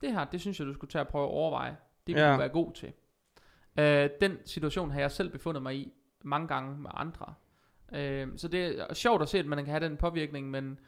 det 0.01 0.11
her, 0.11 0.25
det 0.25 0.41
synes 0.41 0.59
jeg, 0.59 0.67
du 0.67 0.73
skulle 0.73 0.91
tage 0.91 1.01
og 1.03 1.07
prøve 1.07 1.23
at 1.25 1.29
overveje. 1.31 1.75
Det 2.07 2.15
vil 2.15 2.21
Ja. 2.21 2.31
du 2.33 2.37
være 2.37 2.49
god 2.49 2.73
til. 2.73 2.93
Øh, 3.79 4.09
den 4.21 4.37
situation 4.45 4.91
har 4.91 4.99
jeg 4.99 5.11
selv 5.11 5.29
befundet 5.29 5.63
mig 5.63 5.75
i 5.75 5.91
mange 6.23 6.47
gange 6.47 6.77
med 6.81 6.89
andre. 6.93 7.33
Øh, 7.93 8.27
så 8.37 8.47
det 8.47 8.79
er 8.89 8.93
sjovt 8.93 9.21
at 9.21 9.29
se, 9.29 9.39
at 9.39 9.45
man 9.45 9.57
kan 9.65 9.67
have 9.73 9.85
den 9.85 9.97
påvirkning, 9.97 10.49
men, 10.49 10.79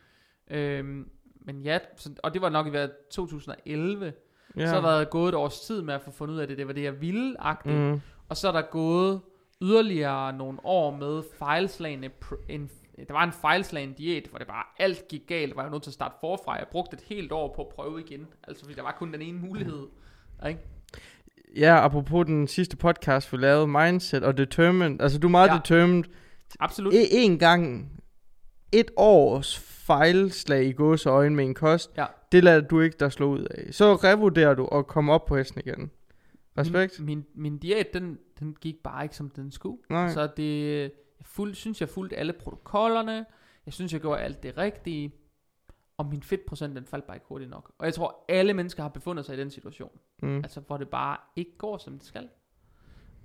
øh, 0.47 1.05
men 1.45 1.61
ja, 1.61 1.79
så, 1.97 2.09
og 2.23 2.33
det 2.33 2.41
var 2.41 2.49
nok 2.49 2.67
i 2.67 2.71
været 2.73 2.91
2011, 3.11 4.13
Ja. 4.57 4.67
så 4.67 4.73
har 4.73 4.81
der 4.81 4.87
været 4.87 5.09
gået 5.09 5.29
et 5.29 5.35
års 5.35 5.59
tid 5.59 5.81
med 5.81 5.93
at 5.93 6.01
få 6.01 6.11
fundet 6.11 6.35
ud 6.35 6.39
af 6.39 6.47
det, 6.47 6.57
det 6.57 6.67
var 6.67 6.73
det, 6.73 6.83
jeg 6.83 7.01
ville. 7.01 7.35
Mm. 7.65 8.01
Og 8.29 8.37
så 8.37 8.47
er 8.47 8.51
der 8.51 8.61
gået 8.61 9.21
yderligere 9.61 10.33
nogle 10.33 10.57
år 10.63 10.95
med 10.97 11.23
fejlslagende... 11.39 12.09
En, 12.49 12.69
der 13.07 13.13
var 13.13 13.23
en 13.23 13.31
fejlslagen 13.31 13.93
diæt, 13.93 14.27
hvor 14.29 14.37
det 14.37 14.47
bare 14.47 14.63
alt 14.79 15.07
gik 15.07 15.21
galt. 15.27 15.55
var 15.55 15.61
jeg 15.61 15.71
nødt 15.71 15.83
til 15.83 15.89
at 15.89 15.93
starte 15.93 16.15
forfra. 16.21 16.53
Jeg 16.55 16.67
brugte 16.71 16.93
et 16.93 17.01
helt 17.01 17.31
år 17.31 17.53
på 17.55 17.61
at 17.61 17.67
prøve 17.75 17.99
igen. 18.01 18.27
Altså, 18.47 18.63
fordi 18.63 18.75
der 18.75 18.81
var 18.81 18.95
kun 18.99 19.13
den 19.13 19.21
ene 19.21 19.39
mulighed. 19.39 19.87
Ikke? 20.47 20.59
Ja, 21.57 21.85
apropos 21.85 22.25
den 22.25 22.47
sidste 22.47 22.77
podcast, 22.77 23.31
vi 23.33 23.37
lavede, 23.37 23.67
Mindset 23.67 24.23
og 24.23 24.37
Determined. 24.37 25.01
Altså, 25.01 25.19
du 25.19 25.27
er 25.27 25.31
meget 25.31 25.49
ja. 25.49 25.53
determined. 25.55 26.03
Absolut. 26.59 26.93
E- 26.93 27.07
en 27.11 27.39
gang, 27.39 27.91
et 28.71 28.91
års 28.97 29.59
fejlslag 29.87 30.65
i 30.65 30.71
gåseøjne 30.71 31.35
med 31.35 31.45
en 31.45 31.53
kost, 31.53 31.91
Ja. 31.97 32.05
det 32.31 32.43
lader 32.43 32.61
du 32.61 32.79
ikke 32.79 32.97
der 32.99 33.09
slå 33.09 33.29
ud 33.29 33.45
af. 33.51 33.73
Så 33.73 33.95
revurderer 33.95 34.53
du 34.55 34.65
og 34.65 34.87
kommer 34.87 35.13
op 35.13 35.25
på 35.25 35.37
hesten 35.37 35.61
igen. 35.65 35.91
Respekt. 36.57 36.99
Min, 36.99 37.07
min, 37.07 37.25
min 37.35 37.57
diæt, 37.57 37.93
den, 37.93 38.17
den 38.39 38.55
gik 38.61 38.75
bare 38.83 39.03
ikke, 39.03 39.15
som 39.15 39.29
den 39.29 39.51
skulle. 39.51 39.77
Nej. 39.89 40.09
Så 40.09 40.27
det, 40.37 40.79
jeg 40.81 40.91
fuld, 41.25 41.53
synes, 41.55 41.81
jeg 41.81 41.89
fulgte 41.89 42.15
alle 42.15 42.33
protokollerne. 42.33 43.25
Jeg 43.65 43.73
synes, 43.73 43.93
jeg 43.93 44.01
gjorde 44.01 44.21
alt 44.21 44.43
det 44.43 44.57
rigtige. 44.57 45.11
Og 45.97 46.05
min 46.05 46.23
fedtprocent, 46.23 46.75
den 46.75 46.85
faldt 46.85 47.05
bare 47.05 47.15
ikke 47.17 47.25
hurtigt 47.29 47.49
nok. 47.51 47.71
Og 47.77 47.85
jeg 47.85 47.93
tror, 47.93 48.25
alle 48.29 48.53
mennesker 48.53 48.83
har 48.83 48.89
befundet 48.89 49.25
sig 49.25 49.35
i 49.37 49.39
den 49.39 49.51
situation. 49.51 49.99
Mm. 50.21 50.35
Altså, 50.37 50.59
hvor 50.59 50.77
det 50.77 50.89
bare 50.89 51.17
ikke 51.35 51.57
går, 51.57 51.77
som 51.77 51.93
det 51.99 52.07
skal. 52.07 52.29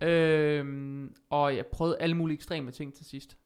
Øhm, 0.02 1.14
og 1.30 1.56
jeg 1.56 1.66
prøvede 1.66 1.96
alle 2.00 2.14
mulige 2.16 2.34
ekstreme 2.34 2.70
ting 2.70 2.94
til 2.94 3.06
sidst. 3.06 3.36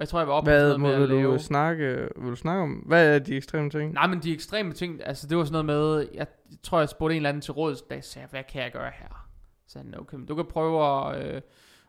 Jeg 0.00 0.08
tror, 0.08 0.18
jeg 0.18 0.28
var 0.28 0.34
oppe 0.34 0.46
på 0.46 0.50
Hvad 0.50 0.70
sådan 0.70 0.80
må 0.80 0.86
med 0.86 0.94
at 0.94 1.08
du 1.08 1.14
lave... 1.14 1.38
snakke, 1.38 2.08
vil 2.16 2.30
du 2.30 2.36
snakke 2.36 2.62
om? 2.62 2.72
Hvad 2.72 3.14
er 3.14 3.18
de 3.18 3.36
ekstreme 3.36 3.70
ting? 3.70 3.92
Nej, 3.92 4.06
men 4.06 4.18
de 4.18 4.32
ekstreme 4.32 4.72
ting, 4.72 5.06
altså 5.06 5.26
det 5.26 5.36
var 5.36 5.44
sådan 5.44 5.64
noget 5.64 5.98
med, 6.00 6.08
jeg 6.14 6.26
tror, 6.62 6.78
jeg 6.78 6.88
spurgte 6.88 7.14
en 7.14 7.16
eller 7.16 7.28
anden 7.28 7.40
til 7.40 7.52
råds, 7.52 7.82
da 7.82 7.94
jeg 7.94 8.04
sagde, 8.04 8.28
hvad 8.30 8.44
kan 8.44 8.62
jeg 8.62 8.72
gøre 8.72 8.90
her? 8.94 9.28
Så 9.66 9.78
han, 9.78 9.94
okay, 9.98 10.16
men 10.16 10.26
du 10.26 10.34
kan 10.34 10.44
prøve 10.44 10.84
at... 10.86 11.34
Øh, 11.34 11.40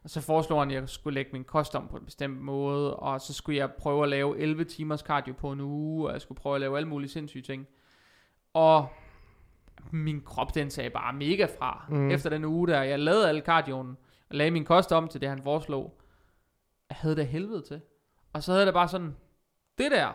og 0.04 0.10
så 0.10 0.22
foreslog 0.22 0.62
han, 0.62 0.72
at 0.72 0.76
jeg 0.76 0.90
skulle 0.90 1.14
lægge 1.14 1.30
min 1.34 1.44
kost 1.44 1.76
om 1.76 1.88
på 1.88 1.98
en 1.98 2.06
bestemt 2.06 2.42
måde, 2.42 2.96
og 2.96 3.22
så 3.22 3.34
skulle 3.34 3.58
jeg 3.58 3.72
prøve 3.72 4.04
at 4.04 4.10
lave 4.10 4.40
11 4.40 4.64
timers 4.64 5.00
cardio 5.00 5.34
på 5.34 5.52
en 5.52 5.62
uge, 5.62 6.08
og 6.08 6.14
jeg 6.14 6.22
skulle 6.22 6.42
prøve 6.42 6.56
at 6.56 6.62
lave 6.62 6.78
alle 6.78 6.90
mulige 6.90 7.10
sindssyge 7.10 7.42
ting. 7.42 7.68
Og 8.54 8.88
min 9.92 10.22
krop, 10.22 10.56
den 10.56 10.70
sagde 10.70 10.90
bare 10.90 11.14
mega 11.14 11.48
fra. 11.60 11.86
Mm. 11.90 12.12
Efter 12.12 12.30
den 12.30 12.46
uge 12.46 12.68
der, 12.68 12.82
jeg 12.82 13.00
lavede 13.00 13.30
alle 13.30 13.42
cardioen, 13.42 13.98
og 14.30 14.36
lagde 14.36 14.52
min 14.52 14.66
kost 14.66 14.92
om 14.92 15.08
til 15.08 15.22
det, 15.22 15.30
han 15.30 15.44
foreslog. 15.44 16.02
Jeg 16.90 16.98
havde 17.00 17.16
det 17.16 17.28
helvede 17.28 17.62
til. 17.62 17.82
Og 18.34 18.44
så 18.44 18.52
havde 18.52 18.66
det 18.66 18.74
bare 18.74 18.88
sådan, 18.88 19.16
det 19.78 19.92
der, 19.92 20.12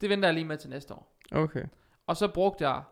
det 0.00 0.10
venter 0.10 0.28
jeg 0.28 0.34
lige 0.34 0.44
med 0.44 0.58
til 0.58 0.70
næste 0.70 0.94
år. 0.94 1.18
Okay. 1.32 1.64
Og 2.06 2.16
så 2.16 2.28
brugte 2.28 2.68
jeg 2.68 2.82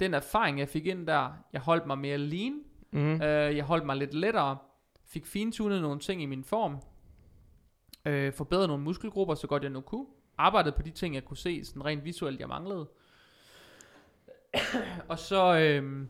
den 0.00 0.14
erfaring, 0.14 0.58
jeg 0.58 0.68
fik 0.68 0.86
ind 0.86 1.06
der. 1.06 1.32
Jeg 1.52 1.60
holdt 1.60 1.86
mig 1.86 1.98
mere 1.98 2.18
lean. 2.18 2.60
Mm. 2.90 3.22
Øh, 3.22 3.56
jeg 3.56 3.64
holdt 3.64 3.86
mig 3.86 3.96
lidt 3.96 4.14
lettere. 4.14 4.58
Fik 5.04 5.26
fintunet 5.26 5.82
nogle 5.82 6.00
ting 6.00 6.22
i 6.22 6.26
min 6.26 6.44
form. 6.44 6.78
Øh, 8.04 8.32
forbedret 8.32 8.68
nogle 8.68 8.82
muskelgrupper, 8.82 9.34
så 9.34 9.46
godt 9.46 9.62
jeg 9.62 9.70
nu 9.70 9.80
kunne. 9.80 10.06
Arbejdede 10.38 10.76
på 10.76 10.82
de 10.82 10.90
ting, 10.90 11.14
jeg 11.14 11.24
kunne 11.24 11.36
se, 11.36 11.64
sådan 11.64 11.84
rent 11.84 12.04
visuelt, 12.04 12.40
jeg 12.40 12.48
manglede. 12.48 12.88
og 15.08 15.18
så, 15.18 15.58
øh, 15.58 16.08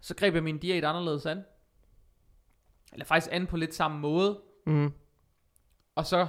så 0.00 0.16
greb 0.16 0.34
jeg 0.34 0.42
min 0.42 0.58
diæt 0.58 0.84
anderledes 0.84 1.26
an. 1.26 1.44
Eller 2.92 3.04
faktisk 3.04 3.32
an 3.32 3.46
på 3.46 3.56
lidt 3.56 3.74
samme 3.74 3.98
måde. 3.98 4.40
Mm. 4.66 4.92
Og 5.94 6.06
så 6.06 6.26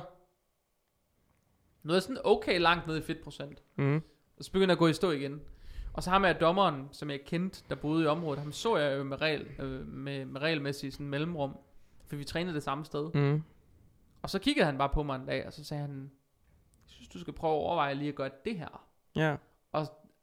nåede 1.85 1.95
jeg 1.95 2.03
sådan 2.03 2.17
okay 2.23 2.59
langt 2.59 2.87
ned 2.87 2.97
i 2.97 3.01
fedtprocent. 3.01 3.63
Mm. 3.75 4.01
Og 4.37 4.43
så 4.43 4.51
begyndte 4.51 4.71
jeg 4.71 4.75
at 4.75 4.79
gå 4.79 4.87
i 4.87 4.93
stå 4.93 5.11
igen. 5.11 5.41
Og 5.93 6.03
så 6.03 6.09
ham 6.09 6.21
med 6.21 6.35
dommeren, 6.35 6.89
som 6.91 7.09
jeg 7.09 7.21
kendte, 7.25 7.63
der 7.69 7.75
boede 7.75 8.03
i 8.03 8.07
området, 8.07 8.39
ham 8.39 8.51
så 8.51 8.77
jeg 8.77 8.97
jo 8.97 9.03
med, 9.03 9.21
regel, 9.21 9.47
øh, 9.59 9.87
med, 9.87 10.25
med 10.25 10.41
regelmæssigt 10.41 10.93
sådan 10.93 11.09
mellemrum. 11.09 11.57
For 12.07 12.15
vi 12.15 12.23
trænede 12.23 12.55
det 12.55 12.63
samme 12.63 12.85
sted. 12.85 13.13
Mm. 13.13 13.43
Og 14.21 14.29
så 14.29 14.39
kiggede 14.39 14.65
han 14.65 14.77
bare 14.77 14.89
på 14.89 15.03
mig 15.03 15.15
en 15.15 15.25
dag, 15.25 15.45
og 15.45 15.53
så 15.53 15.63
sagde 15.63 15.81
han, 15.81 16.11
jeg 16.83 16.89
synes, 16.89 17.07
du 17.07 17.19
skal 17.19 17.33
prøve 17.33 17.53
at 17.53 17.57
overveje 17.57 17.95
lige 17.95 18.09
at 18.09 18.15
gøre 18.15 18.29
det 18.45 18.57
her. 18.57 18.87
Ja. 19.15 19.35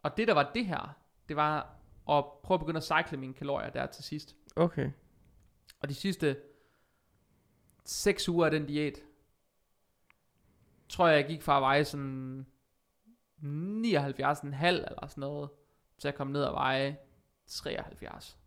Og 0.02 0.16
det, 0.16 0.28
der 0.28 0.34
var 0.34 0.50
det 0.54 0.66
her, 0.66 0.96
det 1.28 1.36
var 1.36 1.58
at 2.08 2.24
prøve 2.42 2.56
at 2.56 2.60
begynde 2.60 2.76
at 2.76 2.84
cykle 2.84 3.18
mine 3.18 3.34
kalorier 3.34 3.70
der 3.70 3.86
til 3.86 4.04
sidst. 4.04 4.36
Okay. 4.56 4.90
Og 5.80 5.88
de 5.88 5.94
sidste 5.94 6.36
6 7.84 8.28
uger 8.28 8.44
af 8.44 8.50
den 8.50 8.66
diæt, 8.66 8.98
tror 10.92 11.08
jeg, 11.08 11.16
jeg 11.16 11.26
gik 11.26 11.42
fra 11.42 11.56
at 11.56 11.62
veje 11.62 11.84
sådan 11.84 12.46
79,5 13.42 13.46
eller 14.66 15.06
sådan 15.08 15.20
noget, 15.20 15.50
til 15.98 16.08
at 16.08 16.14
komme 16.14 16.32
ned 16.32 16.42
og 16.42 16.54
veje 16.54 16.96
73. 17.46 18.38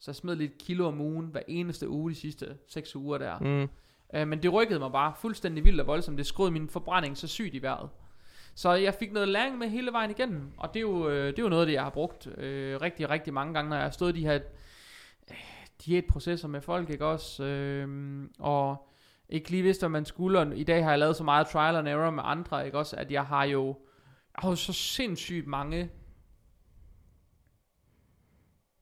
Så 0.00 0.10
jeg 0.10 0.16
smed 0.16 0.36
lidt 0.36 0.58
kilo 0.58 0.86
om 0.86 1.00
ugen 1.00 1.26
hver 1.26 1.42
eneste 1.48 1.88
uge 1.88 2.10
de 2.10 2.14
sidste 2.14 2.56
6 2.68 2.96
uger 2.96 3.18
der. 3.18 3.38
Mm. 3.38 3.68
Øh, 4.14 4.28
men 4.28 4.42
det 4.42 4.52
rykkede 4.52 4.78
mig 4.78 4.92
bare 4.92 5.14
fuldstændig 5.16 5.64
vildt 5.64 5.80
og 5.80 5.86
voldsomt. 5.86 6.18
Det 6.18 6.26
skruede 6.26 6.52
min 6.52 6.68
forbrænding 6.68 7.16
så 7.16 7.26
sygt 7.26 7.54
i 7.54 7.62
vejret. 7.62 7.90
Så 8.54 8.72
jeg 8.72 8.94
fik 8.94 9.12
noget 9.12 9.28
læring 9.28 9.58
med 9.58 9.68
hele 9.68 9.92
vejen 9.92 10.10
igennem. 10.10 10.52
Og 10.56 10.74
det 10.74 10.80
er 10.80 10.82
jo, 10.82 11.08
øh, 11.08 11.26
det 11.26 11.38
er 11.38 11.42
jo 11.42 11.48
noget 11.48 11.66
det, 11.66 11.74
jeg 11.74 11.82
har 11.82 11.90
brugt 11.90 12.26
øh, 12.26 12.80
rigtig, 12.80 13.10
rigtig 13.10 13.34
mange 13.34 13.54
gange, 13.54 13.68
når 13.68 13.76
jeg 13.76 13.84
har 13.84 13.90
stået 13.90 14.16
i 14.16 14.20
de 14.20 14.26
her 14.26 14.40
øh, 15.30 15.36
diætprocesser 15.86 16.48
med 16.48 16.60
folk, 16.60 16.90
ikke 16.90 17.06
også? 17.06 17.44
Øh, 17.44 17.88
og 18.38 18.87
ikke 19.28 19.50
lige 19.50 19.62
vidste, 19.62 19.82
hvad 19.82 19.88
man 19.88 20.04
skulle. 20.04 20.40
Og 20.40 20.56
I 20.56 20.64
dag 20.64 20.84
har 20.84 20.90
jeg 20.90 20.98
lavet 20.98 21.16
så 21.16 21.24
meget 21.24 21.46
trial 21.46 21.76
and 21.76 21.88
error 21.88 22.10
med 22.10 22.22
andre, 22.26 22.66
ikke 22.66 22.78
også? 22.78 22.96
At 22.96 23.10
jeg 23.10 23.26
har 23.26 23.44
jo, 23.44 23.66
jeg 24.34 24.40
har 24.42 24.48
jo 24.48 24.56
så 24.56 24.72
sindssygt 24.72 25.46
mange 25.46 25.90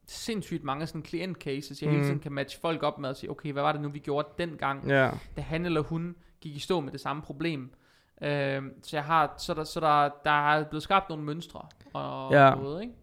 sindssygt 0.09 0.65
mange 0.65 0.87
sådan 0.87 1.03
klient 1.03 1.37
cases, 1.39 1.83
jeg 1.83 1.89
mm. 1.91 1.95
hele 1.95 2.07
tiden 2.07 2.21
kan 2.21 2.33
matche 2.33 2.61
folk 2.61 2.83
op 2.83 2.99
med 2.99 3.09
og 3.09 3.17
sige, 3.17 3.31
okay, 3.31 3.53
hvad 3.53 3.63
var 3.63 3.73
det 3.73 3.81
nu, 3.81 3.89
vi 3.89 3.99
gjorde 3.99 4.29
dengang? 4.39 4.89
Ja. 4.89 5.11
da 5.37 5.41
han 5.41 5.67
eller 5.67 5.81
hun 5.81 6.17
gik 6.41 6.57
i 6.57 6.59
stå 6.59 6.81
med 6.81 6.93
det 6.93 7.01
samme 7.01 7.23
problem. 7.23 7.71
Øh, 8.23 8.63
så 8.83 8.97
jeg 8.97 9.05
har, 9.05 9.35
så 9.39 9.55
der, 9.55 9.65
så 9.65 9.81
der, 9.81 10.11
der 10.25 10.51
er 10.51 10.65
blevet 10.65 10.83
skabt 10.83 11.09
nogle 11.09 11.25
mønstre 11.25 11.63
og 11.93 12.33
Ja. 12.33 12.55
noget, 12.55 12.83
ikke? 12.83 12.95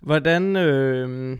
Hvordan, 0.00 0.56
øh, 0.56 1.38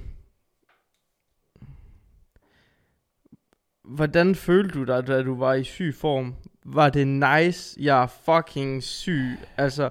hvordan 3.89 4.35
følte 4.35 4.79
du 4.79 4.85
dig, 4.85 5.07
da 5.07 5.23
du 5.23 5.35
var 5.39 5.55
i 5.55 5.65
syg 5.65 5.95
form? 5.95 6.35
Var 6.65 6.91
det 6.91 7.09
nice, 7.09 7.81
jeg 7.81 8.03
er 8.03 8.07
fucking 8.07 8.83
syg? 8.83 9.37
Altså, 9.57 9.91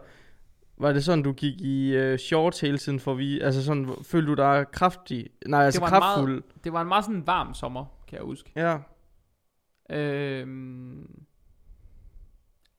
var 0.77 0.93
det 0.93 1.03
sådan, 1.05 1.23
du 1.23 1.33
gik 1.33 1.61
i 1.61 1.95
øh, 1.95 2.19
shorts 2.19 2.59
hele 2.59 2.77
tiden 2.77 2.99
for 2.99 3.13
vi, 3.13 3.39
altså 3.39 3.63
sådan, 3.65 3.89
følte 4.03 4.27
du 4.27 4.33
dig 4.33 4.65
kraftig, 4.71 5.27
nej, 5.47 5.63
altså 5.65 5.79
var 5.81 5.87
en 5.87 5.91
kraftfuld? 5.91 6.31
meget- 6.31 6.63
Det 6.63 6.73
var 6.73 6.81
en 6.81 6.87
meget 6.87 7.05
sådan 7.05 7.27
varm 7.27 7.53
sommer, 7.53 7.85
kan 8.07 8.17
jeg 8.17 8.25
huske. 8.25 8.51
Ja, 8.55 8.77
Øhm, 9.89 11.23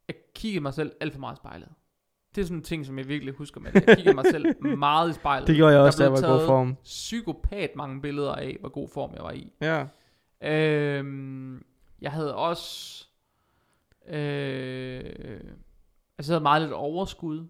jeg 0.09 0.17
kiggede 0.35 0.63
mig 0.63 0.75
selv 0.75 0.93
alt 1.01 1.13
for 1.13 1.21
meget 1.21 1.35
i 1.35 1.37
spejlet. 1.37 1.69
Det 2.35 2.41
er 2.41 2.45
sådan 2.47 2.57
en 2.59 2.63
ting, 2.65 2.87
som 2.87 2.99
jeg 2.99 3.09
virkelig 3.09 3.35
husker 3.35 3.61
med 3.61 3.73
det. 3.73 3.85
Jeg 3.87 3.97
kiggede 3.97 4.15
mig 4.15 4.25
selv 4.31 4.47
meget 4.79 5.11
i 5.11 5.13
spejlet. 5.13 5.47
det 5.49 5.57
gjorde 5.57 5.73
jeg 5.75 5.83
også, 5.83 5.99
da 5.99 6.05
jeg 6.05 6.13
var 6.13 6.19
i 6.19 6.39
god 6.39 6.47
form. 6.47 6.77
Psykopat 6.85 7.71
mange 7.77 8.01
billeder 8.03 8.33
af, 8.33 8.57
hvor 8.61 8.69
god 8.69 8.89
form 8.89 9.11
jeg 9.15 9.23
var 9.25 9.31
i. 9.31 9.53
Ja, 9.61 9.85
Øhm, 10.41 11.67
jeg 12.01 12.13
havde 12.13 12.35
også... 12.35 13.05
Øh, 14.07 15.05
altså 16.19 16.33
jeg 16.33 16.35
havde 16.35 16.43
meget 16.43 16.63
lidt 16.63 16.73
overskud 16.73 17.47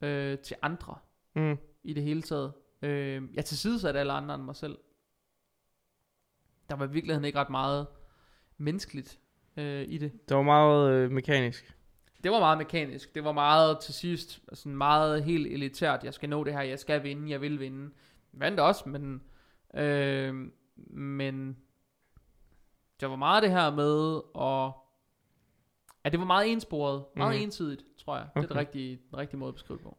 øh, 0.00 0.38
til 0.38 0.56
andre 0.62 0.98
mm. 1.34 1.58
i 1.82 1.92
det 1.92 2.02
hele 2.02 2.22
taget. 2.22 2.52
Øh, 2.82 3.22
jeg 3.34 3.44
tilsidesatte 3.44 4.00
alle 4.00 4.12
andre 4.12 4.34
end 4.34 4.42
mig 4.42 4.56
selv. 4.56 4.78
Der 6.68 6.76
var 6.76 6.86
i 6.86 6.90
virkeligheden 6.90 7.24
ikke 7.24 7.38
ret 7.38 7.50
meget 7.50 7.86
menneskeligt 8.56 9.20
øh, 9.56 9.84
i 9.88 9.98
det. 9.98 10.28
det 10.28 10.36
var 10.36 10.42
meget 10.42 10.90
øh, 10.92 11.10
mekanisk. 11.10 11.76
Det 12.24 12.32
var 12.32 12.38
meget 12.38 12.58
mekanisk. 12.58 13.14
Det 13.14 13.24
var 13.24 13.32
meget 13.32 13.80
til 13.80 13.94
sidst, 13.94 14.42
sådan 14.52 14.76
meget 14.76 15.24
helt 15.24 15.46
elitært. 15.46 16.04
Jeg 16.04 16.14
skal 16.14 16.28
nå 16.28 16.44
det 16.44 16.52
her, 16.52 16.62
jeg 16.62 16.78
skal 16.78 17.02
vinde, 17.02 17.30
jeg 17.30 17.40
vil 17.40 17.60
vinde. 17.60 17.90
Vandt 18.32 18.60
også, 18.60 18.88
men, 18.88 19.22
øh, 19.74 20.50
men 20.90 21.56
det 23.00 23.10
var 23.10 23.16
meget 23.16 23.42
det 23.42 23.50
her 23.50 23.70
med 23.70 24.20
at, 24.40 24.72
ja, 26.04 26.08
det 26.10 26.18
var 26.20 26.26
meget 26.26 26.52
ensporet, 26.52 27.04
meget 27.16 27.36
mm. 27.36 27.42
ensidigt, 27.42 27.82
tror 28.04 28.16
jeg. 28.16 28.26
Det 28.34 28.36
er 28.36 28.44
Okay. 28.44 28.48
den 28.48 28.56
rigtige, 28.56 29.00
den 29.10 29.18
rigtige 29.18 29.38
måde 29.38 29.48
at 29.48 29.54
beskrive 29.54 29.76
det 29.78 29.84
på. 29.84 29.98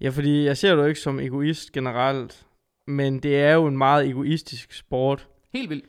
Ja, 0.00 0.08
fordi 0.08 0.44
jeg 0.44 0.56
ser 0.56 0.74
dig 0.74 0.82
jo 0.82 0.86
ikke 0.86 1.00
som 1.00 1.20
egoist 1.20 1.72
generelt, 1.72 2.46
men 2.86 3.18
det 3.20 3.40
er 3.40 3.54
jo 3.54 3.66
en 3.66 3.78
meget 3.78 4.06
egoistisk 4.08 4.72
sport. 4.72 5.28
Helt 5.52 5.70
vildt. 5.70 5.84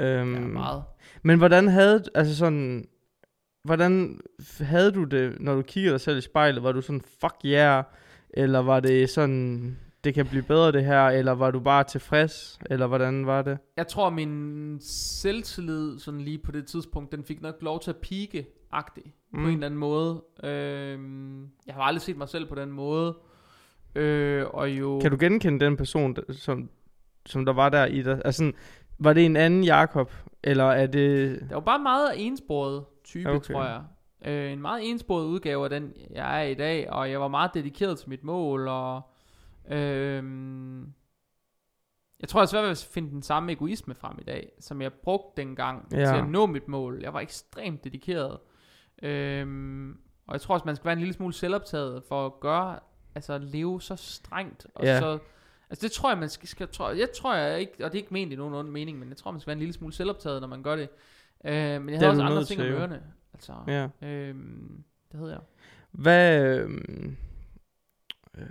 Øhm, 0.00 0.34
Ja, 0.34 0.40
meget. 0.40 0.84
Men 1.22 1.38
hvordan 1.38 1.68
havde, 1.68 2.04
altså 2.14 2.36
sådan, 2.36 2.88
hvordan 3.64 4.20
havde 4.60 4.92
du 4.92 5.04
det, 5.04 5.40
når 5.40 5.54
du 5.54 5.62
kiggede 5.62 5.92
dig 5.92 6.00
selv 6.00 6.18
i 6.18 6.20
spejlet? 6.20 6.62
Var 6.62 6.72
du 6.72 6.80
sådan, 6.80 7.00
fuck 7.20 7.34
yeah, 7.44 7.84
eller 8.30 8.58
var 8.58 8.80
det 8.80 9.10
sådan, 9.10 9.78
det 10.06 10.14
kan 10.14 10.26
blive 10.26 10.42
bedre 10.42 10.72
det 10.72 10.84
her, 10.84 11.06
eller 11.06 11.32
var 11.32 11.50
du 11.50 11.60
bare 11.60 11.84
tilfreds, 11.84 12.58
eller 12.70 12.86
hvordan 12.86 13.26
var 13.26 13.42
det? 13.42 13.58
Jeg 13.76 13.86
tror, 13.86 14.10
min 14.10 14.78
selvtillid, 14.80 15.98
sådan 15.98 16.20
lige 16.20 16.38
på 16.38 16.52
det 16.52 16.66
tidspunkt, 16.66 17.12
den 17.12 17.24
fik 17.24 17.42
nok 17.42 17.54
lov 17.60 17.80
til 17.80 17.90
at 17.90 17.96
pike 17.96 18.46
agtigt 18.72 19.06
mm. 19.06 19.42
på 19.42 19.48
en 19.48 19.54
eller 19.54 19.66
anden 19.66 19.80
måde. 19.80 20.22
Øhm, 20.44 21.42
jeg 21.66 21.74
har 21.74 21.82
aldrig 21.82 22.02
set 22.02 22.16
mig 22.16 22.28
selv 22.28 22.46
på 22.46 22.54
den 22.54 22.72
måde. 22.72 23.16
Øh, 23.94 24.46
og 24.46 24.70
jo... 24.70 25.00
Kan 25.00 25.10
du 25.10 25.16
genkende 25.20 25.64
den 25.64 25.76
person, 25.76 26.16
som, 26.30 26.70
som 27.26 27.44
der 27.44 27.52
var 27.52 27.68
der 27.68 27.86
i 27.86 28.02
dig? 28.02 28.22
Altså, 28.24 28.52
var 28.98 29.12
det 29.12 29.26
en 29.26 29.36
anden 29.36 29.64
Jakob, 29.64 30.12
eller 30.42 30.64
er 30.64 30.86
det... 30.86 31.40
Det 31.40 31.54
var 31.54 31.60
bare 31.60 31.78
meget 31.78 32.26
ensporet 32.26 32.84
type, 33.04 33.30
okay. 33.30 33.54
tror 33.54 33.64
jeg. 33.64 33.82
Øh, 34.24 34.52
en 34.52 34.60
meget 34.60 34.90
ensporet 34.90 35.24
udgave 35.24 35.64
af 35.64 35.70
den, 35.70 35.92
jeg 36.10 36.42
er 36.42 36.46
i 36.46 36.54
dag, 36.54 36.90
og 36.90 37.10
jeg 37.10 37.20
var 37.20 37.28
meget 37.28 37.50
dedikeret 37.54 37.98
til 37.98 38.08
mit 38.08 38.24
mål, 38.24 38.68
og 38.68 39.02
øhm, 39.68 40.92
jeg 42.20 42.28
tror, 42.28 42.40
jeg 42.40 42.48
svært 42.48 42.62
ved 42.62 42.70
at 42.70 42.88
finde 42.92 43.10
den 43.10 43.22
samme 43.22 43.52
egoisme 43.52 43.94
frem 43.94 44.18
i 44.20 44.24
dag, 44.24 44.52
som 44.60 44.82
jeg 44.82 44.92
brugte 44.92 45.42
dengang 45.42 45.88
Ja. 45.92 45.96
til 45.96 46.04
at 46.22 46.28
nå 46.28 46.46
mit 46.46 46.68
mål. 46.68 47.00
Jeg 47.02 47.12
var 47.14 47.20
ekstremt 47.20 47.84
dedikeret. 47.84 48.38
Øhm, 49.02 49.90
og 50.26 50.32
jeg 50.32 50.40
tror 50.40 50.54
også, 50.54 50.64
man 50.66 50.76
skal 50.76 50.84
være 50.84 50.92
en 50.92 50.98
lille 50.98 51.14
smule 51.14 51.32
selvoptaget 51.32 52.02
for 52.08 52.26
at 52.26 52.32
gøre, 52.40 52.78
altså 53.14 53.32
at 53.32 53.42
leve 53.42 53.82
så 53.82 53.96
strengt, 53.96 54.66
og 54.74 54.84
Ja. 54.84 55.00
så 55.00 55.18
Altså 55.70 55.82
det 55.86 55.92
tror 55.92 56.10
jeg, 56.10 56.18
man 56.18 56.28
skal, 56.28 56.48
skal 56.48 56.68
tror, 56.68 56.90
jeg 56.90 57.08
tror 57.16 57.34
jeg 57.34 57.60
ikke, 57.60 57.72
og 57.72 57.92
det 57.92 57.98
er 57.98 58.02
ikke 58.02 58.14
ment 58.14 58.32
i 58.32 58.36
nogen 58.36 58.54
ond 58.54 58.68
mening, 58.68 58.98
men 58.98 59.08
jeg 59.08 59.16
tror, 59.16 59.30
man 59.30 59.40
skal 59.40 59.46
være 59.48 59.52
en 59.52 59.58
lille 59.58 59.72
smule 59.72 59.92
selvoptaget, 59.92 60.40
når 60.40 60.48
man 60.48 60.62
gør 60.62 60.76
det. 60.76 60.88
Øh, 61.44 61.52
men 61.54 61.54
jeg 61.54 61.80
Det 61.88 61.98
havde 61.98 62.10
også 62.10 62.22
du 62.22 62.26
andre 62.26 62.44
ting 62.44 62.60
om 62.60 62.66
ørerne. 62.66 63.02
Altså, 63.34 63.52
Ja. 63.66 63.88
øhm, 64.08 64.84
det 65.12 65.20
hedder 65.20 65.32
jeg. 65.32 65.40
Hvad, 65.90 66.44
øhm, 66.58 67.16
øh, 68.38 68.46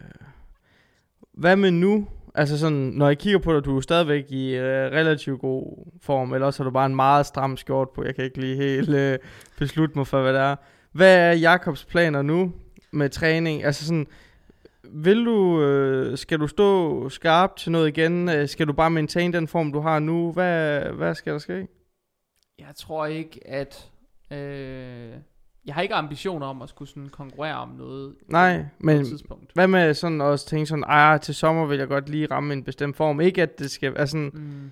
hvad 1.38 1.56
med 1.56 1.72
nu? 1.72 2.08
Altså 2.36 2.58
sådan, 2.60 2.78
når 2.78 3.08
jeg 3.08 3.18
kigger 3.18 3.40
på 3.40 3.54
dig, 3.56 3.66
du 3.66 3.78
er 3.78 3.82
stadigvæk 3.82 4.32
i 4.32 4.56
øh, 4.56 4.92
relativt 4.92 5.42
god 5.42 5.92
form, 6.02 6.34
eller 6.34 6.48
også 6.48 6.64
har 6.64 6.70
du 6.70 6.74
bare 6.74 6.86
en 6.86 6.96
meget 6.96 7.26
stram 7.26 7.58
skjort 7.58 7.90
på. 7.90 8.04
Jeg 8.04 8.16
kan 8.16 8.24
ikke 8.24 8.40
lige 8.40 8.56
helt 8.56 8.90
øh, 8.90 9.20
beslutte 9.58 9.98
mig 9.98 10.08
for, 10.08 10.22
hvad 10.22 10.34
det 10.34 10.42
er. 10.42 10.56
Hvad 10.92 11.16
er 11.18 11.32
Jakobs 11.32 11.86
planer 11.86 12.22
nu 12.22 12.54
med 12.92 13.10
træning? 13.10 13.64
Altså 13.64 13.86
sådan, 13.86 14.08
vil 14.84 15.26
du, 15.26 15.62
øh, 15.62 16.18
skal 16.18 16.40
du 16.40 16.48
stå 16.48 17.10
skarpt 17.10 17.58
til 17.58 17.72
noget 17.72 17.88
igen? 17.88 18.30
Øh, 18.30 18.48
Skal 18.48 18.68
du 18.68 18.74
bare 18.74 18.90
maintain 18.90 19.34
den 19.34 19.48
form, 19.48 19.72
du 19.72 19.80
har 19.80 20.00
nu? 20.00 20.32
Hvad, 20.32 20.80
hvad 20.82 21.16
skal 21.16 21.34
der 21.34 21.40
ske? 21.40 21.68
Jeg 22.60 22.76
tror 22.76 23.06
ikke, 23.06 23.40
at... 23.46 23.90
Øh, 24.32 25.12
jeg 25.66 25.76
har 25.76 25.82
ikke 25.82 25.96
ambitioner 25.96 26.48
om 26.48 26.62
at 26.62 26.70
skulle 26.70 26.90
sådan 26.90 27.10
konkurrere 27.10 27.56
om 27.56 27.70
noget 27.70 28.16
Nej, 28.28 28.66
men 28.80 29.06
tidspunkt. 29.06 29.52
hvad 29.54 29.68
med 29.68 29.94
sådan 29.94 30.22
også 30.22 30.48
tænke 30.48 30.66
sådan, 30.66 30.84
ah, 30.88 31.20
til 31.22 31.36
sommer 31.36 31.66
vil 31.66 31.78
jeg 31.78 31.88
godt 31.88 32.10
lige 32.10 32.28
ramme 32.32 32.54
en 32.54 32.64
bestemt 32.64 32.96
form. 32.96 33.22
Ikke 33.22 33.42
at 33.42 33.60
det 33.60 33.72
skal, 33.72 33.98
altså 33.98 34.12
sådan, 34.12 34.32
Mm. 34.34 34.72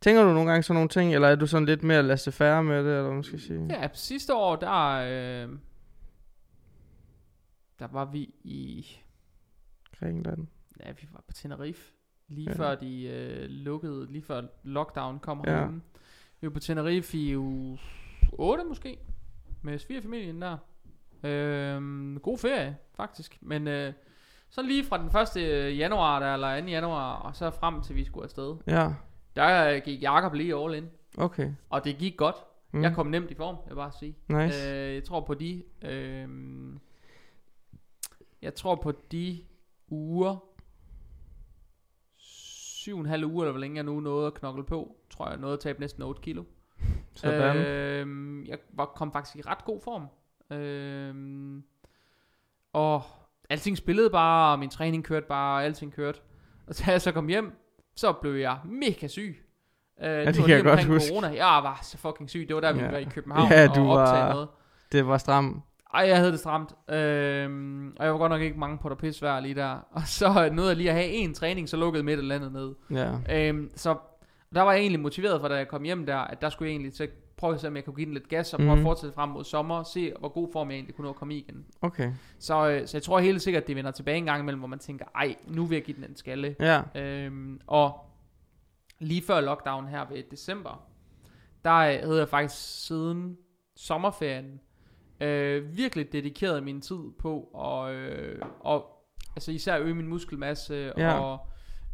Tænker 0.00 0.22
du 0.22 0.32
nogle 0.32 0.50
gange 0.50 0.62
sådan 0.62 0.74
nogle 0.74 0.88
ting, 0.88 1.14
eller 1.14 1.28
er 1.28 1.34
du 1.36 1.46
sådan 1.46 1.66
lidt 1.66 1.82
mere 1.82 2.02
lasse 2.02 2.32
færre 2.32 2.64
med 2.64 2.76
det, 2.78 2.86
eller 2.86 3.02
hvad 3.02 3.12
man 3.12 3.22
skal 3.24 3.40
sige? 3.40 3.66
Ja, 3.70 3.88
sidste 3.92 4.34
år, 4.34 4.56
der... 4.56 4.90
Øh, 4.90 5.48
der 7.78 7.86
var 7.92 8.04
vi 8.04 8.20
i... 8.44 8.86
Grækenland. 9.98 10.46
Ja, 10.80 10.92
vi 10.92 11.08
var 11.12 11.24
på 11.26 11.32
Tenerife. 11.32 11.92
Lige 12.28 12.50
Ja. 12.50 12.56
før 12.56 12.74
de 12.74 13.02
øh, 13.04 13.46
lukkede, 13.50 14.12
lige 14.12 14.22
før 14.22 14.42
lockdown 14.64 15.18
kom 15.18 15.42
Ja. 15.46 15.50
herhjemme. 15.52 15.82
Vi 16.40 16.46
var 16.46 16.52
på 16.52 16.60
Tenerife 16.60 17.18
i 17.18 17.36
uge 17.36 17.78
8 18.32 18.64
måske, 18.64 18.98
med 19.64 19.78
svigerfamilien 19.78 20.42
der. 20.42 20.56
Øhm, 21.22 22.18
god 22.22 22.38
ferie, 22.38 22.76
faktisk. 22.96 23.38
Men 23.40 23.68
øh, 23.68 23.92
så 24.50 24.62
lige 24.62 24.84
fra 24.84 24.98
den 24.98 25.40
1. 25.72 25.76
januar, 25.78 26.20
der, 26.20 26.34
eller 26.34 26.60
2. 26.60 26.66
januar, 26.66 27.14
og 27.16 27.36
så 27.36 27.50
frem 27.50 27.82
til 27.82 27.96
vi 27.96 28.04
skulle 28.04 28.24
afsted, 28.24 28.56
Ja, 28.66 28.94
der 29.36 29.68
øh, 29.74 29.82
gik 29.84 30.02
Jakob 30.02 30.34
lige 30.34 30.56
all 30.56 30.74
in. 30.74 30.88
okay. 31.18 31.52
Og 31.70 31.84
det 31.84 31.98
gik 31.98 32.16
godt. 32.16 32.36
Mm. 32.72 32.78
Mm. 32.78 32.84
Jeg 32.84 32.94
kom 32.94 33.06
nemt 33.06 33.30
i 33.30 33.34
form, 33.34 33.56
jeg 33.64 33.70
vil 33.70 33.74
bare 33.74 33.92
sige. 33.98 34.16
Nice. 34.28 34.68
Øh, 34.68 34.94
jeg 34.94 35.04
tror 35.04 35.20
på 35.20 35.34
de... 35.34 35.62
Øh, 35.82 36.28
jeg 38.42 38.54
tror 38.54 38.74
på 38.74 38.92
de 39.12 39.38
uger... 39.88 40.44
Syv 42.16 42.94
og 42.94 43.00
en 43.00 43.06
halv 43.06 43.24
uge, 43.24 43.42
eller 43.44 43.52
hvor 43.52 43.60
længe 43.60 43.76
jeg 43.76 43.84
nu 43.84 44.00
nåede 44.00 44.26
at 44.26 44.34
knokle 44.34 44.64
på, 44.64 44.96
tror 45.10 45.28
jeg 45.28 45.38
nåede 45.38 45.54
at 45.54 45.60
tabe 45.60 45.80
næsten 45.80 46.02
8 46.02 46.22
kilo. 46.22 46.44
Sådan. 47.14 47.56
Øh, 47.56 48.48
jeg 48.48 48.58
var, 48.72 48.84
kom 48.84 49.12
faktisk 49.12 49.36
i 49.36 49.42
ret 49.48 49.64
god 49.64 49.80
form. 49.84 50.06
Øh, 50.58 51.62
og 52.72 53.02
alting 53.50 53.76
spillede 53.76 54.10
bare, 54.10 54.52
og 54.52 54.58
min 54.58 54.70
træning 54.70 55.04
kørte 55.04 55.26
bare, 55.28 55.56
og 55.58 55.64
alting 55.64 55.92
kørte. 55.94 56.20
Og 56.66 56.74
da 56.78 56.90
jeg 56.90 57.00
så 57.02 57.12
kom 57.12 57.28
hjem, 57.28 57.52
så 57.96 58.12
blev 58.12 58.34
jeg 58.34 58.58
mega 58.64 59.06
syg. 59.06 59.36
Øh, 60.02 60.08
det, 60.10 60.26
det 60.26 60.38
var 60.40 60.46
kan 60.46 60.56
jeg 60.56 60.64
godt 60.64 60.84
huske. 60.84 61.08
corona. 61.08 61.28
Jeg 61.28 61.60
var 61.62 61.78
så 61.82 61.98
fucking 61.98 62.30
syg. 62.30 62.44
Det 62.48 62.54
var 62.54 62.60
der, 62.60 62.72
vi 62.72 62.80
Ja. 62.80 62.90
var 62.90 62.98
i 62.98 63.04
København 63.04 63.52
Ja, 63.52 63.68
og 63.68 63.76
du 63.76 63.80
optage 63.90 64.24
var- 64.24 64.32
noget. 64.32 64.48
Det 64.92 65.06
var 65.06 65.18
stram. 65.18 65.62
Ej, 65.94 66.00
jeg 66.08 66.16
havde 66.16 66.32
det 66.32 66.40
stramt. 66.40 66.72
Øhm, 66.94 67.96
og 67.96 68.04
jeg 68.04 68.12
var 68.12 68.18
godt 68.18 68.30
nok 68.32 68.40
ikke 68.42 68.58
mange 68.58 68.78
på 68.78 68.88
der 68.88 68.94
pisvær 68.94 69.40
lige 69.40 69.54
der. 69.54 69.78
Og 69.90 70.02
så 70.06 70.48
nåede 70.52 70.68
jeg 70.68 70.76
lige 70.76 70.88
at 70.90 70.94
have 70.96 71.06
en 71.08 71.34
træning, 71.34 71.68
så 71.68 71.76
lukkede 71.76 72.04
midt 72.04 72.18
eller 72.18 72.34
andet 72.34 72.52
ned. 72.52 72.74
Ja. 72.90 73.48
Øhm, 73.48 73.70
så 73.76 73.96
der 74.54 74.62
var 74.62 74.72
jeg 74.72 74.80
egentlig 74.80 75.00
motiveret 75.00 75.40
for, 75.40 75.48
da 75.48 75.54
jeg 75.54 75.68
kom 75.68 75.82
hjem 75.82 76.06
der, 76.06 76.16
at 76.16 76.40
der 76.40 76.48
skulle 76.48 76.68
jeg 76.68 76.72
egentlig 76.72 76.92
til 76.92 77.02
at 77.04 77.10
prøve 77.36 77.54
at 77.54 77.60
se, 77.60 77.68
om 77.68 77.76
jeg 77.76 77.84
kunne 77.84 77.94
give 77.96 78.04
den 78.06 78.14
lidt 78.14 78.28
gas, 78.28 78.54
og 78.54 78.58
prøve 78.58 78.70
Mhm. 78.70 78.78
at 78.78 78.82
fortsætte 78.82 79.14
frem 79.14 79.28
mod 79.28 79.44
sommer, 79.44 79.76
og 79.76 79.86
se, 79.86 80.12
hvor 80.20 80.28
god 80.28 80.48
form 80.52 80.68
jeg 80.70 80.74
egentlig 80.74 80.94
kunne 80.94 81.04
nå 81.04 81.10
at 81.10 81.16
komme 81.16 81.34
i 81.34 81.38
igen. 81.38 81.64
Okay. 81.82 82.12
Så, 82.38 82.68
øh, 82.70 82.86
så 82.86 82.96
jeg 82.96 83.02
tror 83.02 83.18
helt 83.18 83.42
sikkert, 83.42 83.62
at 83.62 83.66
det 83.68 83.76
vender 83.76 83.90
tilbage 83.90 84.16
en 84.18 84.24
gang 84.24 84.40
imellem, 84.40 84.58
hvor 84.58 84.68
man 84.68 84.78
tænker, 84.78 85.04
ej, 85.14 85.36
nu 85.46 85.64
vil 85.66 85.76
jeg 85.76 85.84
give 85.84 85.96
den 85.96 86.04
en 86.04 86.16
skalle. 86.16 86.56
Ja. 86.60 86.82
Øhm, 87.00 87.60
og 87.66 88.00
lige 88.98 89.22
før 89.22 89.40
lockdown 89.40 89.88
her 89.88 90.08
ved 90.10 90.22
december, 90.30 90.86
der 91.64 91.74
øh, 91.74 91.98
havde 92.02 92.18
jeg 92.18 92.28
faktisk 92.28 92.86
siden 92.86 93.36
sommerferien 93.76 94.60
øh, 95.20 95.76
virkelig 95.76 96.12
dedikeret 96.12 96.62
min 96.62 96.80
tid 96.80 96.98
på 97.18 97.40
at 97.42 97.94
øh, 97.94 98.38
og, 98.60 98.86
altså 99.36 99.52
især 99.52 99.78
øge 99.80 99.94
min 99.94 100.08
muskelmasse 100.08 100.92
Ja. 100.98 101.18
og 101.20 101.38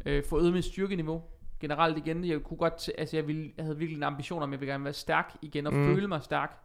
øh, 0.05 0.23
få 0.29 0.39
øget 0.39 0.53
mit 0.53 0.65
styrkeniveau 0.65 1.21
generelt 1.61 1.97
igen. 1.97 2.25
Jeg 2.25 2.39
kunne 2.39 2.57
godt, 2.57 2.89
altså 2.97 3.17
jeg, 3.17 3.27
ville, 3.27 3.51
jeg 3.57 3.65
havde 3.65 3.77
virkelig 3.77 3.97
en 3.97 4.03
ambition 4.03 4.43
om, 4.43 4.51
jeg 4.51 4.59
ville 4.59 4.71
gerne 4.73 4.83
være 4.83 4.93
stærk 4.93 5.35
igen 5.41 5.67
og 5.67 5.73
Mm. 5.73 5.95
føle 5.95 6.07
mig 6.07 6.23
stærk. 6.23 6.57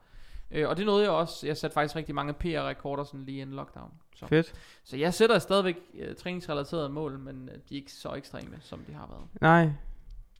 Øh, 0.50 0.68
og 0.68 0.76
det 0.76 0.86
nåede 0.86 1.02
jeg 1.02 1.10
også. 1.10 1.46
Jeg 1.46 1.56
satte 1.56 1.74
faktisk 1.74 1.96
rigtig 1.96 2.14
mange 2.14 2.32
PR-rekorder 2.32 3.04
sådan 3.04 3.24
lige 3.24 3.40
inden 3.40 3.56
lockdown. 3.56 3.90
Så. 4.16 4.26
Fedt. 4.26 4.52
Så 4.84 4.96
jeg 4.96 5.14
sætter 5.14 5.38
stadigvæk 5.38 5.76
øh, 5.98 6.14
træningsrelaterede 6.14 6.88
mål, 6.88 7.18
men 7.18 7.48
øh, 7.52 7.58
de 7.68 7.74
er 7.74 7.76
ikke 7.76 7.92
så 7.92 8.14
ekstreme, 8.14 8.56
som 8.60 8.78
de 8.88 8.92
har 8.92 9.06
været. 9.10 9.24
Nej. 9.40 9.70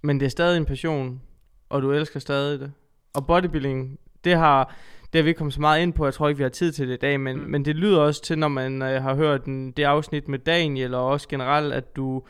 Men 0.03 0.21
det 0.21 0.27
er 0.27 0.31
stadig 0.31 0.57
en 0.57 0.67
passion, 0.67 1.21
og 1.69 1.83
du 1.83 1.93
elsker 1.93 2.21
stadig 2.21 2.61
det. 2.61 2.73
Og 3.15 3.27
bodybuilding, 3.27 3.99
det 4.25 4.37
har, 4.37 4.75
det 5.13 5.19
har 5.19 5.23
vi 5.23 5.29
ikke 5.29 5.39
kommet 5.39 5.55
så 5.55 5.61
meget 5.61 5.83
ind 5.83 5.93
på, 5.93 6.05
jeg 6.05 6.15
tror 6.15 6.29
ikke, 6.29 6.37
vi 6.39 6.43
har 6.43 6.51
tid 6.51 6.73
til 6.73 6.89
det 6.89 6.95
i 6.95 6.99
dag, 6.99 7.21
men, 7.21 7.37
mm. 7.37 7.51
men 7.51 7.65
det 7.65 7.77
lyder 7.77 8.01
også 8.01 8.23
til, 8.23 8.39
når 8.39 8.49
man 8.49 8.83
øh, 8.83 9.03
har 9.03 9.15
hørt 9.15 9.45
den, 9.45 9.73
det 9.73 9.85
afsnit 9.85 10.29
med 10.29 10.39
Daniel, 10.39 10.95
og 10.95 11.07
også 11.07 11.29
generelt, 11.29 11.73
at 11.73 11.97
du, 11.97 12.23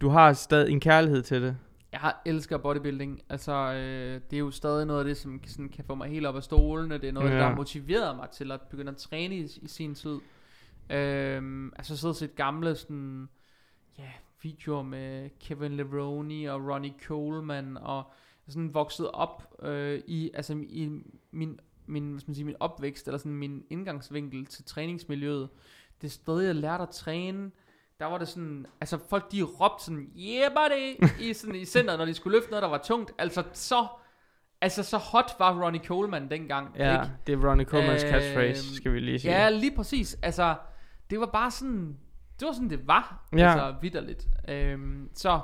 du 0.00 0.08
har 0.08 0.32
stadig 0.32 0.72
en 0.72 0.80
kærlighed 0.80 1.22
til 1.22 1.42
det. 1.42 1.56
Jeg 1.92 2.14
elsker 2.26 2.58
bodybuilding. 2.58 3.22
Altså, 3.28 3.52
øh, 3.52 4.20
det 4.30 4.36
er 4.36 4.40
jo 4.40 4.50
stadig 4.50 4.86
noget 4.86 5.00
af 5.00 5.04
det, 5.04 5.16
som 5.16 5.40
sådan, 5.46 5.68
kan 5.68 5.84
få 5.84 5.94
mig 5.94 6.08
helt 6.08 6.26
op 6.26 6.36
af 6.36 6.42
stolene. 6.42 6.98
Det 6.98 7.08
er 7.08 7.12
noget, 7.12 7.30
ja. 7.30 7.36
Der 7.36 7.44
har 7.44 7.54
motiveret 7.54 8.16
mig 8.16 8.30
til 8.30 8.52
at 8.52 8.60
begynde 8.60 8.90
at 8.90 8.96
træne 8.96 9.36
i, 9.36 9.42
i 9.62 9.68
sin 9.68 9.94
tid. 9.94 10.18
Øhm, 10.90 11.72
altså, 11.76 11.96
sidde 11.96 12.12
og 12.12 12.16
set 12.16 12.34
gamle 12.36 12.74
sådan, 12.74 13.28
ja, 13.98 14.10
videoer 14.42 14.82
med 14.82 15.30
Kevin 15.40 15.72
Levrone 15.72 16.52
og 16.52 16.68
Ronnie 16.68 16.94
Coleman, 17.06 17.76
og 17.76 18.12
sådan 18.48 18.74
vokset 18.74 19.10
op 19.10 19.54
øh, 19.62 20.00
i, 20.06 20.30
altså, 20.34 20.52
i 20.68 20.88
min, 21.30 21.60
min, 21.86 22.10
hvad 22.10 22.20
skal 22.20 22.30
man 22.30 22.34
sige, 22.34 22.44
min 22.44 22.56
opvækst, 22.60 23.08
eller 23.08 23.18
sådan 23.18 23.32
min 23.32 23.64
indgangsvinkel 23.70 24.46
til 24.46 24.64
træningsmiljøet. 24.64 25.48
Det 26.02 26.12
sted, 26.12 26.40
jeg 26.40 26.54
lærte 26.54 26.82
at 26.82 26.90
træne, 26.90 27.50
der 28.00 28.06
var 28.06 28.18
det 28.18 28.28
sådan, 28.28 28.66
altså 28.80 28.98
folk 29.10 29.32
de 29.32 29.42
råbte 29.42 29.84
sådan, 29.84 30.10
yeah 30.18 30.50
buddy, 30.52 31.08
i, 31.20 31.32
sådan, 31.34 31.54
i 31.54 31.64
centret, 31.64 31.98
når 31.98 32.04
de 32.06 32.14
skulle 32.14 32.36
løfte 32.38 32.50
noget, 32.50 32.62
der 32.62 32.68
var 32.68 32.78
tungt. 32.84 33.12
Altså 33.18 33.42
så, 33.52 33.86
altså 34.60 34.82
så 34.82 34.96
hot 34.98 35.30
var 35.38 35.64
Ronnie 35.64 35.84
Coleman 35.84 36.30
dengang. 36.30 36.76
Ja, 36.76 37.02
ikke? 37.02 37.14
det 37.26 37.32
er 37.32 37.50
Ronnie 37.50 37.66
Coleman's 37.66 38.04
Øhm, 38.04 38.12
catchphrase, 38.12 38.74
skal 38.76 38.92
vi 38.92 39.00
lige 39.00 39.18
sige. 39.18 39.32
Ja, 39.32 39.50
lige 39.50 39.76
præcis. 39.76 40.18
Altså, 40.22 40.54
det 41.10 41.20
var 41.20 41.26
bare 41.26 41.50
sådan, 41.50 41.96
det 42.40 42.46
var 42.46 42.52
sådan, 42.52 42.70
det 42.70 42.86
var. 42.88 43.28
Ja. 43.36 43.38
Altså, 43.50 43.74
vidderligt. 43.82 44.28
Øhm, 44.48 45.08
så, 45.14 45.40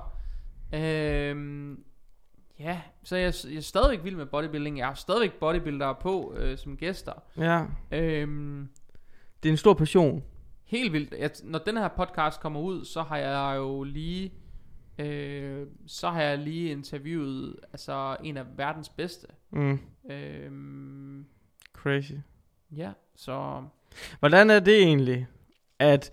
øhm, 0.74 1.84
ja, 2.58 2.80
så 3.04 3.16
jeg, 3.16 3.32
jeg 3.50 3.56
er 3.56 3.60
stadigvæk 3.60 4.04
vild 4.04 4.16
med 4.16 4.26
bodybuilding. 4.26 4.78
Jeg 4.78 4.86
har 4.86 4.94
stadigvæk 4.94 5.32
bodybuildere 5.32 5.94
på 5.94 6.34
øh, 6.36 6.58
som 6.58 6.76
gæster. 6.76 7.12
ja. 7.36 7.64
Øhm, 7.98 8.68
Det 9.42 9.48
er 9.48 9.52
en 9.52 9.56
stor 9.56 9.74
passion. 9.74 10.24
Helt 10.78 10.92
vildt. 10.92 11.14
Jeg, 11.18 11.30
når 11.44 11.58
den 11.58 11.76
her 11.76 11.88
podcast 11.88 12.40
kommer 12.40 12.60
ud, 12.60 12.84
så 12.84 13.02
har 13.02 13.16
jeg 13.16 13.56
jo 13.56 13.82
lige, 13.82 14.32
øh, 14.98 15.66
så 15.86 16.10
har 16.10 16.22
jeg 16.22 16.38
lige 16.38 16.70
interviewet 16.70 17.56
altså 17.72 18.16
en 18.24 18.36
af 18.36 18.44
verdens 18.56 18.88
bedste. 18.88 19.26
Mm. 19.52 19.78
Øhm, 20.10 21.24
Crazy. 21.72 22.12
ja, 22.76 22.90
så 23.16 23.62
Hvordan 24.18 24.50
er 24.50 24.60
det 24.60 24.82
egentlig, 24.82 25.26
at 25.78 26.10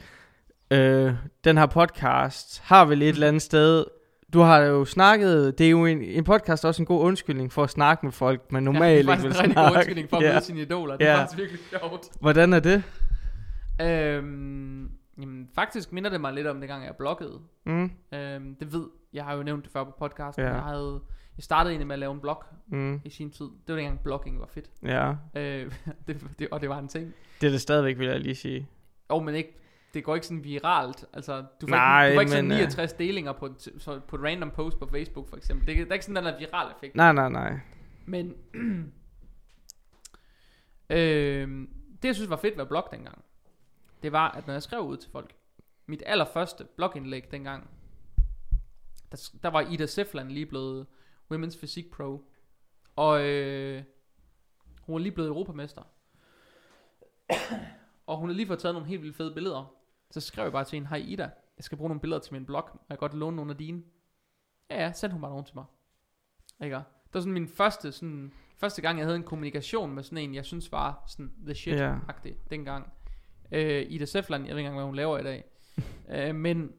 øh, 0.71 1.13
den 1.43 1.57
her 1.57 1.65
podcast 1.65 2.59
har 2.59 2.85
vel 2.85 3.01
et 3.01 3.09
eller 3.09 3.27
andet 3.27 3.41
sted... 3.41 3.85
Du 4.33 4.39
har 4.39 4.57
jo 4.59 4.85
snakket... 4.85 5.57
Det 5.57 5.65
er 5.65 5.69
jo 5.69 5.85
en, 5.85 6.01
en 6.01 6.23
podcast 6.23 6.65
også 6.65 6.81
en 6.81 6.85
god 6.85 7.01
undskyldning 7.01 7.51
for 7.51 7.63
at 7.63 7.69
snakke 7.69 8.05
med 8.05 8.13
folk, 8.13 8.51
man 8.51 8.63
ja, 8.63 8.71
normalt 8.71 8.83
det 8.83 8.93
er 8.93 8.97
ikke 8.97 9.21
faktisk 9.21 9.23
vil 9.23 9.29
en 9.31 9.39
rigtig 9.39 9.53
snakke. 9.53 9.69
god 9.69 9.75
undskyldning 9.77 10.09
for 10.09 10.17
at 10.17 10.23
ja. 10.23 10.31
møde 10.33 10.43
sine 10.43 10.61
idoler. 10.61 10.97
Det 10.97 11.07
er 11.07 11.11
Ja. 11.11 11.19
faktisk 11.21 11.37
virkelig 11.37 11.59
sjovt. 11.69 12.07
Hvordan 12.19 12.53
er 12.53 12.59
det? 12.59 12.83
Øhm, 13.85 14.91
jamen, 15.21 15.49
faktisk 15.55 15.91
minder 15.91 16.09
det 16.09 16.21
mig 16.21 16.33
lidt 16.33 16.47
om 16.47 16.59
det 16.59 16.69
gang 16.69 16.85
jeg 16.85 16.95
bloggede. 16.95 17.39
Mm. 17.65 17.91
Øhm, 18.13 18.55
det 18.55 18.73
ved, 18.73 18.87
jeg 19.13 19.25
har 19.25 19.33
jo 19.35 19.43
nævnt 19.43 19.63
det 19.63 19.71
før 19.73 19.83
på 19.83 19.91
podcasten. 19.99 20.43
Ja. 20.45 20.51
Jeg, 20.53 20.61
havde, 20.63 21.01
jeg 21.37 21.43
startede 21.43 21.71
egentlig 21.71 21.87
med 21.87 21.95
at 21.95 21.99
lave 21.99 22.13
en 22.13 22.19
blog 22.19 22.43
Mm. 22.67 23.01
i 23.05 23.09
sin 23.09 23.31
tid. 23.31 23.45
Det 23.45 23.53
var 23.67 23.75
dengang 23.75 23.99
blogging 24.03 24.39
var 24.39 24.45
fedt. 24.47 24.69
Ja, 24.83 25.13
Øh, 25.35 25.71
det, 26.07 26.27
det, 26.39 26.47
og 26.51 26.61
det 26.61 26.69
var 26.69 26.79
en 26.79 26.87
ting. 26.87 27.13
det 27.41 27.47
er 27.47 27.51
det 27.51 27.61
stadigvæk, 27.61 27.97
vil 27.99 28.07
jeg 28.07 28.19
lige 28.19 28.35
sige. 28.35 28.67
Jo, 29.11 29.19
men 29.19 29.35
ikke, 29.35 29.57
det 29.93 30.03
går 30.03 30.15
ikke 30.15 30.27
sådan 30.27 30.43
viralt. 30.43 31.05
Altså, 31.13 31.43
du 31.61 31.67
får 31.67 31.75
Nej, 31.75 32.05
ikke, 32.05 32.13
du 32.13 32.17
får 32.17 32.21
ikke 32.21 32.31
sådan 32.31 32.45
men, 32.45 32.51
øh, 32.51 32.57
69 32.57 32.93
delinger 32.93 33.31
på, 33.33 33.49
så- 33.77 33.99
på 34.07 34.15
et 34.15 34.21
random 34.23 34.51
post 34.51 34.79
på 34.79 34.87
Facebook 34.91 35.29
for 35.29 35.37
eksempel. 35.37 35.67
Det, 35.67 35.73
er- 35.79 35.83
der 35.83 35.89
er 35.89 35.93
ikke 35.93 36.05
sådan 36.05 36.25
den 36.25 36.33
der 36.33 36.39
viral 36.39 36.71
effekt. 36.75 36.95
Nej, 36.95 37.13
nej, 37.13 37.29
nej. 37.29 37.59
Men 38.05 38.33
øhm, 40.89 41.69
det 42.01 42.07
jeg 42.07 42.15
synes 42.15 42.29
var 42.29 42.35
fedt 42.35 42.55
ved 42.55 42.61
at 42.61 42.67
blog 42.67 42.87
dengang, 42.91 43.23
det 44.03 44.11
var, 44.11 44.31
at 44.31 44.47
når 44.47 44.53
jeg 44.53 44.63
skrev 44.63 44.81
ud 44.81 44.97
til 44.97 45.11
folk, 45.11 45.35
mit 45.85 46.03
allerførste 46.05 46.63
blogindlæg 46.75 47.31
dengang, 47.31 47.69
der, 49.11 49.29
der 49.43 49.49
var 49.49 49.61
Ida 49.61 49.85
Sefland 49.85 50.29
lige 50.29 50.45
blevet 50.45 50.87
Women's 51.33 51.57
Physique 51.59 51.89
Pro, 51.91 52.25
og 52.95 53.21
øh, 53.27 53.83
hun 54.81 54.93
var 54.93 54.99
lige 54.99 55.11
blevet 55.11 55.29
europamester. 55.29 55.81
og 58.07 58.17
hun 58.17 58.29
har 58.29 58.35
lige 58.35 58.47
fået 58.47 58.59
taget 58.59 58.75
nogle 58.75 58.87
helt 58.87 59.01
vildt 59.01 59.15
fede 59.15 59.33
billeder. 59.33 59.75
Så 60.11 60.19
skrev 60.19 60.43
jeg 60.43 60.51
bare 60.51 60.63
til 60.63 60.75
hende, 60.75 60.87
hej 60.87 60.97
Ida, 60.97 61.23
jeg 61.57 61.63
skal 61.63 61.77
bruge 61.77 61.89
nogle 61.89 62.01
billeder 62.01 62.21
til 62.21 62.33
min 62.33 62.45
blog, 62.45 62.63
og 62.63 62.85
jeg 62.89 62.97
kan 62.97 63.09
godt 63.09 63.13
låne 63.13 63.35
nogle 63.35 63.51
af 63.51 63.57
dine. 63.57 63.83
Ja, 64.69 64.83
ja, 64.83 64.91
send 64.91 65.11
hun 65.11 65.21
bare 65.21 65.31
nogle 65.31 65.45
til 65.45 65.55
mig. 65.55 65.65
Ikke? 66.63 66.75
Det 66.75 67.13
var 67.13 67.19
sådan 67.19 67.33
min 67.33 67.47
første, 67.47 67.91
sådan, 67.91 68.33
første 68.57 68.81
gang, 68.81 68.97
jeg 68.97 69.05
havde 69.05 69.15
en 69.15 69.23
kommunikation 69.23 69.91
med 69.95 70.03
sådan 70.03 70.17
en, 70.17 70.35
jeg 70.35 70.45
synes 70.45 70.71
var 70.71 71.03
sådan 71.07 71.33
the 71.45 71.55
shit 71.55 71.75
Ja. 71.75 71.97
agtig 72.07 72.37
dengang. 72.49 72.93
Øh, 73.51 73.85
Ida 73.89 74.05
Sefland, 74.05 74.45
jeg 74.45 74.55
ved 74.55 74.59
ikke 74.59 74.67
engang, 74.67 74.77
hvad 74.77 74.85
hun 74.85 74.95
laver 74.95 75.17
i 75.17 75.23
dag. 75.23 75.43
øh, 76.15 76.35
men, 76.35 76.73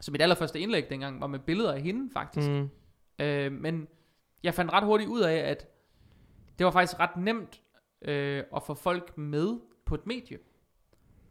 så 0.00 0.12
mit 0.12 0.22
allerførste 0.22 0.60
indlæg 0.60 0.90
dengang 0.90 1.20
var 1.20 1.26
med 1.26 1.38
billeder 1.38 1.72
af 1.72 1.80
hende, 1.80 2.10
faktisk. 2.12 2.50
Mm. 2.50 2.70
Øh, 3.18 3.52
men 3.52 3.88
jeg 4.42 4.54
fandt 4.54 4.72
ret 4.72 4.84
hurtigt 4.84 5.10
ud 5.10 5.20
af, 5.20 5.36
at 5.36 5.68
det 6.58 6.64
var 6.64 6.70
faktisk 6.70 7.00
ret 7.00 7.16
nemt 7.16 7.60
øh, 8.02 8.44
at 8.56 8.62
få 8.62 8.74
folk 8.74 9.18
med 9.18 9.60
på 9.84 9.94
et 9.94 10.06
medie, 10.06 10.38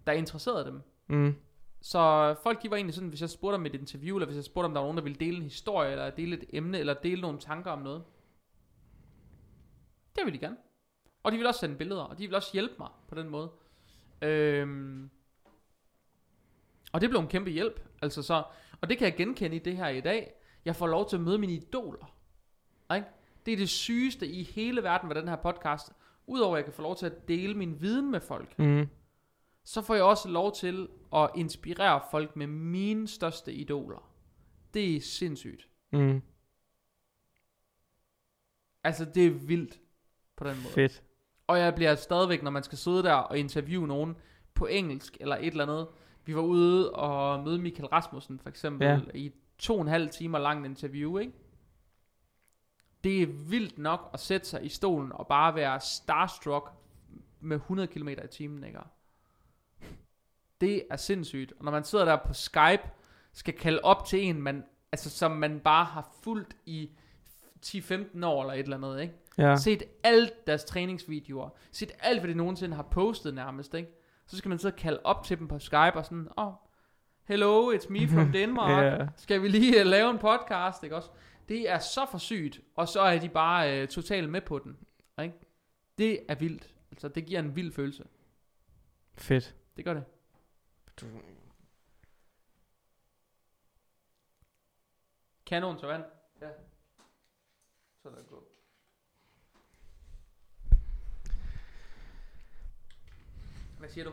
der 0.07 0.11
interesserede 0.11 0.65
dem. 0.65 0.81
Mm. 1.07 1.35
Så 1.81 2.35
folk 2.43 2.63
de 2.63 2.69
var 2.69 2.75
egentlig 2.75 2.93
sådan, 2.93 3.09
hvis 3.09 3.21
jeg 3.21 3.29
spurgte 3.29 3.55
om 3.55 3.65
et 3.65 3.75
interview, 3.75 4.17
eller 4.17 4.25
hvis 4.25 4.35
jeg 4.35 4.43
spurgte 4.43 4.65
om 4.65 4.73
der 4.73 4.79
var 4.79 4.85
nogen, 4.85 4.97
der 4.97 5.03
ville 5.03 5.19
dele 5.19 5.37
en 5.37 5.43
historie, 5.43 5.91
eller 5.91 6.09
dele 6.09 6.37
et 6.37 6.43
emne, 6.49 6.79
eller 6.79 6.93
dele 6.93 7.21
nogle 7.21 7.39
tanker 7.39 7.71
om 7.71 7.81
noget. 7.81 8.03
Det 10.15 10.25
ville 10.25 10.39
de 10.39 10.45
gerne. 10.45 10.57
Og 11.23 11.31
de 11.31 11.37
ville 11.37 11.49
også 11.49 11.59
sende 11.59 11.75
billeder, 11.75 12.01
og 12.01 12.17
de 12.17 12.23
ville 12.23 12.37
også 12.37 12.49
hjælpe 12.53 12.73
mig 12.79 12.89
på 13.07 13.15
den 13.15 13.29
måde. 13.29 13.51
Øhm, 14.23 15.09
og 16.93 17.01
det 17.01 17.09
blev 17.09 17.19
en 17.19 17.27
kæmpe 17.27 17.49
hjælp. 17.49 17.79
Altså 18.01 18.23
så, 18.23 18.43
og 18.81 18.89
det 18.89 18.97
kan 18.97 19.05
jeg 19.05 19.15
genkende 19.17 19.55
i 19.55 19.59
det 19.59 19.77
her 19.77 19.87
i 19.87 20.01
dag. 20.01 20.33
Jeg 20.65 20.75
får 20.75 20.87
lov 20.87 21.09
til 21.09 21.15
at 21.15 21.21
møde 21.21 21.37
mine 21.37 21.53
idoler. 21.53 22.15
Ikke? 22.95 23.07
Det 23.45 23.51
er 23.53 23.57
det 23.57 23.69
sygeste 23.69 24.27
i 24.27 24.43
hele 24.43 24.83
verden 24.83 25.07
med 25.07 25.15
den 25.15 25.27
her 25.27 25.35
podcast. 25.35 25.91
Udover 26.27 26.55
at 26.55 26.57
jeg 26.57 26.65
kan 26.65 26.73
få 26.73 26.81
lov 26.81 26.95
til 26.95 27.05
at 27.05 27.27
dele 27.27 27.53
min 27.53 27.81
viden 27.81 28.11
med 28.11 28.19
folk, 28.21 28.59
Mm. 28.59 28.87
så 29.63 29.81
får 29.81 29.93
jeg 29.95 30.03
også 30.03 30.29
lov 30.29 30.53
til 30.55 30.87
at 31.15 31.29
inspirere 31.35 32.01
folk 32.11 32.35
med 32.35 32.47
mine 32.47 33.07
største 33.07 33.53
idoler. 33.53 34.13
Det 34.73 34.95
er 34.95 35.01
sindssygt. 35.01 35.67
Mm. 35.91 36.21
Altså, 38.83 39.05
det 39.05 39.25
er 39.25 39.31
vildt 39.31 39.79
på 40.35 40.43
den 40.43 40.55
måde. 40.63 40.73
Fedt. 40.73 41.03
Og 41.47 41.59
jeg 41.59 41.75
bliver 41.75 41.95
stadigvæk, 41.95 42.43
når 42.43 42.51
man 42.51 42.63
skal 42.63 42.77
sidde 42.77 43.03
der 43.03 43.13
og 43.13 43.37
interviewe 43.37 43.87
nogen 43.87 44.15
på 44.53 44.65
engelsk 44.65 45.17
eller 45.19 45.35
et 45.35 45.47
eller 45.47 45.63
andet. 45.63 45.87
Vi 46.25 46.35
var 46.35 46.41
ude 46.41 46.91
og 46.91 47.43
møde 47.43 47.59
Michael 47.59 47.87
Rasmussen 47.87 48.39
for 48.39 48.49
eksempel 48.49 48.87
Ja. 48.87 48.99
i 49.13 49.31
to 49.57 49.75
og 49.75 49.81
en 49.81 49.87
halv 49.87 50.09
timer 50.09 50.39
langt 50.39 50.65
interview, 50.65 51.17
ikke? 51.17 51.33
Det 53.03 53.21
er 53.21 53.27
vildt 53.27 53.77
nok 53.77 54.09
at 54.13 54.19
sætte 54.19 54.47
sig 54.47 54.65
i 54.65 54.69
stolen 54.69 55.11
og 55.11 55.27
bare 55.27 55.55
være 55.55 55.79
starstruck 55.79 56.71
med 57.39 57.57
100 57.57 57.87
km 57.87 58.07
i 58.09 58.15
timen, 58.31 58.63
ikke? 58.63 58.79
Det 60.61 60.83
er 60.91 60.95
sindssygt. 60.97 61.53
Og 61.59 61.65
når 61.65 61.71
man 61.71 61.83
sidder 61.83 62.05
der 62.05 62.15
på 62.27 62.33
Skype, 62.33 62.89
skal 63.33 63.53
kalde 63.53 63.79
op 63.83 64.05
til 64.05 64.23
en, 64.23 64.41
man, 64.41 64.63
altså, 64.91 65.09
som 65.09 65.31
man 65.31 65.59
bare 65.59 65.85
har 65.85 66.09
fulgt 66.23 66.57
i 66.65 66.89
10-15 67.65 68.25
år 68.25 68.41
eller 68.41 68.53
et 68.53 68.59
eller 68.59 68.77
andet, 68.77 69.01
ikke? 69.01 69.13
Ja. 69.37 69.55
Set 69.55 69.83
alt 70.03 70.47
deres 70.47 70.63
træningsvideoer. 70.63 71.49
Set 71.71 71.91
alt, 71.99 72.19
hvad 72.19 72.29
de 72.29 72.35
nogensinde 72.35 72.75
har 72.75 72.83
postet 72.83 73.33
nærmest, 73.33 73.73
ikke? 73.73 73.89
Så 74.27 74.37
skal 74.37 74.49
man 74.49 74.59
sidde 74.59 74.73
og 74.73 74.77
kalde 74.77 74.99
op 75.03 75.23
til 75.23 75.39
dem 75.39 75.47
på 75.47 75.59
Skype 75.59 75.93
og 75.93 76.05
sådan, 76.05 76.27
åh, 76.37 76.47
oh, 76.47 76.53
hello, 77.23 77.71
it's 77.71 77.89
me 77.89 78.07
from 78.07 78.31
Denmark. 78.39 78.99
Ja. 78.99 79.07
Skal 79.15 79.41
vi 79.41 79.47
lige 79.47 79.81
uh, 79.81 79.85
lave 79.85 80.09
en 80.11 80.17
podcast, 80.17 80.83
ikke 80.83 80.95
også? 80.95 81.09
Det 81.49 81.69
er 81.69 81.79
så 81.79 82.05
for 82.11 82.17
sygt, 82.17 82.61
og 82.75 82.87
så 82.87 83.01
er 83.01 83.19
de 83.19 83.29
bare 83.29 83.83
uh, 83.83 83.87
totalt 83.87 84.29
med 84.29 84.41
på 84.41 84.59
den, 84.59 84.77
ikke? 85.21 85.35
Det 85.97 86.19
er 86.29 86.35
vildt. 86.35 86.69
Altså, 86.91 87.07
det 87.07 87.25
giver 87.25 87.39
en 87.39 87.55
vild 87.55 87.71
følelse. 87.71 88.03
Fedt. 89.15 89.55
Det 89.77 89.85
gør 89.85 89.93
det. 89.93 90.03
Kanon 95.45 95.77
til 95.79 95.87
vand. 95.87 96.03
Ja. 96.41 96.47
Så 98.03 98.09
lad 98.09 98.17
det 98.17 98.27
gå. 98.29 98.43
Hvad 103.79 103.89
siger 103.89 104.03
du? 104.03 104.11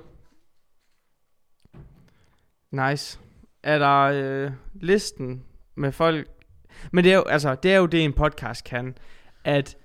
Nice. 2.70 3.20
Er 3.62 3.78
der 3.78 4.00
øh, 4.00 4.52
listen 4.74 5.44
med 5.74 5.92
folk... 5.92 6.28
Men 6.92 7.04
det 7.04 7.12
er 7.12 7.16
jo, 7.16 7.22
altså, 7.22 7.54
det 7.54 7.72
er 7.72 7.76
jo 7.76 7.86
det, 7.86 8.04
en 8.04 8.12
podcast 8.12 8.64
kan. 8.64 8.98
At 9.44 9.78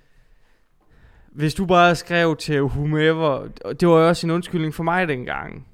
hvis 1.26 1.54
du 1.54 1.66
bare 1.66 1.96
skrev 1.96 2.36
til 2.36 2.62
whomever... 2.62 3.48
Det 3.48 3.88
var 3.88 3.94
jo 3.94 4.08
også 4.08 4.26
en 4.26 4.30
undskyldning 4.30 4.74
for 4.74 4.82
mig 4.82 5.08
dengang. 5.08 5.68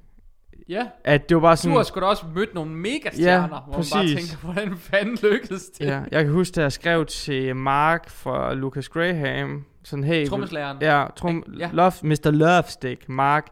Ja, 0.69 0.87
At 1.05 1.29
det 1.29 1.35
var 1.35 1.41
bare 1.41 1.53
du 1.53 1.61
sådan... 1.61 1.77
har 1.77 1.83
sgu 1.83 2.01
da 2.01 2.05
også 2.07 2.25
mødt 2.35 2.55
nogle 2.55 2.71
megastjerner, 2.71 3.49
hvor 3.49 3.57
man 3.57 3.65
bare 3.67 3.77
præcis. 3.77 4.31
tænker, 4.31 4.47
hvordan 4.53 4.77
fanden 4.77 5.19
lykkedes 5.23 5.63
det? 5.65 5.85
Ja, 5.87 6.01
jeg 6.11 6.25
kan 6.25 6.33
huske, 6.33 6.55
da 6.55 6.61
jeg 6.63 6.73
skrev 6.73 7.07
til 7.07 7.57
Mark 7.57 8.11
fra 8.11 8.55
Lucas 8.55 8.89
Graham, 8.89 9.65
sådan, 9.85 10.05
hey... 10.05 10.29
Trommeslageren. 10.29 10.77
Ja, 10.81 11.07
trum, 11.17 11.45
Ja. 11.59 11.71
Love, 11.73 11.93
Mr. 12.03 12.31
Lovestick, 12.31 13.09
Mark. 13.09 13.47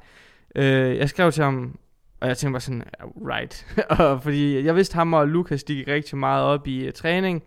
Øh, 0.55 0.97
jeg 0.97 1.09
skrev 1.09 1.33
til 1.33 1.45
ham, 1.45 1.79
og 2.21 2.29
jeg 2.29 2.37
tænkte 2.39 2.53
bare 2.53 2.61
sådan, 2.61 2.83
"Ja, 3.01 3.05
right. 3.35 3.67
og 4.01 4.23
fordi 4.23 4.65
jeg 4.65 4.77
vidste, 4.77 4.95
ham 4.95 5.15
og 5.15 5.29
Lukas, 5.29 5.65
de 5.65 5.75
gik 5.75 5.89
rigtig 5.89 6.19
meget 6.19 6.45
op 6.45 6.67
i 6.67 6.87
uh, 6.87 6.93
træning. 6.93 7.43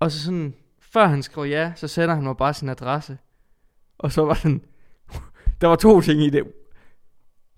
Og 0.00 0.10
så 0.12 0.24
sådan, 0.24 0.54
før 0.80 1.06
han 1.06 1.22
skrev 1.22 1.44
ja, 1.44 1.72
så 1.76 1.88
sender 1.88 2.14
han 2.14 2.24
mig 2.24 2.36
bare 2.36 2.54
sin 2.54 2.68
adresse. 2.68 3.18
Og 3.98 4.12
så 4.12 4.24
var 4.24 4.34
sådan, 4.34 4.62
der 5.60 5.66
var 5.66 5.76
to 5.76 6.00
ting 6.00 6.20
i 6.22 6.30
det. 6.30 6.42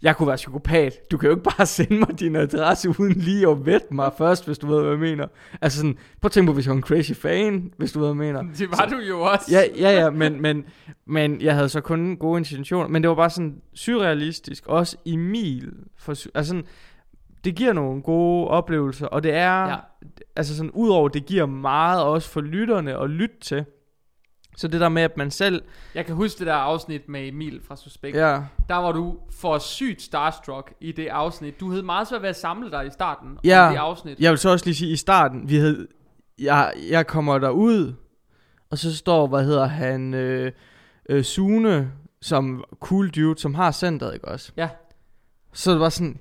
Jeg 0.05 0.16
kunne 0.16 0.26
være 0.26 0.36
psykopat. 0.36 1.11
Du 1.11 1.16
kan 1.16 1.26
jo 1.26 1.36
ikke 1.36 1.50
bare 1.57 1.66
sende 1.76 1.98
mig 1.98 2.20
din 2.20 2.36
adresse 2.36 2.88
uden 3.00 3.12
lige 3.12 3.48
at 3.48 3.66
vette 3.66 3.86
mig 3.90 4.12
først, 4.18 4.46
hvis 4.46 4.59
du 4.59 4.66
ved, 4.66 4.80
hvad 4.80 4.90
jeg 4.90 4.98
mener. 4.98 5.26
Altså 5.61 5.78
sådan, 5.78 5.94
prøv 6.20 6.26
at 6.28 6.32
tænke 6.32 6.46
på, 6.46 6.52
hvis 6.52 6.66
jeg 6.66 6.70
var 6.70 6.76
en 6.76 6.82
crazy 6.82 7.12
fan, 7.12 7.72
hvis 7.76 7.92
du 7.92 8.00
ved, 8.00 8.14
hvad 8.14 8.26
jeg 8.26 8.34
mener. 8.34 8.52
Det 8.59 8.70
var 8.70 8.86
du 8.86 8.96
jo 9.09 9.20
også. 9.20 9.46
Ja, 9.50 9.62
ja, 9.78 10.00
ja, 10.00 10.11
men, 10.11 10.42
men, 10.42 10.64
men 11.07 11.40
jeg 11.40 11.55
havde 11.55 11.68
så 11.68 11.80
kun 11.80 12.16
gode 12.16 12.38
intentioner. 12.38 12.88
Men 12.88 13.02
det 13.02 13.09
var 13.09 13.14
bare 13.14 13.30
sådan 13.30 13.57
surrealistisk. 13.74 14.66
Også 14.66 14.96
Emil. 15.07 15.72
For, 15.96 16.12
altså 16.12 16.48
sådan, 16.48 16.64
det 17.44 17.55
giver 17.55 17.72
nogle 17.72 18.02
gode 18.02 18.48
oplevelser. 18.48 19.07
Og 19.07 19.22
det 19.22 19.34
er, 19.34 19.68
ja. 19.68 19.76
altså 20.36 20.57
sådan, 20.57 20.70
udover 20.70 21.09
det 21.09 21.26
giver 21.26 21.46
meget 21.46 22.02
også 22.02 22.28
for 22.28 22.40
lytterne 22.40 23.00
at 23.00 23.11
lytte 23.11 23.36
til. 23.40 23.64
Så 24.57 24.68
det 24.68 24.80
der 24.80 24.88
med, 24.88 25.02
at 25.02 25.16
man 25.16 25.30
selv, 25.30 25.62
Jeg 25.94 26.07
kan 26.07 26.14
huske 26.14 26.38
det 26.38 26.46
der 26.46 26.55
afsnit 26.55 27.09
med 27.09 27.28
Emil 27.28 27.61
fra 27.68 27.76
Suspekt. 27.76 28.16
ja, 28.16 28.40
Der 28.68 28.74
var 28.76 28.92
du 28.92 29.16
for 29.30 29.59
sygt 29.59 30.02
starstruck 30.02 30.72
i 30.80 30.92
det 30.92 31.07
afsnit. 31.09 31.61
Du 31.61 31.70
havde 31.70 31.82
meget 31.82 32.09
svært 32.09 32.22
ved 32.22 32.28
at 32.28 32.36
samle 32.36 32.70
dig 32.70 32.86
i 32.86 32.90
starten 32.90 33.38
Ja. 33.44 33.68
det 33.72 33.76
afsnit. 33.76 34.20
jeg 34.20 34.30
vil 34.30 34.38
så 34.38 34.50
også 34.50 34.64
lige 34.66 34.74
sige, 34.74 34.92
i 34.92 34.96
starten, 34.96 35.48
vi 35.48 35.57
havde, 35.57 35.86
jeg, 36.38 36.72
jeg 36.90 37.07
kommer 37.07 37.38
derud, 37.38 37.94
og 38.70 38.78
så 38.78 38.96
står, 38.96 39.26
hvad 39.26 39.44
hedder 39.44 39.66
han, 39.66 40.14
øh, 40.14 40.52
øh, 41.09 41.24
Sune, 41.24 41.92
som 42.22 42.64
cool 42.80 43.11
dude, 43.11 43.38
som 43.40 43.55
har 43.55 43.70
centret, 43.70 44.14
ikke 44.14 44.28
også? 44.28 44.52
Ja. 44.57 44.68
Så 45.52 45.72
det 45.72 45.80
var 45.80 45.88
sådan, 45.88 46.20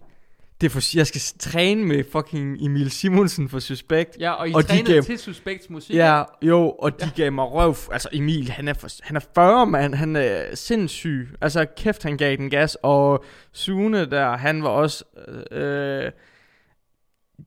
det 0.64 0.70
er 0.70 0.74
for, 0.74 0.98
jeg 0.98 1.08
skal 1.08 1.22
træne 1.40 1.86
med 1.86 2.04
fucking 2.12 2.58
Emil 2.66 2.92
Simonsen 2.92 3.50
for 3.50 3.60
Suspekt. 3.60 4.18
Ja, 4.20 4.32
og 4.32 4.50
I 4.50 4.52
Og 4.52 4.56
og 4.58 4.64
de 4.64 4.68
trænede 4.68 4.94
gav- 4.94 5.04
til 5.04 5.20
Suspekts 5.20 5.70
musik. 5.70 5.96
Ja, 5.96 6.24
jo, 6.42 6.70
og 6.70 7.00
de 7.00 7.06
ja. 7.06 7.24
gav 7.24 7.32
mig 7.32 7.46
røv. 7.52 7.76
Altså 7.92 8.10
Emil, 8.12 8.50
han 8.50 8.68
er, 8.68 8.74
for, 8.74 8.88
han 9.02 9.16
er 9.16 9.20
40, 9.36 9.66
mand. 9.66 9.96
Han 9.96 10.16
er 10.16 10.56
sindssyg. 10.56 11.30
Altså 11.42 11.66
kæft, 11.78 12.04
han 12.04 12.18
gav 12.18 12.36
den 12.36 12.50
gas. 12.50 12.78
Og 12.84 13.24
Sune 13.52 14.06
der, 14.10 14.38
han 14.38 14.64
var 14.64 14.70
også... 14.70 15.04
Øh, 15.52 16.12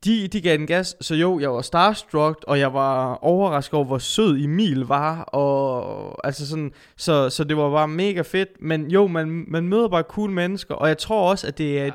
de, 0.05 0.29
de 0.29 0.41
gav 0.41 0.57
den 0.57 0.67
gas, 0.67 0.97
så 1.01 1.14
jo, 1.14 1.41
jeg 1.41 1.53
var 1.53 1.62
starstruck, 1.62 2.45
og 2.47 2.59
jeg 2.59 2.75
var 2.75 3.14
overrasket 3.14 3.75
over, 3.75 3.85
hvor 3.85 3.99
sød 3.99 4.39
Emil 4.45 4.81
var, 4.81 5.23
og 5.23 6.27
altså 6.27 6.49
sådan, 6.49 6.73
så, 6.97 7.31
så 7.31 7.45
det 7.45 7.57
var 7.57 7.71
bare 7.71 7.89
mega 7.89 8.21
fedt, 8.23 8.49
men 8.61 8.91
jo, 8.91 9.07
man, 9.07 9.45
man 9.49 9.69
møder 9.69 9.89
bare 9.89 10.03
cool 10.03 10.31
mennesker, 10.31 10.75
og 10.75 10.89
jeg 10.89 10.99
tror 10.99 11.31
også, 11.31 11.47
at 11.47 11.59
det 11.59 11.81
er 11.81 11.87
et, 11.87 11.95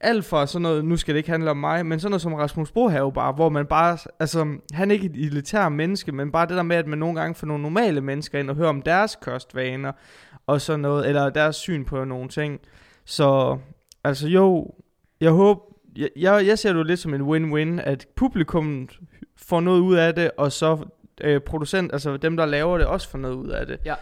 alt 0.00 0.24
fra 0.24 0.46
sådan 0.46 0.62
noget, 0.62 0.84
nu 0.84 0.96
skal 0.96 1.14
det 1.14 1.18
ikke 1.18 1.30
handle 1.30 1.50
om 1.50 1.56
mig, 1.56 1.86
men 1.86 2.00
sådan 2.00 2.10
noget 2.10 2.22
som 2.22 2.34
Rasmus 2.34 2.70
Brohave 2.70 3.12
bare, 3.12 3.32
hvor 3.32 3.48
man 3.48 3.66
bare, 3.66 3.98
altså, 4.20 4.56
han 4.72 4.90
er 4.90 4.94
ikke 4.94 5.06
et 5.06 5.16
elitær 5.26 5.68
menneske, 5.68 6.12
men 6.12 6.32
bare 6.32 6.46
det 6.46 6.56
der 6.56 6.62
med, 6.62 6.76
at 6.76 6.86
man 6.86 6.98
nogle 6.98 7.20
gange 7.20 7.34
får 7.34 7.46
nogle 7.46 7.62
normale 7.62 8.00
mennesker 8.00 8.38
ind 8.38 8.50
og 8.50 8.56
hører 8.56 8.68
om 8.68 8.82
deres 8.82 9.18
kostvaner, 9.22 9.92
og 10.46 10.60
sådan 10.60 10.80
noget, 10.80 11.08
eller 11.08 11.30
deres 11.30 11.56
syn 11.56 11.84
på 11.84 12.04
nogle 12.04 12.28
ting. 12.28 12.60
Så, 13.04 13.58
altså 14.04 14.28
jo, 14.28 14.70
jeg 15.20 15.30
håber, 15.30 15.60
jeg, 15.96 16.08
jeg, 16.16 16.46
jeg 16.46 16.58
ser 16.58 16.72
det 16.72 16.78
jo 16.78 16.84
lidt 16.84 17.00
som 17.00 17.14
en 17.14 17.22
win-win, 17.22 17.80
at 17.82 18.06
publikum 18.16 18.88
får 19.36 19.60
noget 19.60 19.80
ud 19.80 19.96
af 19.96 20.14
det, 20.14 20.30
og 20.36 20.52
så 20.52 20.78
øh, 21.20 21.40
producent, 21.40 21.92
altså 21.92 22.16
dem, 22.16 22.36
der 22.36 22.46
laver 22.46 22.78
det, 22.78 22.86
også 22.86 23.08
får 23.08 23.18
noget 23.18 23.34
ud 23.34 23.48
af 23.48 23.66
det. 23.66 23.78
Ja. 23.84 23.94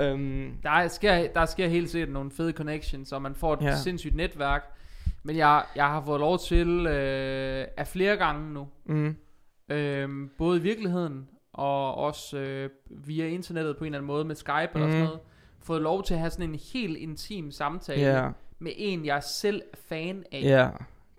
Øhm, 0.00 0.52
Der, 0.62 0.70
er- 0.70 0.88
sker, 0.88 1.26
der 1.34 1.46
sker 1.46 1.68
helt 1.68 1.90
sikkert 1.90 2.10
nogle 2.10 2.30
fede 2.30 2.52
connections, 2.52 3.12
og 3.12 3.22
man 3.22 3.34
får 3.34 3.54
et. 3.54 3.62
Ja. 3.62 3.76
sindssygt 3.76 4.16
netværk. 4.16 4.76
Men 5.22 5.36
jeg, 5.36 5.64
jeg 5.76 5.86
har 5.86 6.02
fået 6.06 6.20
lov 6.20 6.38
til 6.38 6.86
øh, 6.86 7.66
af 7.76 7.86
flere 7.86 8.16
gange 8.16 8.52
nu, 8.54 8.68
mm, 8.86 9.16
øh, 9.68 10.08
både 10.38 10.58
i 10.58 10.62
virkeligheden 10.62 11.28
og 11.52 11.94
også 11.94 12.38
øh, 12.38 12.70
via 12.90 13.26
internettet 13.26 13.76
på 13.76 13.84
en 13.84 13.86
eller 13.86 13.98
anden 13.98 14.06
måde 14.06 14.24
med 14.24 14.34
Skype 14.34 14.52
eller 14.74 14.86
sådan 14.88 14.94
Mhm. 14.96 15.04
noget, 15.04 15.20
fået 15.62 15.82
lov 15.82 16.02
til 16.02 16.14
at 16.14 16.20
have 16.20 16.30
sådan 16.30 16.50
en 16.50 16.60
helt 16.72 16.96
intim 16.96 17.50
samtale 17.50 18.00
ja, 18.22 18.28
med 18.58 18.72
en, 18.76 19.04
jeg 19.06 19.22
selv 19.22 19.62
er 19.72 19.76
fan 19.88 20.24
af. 20.32 20.40
ja, 20.42 20.68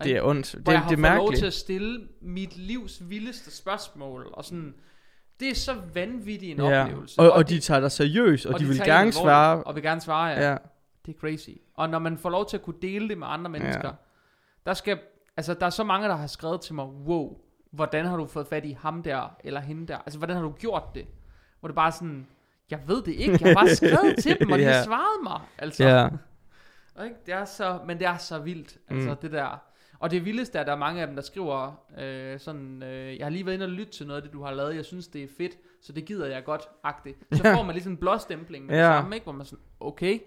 det 0.04 0.18
er 0.18 0.22
ondt. 0.24 0.52
Det, 0.52 0.62
hvor 0.64 0.72
jeg 0.72 0.82
har 0.82 0.90
det 0.90 0.96
er 0.96 1.02
fået 1.02 1.10
lov 1.12 1.18
mærkeligt. 1.24 1.40
til 1.40 1.46
at 1.48 1.54
stille 1.54 2.08
mit 2.22 2.58
livs 2.58 3.10
vildeste 3.10 3.52
spørgsmål, 3.58 4.30
og 4.34 4.46
sådan, 4.46 4.74
det 5.40 5.50
er 5.50 5.56
så 5.56 5.76
vanvittig 5.94 6.52
en 6.52 6.58
Ja. 6.58 6.82
oplevelse. 6.84 7.20
Og, 7.20 7.32
og 7.32 7.50
det- 7.50 7.56
de 7.56 7.60
tager 7.60 7.80
dig 7.80 7.92
seriøst, 7.92 8.46
og, 8.46 8.54
og 8.54 8.60
de, 8.60 8.66
vil 8.66 8.78
tager 8.78 8.94
gerne 8.98 9.12
svare. 9.12 9.64
Og 9.64 9.76
vil 9.76 9.84
gerne 9.84 10.02
svare, 10.02 10.28
ja. 10.28 10.52
Ja, 10.52 10.58
Det 11.06 11.16
er 11.16 11.20
crazy. 11.20 11.50
Og 11.74 11.90
når 11.90 12.00
man 12.00 12.18
får 12.18 12.30
lov 12.30 12.46
til 12.50 12.58
at 12.58 12.64
kunne 12.64 12.82
dele 12.82 13.10
det 13.10 13.18
med 13.18 13.28
andre 13.30 13.50
mennesker, 13.52 13.88
Ja. 13.88 13.94
der 14.66 14.74
skal, 14.74 15.00
altså 15.38 15.54
der 15.54 15.66
er 15.66 15.70
så 15.70 15.84
mange, 15.84 16.08
der 16.08 16.16
har 16.16 16.28
skrevet 16.28 16.62
til 16.62 16.76
mig, 16.76 16.86
wow, 16.86 17.38
hvordan 17.72 18.06
har 18.06 18.18
du 18.18 18.26
fået 18.26 18.48
fat 18.48 18.66
i 18.66 18.72
ham 18.82 19.04
der, 19.04 19.36
eller 19.44 19.60
hende 19.60 19.88
der? 19.88 19.98
Altså, 19.98 20.18
hvordan 20.20 20.36
har 20.36 20.44
du 20.44 20.52
gjort 20.52 20.84
det? 20.96 21.06
Hvor 21.60 21.68
det 21.68 21.76
bare 21.76 21.92
sådan, 21.92 22.28
jeg 22.72 22.80
ved 22.88 23.04
det 23.04 23.12
ikke, 23.14 23.38
jeg 23.42 23.50
har 23.50 23.54
bare 23.54 23.76
skrevet 23.76 24.16
til 24.24 24.40
dem, 24.40 24.52
og 24.52 24.58
de 24.60 24.64
har 24.64 24.72
Ja. 24.72 24.84
svaret 24.84 25.24
mig. 25.24 25.42
Altså, 25.58 25.84
ja, 25.84 26.10
og 26.96 27.06
ikke? 27.06 27.18
Det 27.26 27.34
er 27.34 27.46
så, 27.46 27.80
men 27.88 28.00
det 28.00 28.08
er 28.08 28.18
så 28.18 28.40
vildt, 28.40 28.78
altså 28.90 29.10
Mm. 29.10 29.16
det 29.16 29.32
der. 29.32 29.62
Og 30.00 30.12
det 30.12 30.26
vildeste 30.26 30.58
er, 30.58 30.62
at 30.62 30.68
der 30.68 30.74
er 30.74 30.78
mange 30.78 31.02
af 31.02 31.08
dem, 31.08 31.16
der 31.16 31.24
skriver 31.24 31.74
øh, 32.00 32.40
sådan, 32.40 32.84
øh, 32.84 33.18
jeg 33.18 33.26
har 33.26 33.30
lige 33.30 33.46
været 33.46 33.54
inde 33.56 33.66
og 33.66 33.70
lytte 33.70 33.92
til 33.94 34.08
noget 34.08 34.18
af 34.18 34.24
det, 34.24 34.34
du 34.34 34.44
har 34.44 34.54
lavet, 34.54 34.76
jeg 34.76 34.86
synes, 34.86 35.08
det 35.08 35.24
er 35.24 35.28
fedt, 35.38 35.58
så 35.82 35.94
det 35.94 36.06
gider 36.06 36.28
jeg 36.28 36.44
godt, 36.44 36.62
agtigt. 36.84 37.18
Så 37.34 37.42
Ja. 37.48 37.56
får 37.56 37.64
man 37.64 37.74
lige 37.74 37.84
sådan 37.84 37.94
en 37.94 37.98
blåstempling 38.00 38.66
med 38.66 38.76
Ja. 38.76 38.82
det 38.82 38.88
samme, 38.94 39.16
ikke? 39.16 39.24
Hvor 39.24 39.34
man 39.34 39.46
sådan, 39.46 39.64
okay, 39.80 40.20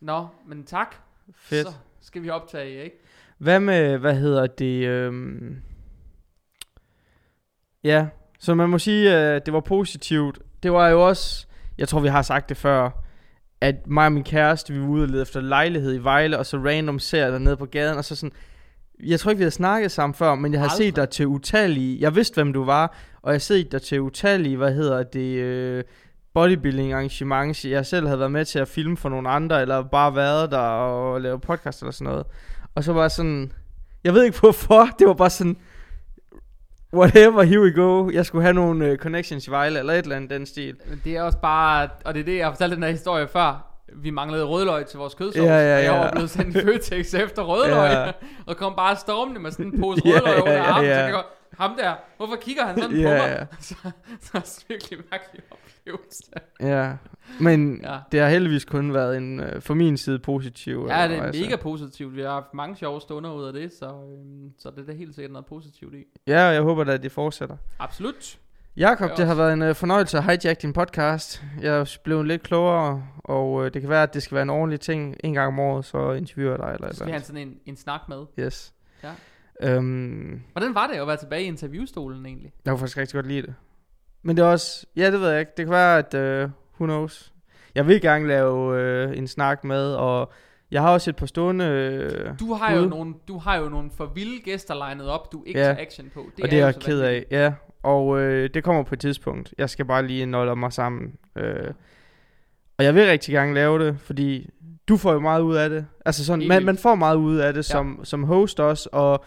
nå, 0.00 0.26
men 0.46 0.64
tak, 0.64 0.96
fedt. 1.36 1.68
så 1.68 1.74
skal 2.00 2.22
vi 2.22 2.30
optage, 2.30 2.84
ikke? 2.84 2.96
Hvad 3.38 3.60
med, 3.60 3.98
hvad 3.98 4.14
hedder 4.14 4.46
det, 4.46 4.86
øhm... 4.86 5.62
Ja, 7.84 8.06
så 8.38 8.54
man 8.54 8.68
må 8.68 8.78
sige, 8.78 9.14
at 9.14 9.46
det 9.46 9.54
var 9.54 9.60
positivt. 9.60 10.38
Det 10.62 10.72
var 10.72 10.88
jo 10.88 11.08
også, 11.08 11.46
jeg 11.78 11.88
tror 11.88 12.00
vi 12.00 12.08
har 12.08 12.22
sagt 12.22 12.48
det 12.48 12.56
før, 12.56 12.90
at 13.60 13.86
mig 13.86 14.06
og 14.06 14.12
min 14.12 14.24
kæreste, 14.24 14.72
vi 14.72 14.80
var 14.80 14.86
ude 14.86 15.02
og 15.02 15.08
lede 15.08 15.22
efter 15.22 15.40
lejlighed 15.40 15.94
i 15.94 15.98
Vejle, 15.98 16.38
og 16.38 16.46
så 16.46 16.56
random 16.56 16.98
ser 16.98 17.22
jeg 17.22 17.32
dig 17.32 17.40
nede 17.40 17.56
på 17.56 17.66
gaden, 17.66 17.98
og 17.98 18.04
så 18.04 18.16
sådan, 18.16 18.32
jeg 19.04 19.20
tror 19.20 19.30
ikke, 19.30 19.38
vi 19.38 19.42
havde 19.42 19.50
snakket 19.50 19.92
sammen 19.92 20.14
før, 20.14 20.34
men 20.34 20.52
jeg 20.52 20.60
har 20.60 20.76
set 20.76 20.96
dig 20.96 21.08
til 21.08 21.26
utallige, 21.26 22.00
jeg 22.00 22.14
vidste, 22.14 22.34
hvem 22.34 22.52
du 22.52 22.64
var, 22.64 22.96
og 23.22 23.30
jeg 23.30 23.34
har 23.34 23.38
set 23.38 23.72
dig 23.72 23.82
til 23.82 24.00
utallige, 24.00 24.56
hvad 24.56 24.74
hedder 24.74 25.02
det, 25.02 25.36
øh, 25.36 25.84
bodybuilding 26.34 26.92
arrangements, 26.92 27.64
jeg 27.64 27.86
selv 27.86 28.06
havde 28.06 28.18
været 28.18 28.32
med 28.32 28.44
til 28.44 28.58
at 28.58 28.68
filme 28.68 28.96
for 28.96 29.08
nogle 29.08 29.28
andre, 29.30 29.62
eller 29.62 29.82
bare 29.82 30.14
været 30.16 30.50
der 30.50 30.58
og 30.58 31.20
lave 31.20 31.40
podcast 31.40 31.80
eller 31.82 31.92
sådan 31.92 32.10
noget. 32.12 32.26
Og 32.74 32.84
så 32.84 32.92
var 32.92 33.08
sådan, 33.08 33.52
jeg 34.04 34.14
ved 34.14 34.24
ikke 34.24 34.38
hvorfor, 34.40 34.88
det 34.98 35.06
var 35.06 35.14
bare 35.14 35.30
sådan, 35.30 35.56
whatever, 36.94 37.42
here 37.42 37.60
we 37.60 37.72
go. 37.72 38.10
Jeg 38.10 38.26
skulle 38.26 38.42
have 38.42 38.54
nogle 38.54 38.86
øh, 38.86 38.98
connections 38.98 39.46
i 39.46 39.50
Vejle, 39.50 39.78
eller 39.78 39.92
et 39.92 39.98
eller 40.02 40.16
andet 40.16 40.30
den 40.30 40.46
stil. 40.46 40.76
Det 41.04 41.16
er 41.16 41.22
også 41.22 41.38
bare, 41.38 41.88
og 42.04 42.14
det 42.14 42.20
er 42.20 42.24
det, 42.24 42.36
jeg 42.36 42.46
har 42.46 42.52
fortalt 42.52 42.72
den 42.74 42.82
her 42.82 42.90
historie 42.90 43.28
før, 43.28 43.64
vi 43.96 44.10
manglede 44.10 44.44
rødløg 44.44 44.86
til 44.86 44.98
vores 44.98 45.14
kødsovs, 45.14 45.36
Ja, 45.46 45.58
ja, 45.58 45.76
og 45.76 45.84
jeg 45.84 45.92
ja. 45.92 45.98
var 45.98 46.10
blevet 46.10 46.30
sendt 46.30 46.56
i 46.56 46.60
Føtex 46.64 47.14
efter 47.14 47.42
rødløg, 47.42 47.90
Ja. 47.92 48.12
og 48.46 48.56
kom 48.56 48.74
bare 48.76 48.96
stormende 48.96 49.40
med 49.40 49.50
sådan 49.50 49.66
en 49.66 49.80
pose 49.80 50.02
Ja, 50.08 50.10
rødløg 50.10 50.34
ja, 50.36 50.40
under 50.42 50.52
ja, 50.52 50.62
armen, 50.62 50.84
ja. 50.88 50.94
så 50.98 51.00
jeg 51.04 51.12
går, 51.12 51.36
ham 51.58 51.76
der, 51.78 51.92
hvorfor 52.16 52.36
kigger 52.36 52.66
han 52.66 52.76
sådan 52.76 52.90
på 52.90 52.96
Ja, 52.96 53.18
mig? 53.18 53.36
ja. 53.40 53.56
Så, 53.60 53.74
så 54.20 54.30
er 54.34 54.40
det 54.40 54.64
virkelig 54.68 54.98
mærkelig 55.10 55.42
oplevelse. 55.94 56.22
Ja, 56.60 56.92
men 57.40 57.80
Ja. 57.82 57.98
det 58.12 58.20
har 58.20 58.28
heldigvis 58.28 58.64
kun 58.64 58.94
været 58.94 59.16
en, 59.16 59.40
øh, 59.40 59.60
for 59.62 59.74
min 59.74 59.96
side 59.96 60.18
positiv. 60.18 60.86
Ja, 60.90 61.08
det 61.08 61.14
øh, 61.14 61.18
er 61.18 61.32
mega 61.44 61.56
positivt. 61.56 62.16
Vi 62.16 62.20
har 62.22 62.30
haft 62.30 62.54
mange 62.54 62.76
sjove 62.76 63.00
stunder 63.00 63.32
ud 63.32 63.44
af 63.44 63.52
det, 63.52 63.72
så, 63.72 63.86
øhm, 63.86 64.52
så 64.58 64.70
det 64.70 64.78
er 64.78 64.86
da 64.86 64.92
helt 64.92 65.14
sikkert 65.14 65.32
noget 65.32 65.46
positivt 65.46 65.94
i. 65.94 66.04
Ja, 66.26 66.40
jeg 66.40 66.62
håber 66.62 66.84
da, 66.84 66.92
at 66.92 67.02
det 67.02 67.12
fortsætter. 67.12 67.56
Absolut. 67.78 68.38
Jakob, 68.76 69.10
Ja, 69.10 69.14
det 69.16 69.26
har 69.26 69.34
været 69.34 69.52
en 69.52 69.62
uh, 69.62 69.74
fornøjelse 69.74 70.18
at 70.18 70.24
hijack 70.24 70.62
din 70.62 70.72
podcast. 70.72 71.42
Jeg 71.60 71.78
er 71.78 71.96
blevet 72.04 72.26
lidt 72.26 72.42
klogere, 72.42 73.04
og 73.18 73.52
uh, 73.52 73.64
det 73.64 73.80
kan 73.80 73.90
være, 73.90 74.02
at 74.02 74.14
det 74.14 74.22
skal 74.22 74.34
være 74.34 74.42
en 74.42 74.50
ordentlig 74.50 74.80
ting. 74.80 75.16
En 75.24 75.34
gang 75.34 75.48
om 75.48 75.58
året, 75.58 75.84
så 75.84 76.12
interviewer 76.12 76.50
jeg 76.52 76.58
dig 76.58 76.74
eller 76.74 76.88
Så 76.92 76.96
skal 76.98 77.10
have 77.10 77.22
sådan 77.22 77.48
en, 77.48 77.56
en 77.66 77.76
snak 77.76 78.00
med. 78.08 78.24
Yes. 78.38 78.74
Ja. 79.02 79.10
Øhm, 79.62 80.42
Hvordan 80.52 80.74
var 80.74 80.86
det 80.86 80.94
at 80.94 81.06
være 81.06 81.16
tilbage 81.16 81.42
i 81.42 81.46
interviewstolen 81.46 82.26
egentlig? 82.26 82.52
jeg 82.64 82.70
kunne 82.70 82.78
faktisk 82.78 82.96
rigtig 82.98 83.14
godt 83.14 83.26
lide 83.26 83.42
det. 83.42 83.54
Men 84.22 84.36
det 84.36 84.42
er 84.42 84.46
også, 84.46 84.86
ja 84.96 85.10
det 85.10 85.20
ved 85.20 85.30
jeg 85.30 85.40
ikke, 85.40 85.52
det 85.56 85.66
kan 85.66 85.72
være, 85.72 85.98
at 85.98 86.14
uh, 86.44 86.50
who 86.80 86.86
knows. 86.86 87.32
Jeg 87.74 87.86
vil 87.86 88.00
gerne 88.00 88.28
lave 88.28 89.08
uh, 89.08 89.18
en 89.18 89.28
snak 89.28 89.64
med, 89.64 89.94
og 89.94 90.32
jeg 90.70 90.82
har 90.82 90.92
også 90.92 91.10
et 91.10 91.16
par 91.16 91.26
stående, 91.26 92.10
uh, 92.30 92.38
Du 92.48 92.54
har, 92.54 92.74
jo 92.74 92.84
nogle, 92.84 93.14
du 93.28 93.38
har 93.38 93.56
jo 93.56 93.68
nogle 93.68 93.90
for 93.96 94.06
vilde 94.14 94.40
gæster 94.44 94.74
legnet 94.74 95.08
op, 95.08 95.32
du 95.32 95.42
ikke 95.46 95.60
Ja. 95.60 95.64
tager 95.66 95.80
action 95.80 96.10
på. 96.14 96.20
og 96.20 96.50
det 96.50 96.60
er 96.60 96.64
jeg 96.64 96.74
ked 96.74 97.00
af. 97.00 97.24
Ja, 97.30 97.52
og 97.82 98.20
øh, 98.20 98.50
det 98.54 98.64
kommer 98.64 98.82
på 98.82 98.94
et 98.94 99.00
tidspunkt. 99.00 99.54
Jeg 99.58 99.70
skal 99.70 99.84
bare 99.84 100.06
lige 100.06 100.26
nolde 100.26 100.56
mig 100.56 100.72
sammen. 100.72 101.12
Øh, 101.36 101.70
og 102.78 102.84
jeg 102.84 102.94
vil 102.94 103.06
rigtig 103.06 103.32
gerne 103.32 103.54
lave 103.54 103.86
det, 103.86 103.96
fordi 104.00 104.50
du 104.88 104.96
får 104.96 105.12
jo 105.12 105.18
meget 105.20 105.40
ud 105.40 105.54
af 105.54 105.70
det. 105.70 105.86
Altså 106.06 106.24
sådan, 106.24 106.48
man, 106.48 106.64
man 106.64 106.76
får 106.78 106.94
meget 106.94 107.16
ud 107.16 107.36
af 107.36 107.54
det 107.54 107.64
som, 107.64 108.00
som 108.04 108.24
host 108.24 108.60
også, 108.60 108.88
og 108.92 109.24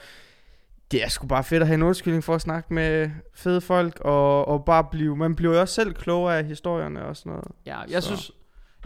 det 0.92 1.04
er 1.04 1.08
sgu 1.08 1.28
bare 1.28 1.44
fedt 1.44 1.62
at 1.62 1.68
have 1.68 1.76
en 1.76 1.82
undskyldning 1.84 2.24
for 2.24 2.36
at 2.36 2.42
snakke 2.42 2.74
med 2.74 3.10
fede 3.34 3.62
folk, 3.62 4.00
og, 4.00 4.48
og 4.48 4.66
bare 4.66 4.84
blive, 4.92 5.16
man 5.18 5.36
bliver 5.36 5.54
jo 5.56 5.62
også 5.62 5.74
selv 5.74 5.94
klogere 5.94 6.38
af 6.38 6.46
historierne 6.46 7.06
og 7.06 7.18
sådan 7.18 7.30
noget. 7.32 7.48
Ja, 7.66 7.80
jeg 7.80 8.04
Så. 8.04 8.08
synes, 8.08 8.32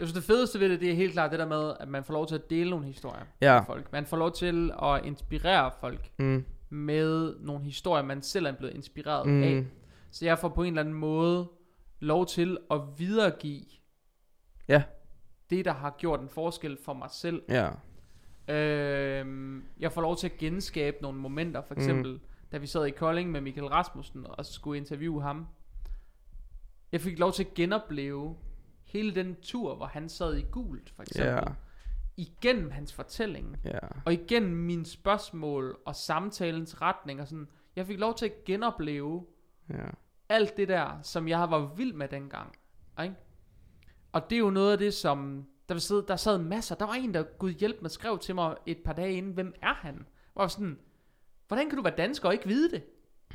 jeg 0.00 0.08
synes 0.08 0.12
det 0.12 0.24
fedeste 0.24 0.60
ved 0.60 0.68
det, 0.68 0.80
det 0.80 0.90
er 0.90 0.94
helt 0.94 1.12
klart 1.12 1.30
det 1.30 1.38
der 1.38 1.46
med, 1.46 1.72
at 1.80 1.88
man 1.88 2.04
får 2.04 2.12
lov 2.14 2.26
til 2.26 2.34
at 2.34 2.50
dele 2.50 2.70
nogle 2.70 2.86
historier 2.86 3.22
Ja. 3.40 3.54
med 3.54 3.66
folk. 3.66 3.92
Man 3.92 4.06
får 4.06 4.16
lov 4.16 4.32
til 4.32 4.72
at 4.82 5.00
inspirere 5.04 5.70
folk 5.80 6.10
Mm. 6.18 6.44
med 6.70 7.34
nogle 7.40 7.64
historier, 7.64 8.04
man 8.04 8.22
selv 8.22 8.46
er 8.46 8.52
blevet 8.52 8.74
inspireret 8.74 9.26
Mm. 9.28 9.42
af. 9.42 9.64
Så 10.10 10.24
jeg 10.24 10.38
får 10.38 10.48
på 10.48 10.62
en 10.62 10.68
eller 10.68 10.80
anden 10.80 10.94
måde 10.94 11.48
lov 12.00 12.26
til 12.26 12.58
at 12.70 12.80
videregive 12.98 13.64
Ja. 14.68 14.82
det, 15.50 15.64
der 15.64 15.72
har 15.72 15.94
gjort 15.98 16.20
en 16.20 16.28
forskel 16.28 16.78
for 16.84 16.92
mig 16.92 17.08
selv. 17.12 17.42
Ja. 17.48 17.68
Øhm, 18.48 19.64
jeg 19.78 19.92
får 19.92 20.00
lov 20.00 20.16
til 20.16 20.26
at 20.26 20.36
genskabe 20.38 20.96
nogle 21.02 21.18
momenter, 21.18 21.62
for 21.62 21.74
eksempel 21.74 22.12
mm. 22.12 22.20
da 22.52 22.58
vi 22.58 22.66
sad 22.66 22.86
i 22.86 22.90
Kolding 22.90 23.30
med 23.30 23.40
Michael 23.40 23.66
Rasmussen 23.66 24.26
og 24.28 24.46
skulle 24.46 24.78
interviewe 24.78 25.22
ham. 25.22 25.46
Jeg 26.92 27.00
fik 27.00 27.18
lov 27.18 27.32
til 27.32 27.44
at 27.44 27.54
genopleve 27.54 28.36
hele 28.84 29.14
den 29.14 29.36
tur, 29.42 29.74
hvor 29.74 29.86
han 29.86 30.08
sad 30.08 30.36
i 30.36 30.44
gult, 30.50 30.90
for 30.90 31.02
eksempel. 31.02 31.32
Ja. 31.32 31.42
Igennem 32.16 32.70
hans 32.70 32.92
fortælling. 32.92 33.56
Ja. 33.64 33.78
Og 34.04 34.12
igennem 34.12 34.56
mine 34.56 34.86
spørgsmål 34.86 35.78
og 35.86 35.96
samtalens 35.96 36.82
retning 36.82 37.20
og 37.20 37.28
sådan. 37.28 37.48
Jeg 37.76 37.86
fik 37.86 37.98
lov 37.98 38.14
til 38.14 38.26
at 38.26 38.44
genopleve 38.44 39.26
Ja. 39.70 39.86
alt 40.28 40.56
det 40.56 40.68
der, 40.68 40.98
som 41.02 41.28
jeg 41.28 41.50
var 41.50 41.74
vild 41.76 41.92
med 41.92 42.08
dengang. 42.08 42.52
Ikke? 43.02 43.14
Og 44.12 44.30
det 44.30 44.36
er 44.36 44.40
jo 44.40 44.50
noget 44.50 44.72
af 44.72 44.78
det, 44.78 44.94
som... 44.94 45.46
Der, 45.68 45.74
var 45.74 45.78
sidde, 45.78 46.04
der 46.08 46.16
sad 46.16 46.38
masser. 46.38 46.74
Der 46.74 46.86
var 46.86 46.92
en, 46.94 47.14
der 47.14 47.22
Gud 47.22 47.50
hjælp 47.50 47.82
mig 47.82 47.90
skrev 47.90 48.18
til 48.18 48.34
mig 48.34 48.56
et 48.66 48.78
par 48.84 48.92
dage 48.92 49.12
inden, 49.12 49.32
hvem 49.32 49.54
er 49.62 49.74
han? 49.74 49.94
Jeg 49.94 50.40
var 50.42 50.46
sådan, 50.48 50.78
hvordan 51.48 51.68
kan 51.68 51.76
du 51.76 51.82
være 51.82 51.94
dansker 51.96 52.28
og 52.28 52.34
ikke 52.34 52.46
vide 52.46 52.70
det? 52.70 52.82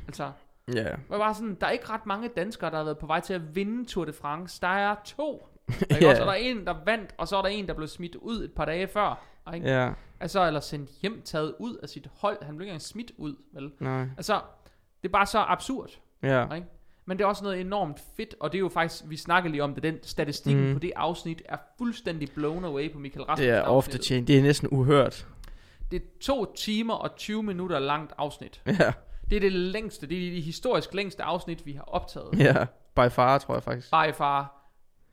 Altså, 0.06 0.32
Ja. 0.74 0.96
hvor 1.06 1.16
jeg 1.16 1.20
bare 1.20 1.34
sådan, 1.34 1.54
der 1.60 1.66
er 1.66 1.70
ikke 1.70 1.88
ret 1.90 2.06
mange 2.06 2.28
danskere, 2.28 2.70
der 2.70 2.76
har 2.76 2.84
været 2.84 2.98
på 2.98 3.06
vej 3.06 3.20
til 3.20 3.34
at 3.34 3.54
vinde 3.54 3.84
Tour 3.84 4.04
de 4.04 4.12
France. 4.12 4.60
Der 4.60 4.68
er 4.68 4.94
to. 5.04 5.48
Ja. 5.90 5.94
Ikke? 5.96 6.08
Og 6.10 6.16
så 6.16 6.22
er 6.22 6.26
der 6.26 6.32
en, 6.34 6.66
der 6.66 6.74
vandt, 6.84 7.14
og 7.18 7.28
så 7.28 7.36
er 7.36 7.42
der 7.42 7.48
en, 7.48 7.68
der 7.68 7.74
blev 7.74 7.88
smidt 7.88 8.14
ud 8.16 8.44
et 8.44 8.52
par 8.52 8.64
dage 8.64 8.88
før. 8.88 9.24
Ikke? 9.54 9.68
Ja. 9.70 9.92
Altså, 10.20 10.46
eller 10.46 10.60
sendt 10.60 10.90
hjem, 10.90 11.22
taget 11.22 11.54
ud 11.58 11.76
af 11.76 11.88
sit 11.88 12.08
hold. 12.14 12.42
Han 12.44 12.56
blev 12.56 12.64
ikke 12.64 12.70
engang 12.70 12.82
smidt 12.82 13.12
ud, 13.16 13.36
vel? 13.52 13.72
Nej. 13.80 14.00
Altså, 14.16 14.40
det 15.02 15.08
er 15.08 15.12
bare 15.12 15.26
så 15.26 15.38
absurd. 15.38 15.90
Ja. 16.22 16.54
Ikke? 16.54 16.66
Men 17.06 17.18
det 17.18 17.24
er 17.24 17.28
også 17.28 17.44
noget 17.44 17.60
enormt 17.60 18.00
fedt, 18.16 18.34
og 18.40 18.52
det 18.52 18.58
er 18.58 18.60
jo 18.60 18.68
faktisk, 18.68 19.02
vi 19.06 19.16
snakker 19.16 19.50
lige 19.50 19.62
om 19.64 19.74
det, 19.74 19.82
den 19.82 19.98
statistikken 20.02 20.62
Mm. 20.62 20.68
mm. 20.68 20.74
på 20.74 20.78
det 20.78 20.92
afsnit 20.96 21.42
er 21.44 21.56
fuldstændig 21.78 22.28
blown 22.34 22.64
away 22.64 22.92
på 22.92 22.98
Michael 22.98 23.24
Rasmussen. 23.24 23.52
Det 23.54 23.58
er 23.58 23.62
ofte 23.62 23.98
tjent. 23.98 24.28
Det 24.28 24.38
er 24.38 24.42
næsten 24.42 24.68
uhørt. 24.72 25.26
Det 25.90 26.02
er 26.02 26.06
to 26.20 26.54
timer 26.54 26.94
og 26.94 27.16
20 27.16 27.42
minutter 27.42 27.78
langt 27.78 28.12
afsnit. 28.18 28.62
Ja. 28.66 28.92
Det 29.30 29.36
er 29.36 29.40
det 29.40 29.52
længste, 29.52 30.06
det 30.06 30.26
er 30.26 30.30
det 30.30 30.42
historisk 30.42 30.94
længste 30.94 31.22
afsnit, 31.22 31.66
vi 31.66 31.72
har 31.72 31.82
optaget. 31.82 32.28
Ja. 32.38 32.64
By 32.96 33.10
far, 33.10 33.38
tror 33.38 33.54
jeg 33.54 33.62
faktisk. 33.62 33.90
By 33.90 34.14
far. 34.14 34.58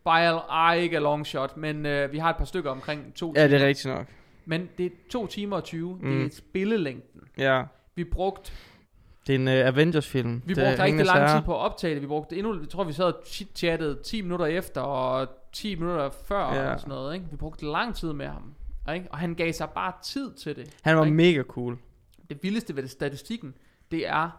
By 0.05 0.39
a, 0.49 0.71
ikke 0.71 0.97
a 0.97 0.99
long 0.99 1.27
shot, 1.27 1.57
men 1.57 1.85
øh, 1.85 2.11
vi 2.11 2.17
har 2.17 2.29
et 2.29 2.35
par 2.37 2.45
stykker 2.45 2.71
omkring 2.71 3.13
to 3.13 3.33
Ja, 3.35 3.41
timer. 3.41 3.47
det 3.57 3.63
er 3.63 3.67
rigtigt 3.67 3.93
nok. 3.95 4.05
Men 4.45 4.69
det 4.77 4.85
er 4.85 4.89
to 5.11 5.27
timer 5.27 5.55
og 5.55 5.63
20, 5.63 5.93
mm. 5.95 5.99
det 6.01 6.09
Mm. 6.09 6.25
er 6.25 6.29
spillelængden. 6.29 7.21
Ja. 7.37 7.63
Vi 7.95 8.03
brugte, 8.03 8.51
Det 9.27 9.35
er 9.35 9.39
en 9.39 9.47
uh, 9.47 9.53
Avengers-film. 9.53 10.33
vi 10.33 10.39
Det 10.39 10.45
brugte 10.45 10.61
rigtig 10.69 10.83
Ringenes 10.83 11.07
lang 11.07 11.29
tid 11.29 11.45
på 11.45 11.53
at 11.55 11.59
optage 11.59 11.93
det. 11.93 12.01
Vi 12.01 12.07
brugte 12.07 12.37
endnu, 12.37 12.59
jeg 12.59 12.69
tror 12.69 12.83
vi 12.83 12.93
sad 12.93 13.05
og 13.05 13.21
chit-chattede 13.25 14.01
10 14.03 14.21
minutter 14.21 14.45
efter, 14.45 14.81
og 14.81 15.27
10 15.53 15.75
minutter 15.75 16.09
før, 16.09 16.53
Ja. 16.53 16.73
og 16.73 16.79
sådan 16.79 16.89
noget. 16.89 17.13
Ikke? 17.13 17.25
Vi 17.31 17.35
brugte 17.35 17.65
lang 17.65 17.95
tid 17.95 18.13
med 18.13 18.27
ham. 18.27 18.53
Ikke? 18.93 19.07
Og 19.11 19.17
han 19.17 19.35
gav 19.35 19.53
sig 19.53 19.69
bare 19.69 19.93
tid 20.03 20.33
til 20.33 20.55
det. 20.55 20.75
Han 20.81 20.97
var 20.97 21.05
ikke? 21.05 21.15
mega 21.17 21.43
cool. 21.43 21.77
Det 22.29 22.43
vildeste 22.43 22.75
ved 22.75 22.83
det 22.83 22.91
statistikken, 22.91 23.53
det 23.91 24.07
er, 24.07 24.29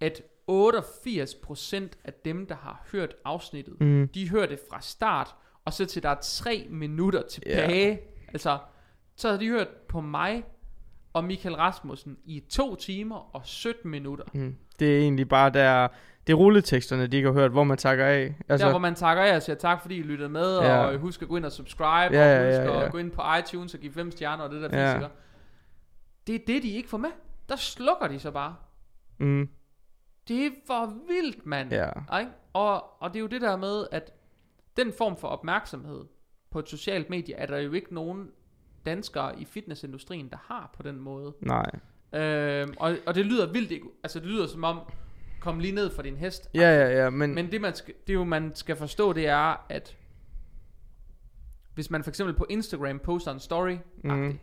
at 0.00 0.22
88% 0.50 1.74
af 2.04 2.12
dem, 2.24 2.46
der 2.46 2.54
har 2.54 2.86
hørt 2.92 3.14
afsnittet, 3.24 3.80
Mm. 3.80 4.08
de 4.14 4.30
hører 4.30 4.46
det 4.46 4.60
fra 4.70 4.80
start, 4.80 5.34
og 5.64 5.72
så 5.72 5.86
til 5.86 6.02
der 6.02 6.08
er 6.08 6.16
3 6.22 6.66
minutter 6.70 7.22
tilbage. 7.30 7.86
Yeah. 7.86 7.96
Altså, 8.28 8.58
så 9.16 9.30
har 9.30 9.36
de 9.36 9.48
hørt 9.48 9.68
på 9.88 10.00
mig 10.00 10.44
og 11.12 11.24
Michael 11.24 11.54
Rasmussen 11.54 12.16
i 12.24 12.40
2 12.48 12.74
timer 12.74 13.36
og 13.36 13.40
17 13.44 13.90
minutter. 13.90 14.24
Mm. 14.32 14.56
Det 14.78 14.96
er 14.96 15.00
egentlig 15.00 15.28
bare 15.28 15.50
der... 15.50 15.88
Det 16.26 16.32
er 16.32 16.36
rulleteksterne, 16.36 17.06
de 17.06 17.16
ikke 17.16 17.28
har 17.28 17.32
hørt, 17.40 17.50
hvor 17.50 17.64
man 17.64 17.78
takker 17.78 18.06
af. 18.06 18.34
Altså, 18.48 18.66
der 18.66 18.72
hvor 18.72 18.78
man 18.78 18.94
takker 18.94 19.22
af 19.22 19.36
og 19.36 19.42
siger 19.42 19.56
tak 19.56 19.82
fordi 19.82 19.96
I 19.96 20.02
lyttede 20.02 20.28
med 20.28 20.58
Ja. 20.58 20.84
Og 20.84 20.98
husk 20.98 21.22
at 21.22 21.28
gå 21.28 21.36
ind 21.36 21.44
og 21.44 21.52
subscribe 21.52 22.14
Ja, 22.16 22.38
Og 22.40 22.44
ja, 22.44 22.46
husk 22.46 22.70
ja, 22.70 22.78
ja. 22.78 22.84
at 22.86 22.92
gå 22.92 22.98
ind 22.98 23.10
på 23.10 23.22
iTunes 23.38 23.74
og 23.74 23.80
give 23.80 23.92
5 23.92 24.10
stjerner 24.10 24.44
Og 24.44 24.50
det 24.50 24.70
der 24.70 24.78
Ja. 24.78 25.00
Det 26.26 26.34
er 26.34 26.38
det 26.46 26.62
de 26.62 26.70
ikke 26.70 26.88
får 26.88 26.98
med 26.98 27.10
Der 27.48 27.56
slukker 27.56 28.08
de 28.08 28.18
så 28.18 28.30
bare 28.30 28.56
mm, 29.18 29.48
Det 30.28 30.46
er 30.46 30.50
for 30.66 30.94
vildt 31.08 31.46
mand 31.46 31.72
ja. 31.72 31.90
Og, 32.52 33.02
og 33.02 33.10
det 33.10 33.16
er 33.16 33.20
jo 33.20 33.26
det 33.26 33.40
der 33.40 33.56
med 33.56 33.86
at 33.92 34.12
Den 34.76 34.92
form 34.98 35.16
for 35.16 35.28
opmærksomhed 35.28 36.04
På 36.50 36.58
et 36.58 36.68
socialt 36.68 37.10
medie 37.10 37.34
Er 37.34 37.46
der 37.46 37.58
jo 37.58 37.72
ikke 37.72 37.94
nogen 37.94 38.28
danskere 38.86 39.40
i 39.40 39.44
fitnessindustrien 39.44 40.28
Der 40.28 40.36
har 40.46 40.74
på 40.76 40.82
den 40.82 41.00
måde 41.00 41.34
Nej. 41.40 41.70
øhm, 42.12 42.74
og, 42.76 42.96
og 43.06 43.14
det 43.14 43.26
lyder 43.26 43.52
vildt 43.52 43.70
ikke 43.70 43.86
Altså 44.02 44.20
det 44.20 44.28
lyder 44.28 44.46
som 44.46 44.64
om 44.64 44.80
Kom 45.40 45.58
lige 45.58 45.74
ned 45.74 45.90
fra 45.90 46.02
din 46.02 46.16
hest 46.16 46.50
Ja, 46.54 46.60
ja, 46.60 47.02
ja, 47.02 47.10
men... 47.10 47.34
Men 47.34 47.52
det, 47.52 47.60
man 47.60 47.74
skal, 47.74 47.94
det 48.06 48.14
jo, 48.14 48.24
man 48.24 48.54
skal 48.54 48.76
forstå, 48.76 49.12
det 49.12 49.26
er, 49.28 49.66
at 49.68 49.96
hvis 51.74 51.90
man 51.90 52.02
for 52.04 52.10
eksempel 52.10 52.34
på 52.34 52.46
Instagram 52.50 52.98
poster 52.98 53.32
en 53.32 53.40
story, 53.40 53.76
mm. 54.04 54.38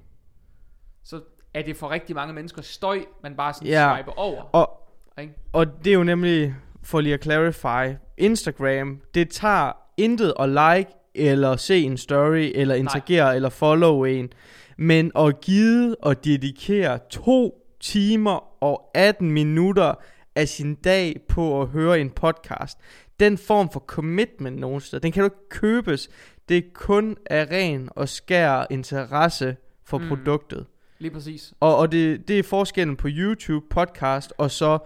så 1.03 1.21
er 1.53 1.61
det 1.61 1.77
for 1.77 1.89
rigtig 1.89 2.15
mange 2.15 2.33
mennesker 2.33 2.61
støj, 2.61 3.05
man 3.23 3.35
bare 3.35 3.53
sådan 3.53 3.67
Ja. 3.67 3.95
swiper 3.95 4.11
over. 4.19 4.41
Og, 4.41 4.89
Ikke? 5.21 5.33
og 5.53 5.85
det 5.85 5.87
er 5.87 5.93
jo 5.93 6.03
nemlig, 6.03 6.55
for 6.83 7.01
lige 7.01 7.13
at 7.13 7.23
clarify, 7.23 7.95
Instagram, 8.17 9.01
det 9.13 9.29
tager 9.29 9.71
intet 9.97 10.33
at 10.39 10.49
like, 10.49 10.91
eller 11.17 11.55
se 11.55 11.81
en 11.83 11.97
story, 11.97 12.51
eller 12.55 12.75
interagere, 12.75 13.25
Nej. 13.25 13.35
eller 13.35 13.49
follow 13.49 14.03
en. 14.03 14.29
Men 14.77 15.11
at 15.19 15.41
give 15.41 15.95
og 16.03 16.25
dedikere 16.25 16.99
to 17.09 17.63
timer 17.79 18.63
og 18.63 18.91
18 18.93 19.31
minutter 19.31 19.93
af 20.35 20.47
sin 20.47 20.75
dag 20.75 21.19
på 21.29 21.61
at 21.61 21.67
høre 21.67 21.99
en 21.99 22.09
podcast, 22.09 22.77
den 23.19 23.37
form 23.37 23.69
for 23.73 23.79
commitment 23.79 24.57
nogen 24.59 24.81
steder, 24.81 25.01
den 25.01 25.11
kan 25.11 25.21
du 25.21 25.25
ikke 25.25 25.49
købes. 25.49 26.09
Det 26.49 26.57
er 26.57 26.61
kun 26.73 27.17
af 27.25 27.47
ren 27.51 27.89
og 27.95 28.09
skær 28.09 28.65
interesse 28.69 29.55
for 29.85 29.97
Mm. 29.97 30.07
produktet. 30.07 30.65
Lige 30.99 31.11
præcis. 31.11 31.53
Og, 31.59 31.77
og 31.77 31.91
det, 31.91 32.27
det 32.27 32.39
er 32.39 32.43
forskellen 32.43 32.95
på 32.95 33.07
YouTube, 33.11 33.65
podcast 33.69 34.33
og 34.37 34.51
så 34.51 34.77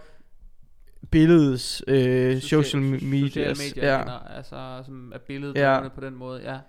billedets 1.12 1.84
øh, 1.88 2.39
social, 2.41 2.82
media. 3.04 3.28
Sociale 3.54 3.56
medier, 3.76 3.93
Ja. 3.93 4.36
altså, 4.36 4.82
som 4.86 5.12
er 5.16 5.18
billedet 5.18 5.56
Ja. 5.56 5.88
på 5.95 6.02
den 6.02 6.16
måde, 6.16 6.41
ja. 6.41 6.60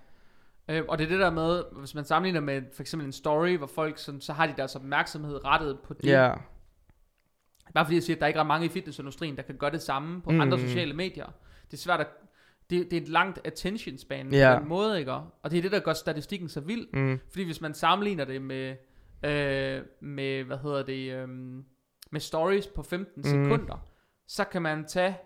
Øh, 0.69 0.83
og 0.87 0.97
det 0.97 1.05
er 1.05 1.09
det 1.09 1.19
der 1.19 1.31
med, 1.31 1.63
hvis 1.79 1.95
man 1.95 2.05
sammenligner 2.05 2.39
med 2.39 2.61
for 2.75 2.83
eksempel 2.83 3.05
en 3.05 3.11
story, 3.13 3.57
hvor 3.57 3.67
folk 3.67 3.97
sådan, 3.97 4.21
så 4.21 4.33
har 4.33 4.47
de 4.47 4.53
deres 4.57 4.75
opmærksomhed 4.75 5.45
rettet 5.45 5.79
på 5.79 5.93
det. 5.93 6.05
ja. 6.09 6.33
Bare 7.73 7.85
fordi 7.85 7.95
jeg 7.95 8.03
siger, 8.03 8.17
at 8.17 8.21
der 8.21 8.27
ikke 8.27 8.39
er 8.39 8.43
mange 8.43 8.65
i 8.65 8.69
fitnessindustrien, 8.69 9.35
der 9.37 9.41
kan 9.43 9.55
gøre 9.57 9.71
det 9.71 9.81
samme 9.81 10.21
på 10.21 10.31
Mm. 10.31 10.41
andre 10.41 10.59
sociale 10.59 10.93
medier. 10.93 11.25
Det 11.71 11.73
er 11.73 11.81
svært 11.81 11.99
at... 11.99 12.07
Det, 12.69 12.91
det 12.91 12.97
er 12.97 13.01
et 13.01 13.07
langt 13.09 13.39
attention 13.43 13.97
span 13.97 14.33
Ja. 14.33 14.53
på 14.55 14.59
den 14.59 14.69
måde, 14.69 14.99
ikke? 14.99 15.11
Og 15.13 15.51
det 15.51 15.57
er 15.57 15.61
det, 15.61 15.71
der 15.71 15.79
gør 15.79 15.93
statistikken 15.93 16.49
så 16.49 16.59
vild. 16.61 16.87
Mm. 16.93 17.19
Fordi 17.29 17.43
hvis 17.45 17.61
man 17.61 17.73
sammenligner 17.73 18.25
det 18.25 18.41
med, 18.41 18.75
øh, 19.23 19.81
med 20.01 20.43
hvad 20.43 20.57
hedder 20.57 20.83
det, 20.83 21.11
øh, 21.13 21.27
med 22.11 22.19
stories 22.19 22.67
på 22.67 22.83
15 22.83 23.13
Mm. 23.17 23.23
sekunder, 23.23 23.85
så 24.35 24.43
kan 24.43 24.61
man 24.61 24.85
tage, 24.87 25.17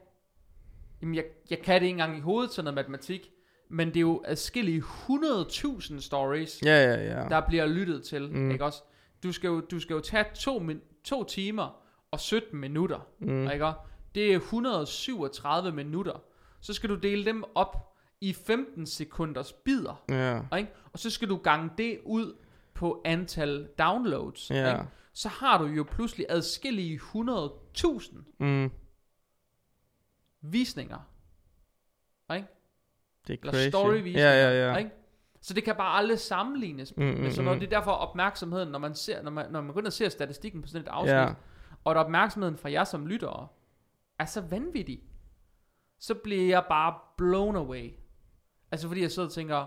jamen 1.01 1.16
jeg, 1.16 1.24
jeg 1.49 1.60
kan 1.60 1.74
det 1.82 1.82
ikke 1.88 1.89
engang 1.91 2.18
i 2.18 2.22
hovedet, 2.22 2.51
sådan 2.51 2.64
noget 2.64 2.76
matematik, 2.76 3.32
men 3.70 3.88
det 3.88 3.97
er 3.97 4.01
jo 4.01 4.22
adskillige 4.26 4.80
100.000 4.82 5.99
stories, 5.99 6.62
Ja, 6.64 6.84
ja, 6.93 7.22
ja. 7.22 7.30
der 7.30 7.41
bliver 7.47 7.66
lyttet 7.66 8.03
til, 8.03 8.30
Mm. 8.32 8.51
ikke 8.51 8.66
også? 8.66 8.84
Du 9.24 9.32
skal 9.32 9.47
jo, 9.47 9.60
du 9.60 9.80
skal 9.80 9.93
jo 9.93 9.99
tage 9.99 10.26
to, 10.36 10.60
min, 10.60 10.82
to 11.03 11.24
timer 11.24 11.82
og 12.12 12.20
17 12.20 12.60
minutter, 12.60 12.99
mm. 13.19 13.52
ikke 13.52 13.65
også? 13.65 13.80
Det 14.15 14.32
er 14.34 14.36
137 14.36 15.72
minutter. 15.72 16.23
Så 16.61 16.73
skal 16.73 16.90
du 16.90 16.95
dele 16.95 17.26
dem 17.26 17.44
op 17.56 17.94
i 18.22 18.34
15 18.34 18.86
sekunders 18.86 19.53
bidder, 19.53 20.03
Ja. 20.10 20.57
ikke? 20.57 20.72
Og 20.94 20.99
så 20.99 21.10
skal 21.10 21.30
du 21.30 21.38
gange 21.38 21.69
det 21.77 21.99
ud 22.06 22.36
på 22.73 23.02
antal 23.06 23.68
downloads, 23.80 24.52
Ja. 24.52 24.72
ikke? 24.73 24.86
Så 25.14 25.30
har 25.30 25.57
du 25.57 25.65
jo 25.65 25.84
pludselig 25.91 26.26
adskillige 26.30 26.99
100.000 26.99 28.18
Mm. 28.40 28.72
Visninger, 30.41 30.99
ikke? 32.35 32.47
Det 33.27 33.34
er 33.34 33.38
Eller 33.41 33.53
crazy. 33.53 33.68
storyvisninger, 33.69 34.30
Ja, 34.31 34.49
ja, 34.51 34.72
ja. 34.72 34.77
ikke? 34.77 34.91
Så 35.41 35.53
det 35.53 35.64
kan 35.64 35.76
bare 35.76 35.97
aldrig 35.97 36.19
sammenlignes 36.19 36.93
Mm, 36.97 37.03
mm, 37.03 37.09
mm, 37.11 37.19
med 37.22 37.31
sådan 37.31 37.45
noget. 37.45 37.57
mm. 37.57 37.59
Det 37.59 37.73
er 37.73 37.80
derfor 37.80 37.91
opmærksomheden, 37.91 38.69
når 38.69 38.80
man 38.80 38.95
ser, 38.95 39.22
når 39.23 39.31
man, 39.31 39.51
når 39.51 39.61
man 39.61 39.73
går 39.73 39.80
ind 39.80 39.88
og 39.88 39.93
ser 39.93 40.09
statistikken 40.09 40.61
på 40.61 40.68
sådan 40.68 40.81
et 40.81 40.88
afsnit, 40.88 41.14
Ja. 41.14 41.34
og 41.84 41.91
at 41.91 41.97
opmærksomheden 41.97 42.57
fra 42.57 42.72
jer 42.72 42.84
som 42.84 43.07
lyttere 43.07 43.47
er 44.19 44.26
så 44.26 44.41
vanvittig, 44.41 45.03
så 45.99 46.15
bliver 46.15 46.47
jeg 46.49 46.65
bare 46.69 46.99
blown 47.18 47.55
away. 47.55 47.91
Altså 48.72 48.88
fordi 48.88 49.01
jeg 49.01 49.11
sidder 49.11 49.27
og 49.27 49.34
tænker, 49.34 49.65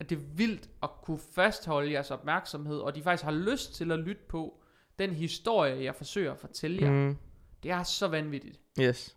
at 0.00 0.10
det 0.10 0.18
er 0.18 0.22
vildt 0.34 0.70
at 0.82 0.90
kunne 1.02 1.18
fastholde 1.34 1.92
jeres 1.92 2.10
opmærksomhed, 2.10 2.78
og 2.78 2.94
de 2.94 3.02
faktisk 3.02 3.24
har 3.24 3.32
lyst 3.32 3.74
til 3.74 3.92
at 3.92 3.98
lytte 3.98 4.22
på 4.28 4.62
den 4.98 5.10
historie, 5.10 5.84
jeg 5.84 5.94
forsøger 5.94 6.32
at 6.32 6.38
fortælle 6.38 6.82
jer. 6.82 6.90
Mm. 6.90 7.16
Det 7.62 7.70
er 7.70 7.82
så 7.82 8.08
vanvittigt. 8.08 8.60
Yes. 8.80 9.16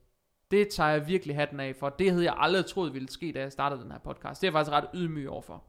Det 0.54 0.70
tager 0.70 0.90
jeg 0.90 1.08
virkelig 1.08 1.36
hatten 1.36 1.60
af 1.60 1.76
for. 1.76 1.90
Det 1.90 2.12
havde 2.12 2.24
jeg 2.24 2.36
aldrig 2.38 2.66
troet 2.66 2.94
ville 2.94 3.10
ske, 3.10 3.32
da 3.32 3.40
jeg 3.40 3.52
startede 3.52 3.82
den 3.82 3.92
her 3.92 4.00
podcast. 4.00 4.42
Det 4.42 4.48
er 4.48 4.52
jeg 4.52 4.54
faktisk 4.54 4.72
ret 4.72 4.90
ydmyg 4.94 5.30
overfor. 5.30 5.64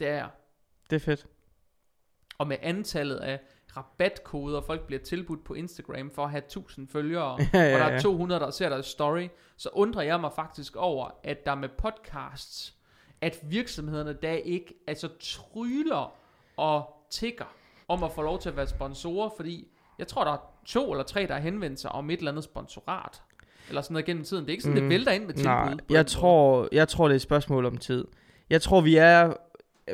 Det 0.00 0.08
er 0.08 0.14
jeg. 0.14 0.28
Det 0.90 0.96
er 0.96 1.00
fedt. 1.00 1.26
Og 2.38 2.46
med 2.46 2.56
antallet 2.62 3.16
af 3.16 3.40
rabatkoder, 3.76 4.60
folk 4.60 4.86
bliver 4.86 5.02
tilbudt 5.02 5.44
på 5.44 5.54
Instagram 5.54 6.10
for 6.10 6.24
at 6.24 6.30
have 6.30 6.44
1000 6.44 6.88
følgere, 6.88 7.38
Ja, 7.54 7.60
ja, 7.60 7.74
og 7.74 7.80
der 7.80 7.86
er 7.86 7.92
ja. 7.92 8.00
200, 8.00 8.40
der 8.40 8.50
ser 8.50 8.68
deres 8.68 8.86
story, 8.86 9.28
så 9.56 9.68
undrer 9.72 10.02
jeg 10.02 10.20
mig 10.20 10.32
faktisk 10.32 10.76
over, 10.76 11.10
at 11.24 11.46
der 11.46 11.54
med 11.54 11.68
podcasts, 11.68 12.74
at 13.20 13.38
virksomhederne 13.42 14.12
der 14.22 14.32
ikke 14.32 14.74
altså 14.86 15.08
tryller 15.20 16.16
og 16.56 17.06
tigger 17.10 17.54
om 17.88 18.04
at 18.04 18.12
få 18.12 18.22
lov 18.22 18.38
til 18.38 18.48
at 18.48 18.56
være 18.56 18.66
sponsorer, 18.66 19.30
fordi 19.36 19.68
jeg 19.98 20.06
tror, 20.06 20.24
der 20.24 20.32
er 20.32 20.54
to 20.66 20.92
eller 20.92 21.04
tre, 21.04 21.26
der 21.26 21.34
har 21.34 21.40
henvendt 21.40 21.80
sig 21.80 21.92
om 21.92 22.10
et 22.10 22.18
eller 22.18 22.30
andet 22.30 22.44
sponsorat. 22.44 23.22
Eller 23.68 23.82
sådan 23.82 23.92
noget 23.92 24.06
gennem 24.06 24.24
tiden. 24.24 24.44
Det 24.44 24.48
er 24.48 24.52
ikke 24.52 24.62
sådan, 24.62 24.74
mm. 24.78 24.80
det 24.80 24.90
vælter 24.90 25.12
ind 25.12 25.24
med 25.26 25.34
tilbud. 25.34 25.44
Nej, 25.44 25.74
jeg 25.90 26.06
tror, 26.06 26.68
jeg 26.72 26.88
tror, 26.88 27.08
det 27.08 27.12
er 27.12 27.16
et 27.16 27.22
spørgsmål 27.22 27.66
om 27.66 27.76
tid. 27.76 28.04
Jeg 28.50 28.62
tror, 28.62 28.80
vi 28.80 28.96
er 28.96 29.32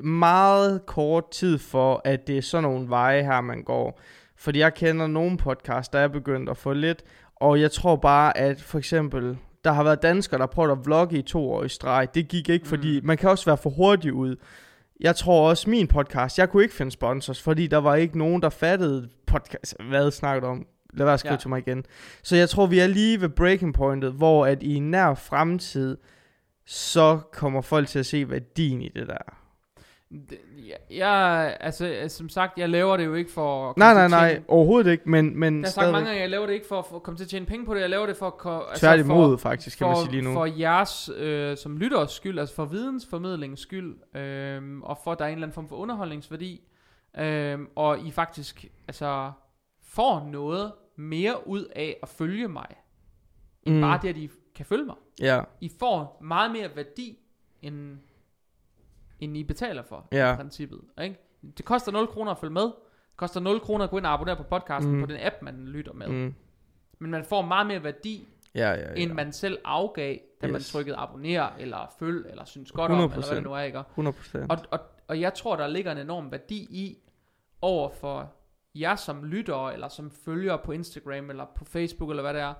meget 0.03 0.87
kort 0.87 1.31
tid 1.31 1.59
for, 1.59 2.01
at 2.05 2.27
det 2.27 2.39
er 2.39 2.43
sådan 2.43 2.63
nogle 2.63 2.89
veje 2.89 3.23
her, 3.23 3.41
man 3.41 3.63
går. 3.63 4.01
Fordi 4.37 4.59
jeg 4.59 4.75
kender 4.75 5.07
nogle 5.07 5.37
podcasts, 5.37 5.89
der 5.89 5.99
er 5.99 6.09
begyndt 6.09 6.51
at 6.51 6.57
få 6.57 6.73
lidt, 6.73 7.03
og 7.37 7.61
jeg 7.61 7.71
tror 7.73 7.97
bare, 7.97 8.39
at 8.39 8.61
for 8.63 8.79
eksempel, 8.79 9.39
der 9.65 9.73
har 9.73 9.83
været 9.85 10.03
danskere, 10.03 10.41
der 10.41 10.47
prøvet 10.47 10.71
at 10.71 10.79
vlogge 10.85 11.19
i 11.19 11.23
to 11.23 11.51
år 11.53 11.65
i 11.65 11.69
streg. 11.69 12.09
Det 12.15 12.29
gik 12.29 12.49
ikke, 12.49 12.69
fordi 12.69 13.01
Mm. 13.01 13.07
man 13.07 13.17
kan 13.17 13.31
også 13.31 13.45
være 13.45 13.57
for 13.57 13.71
hurtig 13.71 14.13
ud. 14.13 14.37
Jeg 15.01 15.17
tror 15.17 15.49
også, 15.49 15.71
min 15.71 15.87
podcast, 15.87 16.39
jeg 16.39 16.49
kunne 16.51 16.63
ikke 16.63 16.75
finde 16.75 16.93
sponsors, 16.93 17.43
fordi 17.43 17.67
der 17.67 17.77
var 17.79 17.95
ikke 17.95 18.19
nogen, 18.19 18.43
der 18.43 18.49
fattede 18.49 19.09
podcast, 19.27 19.77
hvad 19.89 20.11
snakker 20.11 20.41
du 20.41 20.47
om? 20.47 20.67
Lad 20.93 21.05
være 21.07 21.15
at 21.15 21.21
skrive 21.21 21.33
Ja. 21.33 21.39
til 21.39 21.49
mig 21.49 21.59
igen. 21.59 21.85
Så 22.23 22.37
jeg 22.37 22.49
tror, 22.49 22.67
vi 22.67 22.79
er 22.79 22.87
lige 22.87 23.21
ved 23.21 23.29
breaking 23.29 23.75
pointet, 23.75 24.13
hvor 24.13 24.47
at 24.47 24.63
i 24.63 24.75
en 24.75 24.91
nær 24.91 25.15
fremtid, 25.15 25.97
så 26.67 27.21
kommer 27.33 27.61
folk 27.61 27.89
til 27.89 27.99
at 27.99 28.07
se 28.07 28.31
værdien 28.31 28.83
i 28.83 28.89
det 28.89 29.07
der. 29.09 29.37
Jeg, 30.91 31.57
altså, 31.61 31.87
altså, 31.87 32.19
som 32.19 32.29
sagt, 32.29 32.59
jeg 32.59 32.69
laver 32.69 32.97
det 32.97 33.05
jo 33.05 33.15
ikke 33.15 33.31
for 33.33 33.71
at 33.71 33.77
Nej, 33.77 33.89
komme 33.89 33.95
nej, 33.97 34.05
at 34.05 34.11
nej, 34.11 34.29
tjene- 34.33 34.45
overhovedet 34.49 34.91
ikke, 34.91 35.11
men, 35.11 35.39
men 35.41 35.61
Jeg 35.61 35.67
har 35.67 35.71
sagt 35.71 35.93
mange 35.93 36.07
gange, 36.07 36.21
jeg 36.21 36.31
laver 36.31 36.47
det 36.47 36.53
ikke 36.53 36.67
for 36.67 36.79
at, 36.79 36.87
for 36.87 36.97
at 36.97 37.03
komme 37.03 37.19
til 37.19 37.25
at 37.25 37.29
tjene 37.31 37.47
penge 37.47 37.67
på 37.67 37.75
det, 37.75 37.81
jeg 37.81 37.91
laver 37.91 38.07
det 38.07 38.17
for 38.17 38.47
at... 38.57 38.63
Altså 38.71 38.87
tværtimod 38.87 39.39
for, 39.39 39.43
faktisk, 39.49 39.79
kan 39.79 39.85
for, 39.85 39.89
man 39.89 39.97
sige 39.97 40.11
lige 40.11 40.23
nu. 40.23 40.33
For 40.33 40.47
jeres, 40.47 41.11
øh, 41.17 41.57
som 41.57 41.77
lytteres 41.79 42.11
skyld, 42.11 42.39
altså 42.39 42.55
for 42.55 42.65
vidensformidlingens 42.65 43.61
skyld, 43.61 44.17
øh, 44.21 44.63
og 44.83 44.99
for 45.05 45.13
at 45.13 45.19
der 45.19 45.25
er 45.25 45.29
en 45.29 45.35
eller 45.35 45.47
anden 45.47 45.55
form 45.55 45.69
for 45.69 45.77
underholdningsværdi, 45.77 46.61
øh, 47.19 47.59
og 47.77 47.99
I 47.99 48.11
faktisk 48.11 48.65
altså, 48.89 49.31
får 49.91 50.25
noget 50.33 50.73
mere 50.97 51.47
ud 51.49 51.65
af 51.77 51.97
at 52.03 52.09
følge 52.09 52.49
mig, 52.49 52.67
end 53.63 53.75
Mm. 53.75 53.81
bare 53.81 53.99
det, 54.03 54.09
at 54.09 54.17
I 54.17 54.31
kan 54.55 54.67
følge 54.67 54.85
mig. 54.85 54.97
Ja, 55.21 55.43
I 55.61 55.71
får 55.79 56.19
meget 56.23 56.51
mere 56.53 56.77
værdi, 56.77 57.19
end, 57.63 57.99
end 59.21 59.37
I 59.37 59.45
betaler 59.45 59.83
for, 59.83 60.09
Ja. 60.13 60.33
i 60.33 60.37
princippet. 60.37 60.81
Ikke? 61.03 61.17
Det 61.57 61.65
koster 61.65 61.93
0 61.93 62.07
kroner 62.07 62.31
at 62.33 62.39
følge 62.39 62.53
med. 62.53 62.63
Det 62.63 63.17
koster 63.17 63.41
0 63.41 63.61
kroner 63.61 63.85
at 63.85 63.91
gå 63.91 63.97
ind 63.99 64.07
og 64.07 64.13
abonnere 64.13 64.37
på 64.37 64.43
podcasten 64.43 64.93
Mm. 64.95 65.01
på 65.01 65.07
den 65.07 65.17
app, 65.21 65.35
man 65.43 65.65
lytter 65.67 65.93
med. 65.93 66.09
mm. 66.09 66.35
Men 66.99 67.11
man 67.11 67.25
får 67.25 67.43
meget 67.43 67.67
mere 67.67 67.85
værdi, 67.85 68.29
ja, 68.55 68.71
ja, 68.71 68.81
ja. 68.81 68.95
end 69.03 69.13
man 69.13 69.33
selv 69.33 69.59
afgav, 69.65 70.17
da 70.41 70.47
yes. 70.47 70.53
man 70.53 70.61
trykkede 70.61 70.97
abonner, 70.97 71.49
eller 71.59 71.95
følg, 71.99 72.27
eller 72.31 72.45
synes 72.45 72.73
godt 72.73 72.93
om, 72.93 72.99
eller 72.99 73.09
hvad 73.09 73.17
det 73.23 73.29
100%. 73.29 73.41
nu 73.45 73.53
er, 73.53 73.61
ikke? 73.61 73.79
100 73.79 74.17
procent. 74.17 74.51
Og, 74.53 74.59
og, 74.71 74.81
og 75.09 75.21
jeg 75.21 75.35
tror, 75.35 75.57
der 75.57 75.67
ligger 75.67 75.93
en 75.93 75.99
enorm 75.99 76.33
værdi 76.33 76.57
i, 76.71 76.99
over 77.63 77.91
for 77.91 78.33
jer 78.75 78.97
som 78.97 79.25
lyttere, 79.25 79.73
eller 79.75 79.89
som 79.89 80.11
følgere 80.11 80.59
på 80.65 80.73
Instagram, 80.73 81.31
eller 81.31 81.47
på 81.57 81.65
Facebook, 81.65 82.11
eller 82.11 82.23
hvad 82.23 82.35
det 82.35 82.43
er, 82.43 82.55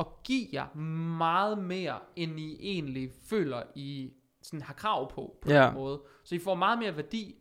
at 0.00 0.06
give 0.24 0.46
jer 0.52 0.74
meget 1.18 1.58
mere, 1.58 1.98
end 2.16 2.40
I 2.40 2.56
egentlig 2.60 3.10
føler, 3.30 3.62
I 3.74 4.12
sådan 4.42 4.62
har 4.62 4.74
krav 4.74 5.12
på, 5.12 5.38
på 5.42 5.50
Ja. 5.52 5.66
den 5.66 5.74
måde. 5.74 6.02
Så 6.24 6.34
I 6.34 6.38
får 6.38 6.54
meget 6.54 6.78
mere 6.78 6.96
værdi, 6.96 7.36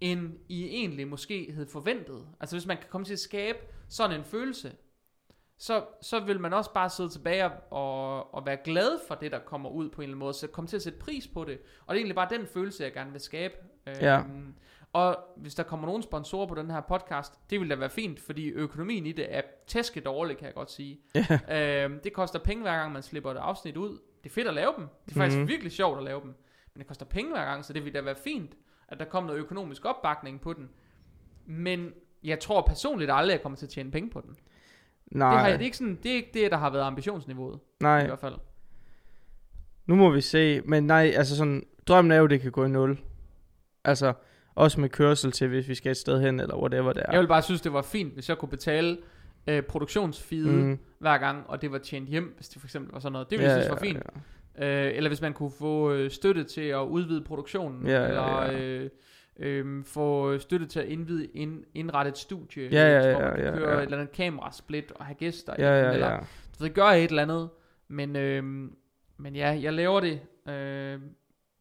end 0.00 0.32
I 0.48 0.64
egentlig 0.64 1.08
måske 1.08 1.50
havde 1.52 1.66
forventet. 1.66 2.26
Altså 2.40 2.56
hvis 2.56 2.66
man 2.66 2.76
kan 2.76 2.86
komme 2.90 3.04
til 3.04 3.12
at 3.12 3.18
skabe 3.18 3.58
sådan 3.88 4.18
en 4.18 4.24
følelse, 4.24 4.72
så, 5.58 5.84
så 6.02 6.20
vil 6.20 6.40
man 6.40 6.52
også 6.52 6.72
bare 6.72 6.90
sidde 6.90 7.08
tilbage 7.08 7.50
og, 7.70 8.34
og 8.34 8.46
være 8.46 8.56
glad 8.64 8.98
for 9.08 9.14
det, 9.14 9.32
der 9.32 9.38
kommer 9.38 9.70
ud 9.70 9.88
på 9.90 10.00
en 10.00 10.02
eller 10.02 10.12
anden 10.14 10.18
måde, 10.18 10.34
så 10.34 10.46
komme 10.46 10.68
til 10.68 10.76
at 10.76 10.82
sætte 10.82 10.98
pris 10.98 11.28
på 11.28 11.44
det. 11.44 11.58
Og 11.86 11.94
det 11.94 12.00
er 12.00 12.00
egentlig 12.02 12.14
bare 12.14 12.28
den 12.38 12.46
følelse, 12.46 12.82
jeg 12.84 12.92
gerne 12.92 13.12
vil 13.12 13.20
skabe. 13.20 13.54
Ja. 13.86 14.18
Øhm, 14.18 14.54
og 14.94 15.16
hvis 15.36 15.54
der 15.54 15.62
kommer 15.62 15.86
nogle 15.86 16.02
sponsorer 16.02 16.46
på 16.46 16.54
den 16.54 16.70
her 16.70 16.80
podcast, 16.80 17.32
det 17.50 17.60
vil 17.60 17.70
da 17.70 17.74
være 17.74 17.90
fint, 17.90 18.20
fordi 18.20 18.48
økonomien 18.48 19.06
i 19.06 19.12
det 19.12 19.26
er 19.36 19.40
tæske 19.66 20.00
dårlig, 20.00 20.36
kan 20.38 20.46
jeg 20.46 20.54
godt 20.54 20.70
sige. 20.70 21.00
Ja. 21.48 21.84
Øhm, 21.84 22.00
det 22.04 22.12
koster 22.12 22.38
penge 22.38 22.62
hver 22.62 22.76
gang, 22.76 22.92
man 22.92 23.02
slipper 23.02 23.30
et 23.30 23.36
afsnit 23.36 23.76
ud. 23.76 23.98
Det 24.24 24.30
er 24.30 24.34
fedt 24.34 24.48
at 24.48 24.54
lave 24.54 24.72
dem. 24.78 24.88
Det 25.06 25.12
er 25.12 25.20
faktisk 25.20 25.38
Mhm. 25.38 25.48
virkelig 25.48 25.72
sjovt 25.72 25.98
at 25.98 26.04
lave 26.04 26.20
dem. 26.20 26.28
Men 26.74 26.78
det 26.78 26.86
koster 26.86 27.06
penge 27.06 27.30
hver 27.32 27.44
gang, 27.44 27.64
så 27.64 27.72
det 27.72 27.84
vil 27.84 27.94
da 27.94 28.00
være 28.00 28.14
fint, 28.24 28.54
at 28.88 28.98
der 28.98 29.04
kommer 29.04 29.28
noget 29.30 29.40
økonomisk 29.40 29.84
opbakning 29.84 30.40
på 30.40 30.52
den. 30.52 30.70
Men 31.46 31.92
jeg 32.24 32.40
tror 32.40 32.60
personligt 32.62 33.10
aldrig, 33.14 33.32
at 33.32 33.38
jeg 33.38 33.42
kommer 33.42 33.56
til 33.56 33.66
at 33.66 33.70
tjene 33.70 33.90
penge 33.90 34.10
på 34.10 34.20
den. 34.20 34.36
Nej, 35.06 35.30
Det, 35.30 35.40
har 35.40 35.48
det, 35.50 35.60
er 35.60 35.64
ikke 35.64 35.76
sådan, 35.76 35.98
det 36.02 36.10
er 36.10 36.14
ikke 36.16 36.30
det, 36.34 36.50
der 36.50 36.56
har 36.56 36.70
været 36.70 36.82
ambitionsniveauet, 36.82 37.56
i 37.56 37.82
nej, 37.82 38.06
hvert 38.06 38.18
fald. 38.18 38.34
nu 39.86 39.94
må 39.94 40.10
vi 40.10 40.20
se. 40.20 40.60
Men 40.64 40.86
nej, 40.86 41.12
altså 41.16 41.36
sådan, 41.36 41.66
drømmen 41.86 42.12
er 42.12 42.16
jo, 42.16 42.26
det 42.26 42.40
kan 42.40 42.52
gå 42.52 42.64
i 42.64 42.68
nul. 42.68 42.98
Altså, 43.84 44.12
også 44.54 44.80
med 44.80 44.88
kørsel 44.88 45.32
til, 45.32 45.48
hvis 45.48 45.68
vi 45.68 45.74
skal 45.74 45.90
et 45.90 45.96
sted 45.96 46.20
hen, 46.20 46.40
eller 46.40 46.56
whatever 46.56 46.92
det 46.92 47.02
er. 47.06 47.12
Jeg 47.12 47.20
vil 47.20 47.26
bare 47.26 47.42
synes, 47.42 47.60
det 47.60 47.72
var 47.72 47.82
fint, 47.82 48.14
hvis 48.14 48.28
jeg 48.28 48.38
kunne 48.38 48.48
betale 48.48 48.98
øh, 49.46 49.62
produktionsfide 49.62 50.52
mm. 50.52 50.78
Hver 50.98 51.18
gang, 51.18 51.44
og 51.48 51.62
det 51.62 51.72
var 51.72 51.78
tjent 51.78 52.08
hjem, 52.08 52.32
hvis 52.36 52.48
det 52.48 52.60
for 52.60 52.66
eksempel 52.66 52.92
var 52.92 53.00
sådan 53.00 53.12
noget. 53.12 53.30
Det 53.30 53.38
ville 53.38 53.52
jeg 53.52 53.62
synes 53.62 53.70
var 53.70 53.86
fint. 53.86 53.98
Ja. 54.58 54.86
Øh, 54.86 54.96
eller 54.96 55.10
hvis 55.10 55.20
man 55.20 55.32
kunne 55.32 55.50
få 55.50 55.92
øh, 55.92 56.10
støtte 56.10 56.44
til 56.44 56.60
at 56.60 56.80
udvide 56.80 57.24
produktionen, 57.24 57.86
Ja, 57.86 58.00
ja, 58.02 58.08
eller 58.08 58.42
ja. 58.42 58.60
Øh, 58.60 58.90
øh, 59.38 59.84
få 59.84 60.38
støtte 60.38 60.66
til 60.66 60.80
at 60.80 60.86
indvide, 60.86 61.26
ind, 61.26 61.64
indrette 61.74 62.08
et 62.08 62.18
studie, 62.18 62.68
Ja, 62.72 63.00
ja, 63.00 63.12
hvor 63.12 63.20
man 63.20 63.30
ja, 63.30 63.36
kan 63.36 63.44
ja, 63.44 63.58
køre 63.58 63.70
ja. 63.70 63.78
et 63.78 63.82
eller 63.82 63.98
andet 63.98 64.12
kamerasplit 64.12 64.92
og 64.92 65.04
have 65.04 65.14
gæster, 65.14 65.54
Ja, 65.58 65.84
ja, 65.86 65.92
eller 65.92 66.10
ja. 66.10 66.16
du 66.58 66.64
ved, 66.64 66.70
gøre 66.70 67.00
et 67.00 67.08
eller 67.08 67.22
andet, 67.22 67.48
men, 67.88 68.16
øh, 68.16 68.44
men 69.16 69.36
ja, 69.36 69.58
jeg 69.62 69.72
laver 69.72 70.00
det, 70.00 70.20
øh, 70.48 71.00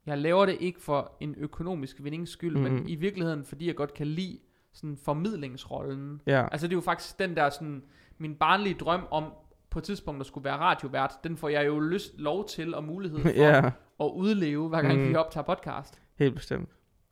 jeg 0.05 0.17
laver 0.17 0.45
det 0.45 0.57
ikke 0.59 0.81
for 0.81 1.17
en 1.19 1.35
økonomisk 1.37 2.03
vindings 2.03 2.31
skyld, 2.31 2.55
mm. 2.55 2.61
men 2.63 2.73
Mhm. 2.73 2.85
i 2.87 2.95
virkeligheden, 2.95 3.43
fordi 3.43 3.67
jeg 3.67 3.75
godt 3.75 3.93
kan 3.93 4.07
lide 4.07 4.39
sådan 4.73 4.97
formidlingsrollen. 4.97 6.21
Ja, 6.27 6.47
Altså 6.51 6.67
det 6.67 6.73
er 6.73 6.77
jo 6.77 6.81
faktisk 6.81 7.19
den 7.19 7.35
der 7.35 7.49
sådan, 7.49 7.83
min 8.17 8.35
barnlige 8.35 8.75
drøm 8.79 9.01
om 9.11 9.33
på 9.69 9.79
et 9.79 9.83
tidspunkt 9.85 10.19
at 10.21 10.25
skulle 10.25 10.43
være 10.45 10.57
radiovært, 10.57 11.13
den 11.23 11.37
får 11.37 11.49
jeg 11.49 11.65
jo 11.65 11.79
lyst, 11.79 12.17
lov 12.19 12.47
til 12.47 12.75
og 12.75 12.83
mulighed 12.83 13.19
for 13.23 13.29
ja, 13.29 13.65
at 13.99 14.11
udleve, 14.15 14.69
hver 14.69 14.81
gang 14.81 14.99
mm. 15.01 15.09
Vi 15.09 15.15
optager 15.15 15.43
podcast. 15.43 16.01
helt 16.15 16.35
bestemt. 16.35 16.69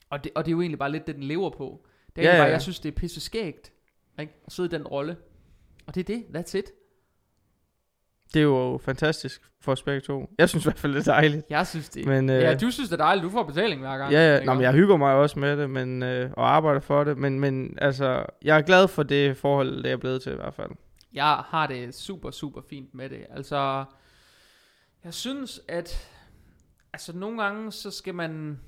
Og 0.10 0.24
det, 0.24 0.32
og 0.36 0.46
det 0.46 0.52
er 0.52 0.56
jo 0.56 0.62
egentlig 0.62 0.80
bare 0.80 0.92
lidt 0.92 1.08
det, 1.08 1.16
den 1.16 1.24
lever 1.24 1.50
på. 1.50 1.86
Det 2.16 2.26
er 2.26 2.32
ja, 2.32 2.38
bare, 2.38 2.46
ja. 2.46 2.52
jeg 2.52 2.62
synes, 2.62 2.80
det 2.80 2.90
er 2.92 2.96
pisse 2.96 3.22
skægt, 3.22 3.74
ikke? 4.20 4.34
At 4.46 4.52
sidde 4.52 4.68
i 4.76 4.80
den 4.80 4.88
rolle. 4.88 5.18
Og 5.88 5.96
det 5.96 6.10
er 6.10 6.16
det, 6.18 6.40
that's 6.40 6.58
it. 6.58 6.72
Det 8.34 8.40
er 8.40 8.44
jo 8.44 8.80
fantastisk 8.86 9.42
for 9.62 9.72
os 9.72 9.84
begge 9.84 10.02
to. 10.02 10.30
Jeg 10.38 10.50
synes 10.50 10.66
i 10.66 10.68
hvert 10.68 10.80
fald, 10.80 10.94
det 10.94 11.08
er 11.08 11.14
dejligt. 11.14 11.46
Jeg 11.50 11.68
synes 11.68 11.90
det. 11.90 12.06
Men, 12.06 12.30
øh, 12.30 12.42
ja, 12.42 12.56
du 12.56 12.72
synes 12.72 12.90
det 12.90 13.00
er 13.00 13.04
dejligt, 13.04 13.24
du 13.24 13.30
får 13.30 13.44
betaling 13.44 13.82
hver 13.82 13.98
gang. 13.98 14.12
Ja, 14.12 14.36
ja. 14.38 14.44
Nå, 14.44 14.54
men 14.54 14.62
jeg 14.64 14.74
hygger 14.74 14.98
mig 14.98 15.14
også 15.16 15.40
med 15.40 15.58
det, 15.58 15.70
men, 15.70 16.04
øh, 16.04 16.32
og 16.38 16.56
arbejder 16.56 16.80
for 16.80 17.04
det, 17.04 17.18
men, 17.18 17.40
men 17.40 17.78
altså, 17.82 18.26
jeg 18.42 18.58
er 18.58 18.62
glad 18.62 18.88
for 18.88 19.04
det 19.04 19.38
forhold, 19.38 19.84
det 19.84 19.92
er 19.92 19.98
blevet 19.98 20.22
til 20.22 20.32
i 20.32 20.36
hvert 20.36 20.54
fald. 20.54 20.70
Jeg 21.14 21.26
har 21.46 21.68
det 21.68 21.96
super, 21.96 22.32
super 22.32 22.62
fint 22.70 22.94
med 22.94 23.10
det. 23.10 23.26
Altså, 23.30 23.86
jeg 25.04 25.14
synes, 25.14 25.62
at 25.68 26.10
altså 26.94 27.18
nogle 27.18 27.44
gange, 27.44 27.72
så 27.72 27.92
skal 27.92 28.16
man 28.16 28.60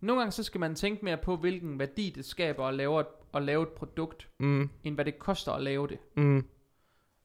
nogle 0.00 0.20
gange, 0.20 0.32
så 0.32 0.42
skal 0.42 0.60
man 0.60 0.74
tænke 0.74 1.04
mere 1.04 1.16
på, 1.16 1.36
hvilken 1.36 1.78
værdi 1.78 2.12
det 2.16 2.24
skaber 2.24 2.64
at 2.66 2.74
lave 2.74 3.00
et, 3.00 3.06
at 3.34 3.42
lave 3.42 3.62
et 3.62 3.68
produkt, 3.68 4.28
Mm, 4.40 4.70
end 4.84 4.94
hvad 4.94 5.04
det 5.04 5.18
koster 5.18 5.52
at 5.52 5.62
lave 5.62 5.88
det. 5.88 5.98
mm, 6.16 6.44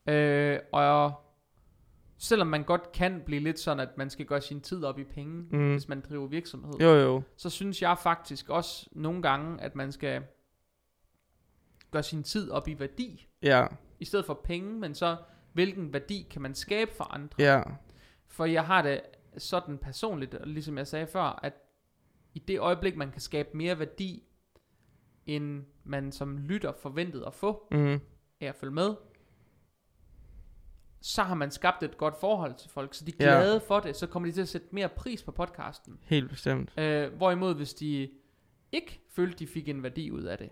Øh, 0.08 0.60
og 0.72 1.14
selvom 2.18 2.48
man 2.48 2.64
godt 2.64 2.92
kan 2.92 3.22
blive 3.26 3.42
lidt 3.42 3.60
sådan, 3.60 3.80
at 3.80 3.98
man 3.98 4.10
skal 4.10 4.26
gøre 4.26 4.42
sin 4.42 4.62
tid 4.62 4.84
op 4.84 5.00
i 5.00 5.04
penge, 5.04 5.58
Mm. 5.58 5.72
hvis 5.72 5.88
man 5.88 6.02
driver 6.10 6.28
virksomhed, 6.28 6.74
jo, 6.82 6.90
jo. 6.96 7.22
så 7.38 7.50
synes 7.50 7.82
jeg 7.82 7.98
faktisk 7.98 8.50
også 8.50 8.90
nogle 8.92 9.22
gange, 9.22 9.62
at 9.62 9.76
man 9.76 9.92
skal 9.92 10.24
gøre 11.92 12.04
sin 12.04 12.24
tid 12.24 12.50
op 12.52 12.68
i 12.68 12.80
værdi, 12.80 13.28
Ja, 13.42 13.68
i 14.00 14.06
stedet 14.06 14.26
for 14.26 14.34
penge, 14.34 14.80
men 14.80 14.96
så 14.96 15.18
hvilken 15.54 15.94
værdi 15.94 16.28
kan 16.30 16.42
man 16.42 16.56
skabe 16.56 16.92
for 16.94 17.04
andre. 17.04 17.36
ja, 17.40 17.62
For 18.28 18.46
jeg 18.46 18.66
har 18.66 18.82
det 18.82 19.02
sådan 19.38 19.78
personligt, 19.78 20.34
og 20.36 20.48
ligesom 20.48 20.78
jeg 20.78 20.88
sagde 20.88 21.08
før, 21.08 21.40
at 21.44 21.54
i 22.34 22.40
det 22.40 22.60
øjeblik, 22.60 22.96
man 22.98 23.12
kan 23.12 23.22
skabe 23.22 23.50
mere 23.58 23.80
værdi, 23.80 24.24
end 25.26 25.66
man 25.84 26.12
som 26.12 26.38
lytter 26.38 26.72
forventede 26.72 27.26
at 27.28 27.34
få 27.34 27.68
mm, 27.72 28.00
af 28.42 28.48
at 28.48 28.56
følge 28.56 28.74
med, 28.74 28.96
så 31.02 31.24
har 31.24 31.36
man 31.36 31.52
skabt 31.52 31.84
et 31.84 31.98
godt 31.98 32.20
forhold 32.20 32.54
til 32.56 32.70
folk, 32.70 32.94
så 32.94 33.06
de 33.06 33.12
er 33.20 33.26
Ja. 33.34 33.40
glade 33.40 33.60
for 33.68 33.80
det, 33.80 33.96
så 33.96 34.08
kommer 34.08 34.30
de 34.30 34.34
til 34.36 34.42
at 34.42 34.50
sætte 34.50 34.68
mere 34.72 34.90
pris 34.90 35.24
på 35.24 35.32
podcasten. 35.32 36.00
Helt 36.04 36.30
bestemt. 36.30 36.80
Øh, 36.80 37.14
hvorimod 37.14 37.56
hvis 37.56 37.74
de 37.74 38.10
ikke 38.72 39.02
følte, 39.16 39.38
de 39.40 39.48
fik 39.48 39.70
en 39.70 39.84
værdi 39.84 40.12
ud 40.12 40.24
af 40.24 40.38
det, 40.38 40.50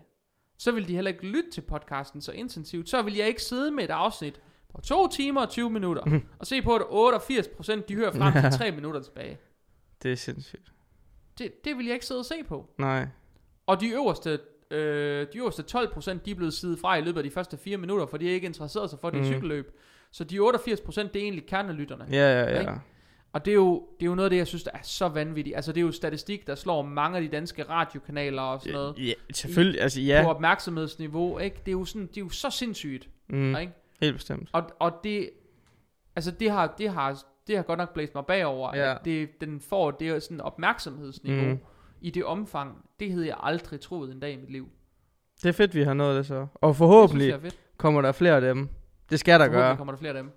så 0.58 0.72
vil 0.72 0.88
de 0.88 0.94
heller 0.94 1.10
ikke 1.10 1.26
lytte 1.26 1.50
til 1.50 1.60
podcasten 1.60 2.20
så 2.20 2.32
intensivt. 2.32 2.88
Så 2.88 3.02
vil 3.02 3.14
jeg 3.14 3.28
ikke 3.28 3.42
sidde 3.42 3.70
med 3.70 3.84
et 3.84 3.90
afsnit 3.90 4.40
på 4.74 4.80
2 4.80 5.08
timer 5.08 5.40
og 5.40 5.48
20 5.50 5.70
minutter, 5.70 6.04
Mhm. 6.04 6.22
og 6.38 6.46
se 6.46 6.62
på, 6.62 6.74
at 6.76 6.82
88% 6.88 7.88
de 7.88 7.94
hører 7.94 8.12
frem 8.12 8.32
til 8.50 8.58
3 8.58 8.70
minutter 8.72 9.02
tilbage. 9.02 9.38
Det 10.02 10.12
er 10.12 10.16
sindssygt. 10.16 10.72
Det, 11.38 11.64
det 11.64 11.76
vil 11.76 11.86
jeg 11.86 11.94
ikke 11.94 12.06
sidde 12.06 12.18
og 12.20 12.24
se 12.24 12.34
på. 12.48 12.70
Nej. 12.78 13.06
Og 13.66 13.80
de 13.80 13.88
øverste, 13.88 14.38
øh, 14.70 15.26
de 15.32 15.38
øverste 15.38 15.62
12%, 15.62 16.24
de 16.24 16.30
er 16.30 16.34
blevet 16.34 16.54
sidet 16.54 16.78
fra 16.78 16.96
i 16.96 17.00
løbet 17.00 17.18
af 17.18 17.24
de 17.24 17.30
første 17.30 17.56
4 17.56 17.76
minutter, 17.76 18.06
for 18.06 18.16
de 18.16 18.28
er 18.30 18.34
ikke 18.34 18.46
interesseret 18.46 18.90
sig 18.90 18.98
for 18.98 19.10
det 19.10 19.18
mm. 19.20 19.26
Cykelløb. 19.26 19.76
Så 20.12 20.24
de 20.24 20.38
88%, 20.40 21.02
det 21.02 21.16
er 21.16 21.20
egentlig 21.22 21.46
kernelytterne. 21.46 22.06
Ja, 22.10 22.40
ja, 22.42 22.58
Ikke? 22.60 22.70
ja. 22.70 22.76
Og 23.32 23.44
det 23.44 23.50
er, 23.50 23.54
jo, 23.54 23.86
det 24.00 24.06
er 24.06 24.10
jo 24.10 24.14
noget 24.14 24.26
af 24.26 24.30
det, 24.30 24.36
jeg 24.36 24.46
synes, 24.46 24.62
der 24.62 24.70
er 24.74 24.78
så 24.82 25.08
vanvittigt. 25.08 25.56
Altså, 25.56 25.72
det 25.72 25.80
er 25.80 25.84
jo 25.84 25.92
statistik, 25.92 26.46
der 26.46 26.54
slår 26.54 26.82
mange 26.82 27.16
af 27.16 27.22
de 27.22 27.28
danske 27.28 27.62
radiokanaler 27.62 28.42
og 28.42 28.60
sådan 28.60 28.72
noget. 28.74 28.98
Ja, 28.98 29.12
selvfølgelig. 29.34 29.80
Altså, 29.80 30.00
På 30.00 30.04
ja. 30.04 30.26
opmærksomhedsniveau, 30.28 31.38
ikke? 31.38 31.56
Det 31.56 31.68
er 31.68 31.72
jo, 31.72 31.84
sådan, 31.84 32.06
det 32.06 32.16
er 32.16 32.20
jo 32.20 32.28
så 32.28 32.50
sindssygt, 32.50 33.08
Mm, 33.28 33.56
ikke? 33.56 33.72
helt 34.00 34.14
bestemt. 34.16 34.48
Og, 34.52 34.70
og 34.78 34.92
det, 35.04 35.30
altså 36.16 36.30
det 36.30 36.50
har, 36.50 36.74
det 36.78 36.90
har, 36.90 37.22
det 37.46 37.56
har 37.56 37.62
godt 37.62 37.78
nok 37.78 37.94
blæst 37.94 38.14
mig 38.14 38.26
bagover, 38.26 38.76
Ja. 38.76 38.94
at 38.94 39.04
det, 39.04 39.40
den 39.40 39.60
får 39.60 39.90
det 39.90 40.22
sådan 40.22 40.40
opmærksomhedsniveau 40.40 41.44
Mm. 41.50 41.58
i 42.00 42.10
det 42.10 42.24
omfang. 42.24 42.84
Det 43.00 43.12
havde 43.12 43.26
jeg 43.26 43.36
aldrig 43.40 43.80
troet 43.80 44.12
en 44.12 44.20
dag 44.20 44.32
i 44.32 44.36
mit 44.36 44.50
liv. 44.50 44.68
Det 45.42 45.48
er 45.48 45.52
fedt, 45.52 45.74
vi 45.74 45.82
har 45.82 45.94
nået 45.94 46.16
det 46.16 46.26
så. 46.26 46.34
Og 46.54 46.68
Det 46.68 46.76
synes 46.76 46.78
forhåbentlig 46.78 47.30
er 47.30 47.38
fedt. 47.40 47.56
kommer 47.76 48.02
der 48.02 48.12
flere 48.12 48.34
af 48.34 48.40
dem. 48.40 48.68
Det 49.10 49.20
skal 49.20 49.40
der 49.40 49.48
gøre. 49.48 49.76
kommer 49.76 49.92
der 49.92 49.98
flere 49.98 50.12
af 50.16 50.22
dem. 50.22 50.32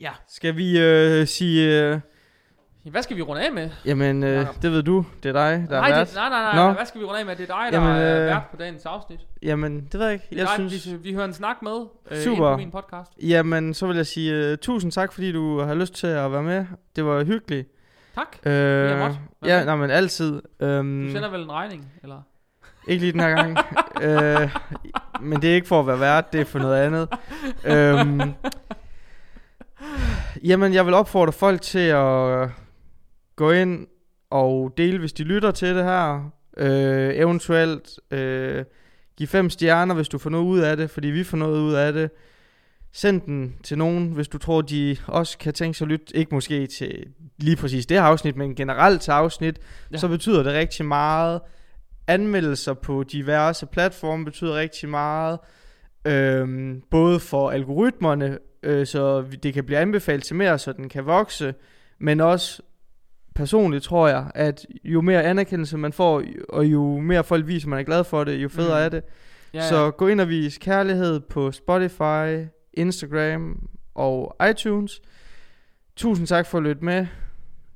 Ja. 0.00 0.10
Skal 0.28 0.56
vi 0.56 0.80
øh, 0.80 1.26
sige... 1.26 1.82
Øh, 1.84 2.00
Hvad 2.90 3.02
skal 3.02 3.16
vi 3.16 3.22
runde 3.22 3.46
af 3.46 3.52
med? 3.52 3.70
jamen, 3.84 4.22
øh, 4.22 4.46
det 4.62 4.72
ved 4.72 4.82
du. 4.82 5.04
Det 5.22 5.28
er 5.28 5.32
dig, 5.32 5.66
der 5.70 5.80
nej, 5.80 5.90
er 5.90 5.98
det, 5.98 5.98
vært. 5.98 6.14
nej, 6.14 6.28
nej, 6.28 6.54
nej, 6.54 6.66
Nå. 6.68 6.72
Hvad 6.72 6.86
skal 6.86 7.00
vi 7.00 7.04
runde 7.06 7.20
af 7.20 7.26
med? 7.26 7.36
Det 7.36 7.50
er 7.50 7.54
dig, 7.62 7.72
der 7.72 7.80
Jamen, 7.80 8.02
er 8.02 8.20
øh, 8.20 8.26
vært 8.26 8.42
på 8.50 8.56
dagens 8.56 8.86
afsnit. 8.86 9.20
Jamen, 9.42 9.88
det 9.92 9.94
ved 10.00 10.04
jeg 10.06 10.12
ikke. 10.12 10.26
Det 10.30 10.36
er 10.36 10.40
Jeg 10.40 10.48
dig, 10.58 10.70
synes... 10.70 10.92
vi, 10.92 10.96
vi 10.96 11.12
hører 11.14 11.24
en 11.24 11.32
snak 11.32 11.62
med 11.62 11.86
øh, 12.10 12.18
Super. 12.18 12.50
på 12.52 12.56
min 12.56 12.70
podcast. 12.70 13.10
Jamen, 13.22 13.74
så 13.74 13.86
vil 13.86 13.96
jeg 13.96 14.06
sige 14.06 14.52
uh, 14.52 14.58
tusind 14.58 14.92
tak, 14.92 15.12
fordi 15.12 15.32
du 15.32 15.60
har 15.60 15.74
lyst 15.74 15.94
til 15.94 16.06
at 16.06 16.32
være 16.32 16.42
med. 16.42 16.66
Det 16.96 17.04
var 17.04 17.24
hyggeligt. 17.24 17.68
Tak. 18.14 18.36
Øh, 18.46 18.98
måtte. 18.98 19.18
Hvad 19.40 19.50
ja, 19.50 19.64
nej, 19.64 19.76
men 19.76 19.90
altid. 19.90 20.42
Um, 20.60 21.04
Du 21.06 21.12
sender 21.12 21.30
vel 21.30 21.40
en 21.42 21.52
regning, 21.52 21.92
eller? 22.02 22.22
Ikke 22.88 23.00
lige 23.00 23.12
den 23.12 23.20
her 23.20 23.28
gang. 23.30 23.58
øh, 24.42 24.56
men 25.20 25.42
det 25.42 25.50
er 25.50 25.54
ikke 25.54 25.68
for 25.68 25.80
at 25.80 25.86
være 25.86 26.00
vært, 26.00 26.32
det 26.32 26.40
er 26.40 26.44
for 26.44 26.58
noget 26.58 26.76
andet. 26.76 27.08
øhm, 27.64 28.32
jamen, 30.44 30.74
jeg 30.74 30.86
vil 30.86 30.94
opfordre 30.94 31.32
folk 31.32 31.62
til 31.62 31.78
at 31.78 32.48
gå 33.36 33.50
ind 33.50 33.86
og 34.30 34.74
dele, 34.76 34.98
hvis 34.98 35.12
de 35.12 35.24
lytter 35.24 35.50
til 35.50 35.76
det 35.76 35.84
her. 35.84 36.30
Øh, 36.56 37.14
eventuelt 37.14 38.00
øh, 38.10 38.64
give 39.16 39.26
fem 39.26 39.50
stjerner, 39.50 39.94
hvis 39.94 40.08
du 40.08 40.18
får 40.18 40.30
noget 40.30 40.44
ud 40.44 40.58
af 40.58 40.76
det, 40.76 40.90
fordi 40.90 41.08
vi 41.08 41.24
får 41.24 41.36
noget 41.36 41.60
ud 41.60 41.74
af 41.74 41.92
det. 41.92 42.10
Send 42.92 43.20
den 43.20 43.54
til 43.62 43.78
nogen, 43.78 44.12
hvis 44.12 44.28
du 44.28 44.38
tror, 44.38 44.60
de 44.60 44.96
også 45.06 45.38
kan 45.38 45.54
tænke 45.54 45.78
sig 45.78 45.84
at 45.84 45.88
lytte. 45.88 46.16
Ikke 46.16 46.34
måske 46.34 46.66
til 46.66 47.04
lige 47.38 47.56
præcis 47.56 47.86
det 47.86 47.96
her 47.96 48.04
afsnit, 48.04 48.36
men 48.36 48.54
generelt 48.54 49.02
til 49.02 49.10
afsnit. 49.10 49.58
Ja. 49.58 49.62
Ja. 49.92 49.98
Så 49.98 50.08
betyder 50.08 50.42
det 50.42 50.52
rigtig 50.52 50.86
meget. 50.86 51.40
Anmeldelser 52.08 52.74
på 52.74 53.02
diverse 53.02 53.66
platforme 53.66 54.24
betyder 54.24 54.54
rigtig 54.54 54.88
meget. 54.88 55.38
Øhm, 56.04 56.82
både 56.90 57.20
for 57.20 57.50
algoritmerne, 57.50 58.38
øh, 58.62 58.86
så 58.86 59.24
det 59.42 59.54
kan 59.54 59.64
blive 59.64 59.78
anbefalet 59.78 60.24
til 60.24 60.36
mere, 60.36 60.58
så 60.58 60.72
den 60.72 60.88
kan 60.88 61.06
vokse. 61.06 61.54
Men 61.98 62.20
også 62.20 62.62
personligt 63.34 63.84
tror 63.84 64.08
jeg, 64.08 64.30
at 64.34 64.66
jo 64.84 65.00
mere 65.00 65.22
anerkendelse 65.24 65.78
man 65.78 65.92
får, 65.92 66.22
og 66.48 66.66
jo 66.66 66.98
mere 66.98 67.24
folk 67.24 67.46
viser, 67.46 67.68
man 67.68 67.78
er 67.78 67.82
glad 67.82 68.04
for 68.04 68.24
det, 68.24 68.36
jo 68.36 68.48
federe 68.48 68.78
Mm. 68.80 68.84
er 68.84 68.88
det. 68.88 69.02
Ja, 69.54 69.68
så 69.68 69.90
gå 69.90 70.06
ind 70.08 70.20
og 70.20 70.28
vis 70.28 70.58
kærlighed 70.58 71.20
på 71.20 71.52
Spotify, 71.52 72.46
Instagram 72.74 73.68
og 73.94 74.36
iTunes. 74.50 75.00
Tusind 75.96 76.26
tak 76.26 76.46
for 76.46 76.58
at 76.58 76.64
lytte 76.64 76.84
med. 76.84 77.06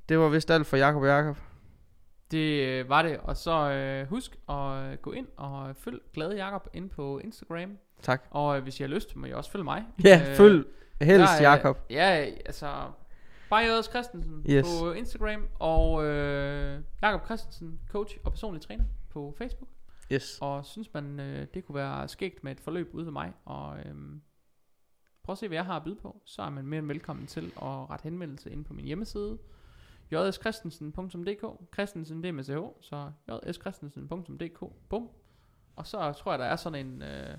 Det 0.09 0.19
var 0.19 0.29
vist 0.29 0.51
alt 0.51 0.67
for 0.67 0.77
Jakob 0.77 1.03
og 1.03 1.09
Jakob. 1.09 1.37
Det 2.33 2.67
øh, 2.69 2.89
var 2.89 3.03
det. 3.03 3.19
Og 3.19 3.37
så 3.37 3.71
øh, 3.71 4.09
husk 4.09 4.37
at 4.49 4.73
øh, 4.93 4.99
gå 4.99 5.13
ind 5.13 5.27
og 5.37 5.77
følg 5.77 6.01
Glade 6.13 6.37
Jakob 6.37 6.69
ind 6.73 6.91
på 6.91 7.19
Instagram. 7.19 7.79
Tak. 8.03 8.23
Og 8.31 8.57
øh, 8.57 8.63
hvis 8.63 8.81
I 8.81 8.83
har 8.83 8.89
lyst, 8.89 9.17
må 9.17 9.27
I 9.27 9.33
også 9.33 9.51
følge 9.51 9.65
mig. 9.65 9.85
Ja, 10.05 10.21
Øh, 10.31 10.37
følg 10.37 10.67
helst 11.01 11.41
Jakob. 11.41 11.79
Ja, 11.91 12.09
altså... 12.47 12.91
Bajer 13.51 13.83
Christensen 13.83 14.47
Yes. 14.51 14.67
på 14.81 14.93
Instagram. 14.93 15.47
Og 15.59 16.05
øh, 16.05 16.81
Jakob 17.03 17.25
Christensen, 17.25 17.81
coach 17.91 18.17
og 18.25 18.31
personlig 18.33 18.63
træner 18.63 18.85
på 19.11 19.35
Facebook. 19.39 19.69
Yes. 20.13 20.39
Og 20.41 20.65
synes 20.67 20.95
man, 20.95 21.21
øh, 21.21 21.47
det 21.55 21.65
kunne 21.67 21.75
være 21.77 22.09
skægt 22.09 22.45
med 22.45 22.53
et 22.53 22.61
forløb 22.61 22.95
ude 22.95 23.05
ved 23.05 23.13
mig. 23.13 23.33
Og 23.45 23.79
øh, 23.79 23.95
prøv 25.25 25.33
at 25.33 25.39
se, 25.39 25.49
hvad 25.49 25.57
jeg 25.59 25.65
har 25.65 25.77
at 25.77 25.85
byde 25.85 25.97
på. 26.03 26.23
Så 26.25 26.43
er 26.43 26.51
man 26.51 26.67
mere 26.67 26.79
end 26.79 26.87
velkommen 26.87 27.27
til 27.27 27.45
at 27.57 27.91
rette 27.91 28.03
henvendelse 28.03 28.51
ind 28.51 28.65
på 28.65 28.73
min 28.75 28.85
hjemmeside. 28.85 29.39
jskristensen.dk 30.13 31.75
Christensen 31.75 32.23
det 32.23 32.29
er 32.29 32.33
med 32.33 32.45
ch, 32.45 32.51
så 32.81 33.13
jskristensen.dk 33.49 34.65
Bum. 34.89 35.09
Og 35.77 35.87
så 35.87 36.13
tror 36.13 36.33
jeg, 36.33 36.39
der 36.39 36.45
er 36.45 36.57
sådan 36.57 36.87
en... 36.87 37.03
Øh, 37.03 37.37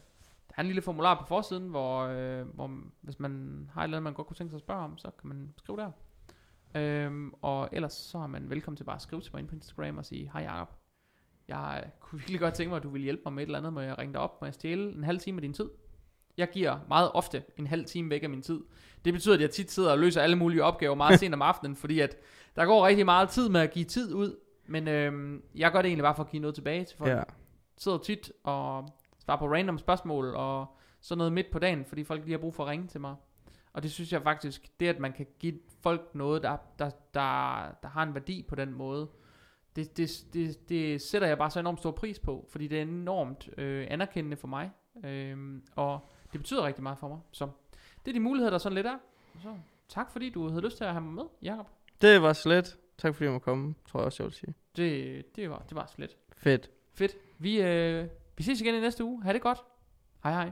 der 0.48 0.54
er 0.58 0.62
en 0.62 0.68
lille 0.68 0.82
formular 0.82 1.20
på 1.20 1.26
forsiden, 1.28 1.68
hvor, 1.68 2.02
øh, 2.02 2.48
hvor 2.48 2.72
hvis 3.02 3.20
man 3.20 3.64
har 3.74 3.82
et 3.82 3.84
eller 3.84 3.98
andet, 3.98 4.04
man 4.04 4.14
godt 4.14 4.28
kunne 4.28 4.36
tænke 4.36 4.52
sig 4.52 4.58
at 4.58 4.62
spørge 4.62 4.84
om, 4.84 4.98
så 4.98 5.12
kan 5.20 5.28
man 5.28 5.54
skrive 5.58 5.78
der. 5.78 5.92
Øhm, 6.76 7.34
og 7.42 7.70
ellers 7.72 7.94
så 7.94 8.18
er 8.18 8.28
man 8.28 8.50
velkommen 8.50 8.78
til 8.78 8.84
bare 8.84 8.96
at 8.96 9.02
skrive 9.02 9.22
til 9.22 9.32
mig 9.34 9.40
ind 9.40 9.48
på 9.48 9.56
Instagram 9.56 9.98
og 9.98 10.06
sige, 10.06 10.32
hej 10.34 10.42
Jacob, 10.42 10.70
jeg 11.48 11.84
kunne 12.00 12.20
virkelig 12.20 12.40
godt 12.40 12.54
tænke 12.54 12.70
mig, 12.70 12.78
at 12.78 12.84
du 12.84 12.90
ville 12.90 13.04
hjælpe 13.04 13.22
mig 13.26 13.34
med 13.34 13.44
et 13.44 13.48
eller 13.48 13.58
andet, 13.58 13.74
må 13.74 13.80
jeg 13.80 13.98
ringe 13.98 14.14
dig 14.14 14.22
op, 14.22 14.42
må 14.42 14.46
jeg 14.46 14.54
stjæle 14.54 14.92
en 14.92 15.04
halv 15.04 15.20
time 15.20 15.38
af 15.38 15.42
din 15.42 15.54
tid? 15.54 15.70
Jeg 16.38 16.50
giver 16.50 16.80
meget 16.88 17.12
ofte 17.14 17.44
en 17.58 17.68
halv 17.68 17.86
time 17.86 18.10
væk 18.10 18.24
af 18.24 18.30
min 18.30 18.42
tid. 18.42 18.60
Det 19.06 19.14
betyder, 19.14 19.36
at 19.36 19.42
jeg 19.42 19.50
tit 19.50 19.72
sidder 19.72 19.92
og 19.92 20.00
løser 20.00 20.22
alle 20.22 20.36
mulige 20.36 20.64
opgaver 20.64 20.96
meget 20.96 21.20
sent 21.20 21.34
om 21.34 21.42
aftenen, 21.42 21.76
fordi 21.76 22.00
at 22.00 22.18
der 22.56 22.66
går 22.66 22.88
rigtig 22.88 23.06
meget 23.06 23.30
tid 23.30 23.50
med 23.50 23.62
at 23.62 23.72
give 23.72 23.86
tid 23.86 24.14
ud, 24.14 24.36
men 24.66 24.88
øhm, 24.88 25.44
jeg 25.56 25.72
gør 25.72 25.82
det 25.82 25.90
egentlig 25.90 26.04
bare 26.04 26.16
for 26.16 26.24
at 26.24 26.30
give 26.30 26.42
noget 26.42 26.56
tilbage 26.56 26.84
til 26.86 26.98
folk. 26.98 27.12
Ja. 27.12 27.24
Sidder 27.78 27.98
tit 27.98 28.32
og 28.44 28.90
svarer 29.20 29.40
på 29.40 29.48
random 29.48 29.78
spørgsmål 29.78 30.36
og 30.36 30.66
sådan 31.02 31.18
noget 31.18 31.34
midt 31.34 31.52
på 31.52 31.60
dagen, 31.60 31.86
fordi 31.86 32.04
folk 32.04 32.22
lige 32.22 32.32
har 32.32 32.40
brug 32.40 32.54
for 32.54 32.64
at 32.64 32.70
ringe 32.70 32.88
til 32.88 33.02
mig. 33.02 33.16
Og 33.74 33.84
det 33.84 33.92
synes 33.92 34.14
jeg 34.14 34.22
faktisk, 34.24 34.80
det 34.80 34.88
at 34.88 35.00
man 35.00 35.14
kan 35.14 35.26
give 35.40 35.60
folk 35.82 36.16
noget, 36.16 36.44
der, 36.44 36.58
der, 36.80 36.90
der, 37.14 37.66
der 37.84 37.88
har 37.88 38.04
en 38.04 38.14
værdi 38.14 38.46
på 38.50 38.56
den 38.56 38.74
måde, 38.74 39.08
det, 39.76 39.98
det, 39.98 40.26
det, 40.34 40.70
det 40.70 41.02
sætter 41.02 41.28
jeg 41.28 41.38
bare 41.38 41.50
så 41.50 41.60
enormt 41.60 41.80
stor 41.80 41.92
pris 41.92 42.20
på, 42.20 42.48
fordi 42.50 42.68
det 42.68 42.78
er 42.78 42.82
enormt 42.82 43.50
øh, 43.58 43.88
anerkendende 43.90 44.38
for 44.38 44.48
mig, 44.48 44.72
øh, 45.04 45.62
og 45.76 46.10
det 46.32 46.40
betyder 46.40 46.66
rigtig 46.66 46.84
meget 46.84 46.98
for 46.98 47.08
mig. 47.08 47.20
Så 47.32 47.48
det 48.06 48.12
er 48.12 48.14
de 48.14 48.20
muligheder, 48.20 48.52
der 48.52 48.58
sådan 48.58 48.76
lidt 48.76 48.88
er. 48.88 48.98
Så 49.42 49.56
tak 49.88 50.12
fordi 50.12 50.30
du 50.30 50.50
havde 50.50 50.62
lyst 50.62 50.78
til 50.78 50.84
at 50.84 50.92
have 50.92 51.02
mig 51.02 51.14
med, 51.14 51.24
Jacob. 51.42 51.68
Det 52.04 52.22
var 52.22 52.34
slet. 52.34 52.78
Tak 52.98 53.16
fordi 53.16 53.26
jeg 53.26 53.34
må 53.34 53.40
komme, 53.40 53.76
tror 53.92 54.00
jeg 54.00 54.06
også, 54.06 54.24
jeg 54.24 54.26
vil 54.26 54.34
sige. 54.34 54.54
Det, 54.76 55.36
det, 55.36 55.50
var, 55.50 55.66
det 55.70 55.76
var 55.76 55.92
slet 55.96 56.18
Fedt. 56.38 56.70
fedt. 56.94 57.16
Vi, 57.40 57.62
øh, 57.62 58.08
vi 58.38 58.44
ses 58.44 58.62
igen 58.62 58.76
i 58.76 58.80
næste 58.80 59.04
uge. 59.04 59.24
Ha' 59.24 59.34
det 59.34 59.42
godt. 59.42 59.58
Hej 60.24 60.32
hej. 60.34 60.52